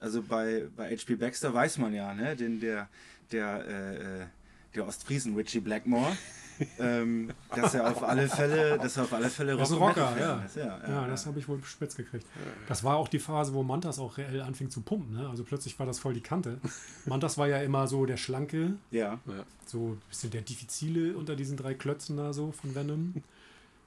Also 0.00 0.22
bei, 0.22 0.66
bei 0.74 0.96
HP 0.96 1.14
Baxter 1.14 1.54
weiß 1.54 1.78
man 1.78 1.94
ja, 1.94 2.12
ne, 2.12 2.34
den, 2.34 2.58
der, 2.58 2.88
der, 3.30 3.68
äh, 3.68 4.26
der 4.74 4.86
Ostfriesen 4.86 5.36
Richie 5.36 5.60
Blackmore, 5.60 6.16
ähm, 6.80 7.30
dass 7.54 7.74
er 7.74 7.88
auf 7.88 8.02
alle 8.02 8.28
Fälle, 8.28 8.78
dass 8.78 8.96
er 8.96 9.04
auf 9.04 9.12
alle 9.12 9.28
Fälle 9.28 9.54
Rock 9.54 9.70
Rocker, 9.70 10.16
ja. 10.18 10.42
Ist. 10.42 10.56
Ja, 10.56 10.80
ja, 10.82 10.88
ja, 10.88 11.06
das 11.06 11.26
habe 11.26 11.38
ich 11.38 11.46
wohl 11.46 11.62
spitz 11.62 11.94
gekriegt. 11.94 12.26
Das 12.66 12.82
war 12.82 12.96
auch 12.96 13.08
die 13.08 13.20
Phase, 13.20 13.54
wo 13.54 13.62
Mantas 13.62 14.00
auch 14.00 14.18
reell 14.18 14.40
anfing 14.40 14.70
zu 14.70 14.80
pumpen. 14.80 15.14
Ne? 15.14 15.28
Also 15.28 15.44
plötzlich 15.44 15.78
war 15.78 15.86
das 15.86 16.00
voll 16.00 16.14
die 16.14 16.20
Kante. 16.20 16.58
Mantas 17.06 17.38
war 17.38 17.46
ja 17.46 17.62
immer 17.62 17.86
so 17.86 18.04
der 18.04 18.16
Schlanke, 18.16 18.72
ja. 18.90 19.20
so 19.66 19.90
ein 19.90 20.02
bisschen 20.08 20.30
der 20.30 20.40
Diffizile 20.40 21.16
unter 21.16 21.36
diesen 21.36 21.56
drei 21.56 21.74
Klötzen 21.74 22.16
da 22.16 22.32
so 22.32 22.50
von 22.50 22.74
Venom 22.74 23.22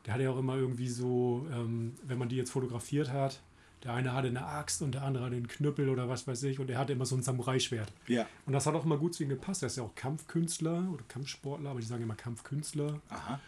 der 0.06 0.14
hatte 0.14 0.24
ja 0.24 0.32
auch 0.32 0.38
immer 0.38 0.56
irgendwie 0.56 0.88
so, 0.88 1.48
ähm, 1.52 1.94
wenn 2.04 2.18
man 2.18 2.30
die 2.30 2.36
jetzt 2.36 2.52
fotografiert 2.52 3.12
hat, 3.12 3.42
der 3.84 3.94
eine 3.94 4.14
hatte 4.14 4.28
eine 4.28 4.46
Axt 4.46 4.82
und 4.82 4.94
der 4.94 5.04
andere 5.04 5.26
hatte 5.26 5.36
einen 5.36 5.48
Knüppel 5.48 5.90
oder 5.90 6.10
was 6.10 6.28
weiß 6.28 6.44
ich 6.44 6.60
und 6.60 6.70
er 6.70 6.80
hatte 6.80 6.94
immer 6.94 7.06
so 7.06 7.16
ein 7.16 7.22
Samurai-Schwert. 7.22 7.92
Ja. 8.08 8.28
Und 8.46 8.54
das 8.54 8.66
hat 8.66 8.74
auch 8.74 8.86
immer 8.86 8.98
gut 8.98 9.14
zu 9.14 9.24
ihm 9.24 9.30
gepasst. 9.30 9.62
Er 9.64 9.68
ist 9.68 9.78
ja 9.78 9.84
auch 9.84 9.94
Kampfkünstler 9.96 10.90
oder 10.92 11.04
Kampfsportler, 11.08 11.70
aber 11.70 11.80
die 11.80 11.86
sagen 11.86 12.04
immer 12.04 12.16
Kampfkünstler. 12.16 13.00
Aha. 13.10 13.40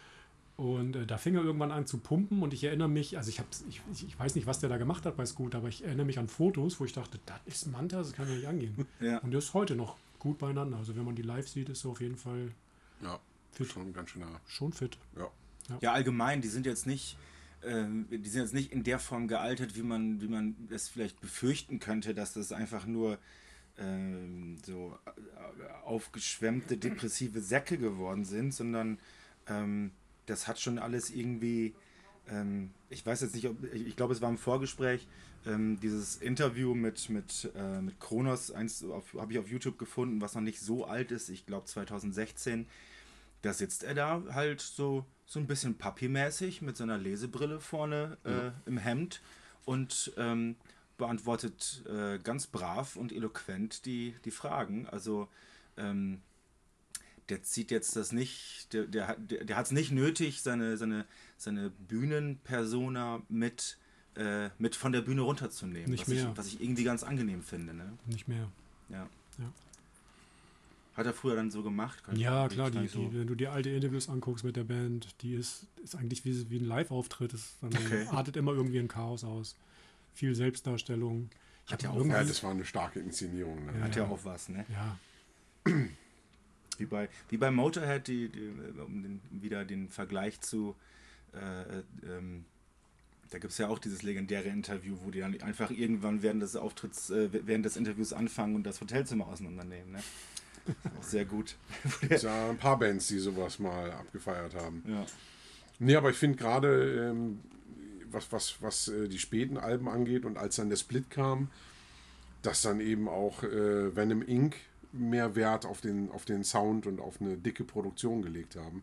Und 0.56 0.96
äh, 0.96 1.06
da 1.06 1.18
fing 1.18 1.36
er 1.36 1.44
irgendwann 1.44 1.70
an 1.70 1.86
zu 1.86 1.98
pumpen 1.98 2.42
und 2.42 2.52
ich 2.52 2.64
erinnere 2.64 2.88
mich, 2.88 3.16
also 3.16 3.30
ich, 3.30 3.40
ich, 3.68 3.80
ich 4.08 4.18
weiß 4.18 4.34
nicht, 4.34 4.48
was 4.48 4.58
der 4.58 4.68
da 4.68 4.76
gemacht 4.76 5.06
hat 5.06 5.16
bei 5.16 5.24
Scoot, 5.24 5.54
aber 5.54 5.68
ich 5.68 5.84
erinnere 5.84 6.06
mich 6.06 6.18
an 6.18 6.26
Fotos, 6.28 6.80
wo 6.80 6.84
ich 6.84 6.92
dachte, 6.92 7.20
das 7.26 7.38
ist 7.46 7.66
Manta, 7.70 7.98
das 7.98 8.12
kann 8.12 8.28
ja 8.28 8.34
nicht 8.34 8.48
angehen. 8.48 8.86
Ja. 9.00 9.18
Und 9.18 9.30
der 9.30 9.38
ist 9.38 9.54
heute 9.54 9.76
noch 9.76 9.96
gut 10.18 10.38
beieinander. 10.38 10.76
Also 10.76 10.96
wenn 10.96 11.04
man 11.04 11.14
die 11.14 11.22
live 11.22 11.48
sieht, 11.48 11.68
ist 11.68 11.84
er 11.84 11.92
auf 11.92 12.00
jeden 12.00 12.16
Fall 12.16 12.50
ja, 13.02 13.20
fit. 13.52 13.70
schon 13.70 13.92
ganz 13.92 14.10
schön 14.10 14.22
nah. 14.22 14.40
Schon 14.46 14.72
fit. 14.72 14.98
Ja. 15.16 15.30
Ja. 15.80 15.92
allgemein, 15.92 16.40
die 16.40 16.48
sind 16.48 16.66
jetzt 16.66 16.86
nicht, 16.86 17.18
ähm, 17.64 18.06
die 18.10 18.28
sind 18.28 18.42
jetzt 18.42 18.54
nicht 18.54 18.72
in 18.72 18.84
der 18.84 18.98
Form 18.98 19.28
gealtert, 19.28 19.76
wie 19.76 19.82
man, 19.82 20.20
wie 20.20 20.28
man 20.28 20.56
es 20.70 20.88
vielleicht 20.88 21.20
befürchten 21.20 21.78
könnte, 21.78 22.14
dass 22.14 22.32
das 22.32 22.52
einfach 22.52 22.86
nur 22.86 23.18
ähm, 23.78 24.56
so 24.64 24.98
äh, 25.06 25.84
aufgeschwemmte, 25.84 26.76
depressive 26.76 27.40
Säcke 27.40 27.78
geworden 27.78 28.24
sind, 28.24 28.54
sondern 28.54 28.98
ähm, 29.46 29.92
das 30.26 30.46
hat 30.46 30.60
schon 30.60 30.78
alles 30.78 31.10
irgendwie, 31.10 31.74
ähm, 32.28 32.70
ich 32.90 33.04
weiß 33.04 33.20
jetzt 33.22 33.34
nicht, 33.34 33.48
ob, 33.48 33.62
ich, 33.72 33.86
ich 33.86 33.96
glaube, 33.96 34.12
es 34.12 34.20
war 34.20 34.30
im 34.30 34.38
Vorgespräch, 34.38 35.06
ähm, 35.46 35.78
dieses 35.80 36.16
Interview 36.16 36.74
mit, 36.74 37.08
mit, 37.08 37.50
äh, 37.54 37.80
mit 37.80 38.00
Kronos, 38.00 38.50
eins 38.50 38.84
habe 39.16 39.32
ich 39.32 39.38
auf 39.38 39.48
YouTube 39.48 39.78
gefunden, 39.78 40.20
was 40.20 40.34
noch 40.34 40.42
nicht 40.42 40.60
so 40.60 40.84
alt 40.84 41.12
ist, 41.12 41.28
ich 41.28 41.46
glaube 41.46 41.66
2016. 41.66 42.66
Da 43.42 43.52
sitzt 43.52 43.84
er 43.84 43.94
da 43.94 44.22
halt 44.32 44.60
so 44.60 45.06
so 45.28 45.38
ein 45.38 45.46
bisschen 45.46 45.76
Papi-mäßig 45.76 46.62
mit 46.62 46.76
seiner 46.78 46.96
Lesebrille 46.96 47.60
vorne 47.60 48.16
äh, 48.24 48.30
ja. 48.30 48.54
im 48.64 48.78
Hemd 48.78 49.20
und 49.66 50.10
ähm, 50.16 50.56
beantwortet 50.96 51.84
äh, 51.86 52.18
ganz 52.18 52.46
brav 52.46 52.96
und 52.96 53.12
eloquent 53.12 53.84
die, 53.84 54.14
die 54.24 54.30
Fragen. 54.30 54.88
Also 54.88 55.28
ähm, 55.76 56.22
der 57.28 57.42
zieht 57.42 57.70
jetzt 57.70 57.94
das 57.94 58.10
nicht, 58.10 58.72
der, 58.72 58.86
der, 58.86 59.16
der, 59.16 59.44
der 59.44 59.56
hat 59.56 59.66
es 59.66 59.72
nicht 59.72 59.92
nötig, 59.92 60.40
seine, 60.40 60.78
seine, 60.78 61.04
seine 61.36 61.68
Bühnenpersona 61.68 63.20
mit, 63.28 63.76
äh, 64.16 64.48
mit 64.58 64.76
von 64.76 64.92
der 64.92 65.02
Bühne 65.02 65.20
runterzunehmen. 65.20 65.90
Nicht 65.90 66.02
was 66.02 66.08
mehr. 66.08 66.30
Ich, 66.30 66.38
was 66.38 66.46
ich 66.46 66.62
irgendwie 66.62 66.84
ganz 66.84 67.02
angenehm 67.02 67.42
finde. 67.42 67.74
Ne? 67.74 67.98
Nicht 68.06 68.28
mehr. 68.28 68.50
Ja. 68.88 69.06
ja. 69.36 69.52
Hat 70.98 71.06
er 71.06 71.12
früher 71.12 71.36
dann 71.36 71.50
so 71.50 71.62
gemacht? 71.62 72.02
ja, 72.14 72.48
klar, 72.48 72.72
die, 72.72 72.88
so. 72.88 73.14
wenn 73.14 73.28
du 73.28 73.36
dir 73.36 73.52
alte 73.52 73.70
Interviews 73.70 74.08
anguckst 74.08 74.44
mit 74.44 74.56
der 74.56 74.64
Band, 74.64 75.22
die 75.22 75.34
ist, 75.34 75.66
ist 75.84 75.94
eigentlich 75.94 76.24
wie, 76.24 76.50
wie 76.50 76.58
ein 76.58 76.64
Live-Auftritt. 76.64 77.32
Es 77.34 77.56
okay. 77.62 78.06
artet 78.10 78.36
immer 78.36 78.52
irgendwie 78.52 78.80
ein 78.80 78.88
Chaos 78.88 79.22
aus. 79.22 79.54
Viel 80.12 80.34
Selbstdarstellung. 80.34 81.30
Ich 81.66 81.72
Hat 81.72 81.84
ja 81.84 81.90
auch 81.90 82.04
ja, 82.04 82.24
das 82.24 82.42
war 82.42 82.50
eine 82.50 82.64
starke 82.64 82.98
Inszenierung. 82.98 83.64
Ne? 83.64 83.74
Ja, 83.78 83.84
Hat 83.84 83.94
ja 83.94 84.06
auch 84.06 84.24
was, 84.24 84.48
ne? 84.48 84.66
Ja. 84.68 85.72
Wie 86.78 86.86
bei, 86.86 87.08
wie 87.28 87.38
bei 87.38 87.50
Motorhead, 87.50 88.06
die, 88.06 88.28
die 88.28 88.52
um 88.86 89.02
den, 89.02 89.20
wieder 89.30 89.64
den 89.64 89.88
Vergleich 89.88 90.40
zu 90.40 90.76
äh, 91.32 91.82
ähm, 92.08 92.44
da 93.30 93.38
gibt 93.38 93.52
es 93.52 93.58
ja 93.58 93.68
auch 93.68 93.78
dieses 93.78 94.02
legendäre 94.02 94.48
Interview, 94.48 94.96
wo 95.02 95.10
die 95.10 95.20
dann 95.20 95.40
einfach 95.42 95.70
irgendwann 95.70 96.22
während 96.22 96.42
des 96.42 96.56
Auftritts, 96.56 97.10
äh, 97.10 97.28
während 97.32 97.64
des 97.64 97.76
Interviews 97.76 98.12
anfangen 98.12 98.54
und 98.54 98.64
das 98.64 98.80
Hotelzimmer 98.80 99.26
auseinandernehmen. 99.26 99.92
Ne? 99.92 100.02
Sehr 101.00 101.24
gut. 101.24 101.56
Es 102.08 102.22
ja 102.22 102.50
ein 102.50 102.58
paar 102.58 102.78
Bands, 102.78 103.08
die 103.08 103.18
sowas 103.18 103.58
mal 103.58 103.90
abgefeiert 103.92 104.54
haben. 104.54 104.82
Ja. 104.86 105.06
Nee, 105.78 105.96
aber 105.96 106.10
ich 106.10 106.16
finde 106.16 106.36
gerade, 106.36 107.10
ähm, 107.10 107.40
was, 108.10 108.30
was, 108.32 108.56
was 108.60 108.88
äh, 108.88 109.08
die 109.08 109.18
späten 109.18 109.56
Alben 109.56 109.88
angeht 109.88 110.24
und 110.24 110.38
als 110.38 110.56
dann 110.56 110.70
der 110.70 110.76
Split 110.76 111.10
kam, 111.10 111.50
dass 112.42 112.62
dann 112.62 112.80
eben 112.80 113.08
auch 113.08 113.42
äh, 113.42 113.94
Venom 113.94 114.22
Inc. 114.22 114.56
mehr 114.92 115.36
Wert 115.36 115.66
auf 115.66 115.80
den, 115.80 116.10
auf 116.10 116.24
den 116.24 116.44
Sound 116.44 116.86
und 116.86 117.00
auf 117.00 117.20
eine 117.20 117.36
dicke 117.36 117.64
Produktion 117.64 118.22
gelegt 118.22 118.56
haben. 118.56 118.82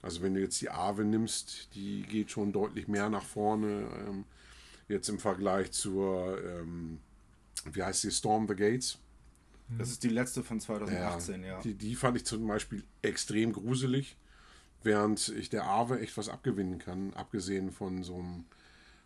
Also 0.00 0.22
wenn 0.22 0.34
du 0.34 0.40
jetzt 0.40 0.60
die 0.60 0.70
Ave 0.70 1.04
nimmst, 1.04 1.74
die 1.74 2.02
geht 2.02 2.30
schon 2.30 2.52
deutlich 2.52 2.88
mehr 2.88 3.08
nach 3.08 3.24
vorne. 3.24 3.86
Ähm, 4.08 4.24
jetzt 4.88 5.08
im 5.08 5.18
Vergleich 5.18 5.70
zur, 5.70 6.38
ähm, 6.44 6.98
wie 7.72 7.82
heißt 7.82 8.04
die, 8.04 8.10
Storm 8.10 8.48
the 8.48 8.54
Gates 8.54 8.98
Das 9.78 9.90
ist 9.90 10.02
die 10.02 10.08
letzte 10.08 10.42
von 10.42 10.60
2018, 10.60 11.44
ja. 11.44 11.60
Die, 11.60 11.74
die 11.74 11.94
fand 11.94 12.16
ich 12.16 12.24
zum 12.24 12.46
Beispiel 12.46 12.84
extrem 13.02 13.52
gruselig, 13.52 14.16
während 14.82 15.28
ich 15.28 15.48
der 15.48 15.64
Arve 15.64 16.00
echt 16.00 16.16
was 16.16 16.28
abgewinnen 16.28 16.78
kann, 16.78 17.14
abgesehen 17.14 17.70
von 17.70 18.02
so 18.02 18.18
einem 18.18 18.44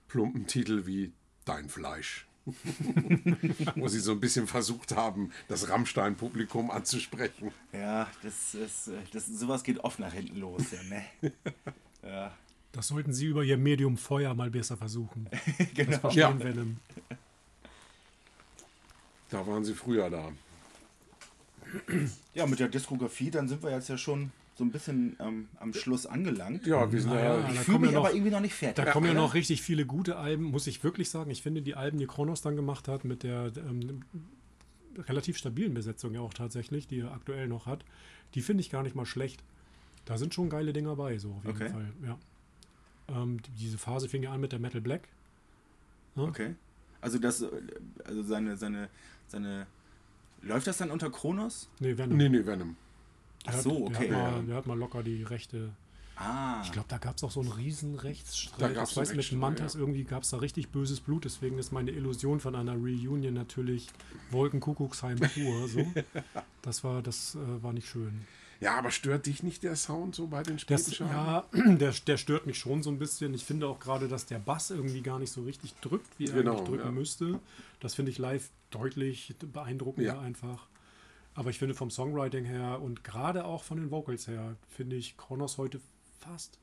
plumpen 0.08 0.46
Titel 0.46 0.86
wie 0.86 1.12
Dein 1.44 1.68
Fleisch. 1.68 2.26
Wo 3.74 3.88
sie 3.88 3.98
so 3.98 4.12
ein 4.12 4.20
bisschen 4.20 4.46
versucht 4.46 4.94
haben, 4.94 5.32
das 5.48 5.68
Rammstein-Publikum 5.68 6.70
anzusprechen. 6.70 7.50
Ja, 7.72 8.08
das 8.22 8.54
ist, 8.54 8.90
das, 9.12 9.26
sowas 9.26 9.62
geht 9.64 9.78
oft 9.80 9.98
nach 9.98 10.12
hinten 10.12 10.36
los, 10.36 10.62
ja, 10.70 10.82
ne? 10.84 11.04
ja. 12.02 12.32
Das 12.72 12.88
sollten 12.88 13.12
Sie 13.12 13.26
über 13.26 13.42
Ihr 13.42 13.56
Medium 13.56 13.96
Feuer 13.96 14.34
mal 14.34 14.50
besser 14.50 14.76
versuchen. 14.76 15.28
genau. 15.74 15.92
Das 15.92 16.00
verstehen 16.00 16.38
ja. 16.38 16.44
Venom. 16.44 16.76
Da 19.30 19.46
waren 19.46 19.64
Sie 19.64 19.74
früher 19.74 20.10
da. 20.10 20.30
Ja, 22.34 22.46
mit 22.46 22.60
der 22.60 22.68
Diskografie, 22.68 23.30
dann 23.30 23.48
sind 23.48 23.62
wir 23.62 23.70
jetzt 23.70 23.88
ja 23.88 23.98
schon 23.98 24.30
so 24.56 24.64
ein 24.64 24.70
bisschen 24.70 25.16
ähm, 25.20 25.48
am 25.58 25.74
Schluss 25.74 26.06
angelangt. 26.06 26.66
Ja, 26.66 26.90
wir 26.90 27.00
sind 27.00 27.12
ja, 27.12 27.40
ja 27.40 27.48
ich 27.50 27.60
fühle 27.60 27.78
mich 27.78 27.90
ja 27.90 27.98
noch, 27.98 28.06
aber 28.06 28.14
irgendwie 28.14 28.30
noch 28.30 28.40
nicht 28.40 28.54
fertig. 28.54 28.84
Da 28.84 28.90
kommen 28.90 29.06
ja 29.06 29.14
noch 29.14 29.34
richtig 29.34 29.60
viele 29.62 29.84
gute 29.84 30.16
Alben, 30.16 30.44
muss 30.44 30.66
ich 30.66 30.82
wirklich 30.82 31.10
sagen. 31.10 31.30
Ich 31.30 31.42
finde 31.42 31.60
die 31.60 31.74
Alben, 31.74 31.98
die 31.98 32.06
Kronos 32.06 32.40
dann 32.40 32.56
gemacht 32.56 32.88
hat, 32.88 33.04
mit 33.04 33.22
der 33.22 33.52
ähm, 33.56 34.02
relativ 34.96 35.36
stabilen 35.36 35.74
Besetzung 35.74 36.14
ja 36.14 36.20
auch 36.20 36.32
tatsächlich, 36.32 36.86
die 36.86 37.00
er 37.00 37.12
aktuell 37.12 37.48
noch 37.48 37.66
hat, 37.66 37.84
die 38.34 38.40
finde 38.40 38.62
ich 38.62 38.70
gar 38.70 38.82
nicht 38.82 38.96
mal 38.96 39.06
schlecht. 39.06 39.42
Da 40.06 40.16
sind 40.16 40.32
schon 40.32 40.48
geile 40.48 40.72
Dinger 40.72 40.96
bei, 40.96 41.18
so 41.18 41.32
auf 41.32 41.44
jeden 41.44 41.56
okay. 41.56 41.70
Fall. 41.70 41.92
Ja. 42.04 42.18
Ähm, 43.08 43.40
diese 43.58 43.76
Phase 43.76 44.08
fing 44.08 44.22
ja 44.22 44.32
an 44.32 44.40
mit 44.40 44.52
der 44.52 44.58
Metal 44.58 44.80
Black. 44.80 45.08
Ja? 46.14 46.22
Okay. 46.22 46.54
Also 47.00 47.18
das, 47.18 47.44
also 48.04 48.22
seine, 48.22 48.56
seine, 48.56 48.88
seine. 49.28 49.66
Läuft 50.42 50.66
das 50.66 50.78
dann 50.78 50.90
unter 50.90 51.10
Kronos? 51.10 51.68
Nee, 51.80 51.96
Venom. 51.96 52.16
Nee, 52.16 52.28
nee, 52.28 52.44
Venom. 52.44 52.76
Ach 53.46 53.60
so, 53.60 53.86
okay. 53.86 54.08
Der 54.08 54.16
hat, 54.16 54.32
mal, 54.32 54.42
der 54.44 54.56
hat 54.56 54.66
mal 54.66 54.78
locker 54.78 55.02
die 55.02 55.22
Rechte. 55.22 55.70
Ah. 56.16 56.62
Ich 56.64 56.72
glaube, 56.72 56.88
da 56.88 56.96
gab 56.96 57.16
es 57.16 57.24
auch 57.24 57.30
so 57.30 57.40
einen 57.40 57.52
riesen 57.52 57.94
Rechtsstreit. 57.94 58.74
Da 58.74 58.82
ich 58.82 58.96
weiß, 58.96 59.14
mit 59.14 59.32
Mantas 59.32 59.74
ja. 59.74 59.80
irgendwie 59.80 60.04
gab 60.04 60.22
es 60.22 60.30
da 60.30 60.38
richtig 60.38 60.70
böses 60.70 61.00
Blut. 61.00 61.26
Deswegen 61.26 61.58
ist 61.58 61.72
meine 61.72 61.90
Illusion 61.90 62.40
von 62.40 62.56
einer 62.56 62.72
Reunion 62.72 63.34
natürlich 63.34 63.88
Wolkenkuckucksheim 64.30 65.18
pur. 65.18 65.68
So. 65.68 65.86
Das 66.62 66.82
war, 66.82 67.00
das 67.00 67.36
äh, 67.36 67.62
war 67.62 67.72
nicht 67.72 67.86
schön. 67.86 68.26
Ja, 68.60 68.78
aber 68.78 68.90
stört 68.90 69.26
dich 69.26 69.42
nicht 69.42 69.62
der 69.62 69.76
Sound 69.76 70.14
so 70.14 70.26
bei 70.28 70.42
den 70.42 70.58
späten 70.58 70.90
das, 70.90 70.98
Ja, 70.98 71.46
der, 71.52 71.92
der 71.92 72.16
stört 72.16 72.46
mich 72.46 72.58
schon 72.58 72.82
so 72.82 72.90
ein 72.90 72.98
bisschen. 72.98 73.34
Ich 73.34 73.44
finde 73.44 73.68
auch 73.68 73.78
gerade, 73.78 74.08
dass 74.08 74.26
der 74.26 74.38
Bass 74.38 74.70
irgendwie 74.70 75.02
gar 75.02 75.18
nicht 75.18 75.30
so 75.30 75.42
richtig 75.42 75.74
drückt, 75.80 76.18
wie 76.18 76.26
er 76.26 76.32
genau, 76.32 76.52
eigentlich 76.52 76.68
drücken 76.68 76.84
ja. 76.86 76.90
müsste. 76.92 77.40
Das 77.80 77.94
finde 77.94 78.12
ich 78.12 78.18
live 78.18 78.50
deutlich 78.70 79.34
beeindruckender 79.52 80.14
ja. 80.14 80.20
einfach. 80.20 80.66
Aber 81.34 81.50
ich 81.50 81.58
finde 81.58 81.74
vom 81.74 81.90
Songwriting 81.90 82.44
her 82.44 82.80
und 82.80 83.04
gerade 83.04 83.44
auch 83.44 83.62
von 83.62 83.76
den 83.76 83.90
Vocals 83.90 84.26
her, 84.26 84.56
finde 84.70 84.96
ich 84.96 85.18
Kronos 85.18 85.58
heute 85.58 85.80
fast, 86.18 86.58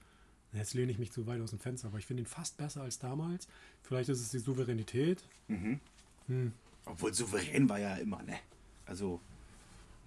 jetzt 0.52 0.74
lehne 0.74 0.92
ich 0.92 0.98
mich 0.98 1.12
zu 1.12 1.28
weit 1.28 1.42
aus 1.42 1.52
dem 1.52 1.60
Fenster, 1.60 1.90
aber 1.90 2.00
ich 2.00 2.08
finde 2.08 2.24
ihn 2.24 2.28
fast 2.28 2.58
besser 2.58 2.82
als 2.82 2.98
damals. 2.98 3.48
Vielleicht 3.84 4.10
ist 4.10 4.20
es 4.20 4.32
die 4.32 4.40
Souveränität. 4.40 5.24
Mhm. 5.48 5.80
Hm. 6.28 6.54
Obwohl 6.86 7.14
souverän 7.14 7.70
war 7.70 7.80
ja 7.80 7.96
immer, 7.96 8.24
ne? 8.24 8.38
Also 8.86 9.22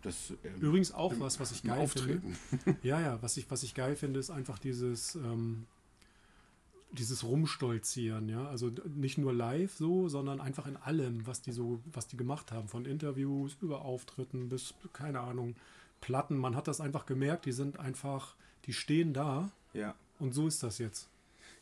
das, 0.03 0.33
ähm, 0.45 0.61
Übrigens 0.61 0.93
auch 0.93 1.15
was, 1.19 1.41
was 1.41 1.53
ich 1.53 1.63
geil 1.63 1.79
Auftreten. 1.81 2.35
finde. 2.35 2.79
Ja, 2.83 3.01
ja, 3.01 3.23
was 3.23 3.37
ich, 3.37 3.51
was 3.51 3.63
ich 3.63 3.75
geil 3.75 3.97
finde, 3.97 4.21
ist 4.21 4.31
einfach 4.31 4.59
dieses, 4.59 5.15
ähm, 5.17 5.67
dieses 6.93 7.25
Rumstolzieren, 7.25 8.29
ja. 8.29 8.47
Also 8.49 8.71
nicht 8.95 9.19
nur 9.19 9.33
live 9.33 9.75
so, 9.75 10.09
sondern 10.09 10.41
einfach 10.41 10.67
in 10.67 10.77
allem, 10.77 11.27
was 11.27 11.43
die 11.43 11.53
so, 11.53 11.81
was 11.93 12.07
die 12.07 12.17
gemacht 12.17 12.53
haben. 12.53 12.69
Von 12.69 12.85
Interviews 12.85 13.57
über 13.61 13.83
Auftritten 13.83 14.49
bis, 14.49 14.75
keine 14.93 15.21
Ahnung, 15.21 15.57
Platten. 16.01 16.37
Man 16.37 16.57
hat 16.57 16.69
das 16.69 16.81
einfach 16.81 17.07
gemerkt, 17.07 17.47
die 17.47 17.53
sind 17.53 17.79
einfach, 17.79 18.35
die 18.67 18.73
stehen 18.73 19.13
da. 19.13 19.51
Ja. 19.73 19.95
Und 20.19 20.33
so 20.33 20.47
ist 20.47 20.63
das 20.63 20.79
jetzt. 20.79 21.09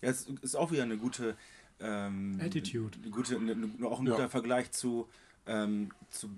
Ja, 0.02 0.10
es 0.10 0.26
ist 0.42 0.54
auch 0.56 0.70
wieder 0.70 0.82
eine 0.82 0.98
gute 0.98 1.36
ähm, 1.80 2.38
Attitude. 2.40 2.98
Eine 3.02 3.10
gute, 3.10 3.36
eine, 3.36 3.86
auch 3.86 4.00
ein 4.00 4.06
guter 4.06 4.18
ja. 4.18 4.28
Vergleich 4.28 4.70
zu, 4.70 5.08
ähm, 5.46 5.90
zu 6.10 6.30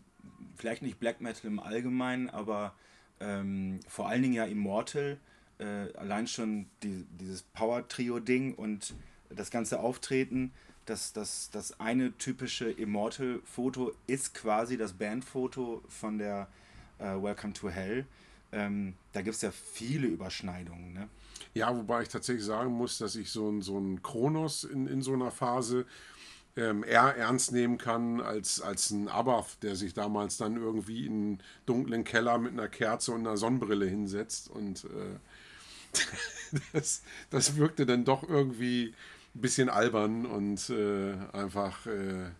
vielleicht 0.56 0.82
nicht 0.82 0.98
Black 0.98 1.20
Metal 1.20 1.46
im 1.50 1.60
Allgemeinen, 1.60 2.30
aber 2.30 2.74
ähm, 3.20 3.80
vor 3.88 4.08
allen 4.08 4.22
Dingen 4.22 4.34
ja 4.34 4.44
Immortal. 4.44 5.18
Äh, 5.58 5.92
allein 5.96 6.26
schon 6.26 6.66
die, 6.82 7.06
dieses 7.18 7.42
Power-Trio-Ding 7.42 8.54
und 8.54 8.94
das 9.30 9.50
ganze 9.50 9.80
Auftreten. 9.80 10.52
Das, 10.84 11.12
das, 11.12 11.50
das 11.50 11.80
eine 11.80 12.16
typische 12.18 12.70
Immortal-Foto 12.70 13.92
ist 14.06 14.34
quasi 14.34 14.76
das 14.76 14.92
Bandfoto 14.92 15.82
von 15.88 16.18
der 16.18 16.48
äh, 16.98 17.04
Welcome 17.04 17.54
to 17.54 17.70
Hell. 17.70 18.06
Ähm, 18.52 18.94
da 19.12 19.22
gibt 19.22 19.34
es 19.34 19.42
ja 19.42 19.50
viele 19.50 20.06
Überschneidungen. 20.06 20.92
Ne? 20.92 21.08
Ja, 21.54 21.76
wobei 21.76 22.02
ich 22.02 22.08
tatsächlich 22.08 22.44
sagen 22.44 22.72
muss, 22.72 22.98
dass 22.98 23.16
ich 23.16 23.30
so 23.30 23.50
ein, 23.50 23.62
so 23.62 23.78
ein 23.78 24.02
Kronos 24.02 24.62
in, 24.62 24.86
in 24.86 25.02
so 25.02 25.14
einer 25.14 25.30
Phase 25.30 25.86
ähm, 26.56 26.84
eher 26.84 27.14
ernst 27.16 27.52
nehmen 27.52 27.78
kann 27.78 28.20
als, 28.20 28.60
als 28.60 28.90
ein 28.90 29.08
Abath, 29.08 29.62
der 29.62 29.76
sich 29.76 29.92
damals 29.94 30.38
dann 30.38 30.56
irgendwie 30.56 31.06
in 31.06 31.12
einen 31.12 31.42
dunklen 31.66 32.04
Keller 32.04 32.38
mit 32.38 32.52
einer 32.52 32.68
Kerze 32.68 33.12
und 33.12 33.20
einer 33.20 33.36
Sonnenbrille 33.36 33.86
hinsetzt. 33.86 34.48
Und 34.48 34.84
äh, 34.84 35.18
das, 36.72 37.02
das 37.30 37.56
wirkte 37.56 37.84
dann 37.84 38.04
doch 38.04 38.26
irgendwie 38.26 38.94
ein 39.34 39.40
bisschen 39.40 39.68
albern 39.68 40.24
und 40.24 40.70
äh, 40.70 41.14
einfach, 41.32 41.86
äh, 41.86 42.30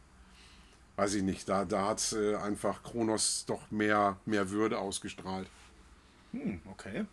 weiß 0.97 1.15
ich 1.15 1.23
nicht, 1.23 1.49
da, 1.49 1.67
da 1.67 1.89
hat 1.89 2.13
äh, 2.15 2.37
einfach 2.37 2.83
Kronos 2.83 3.45
doch 3.47 3.71
mehr, 3.71 4.19
mehr 4.25 4.51
Würde 4.51 4.79
ausgestrahlt. 4.79 5.49
Hm, 6.33 6.61
okay. 6.71 7.05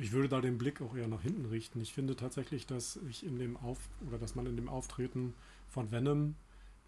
Ich 0.00 0.12
würde 0.12 0.28
da 0.28 0.40
den 0.40 0.58
Blick 0.58 0.80
auch 0.80 0.94
eher 0.94 1.08
nach 1.08 1.22
hinten 1.22 1.46
richten. 1.46 1.80
Ich 1.80 1.92
finde 1.92 2.14
tatsächlich, 2.14 2.66
dass 2.66 3.00
ich 3.10 3.26
in 3.26 3.40
dem 3.40 3.56
Auf 3.56 3.78
oder 4.06 4.18
dass 4.18 4.36
man 4.36 4.46
in 4.46 4.54
dem 4.54 4.68
Auftreten 4.68 5.34
von 5.78 5.92
Venom 5.92 6.34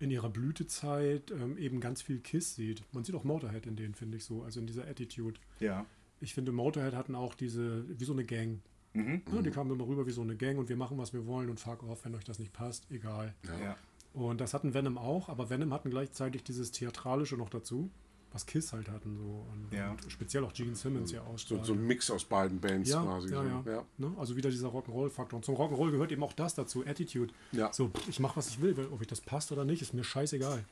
in 0.00 0.10
ihrer 0.10 0.28
Blütezeit 0.28 1.30
ähm, 1.30 1.56
eben 1.58 1.78
ganz 1.78 2.02
viel 2.02 2.18
Kiss 2.18 2.56
sieht. 2.56 2.82
Man 2.92 3.04
sieht 3.04 3.14
auch 3.14 3.22
Motorhead 3.22 3.66
in 3.66 3.76
denen, 3.76 3.94
finde 3.94 4.16
ich 4.16 4.24
so, 4.24 4.42
also 4.42 4.58
in 4.58 4.66
dieser 4.66 4.88
Attitude. 4.88 5.38
Ja. 5.60 5.86
Ich 6.20 6.34
finde, 6.34 6.50
Motorhead 6.50 6.94
hatten 6.96 7.14
auch 7.14 7.36
diese, 7.36 7.84
wie 7.88 8.04
so 8.04 8.12
eine 8.12 8.24
Gang. 8.24 8.60
Mhm. 8.94 9.22
Ja, 9.32 9.42
die 9.42 9.50
kamen 9.52 9.70
immer 9.70 9.86
rüber 9.86 10.08
wie 10.08 10.10
so 10.10 10.22
eine 10.22 10.34
Gang 10.34 10.58
und 10.58 10.68
wir 10.68 10.76
machen, 10.76 10.98
was 10.98 11.12
wir 11.12 11.24
wollen 11.26 11.50
und 11.50 11.60
fuck 11.60 11.84
off, 11.84 12.04
wenn 12.04 12.16
euch 12.16 12.24
das 12.24 12.40
nicht 12.40 12.52
passt, 12.52 12.90
egal. 12.90 13.32
Ja. 13.62 13.76
Und 14.12 14.40
das 14.40 14.54
hatten 14.54 14.74
Venom 14.74 14.98
auch, 14.98 15.28
aber 15.28 15.50
Venom 15.50 15.72
hatten 15.72 15.90
gleichzeitig 15.90 16.42
dieses 16.42 16.72
Theatralische 16.72 17.36
noch 17.36 17.48
dazu 17.48 17.92
was 18.32 18.46
Kiss 18.46 18.72
halt 18.72 18.88
hatten. 18.88 19.16
So. 19.16 19.44
Und, 19.52 19.76
ja. 19.76 19.90
und 19.90 20.12
speziell 20.12 20.44
auch 20.44 20.52
Gene 20.52 20.74
Simmons 20.74 21.12
ja 21.12 21.22
ausstrahlt. 21.22 21.64
So, 21.64 21.74
so 21.74 21.78
ein 21.78 21.86
Mix 21.86 22.10
aus 22.10 22.24
beiden 22.24 22.60
Bands 22.60 22.90
ja, 22.90 23.02
quasi. 23.02 23.32
Ja, 23.32 23.44
ja. 23.44 23.62
ja. 23.66 23.84
Ne? 23.98 24.14
Also 24.18 24.36
wieder 24.36 24.50
dieser 24.50 24.68
Rock'n'Roll-Faktor. 24.68 25.38
Und 25.38 25.44
zum 25.44 25.56
Rock'n'Roll 25.56 25.90
gehört 25.90 26.12
eben 26.12 26.22
auch 26.22 26.32
das 26.32 26.54
dazu, 26.54 26.86
Attitude. 26.86 27.32
Ja. 27.52 27.72
So, 27.72 27.90
ich 28.08 28.20
mache, 28.20 28.36
was 28.36 28.48
ich 28.48 28.60
will, 28.60 28.76
ob 28.92 29.00
ich 29.00 29.08
das 29.08 29.20
passt 29.20 29.50
oder 29.52 29.64
nicht, 29.64 29.82
ist 29.82 29.94
mir 29.94 30.04
scheißegal. 30.04 30.64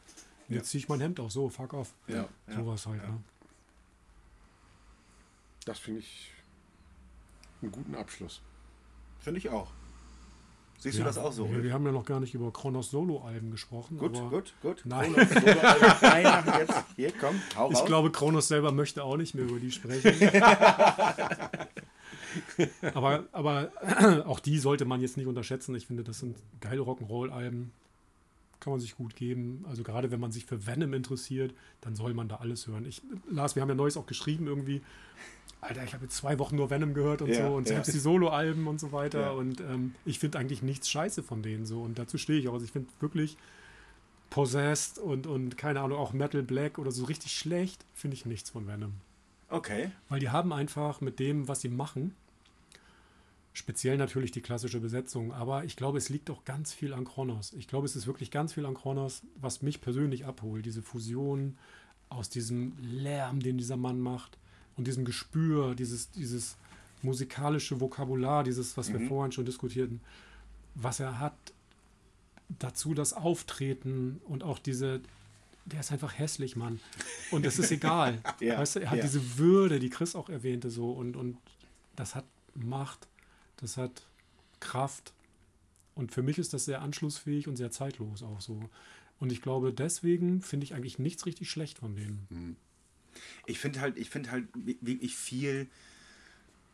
Jetzt 0.48 0.70
ziehe 0.70 0.80
ich 0.80 0.88
mein 0.88 1.00
Hemd 1.00 1.20
auch 1.20 1.30
so, 1.30 1.48
fuck 1.50 1.74
off. 1.74 1.92
Ja. 2.06 2.28
Sowas 2.48 2.86
halt. 2.86 3.02
Ne? 3.02 3.18
Das 5.66 5.78
finde 5.78 6.00
ich 6.00 6.32
einen 7.60 7.72
guten 7.72 7.94
Abschluss. 7.94 8.40
Finde 9.18 9.38
ich 9.38 9.50
auch. 9.50 9.70
Siehst 10.78 10.96
ja, 10.96 11.04
du 11.04 11.08
das 11.08 11.18
auch 11.18 11.32
so? 11.32 11.50
Wir, 11.50 11.62
wir, 11.64 11.72
haben 11.72 11.84
ja 11.86 11.92
noch 11.92 12.04
gar 12.04 12.20
nicht 12.20 12.34
über 12.34 12.52
Kronos 12.52 12.92
Solo-Alben 12.92 13.50
gesprochen. 13.50 13.98
Gut, 13.98 14.14
gut, 14.30 14.54
gut. 14.62 14.82
Nein. 14.84 15.12
nein, 15.12 16.44
jetzt. 16.60 16.84
Hier, 16.94 17.12
komm, 17.20 17.34
hau 17.56 17.72
Ich 17.72 17.78
raus. 17.78 17.84
glaube, 17.84 18.12
Kronos 18.12 18.46
selber 18.46 18.70
möchte 18.70 19.02
auch 19.02 19.16
nicht 19.16 19.34
mehr 19.34 19.44
über 19.44 19.58
die 19.58 19.72
sprechen. 19.72 20.12
aber, 22.94 23.24
aber 23.32 23.72
auch 24.26 24.38
die 24.38 24.58
sollte 24.58 24.84
man 24.84 25.00
jetzt 25.00 25.16
nicht 25.16 25.26
unterschätzen. 25.26 25.74
Ich 25.74 25.88
finde, 25.88 26.04
das 26.04 26.20
sind 26.20 26.36
geile 26.60 26.82
Rock'n'Roll-Alben. 26.82 27.72
Kann 28.60 28.72
man 28.72 28.78
sich 28.78 28.96
gut 28.96 29.16
geben. 29.16 29.64
Also 29.68 29.82
gerade 29.82 30.12
wenn 30.12 30.20
man 30.20 30.30
sich 30.30 30.46
für 30.46 30.64
Venom 30.64 30.94
interessiert, 30.94 31.54
dann 31.80 31.96
soll 31.96 32.14
man 32.14 32.28
da 32.28 32.36
alles 32.36 32.68
hören. 32.68 32.86
Ich, 32.86 33.02
Lars, 33.28 33.56
wir 33.56 33.62
haben 33.62 33.68
ja 33.68 33.74
Neues 33.74 33.96
auch 33.96 34.06
geschrieben 34.06 34.46
irgendwie. 34.46 34.80
Alter, 35.60 35.82
ich 35.82 35.92
habe 35.92 36.04
jetzt 36.04 36.16
zwei 36.16 36.38
Wochen 36.38 36.56
nur 36.56 36.70
Venom 36.70 36.94
gehört 36.94 37.20
und 37.20 37.30
ja, 37.30 37.48
so 37.48 37.56
und 37.56 37.68
ja. 37.68 37.74
selbst 37.74 37.92
die 37.92 37.98
Solo-Alben 37.98 38.66
und 38.68 38.78
so 38.78 38.92
weiter. 38.92 39.20
Ja. 39.20 39.30
Und 39.30 39.60
ähm, 39.60 39.94
ich 40.04 40.18
finde 40.18 40.38
eigentlich 40.38 40.62
nichts 40.62 40.88
scheiße 40.88 41.22
von 41.22 41.42
denen 41.42 41.66
so. 41.66 41.82
Und 41.82 41.98
dazu 41.98 42.16
stehe 42.16 42.38
ich 42.38 42.48
auch. 42.48 42.54
Also 42.54 42.64
ich 42.64 42.72
finde 42.72 42.88
wirklich 43.00 43.36
Possessed 44.30 44.98
und, 44.98 45.26
und 45.26 45.56
keine 45.58 45.80
Ahnung, 45.80 45.98
auch 45.98 46.12
Metal 46.12 46.42
Black 46.42 46.78
oder 46.78 46.92
so 46.92 47.04
richtig 47.04 47.32
schlecht, 47.32 47.84
finde 47.94 48.14
ich 48.14 48.26
nichts 48.26 48.50
von 48.50 48.66
Venom. 48.66 48.92
Okay. 49.48 49.90
Weil 50.08 50.20
die 50.20 50.30
haben 50.30 50.52
einfach 50.52 51.00
mit 51.00 51.18
dem, 51.18 51.48
was 51.48 51.62
sie 51.62 51.70
machen, 51.70 52.14
speziell 53.54 53.96
natürlich 53.96 54.30
die 54.30 54.42
klassische 54.42 54.80
Besetzung, 54.80 55.32
aber 55.32 55.64
ich 55.64 55.76
glaube, 55.76 55.98
es 55.98 56.10
liegt 56.10 56.30
auch 56.30 56.44
ganz 56.44 56.74
viel 56.74 56.92
an 56.92 57.04
Kronos. 57.04 57.54
Ich 57.54 57.66
glaube, 57.66 57.86
es 57.86 57.96
ist 57.96 58.06
wirklich 58.06 58.30
ganz 58.30 58.52
viel 58.52 58.66
an 58.66 58.74
Kronos, 58.74 59.22
was 59.36 59.62
mich 59.62 59.80
persönlich 59.80 60.26
abholt. 60.26 60.66
Diese 60.66 60.82
Fusion 60.82 61.56
aus 62.10 62.28
diesem 62.28 62.76
Lärm, 62.80 63.40
den 63.40 63.58
dieser 63.58 63.76
Mann 63.76 64.00
macht 64.00 64.38
und 64.78 64.86
diesem 64.86 65.04
Gespür, 65.04 65.74
dieses, 65.74 66.10
dieses 66.12 66.56
musikalische 67.02 67.80
Vokabular, 67.80 68.44
dieses, 68.44 68.76
was 68.76 68.92
wir 68.92 69.00
mhm. 69.00 69.08
vorhin 69.08 69.32
schon 69.32 69.44
diskutierten, 69.44 70.00
was 70.74 71.00
er 71.00 71.18
hat, 71.18 71.34
dazu 72.58 72.94
das 72.94 73.12
Auftreten 73.12 74.20
und 74.26 74.42
auch 74.42 74.58
diese, 74.58 75.00
der 75.66 75.80
ist 75.80 75.92
einfach 75.92 76.16
hässlich, 76.16 76.56
Mann. 76.56 76.80
Und 77.30 77.44
es 77.44 77.58
ist 77.58 77.70
egal. 77.72 78.20
Ja, 78.40 78.58
weißt 78.58 78.76
du, 78.76 78.80
er 78.80 78.90
hat 78.90 78.98
ja. 78.98 79.04
diese 79.04 79.38
Würde, 79.38 79.80
die 79.80 79.90
Chris 79.90 80.14
auch 80.14 80.28
erwähnte, 80.28 80.70
so 80.70 80.92
und, 80.92 81.16
und 81.16 81.36
das 81.96 82.14
hat 82.14 82.24
Macht, 82.54 83.08
das 83.56 83.76
hat 83.76 84.02
Kraft. 84.60 85.12
Und 85.96 86.12
für 86.12 86.22
mich 86.22 86.38
ist 86.38 86.54
das 86.54 86.64
sehr 86.64 86.82
anschlussfähig 86.82 87.48
und 87.48 87.56
sehr 87.56 87.72
zeitlos 87.72 88.22
auch 88.22 88.40
so. 88.40 88.60
Und 89.18 89.32
ich 89.32 89.42
glaube, 89.42 89.72
deswegen 89.72 90.40
finde 90.40 90.64
ich 90.64 90.74
eigentlich 90.74 91.00
nichts 91.00 91.26
richtig 91.26 91.50
schlecht 91.50 91.78
von 91.78 91.96
denen. 91.96 92.56
Ich 93.46 93.58
finde 93.58 93.80
halt, 93.80 93.96
ich 93.98 94.10
finde 94.10 94.30
halt 94.30 94.48
wi- 94.54 94.78
wirklich 94.80 95.16
viel 95.16 95.68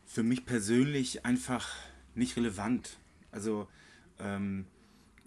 für 0.07 0.23
mich 0.23 0.45
persönlich 0.45 1.25
einfach 1.25 1.69
nicht 2.15 2.37
relevant. 2.37 2.99
Also 3.31 3.69
ähm, 4.19 4.67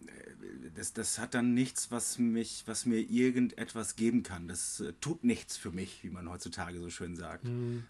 äh, 0.05 0.69
das, 0.75 0.93
das 0.93 1.19
hat 1.19 1.33
dann 1.33 1.53
nichts, 1.53 1.91
was 1.91 2.19
mich, 2.19 2.63
was 2.67 2.85
mir 2.85 2.99
irgendetwas 2.99 3.95
geben 3.95 4.23
kann. 4.23 4.47
Das 4.47 4.79
äh, 4.79 4.93
tut 5.01 5.23
nichts 5.23 5.57
für 5.57 5.71
mich, 5.71 6.03
wie 6.03 6.09
man 6.09 6.29
heutzutage 6.29 6.79
so 6.79 6.89
schön 6.89 7.15
sagt. 7.15 7.45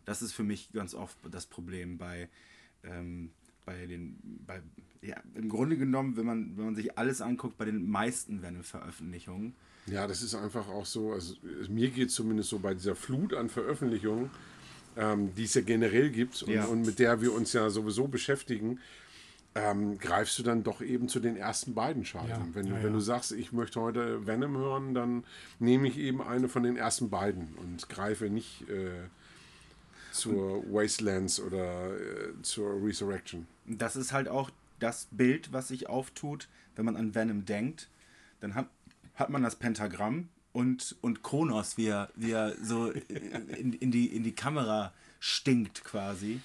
Das 0.06 0.22
ist 0.22 0.32
für 0.34 0.44
mich 0.44 0.72
ganz 0.72 0.94
oft 0.94 1.18
das 1.30 1.46
Problem 1.46 1.98
bei, 1.98 2.30
ähm, 2.84 3.32
bei 3.68 3.86
den, 3.86 4.18
bei, 4.48 4.62
ja, 5.02 5.18
im 5.36 5.50
Grunde 5.50 5.78
genommen, 5.78 6.16
wenn 6.18 6.26
man, 6.26 6.58
wenn 6.58 6.66
man 6.66 6.76
sich 6.76 6.98
alles 6.98 7.22
anguckt, 7.22 7.58
bei 7.58 7.66
den 7.66 7.88
meisten 7.88 8.42
Venom-Veröffentlichungen. 8.42 9.54
Ja, 9.86 10.08
das 10.08 10.24
ist 10.24 10.34
einfach 10.36 10.68
auch 10.70 10.86
so, 10.86 11.12
also 11.12 11.36
mir 11.70 11.90
geht 11.90 12.10
es 12.10 12.16
zumindest 12.16 12.50
so 12.50 12.60
bei 12.60 12.74
dieser 12.74 12.96
Flut 12.96 13.34
an 13.34 13.50
Veröffentlichungen, 13.50 14.30
ähm, 14.96 15.36
die 15.36 15.44
es 15.44 15.54
ja 15.54 15.62
generell 15.62 16.10
gibt 16.10 16.42
und, 16.44 16.52
Ja. 16.54 16.66
und 16.66 16.86
mit 16.86 16.98
der 17.00 17.22
wir 17.22 17.34
uns 17.34 17.54
ja 17.54 17.70
sowieso 17.70 18.08
beschäftigen, 18.08 18.80
ähm, 19.54 19.98
greifst 19.98 20.40
du 20.40 20.44
dann 20.44 20.64
doch 20.64 20.82
eben 20.82 21.10
zu 21.10 21.20
den 21.20 21.36
ersten 21.36 21.74
beiden 21.74 22.06
Scheiben. 22.06 22.30
Ja, 22.30 22.48
wenn, 22.54 22.68
du, 22.68 22.76
ja, 22.76 22.84
wenn 22.84 22.94
du 22.94 23.00
sagst, 23.00 23.32
ich 23.34 23.52
möchte 23.52 23.82
heute 23.82 24.26
Venom 24.26 24.56
hören, 24.58 24.94
dann 24.94 25.24
nehme 25.60 25.88
ich 25.88 25.98
eben 25.98 26.22
eine 26.22 26.48
von 26.48 26.64
den 26.64 26.78
ersten 26.78 27.10
beiden 27.10 27.50
und 27.56 27.90
greife 27.90 28.30
nicht 28.30 28.70
äh, 28.70 28.92
zur 30.18 30.64
Wastelands 30.72 31.40
oder 31.40 31.96
äh, 31.96 32.42
zur 32.42 32.82
Resurrection. 32.84 33.48
Das 33.66 33.96
ist 33.96 34.12
halt 34.12 34.28
auch 34.28 34.50
das 34.80 35.08
Bild, 35.12 35.54
was 35.54 35.70
sich 35.70 35.90
auftut, 35.90 36.48
wenn 36.76 36.86
man 36.86 36.96
an 36.96 37.16
Venom 37.16 37.46
denkt. 37.46 37.90
Dann 38.40 38.56
hat, 38.56 38.70
hat 39.16 39.30
man 39.30 39.44
das 39.44 39.56
Pentagramm 39.56 40.30
und, 40.54 40.96
und 41.02 41.24
Kronos, 41.24 41.78
wie 41.78 41.88
er, 41.88 42.10
wie 42.16 42.32
er 42.32 42.56
so 42.62 42.92
in, 42.92 43.74
in, 43.74 43.92
die, 43.92 44.08
in 44.08 44.24
die 44.24 44.36
Kamera 44.36 44.94
stinkt 45.20 45.84
quasi. 45.84 46.42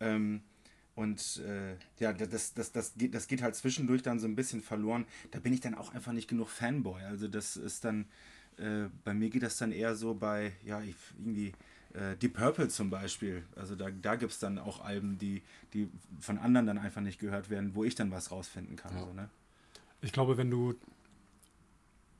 Ähm, 0.00 0.42
und 0.94 1.40
äh, 1.46 1.76
ja, 1.98 2.12
das, 2.12 2.54
das, 2.54 2.72
das, 2.72 2.94
geht, 2.94 3.14
das 3.14 3.26
geht 3.26 3.42
halt 3.42 3.56
zwischendurch 3.56 4.02
dann 4.02 4.18
so 4.18 4.26
ein 4.26 4.36
bisschen 4.36 4.60
verloren. 4.60 5.06
Da 5.30 5.38
bin 5.38 5.52
ich 5.52 5.60
dann 5.60 5.74
auch 5.74 5.94
einfach 5.94 6.12
nicht 6.12 6.28
genug 6.28 6.48
Fanboy. 6.48 7.02
Also 7.02 7.28
das 7.28 7.56
ist 7.56 7.84
dann, 7.84 8.06
äh, 8.58 8.88
bei 9.04 9.14
mir 9.14 9.30
geht 9.30 9.42
das 9.42 9.56
dann 9.56 9.72
eher 9.72 9.94
so 9.96 10.14
bei, 10.14 10.52
ja, 10.64 10.82
ich, 10.82 10.96
irgendwie 11.18 11.52
äh, 11.94 12.16
Deep 12.16 12.34
Purple 12.34 12.68
zum 12.68 12.90
Beispiel. 12.90 13.44
Also 13.56 13.74
da, 13.76 13.90
da 13.90 14.16
gibt 14.16 14.32
es 14.32 14.38
dann 14.38 14.58
auch 14.58 14.80
Alben, 14.84 15.18
die, 15.18 15.42
die 15.74 15.88
von 16.20 16.38
anderen 16.38 16.66
dann 16.66 16.78
einfach 16.78 17.00
nicht 17.00 17.18
gehört 17.18 17.50
werden, 17.50 17.74
wo 17.74 17.84
ich 17.84 17.94
dann 17.94 18.10
was 18.10 18.30
rausfinden 18.30 18.76
kann. 18.76 18.98
So, 18.98 19.12
ne? 19.12 19.28
Ich 20.00 20.12
glaube, 20.12 20.36
wenn 20.36 20.50
du 20.50 20.74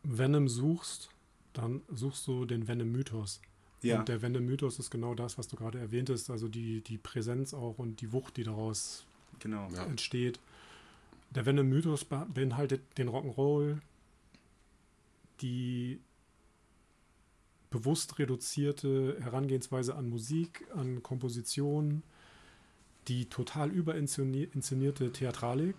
Venom 0.02 0.48
suchst, 0.48 1.10
dann 1.52 1.82
suchst 1.88 2.26
du 2.26 2.44
den 2.44 2.66
Venom-Mythos. 2.68 3.40
Ja. 3.82 3.98
Und 3.98 4.08
der 4.08 4.22
Venom-Mythos 4.22 4.78
ist 4.78 4.90
genau 4.90 5.14
das, 5.14 5.38
was 5.38 5.48
du 5.48 5.56
gerade 5.56 5.78
erwähntest, 5.78 6.30
also 6.30 6.48
die, 6.48 6.80
die 6.82 6.98
Präsenz 6.98 7.52
auch 7.52 7.78
und 7.78 8.00
die 8.00 8.12
Wucht, 8.12 8.36
die 8.36 8.44
daraus 8.44 9.04
Genau. 9.40 9.68
Ja. 9.74 9.84
entsteht. 9.86 10.38
Der 11.30 11.46
Venom-Mythos 11.46 12.04
be- 12.04 12.26
beinhaltet 12.32 12.82
den 12.98 13.08
Rock'n'Roll, 13.08 13.78
die 15.40 15.98
bewusst 17.72 18.20
reduzierte 18.20 19.16
Herangehensweise 19.20 19.96
an 19.96 20.08
Musik, 20.08 20.64
an 20.76 21.02
Komposition, 21.02 22.04
die 23.08 23.26
total 23.26 23.70
überinszenierte 23.70 25.10
Theatralik, 25.10 25.74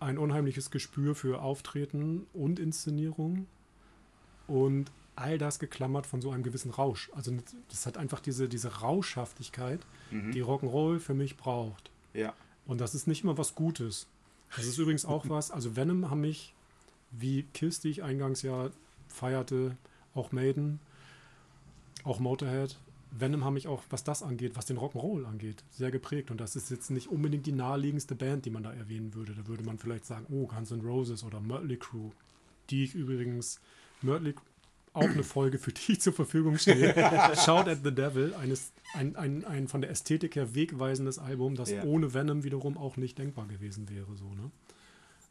ein 0.00 0.18
unheimliches 0.18 0.72
Gespür 0.72 1.14
für 1.14 1.42
Auftreten 1.42 2.26
und 2.32 2.58
Inszenierung 2.58 3.46
und 4.48 4.90
all 5.14 5.38
das 5.38 5.58
geklammert 5.58 6.06
von 6.06 6.20
so 6.20 6.30
einem 6.30 6.42
gewissen 6.42 6.70
Rausch. 6.70 7.10
Also 7.14 7.36
das 7.68 7.86
hat 7.86 7.98
einfach 7.98 8.20
diese, 8.20 8.48
diese 8.48 8.80
Rauschhaftigkeit, 8.80 9.80
die 10.10 10.42
Rock'n'Roll 10.42 10.98
für 10.98 11.14
mich 11.14 11.36
braucht. 11.36 11.90
Ja. 12.14 12.34
Und 12.66 12.80
das 12.80 12.94
ist 12.94 13.06
nicht 13.06 13.22
immer 13.22 13.36
was 13.36 13.54
Gutes. 13.54 14.08
Das 14.56 14.66
ist 14.66 14.78
übrigens 14.78 15.04
auch 15.04 15.24
was, 15.28 15.50
also 15.50 15.76
Venom 15.76 16.10
haben 16.10 16.22
mich, 16.22 16.54
wie 17.10 17.42
Kiss, 17.54 17.80
die 17.80 17.90
ich 17.90 18.02
eingangs 18.02 18.42
ja 18.42 18.70
feierte, 19.08 19.76
auch 20.14 20.32
Maiden, 20.32 20.80
auch 22.04 22.18
Motorhead, 22.18 22.76
Venom 23.12 23.44
haben 23.44 23.54
mich 23.54 23.66
auch, 23.66 23.82
was 23.90 24.04
das 24.04 24.22
angeht, 24.22 24.52
was 24.54 24.66
den 24.66 24.78
Rock'n'Roll 24.78 25.24
angeht, 25.24 25.64
sehr 25.70 25.90
geprägt. 25.90 26.30
Und 26.30 26.40
das 26.40 26.54
ist 26.54 26.70
jetzt 26.70 26.90
nicht 26.90 27.08
unbedingt 27.08 27.44
die 27.46 27.52
naheliegendste 27.52 28.14
Band, 28.14 28.44
die 28.44 28.50
man 28.50 28.62
da 28.62 28.72
erwähnen 28.72 29.14
würde. 29.14 29.34
Da 29.34 29.46
würde 29.48 29.64
man 29.64 29.78
vielleicht 29.78 30.06
sagen, 30.06 30.26
oh, 30.30 30.46
Guns 30.46 30.70
N' 30.70 30.80
Roses 30.80 31.24
oder 31.24 31.40
Mötley 31.40 31.76
Crüe, 31.76 32.12
die 32.70 32.84
ich 32.84 32.94
übrigens, 32.94 33.60
Mötley 34.00 34.34
auch 34.92 35.02
eine 35.02 35.22
Folge, 35.24 35.58
für 35.58 35.72
die 35.72 35.92
ich 35.92 36.00
zur 36.00 36.12
Verfügung 36.12 36.56
stehe. 36.58 36.92
Shout 37.44 37.68
at 37.68 37.78
the 37.84 37.92
Devil, 37.94 38.34
eines, 38.34 38.72
ein, 38.94 39.16
ein, 39.16 39.44
ein 39.44 39.68
von 39.68 39.80
der 39.80 39.90
Ästhetik 39.90 40.36
her 40.36 40.54
wegweisendes 40.54 41.18
Album, 41.18 41.54
das 41.54 41.70
Ja. 41.70 41.84
ohne 41.84 42.12
Venom 42.14 42.42
wiederum 42.44 42.76
auch 42.76 42.96
nicht 42.96 43.18
denkbar 43.18 43.46
gewesen 43.46 43.88
wäre. 43.88 44.16
So, 44.16 44.24
ne? 44.34 44.50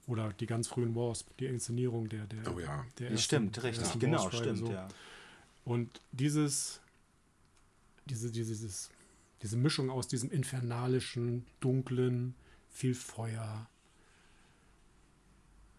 Oder 0.09 0.33
die 0.33 0.47
ganz 0.47 0.67
frühen 0.67 0.95
Wasp, 0.95 1.29
die 1.39 1.45
Inszenierung 1.45 2.09
der, 2.09 2.25
der, 2.25 2.51
Oh 2.53 2.59
ja. 2.59 2.83
der 2.97 3.11
Das 3.11 3.23
stimmt, 3.23 3.61
richtig. 3.63 3.83
ersten 3.83 3.99
Genau, 3.99 4.29
stimmt, 4.31 4.57
so. 4.57 4.71
ja. 4.71 4.87
Und 5.65 6.01
dieses, 6.11 6.81
diese, 8.05 8.31
dieses, 8.31 8.89
diese 9.43 9.55
Mischung 9.57 9.91
aus 9.91 10.07
diesem 10.07 10.31
infernalischen, 10.31 11.45
dunklen, 11.59 12.33
viel 12.71 12.95
Feuer, 12.95 13.67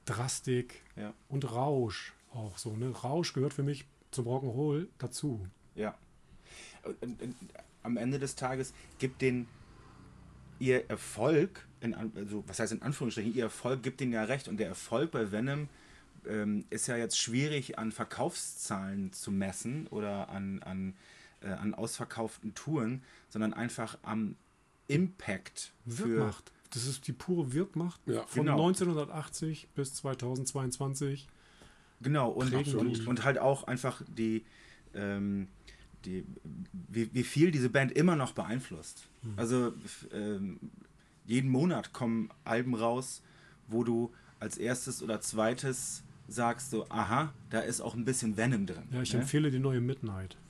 Drastik 0.05 0.83
Ja. 0.97 1.13
und 1.29 1.51
Rausch 1.51 2.15
auch 2.33 2.57
so. 2.59 2.77
Ne? 2.77 2.91
Rausch 2.91 3.33
gehört 3.33 3.53
für 3.55 3.63
mich 3.65 3.85
zum 4.13 4.27
Rock'n'Roll 4.27 4.87
dazu. 4.99 5.47
Ja. 5.75 5.97
Und, 6.85 7.03
und, 7.03 7.23
und 7.23 7.37
am 7.83 7.97
Ende 7.97 8.19
des 8.19 8.35
Tages 8.37 8.73
gibt 8.99 9.23
den 9.23 9.47
ihr 10.61 10.89
Erfolg, 10.89 11.67
in, 11.81 11.95
also 11.95 12.45
was 12.47 12.61
heißt 12.61 12.73
in 12.73 12.83
Anführungsstrichen, 12.83 13.35
ihr 13.35 13.45
Erfolg 13.45 13.83
gibt 13.83 13.99
denen 14.01 14.13
ja 14.13 14.23
recht. 14.25 14.47
Und 14.47 14.59
der 14.59 14.69
Erfolg 14.69 15.11
bei 15.11 15.33
Venom 15.33 15.69
ähm, 16.29 16.65
ist 16.71 16.87
ja 16.87 16.97
jetzt 16.97 17.19
schwierig 17.19 17.79
an 17.79 17.91
Verkaufszahlen 17.91 19.13
zu 19.13 19.33
messen 19.33 19.89
oder 19.89 20.29
an, 20.29 20.63
an, 20.63 20.95
äh, 21.41 21.49
an 21.49 21.75
ausverkauften 21.75 22.55
Touren, 22.55 23.03
sondern 23.31 23.55
einfach 23.55 23.99
am 24.03 24.37
Impact 24.87 25.73
für. 25.89 26.09
Wirkmacht. 26.09 26.53
Das 26.73 26.87
ist 26.87 27.09
die 27.09 27.13
pure 27.13 27.53
Wirkmacht 27.53 28.01
Ja. 28.07 28.25
von 28.27 28.45
Genau. 28.45 28.69
1980 28.69 29.69
bis 29.75 29.95
2022. 29.95 31.27
Genau, 32.03 32.31
und, 32.31 32.55
und, 32.55 33.07
und 33.09 33.25
halt 33.25 33.39
auch 33.39 33.65
einfach 33.65 34.03
die, 34.09 34.45
ähm, 34.95 35.49
die 36.05 36.25
wie, 36.73 37.13
wie 37.13 37.23
viel 37.23 37.51
diese 37.51 37.71
Band 37.71 37.93
immer 37.93 38.17
noch 38.17 38.33
beeinflusst. 38.33 39.09
Hm. 39.23 39.35
Also 39.37 39.73
ähm, 40.13 40.59
jeden 41.27 41.51
Monat 41.51 41.93
kommen 41.93 42.31
Alben 42.45 42.75
raus, 42.75 43.23
wo 43.69 43.85
du 43.85 44.13
als 44.39 44.59
erstes 44.59 45.03
oder 45.03 45.21
zweites 45.21 46.03
sagst 46.29 46.71
so, 46.71 46.87
aha, 46.89 47.33
da 47.51 47.61
ist 47.61 47.81
auch 47.81 47.95
ein 47.95 48.05
bisschen 48.05 48.37
Venom 48.37 48.67
drin. 48.67 48.85
Ja, 48.93 49.03
ich 49.03 49.13
ne? 49.13 49.21
empfehle 49.21 49.51
die 49.51 49.59
neue 49.59 49.81
Midnight. 49.81 50.37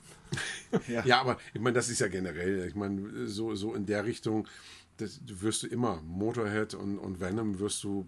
Ja. 0.87 1.05
Ja, 1.05 1.19
aber 1.19 1.37
ich 1.53 1.59
meine, 1.59 1.73
das 1.73 1.89
ist 1.89 1.99
ja 1.99 2.07
generell, 2.07 2.65
ich 2.65 2.75
meine, 2.75 3.27
so, 3.27 3.55
so 3.55 3.75
in 3.75 3.85
der 3.85 4.05
Richtung, 4.05 4.47
das 4.95 5.19
du 5.25 5.41
wirst 5.41 5.63
du 5.63 5.67
immer, 5.67 6.01
Motorhead 6.03 6.75
und, 6.75 6.97
und 6.97 7.19
Venom 7.19 7.59
wirst 7.59 7.83
du 7.83 8.07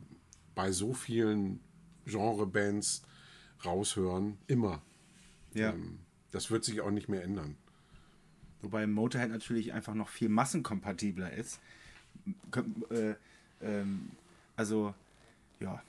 bei 0.56 0.72
so 0.72 0.94
vielen 0.94 1.60
Genrebands 2.06 3.02
raushören, 3.66 4.38
immer. 4.48 4.82
Ja. 5.54 5.72
Ähm, 5.72 6.00
das 6.34 6.52
wird 6.52 6.66
sich 6.66 6.82
auch 6.82 6.92
nicht 6.92 7.08
mehr 7.08 7.24
ändern. 7.24 7.56
Wobei 8.62 8.88
Motorhead 8.88 9.30
natürlich 9.30 9.72
einfach 9.72 9.94
noch 9.94 10.10
viel 10.10 10.30
massenkompatibler 10.30 11.32
ist. 11.32 11.60
Äh, 12.90 13.14
ähm, 13.62 14.12
also, 14.56 14.94
ja. 15.60 15.82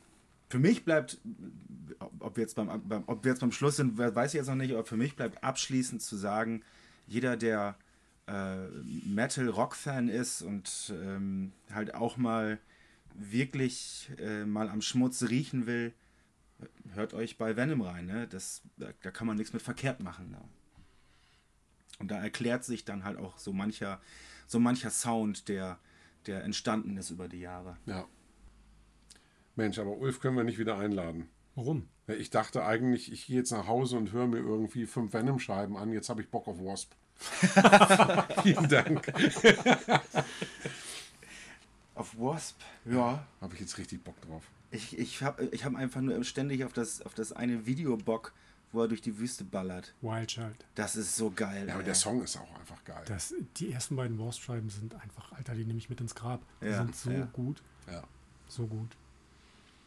Für 0.51 0.59
mich 0.59 0.85
bleibt, 0.85 1.19
ob 2.21 2.37
wir, 2.37 2.43
jetzt 2.43 2.55
beim, 2.55 2.69
beim, 2.89 3.03
ob 3.07 3.25
wir 3.25 3.33
jetzt 3.33 3.41
beim 3.41 3.51
Schluss 3.51 3.77
sind, 3.77 3.99
weiß 3.99 4.35
ich 4.35 4.39
jetzt 4.39 4.47
noch 4.47 4.55
nicht, 4.55 4.73
aber 4.73 4.85
für 4.85 4.97
mich 4.97 5.16
bleibt 5.16 5.43
abschließend 5.43 6.03
zu 6.03 6.16
sagen, 6.16 6.62
jeder, 7.09 7.37
der 7.37 7.77
äh, 8.27 8.66
Metal-Rock-Fan 9.07 10.09
ist 10.09 10.43
und 10.43 10.93
ähm, 11.03 11.53
halt 11.73 11.95
auch 11.95 12.16
mal 12.16 12.59
wirklich 13.15 14.11
äh, 14.19 14.45
mal 14.45 14.69
am 14.69 14.83
Schmutz 14.83 15.23
riechen 15.25 15.66
will, 15.66 15.93
hört 16.95 17.15
euch 17.15 17.39
bei 17.39 17.57
Venom 17.57 17.82
rein. 17.82 18.07
Ne? 18.07 18.27
Das, 18.28 18.62
da, 18.77 18.89
da 19.03 19.11
kann 19.11 19.27
man 19.27 19.36
nichts 19.36 19.53
mit 19.53 19.62
verkehrt 19.62 20.01
machen. 20.01 20.31
Ne? 20.31 20.41
Und 21.99 22.11
da 22.11 22.23
erklärt 22.23 22.65
sich 22.65 22.85
dann 22.85 23.05
halt 23.05 23.19
auch 23.19 23.39
so 23.39 23.53
mancher, 23.53 24.01
so 24.47 24.59
mancher 24.59 24.91
Sound, 24.91 25.49
der, 25.49 25.78
der 26.27 26.45
entstanden 26.45 26.97
ist 26.97 27.11
über 27.11 27.28
die 27.28 27.41
Jahre. 27.41 27.77
Ja. 27.86 28.07
Mensch, 29.57 29.78
aber 29.78 29.97
Ulf 29.97 30.20
können 30.20 30.36
wir 30.36 30.45
nicht 30.45 30.59
wieder 30.59 30.77
einladen. 30.78 31.28
Warum? 31.55 31.89
Ich 32.09 32.31
dachte 32.31 32.65
eigentlich, 32.66 33.12
ich 33.12 33.27
gehe 33.27 33.36
jetzt 33.36 33.53
nach 33.53 33.69
Hause 33.69 33.97
und 33.97 34.12
höre 34.12 34.27
mir 34.27 34.39
irgendwie 34.39 34.86
fünf 34.86 35.12
Venom-Scheiben 35.12 35.77
an. 35.77 35.93
Jetzt 35.93 36.09
habe 36.09 36.20
ich 36.20 36.31
Bock 36.31 36.49
auf 36.49 36.59
Wasp. 36.59 36.93
Vielen 38.43 38.69
Dank. 38.69 39.12
Auf 41.95 42.19
Wasp, 42.19 42.61
ja. 42.85 43.24
Habe 43.41 43.55
ich 43.55 43.61
jetzt 43.61 43.78
richtig 43.78 44.03
Bock 44.03 44.20
drauf. 44.23 44.43
Ich, 44.75 44.99
ich 44.99 45.23
habe 45.23 45.45
ich 45.53 45.65
hab 45.65 45.75
einfach 45.77 46.01
nur 46.01 46.23
ständig 46.25 46.65
auf 46.65 46.73
das, 46.73 47.01
auf 47.03 47.15
das 47.15 47.33
eine 47.33 47.65
Video 47.67 47.97
Bock, 47.97 48.33
wo 48.73 48.83
er 48.83 48.89
durch 48.89 49.01
die 49.03 49.19
Wüste 49.19 49.45
ballert. 49.45 49.95
Wild 50.03 50.29
Child. 50.29 50.67
Das 50.75 50.97
ist 50.97 51.17
so 51.17 51.31
geil. 51.31 51.67
Ja, 51.69 51.75
aber 51.75 51.83
der 51.85 51.95
Song 51.95 52.23
ist 52.23 52.37
auch 52.37 52.59
einfach 52.59 52.83
geil. 52.85 53.03
Das, 53.07 53.33
die 53.57 53.71
ersten 53.73 53.95
beiden 53.97 54.19
Wasp-Scheiben 54.19 54.69
sind 54.71 54.95
einfach, 54.95 55.31
Alter, 55.33 55.55
die 55.55 55.65
nehme 55.65 55.79
ich 55.79 55.89
mit 55.89 56.01
ins 56.01 56.15
Grab. 56.15 56.43
Die 56.61 56.67
Ja, 56.67 56.79
sind 56.79 56.97
so 56.97 57.11
ja. 57.11 57.29
gut. 57.33 57.63
Ja. 57.91 58.03
So 58.49 58.67
gut. 58.67 58.91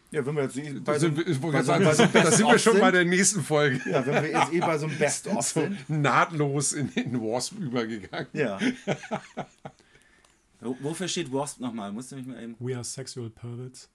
Ja, 0.10 0.26
wenn 0.26 0.36
wir 0.38 0.44
jetzt 0.44 0.56
eh 0.56 0.74
Da 0.74 0.80
bei 0.80 1.00
so, 1.00 1.08
sind, 1.08 1.18
wollte 1.42 1.58
bei 1.58 1.62
so, 1.64 1.68
sagen, 1.68 1.84
bei 1.84 1.94
so 1.94 2.06
da 2.06 2.32
sind 2.32 2.48
wir 2.48 2.60
schon 2.60 2.74
sind, 2.74 2.82
bei 2.82 2.92
der 2.92 3.04
nächsten 3.04 3.44
Folge. 3.44 3.82
Ja, 3.90 4.06
wenn 4.06 4.24
wir 4.24 4.32
jetzt 4.32 4.54
eh 4.54 4.60
bei 4.62 4.78
so 4.78 4.86
einem 4.86 4.98
Best-of 5.00 5.46
So 5.50 5.68
nahtlos 5.90 6.72
in 6.72 6.94
den 6.94 7.20
Wasp 7.22 7.60
übergegangen. 7.60 8.28
Ja. 8.32 8.58
Wo- 10.62 10.78
Wofür 10.80 11.08
steht 11.10 11.32
Wasp 11.34 11.60
nochmal? 11.60 11.92
Musst 11.92 12.12
du 12.12 12.16
mich 12.16 12.26
mal 12.26 12.42
eben. 12.42 12.56
We 12.60 12.74
are 12.74 12.86
sexual 12.86 13.30
perverts. 13.30 13.90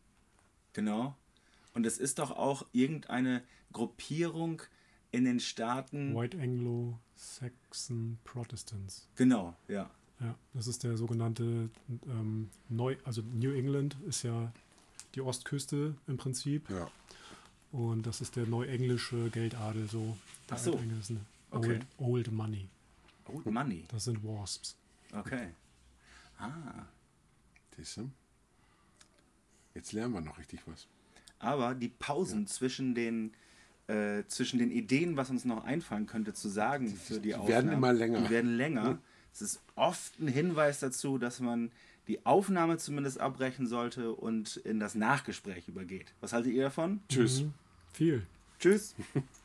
Genau. 0.72 1.16
Und 1.74 1.86
es 1.86 1.98
ist 1.98 2.18
doch 2.18 2.30
auch 2.30 2.66
irgendeine 2.72 3.42
Gruppierung 3.72 4.62
in 5.10 5.24
den 5.24 5.40
Staaten. 5.40 6.14
White 6.14 6.38
Anglo-Saxon 6.38 8.18
Protestants. 8.24 9.08
Genau, 9.16 9.56
ja. 9.68 9.90
Ja, 10.20 10.36
das 10.54 10.66
ist 10.68 10.84
der 10.84 10.96
sogenannte 10.96 11.68
ähm, 12.06 12.50
Neu, 12.68 12.96
also 13.04 13.22
New 13.22 13.52
England 13.52 13.96
ist 14.06 14.22
ja 14.22 14.52
die 15.14 15.20
Ostküste 15.20 15.96
im 16.06 16.16
Prinzip. 16.16 16.70
Ja. 16.70 16.88
Und 17.72 18.06
das 18.06 18.20
ist 18.20 18.36
der 18.36 18.46
neuenglische 18.46 19.30
Geldadel, 19.30 19.88
so. 19.88 20.16
Der 20.48 20.56
Ach 20.56 20.60
so. 20.60 20.80
Okay. 21.50 21.80
Old, 21.98 22.28
old 22.28 22.32
Money. 22.32 22.68
Old 23.26 23.46
Money. 23.46 23.84
Das 23.88 24.04
sind 24.04 24.22
Wasps. 24.22 24.76
Okay. 25.12 25.48
Ah. 26.38 26.86
Siehst? 27.76 28.00
Jetzt 29.74 29.92
lernen 29.92 30.14
wir 30.14 30.20
noch 30.20 30.38
richtig 30.38 30.60
was. 30.66 30.86
Aber 31.38 31.74
die 31.74 31.88
Pausen 31.88 32.46
zwischen 32.46 32.94
den 32.94 33.32
äh, 33.88 34.24
zwischen 34.26 34.58
den 34.58 34.70
Ideen, 34.70 35.16
was 35.16 35.30
uns 35.30 35.44
noch 35.44 35.64
einfallen 35.64 36.06
könnte 36.06 36.34
zu 36.34 36.48
sagen 36.48 36.88
für 36.88 37.18
die, 37.18 37.34
Aufnahme, 37.34 37.48
werden 37.48 37.72
immer 37.72 37.92
länger. 37.92 38.20
Die 38.22 38.30
werden 38.30 38.56
länger. 38.56 38.98
Es 39.32 39.42
ist 39.42 39.60
oft 39.74 40.20
ein 40.20 40.28
Hinweis 40.28 40.78
dazu, 40.80 41.18
dass 41.18 41.40
man 41.40 41.72
die 42.06 42.24
Aufnahme 42.26 42.78
zumindest 42.78 43.20
abbrechen 43.20 43.66
sollte 43.66 44.12
und 44.12 44.56
in 44.58 44.78
das 44.78 44.94
Nachgespräch 44.94 45.68
übergeht. 45.68 46.14
Was 46.20 46.32
haltet 46.32 46.52
ihr 46.52 46.64
davon? 46.64 47.00
Tschüss. 47.08 47.42
Mhm. 47.42 47.54
Viel. 47.92 48.26
Tschüss. 48.58 48.94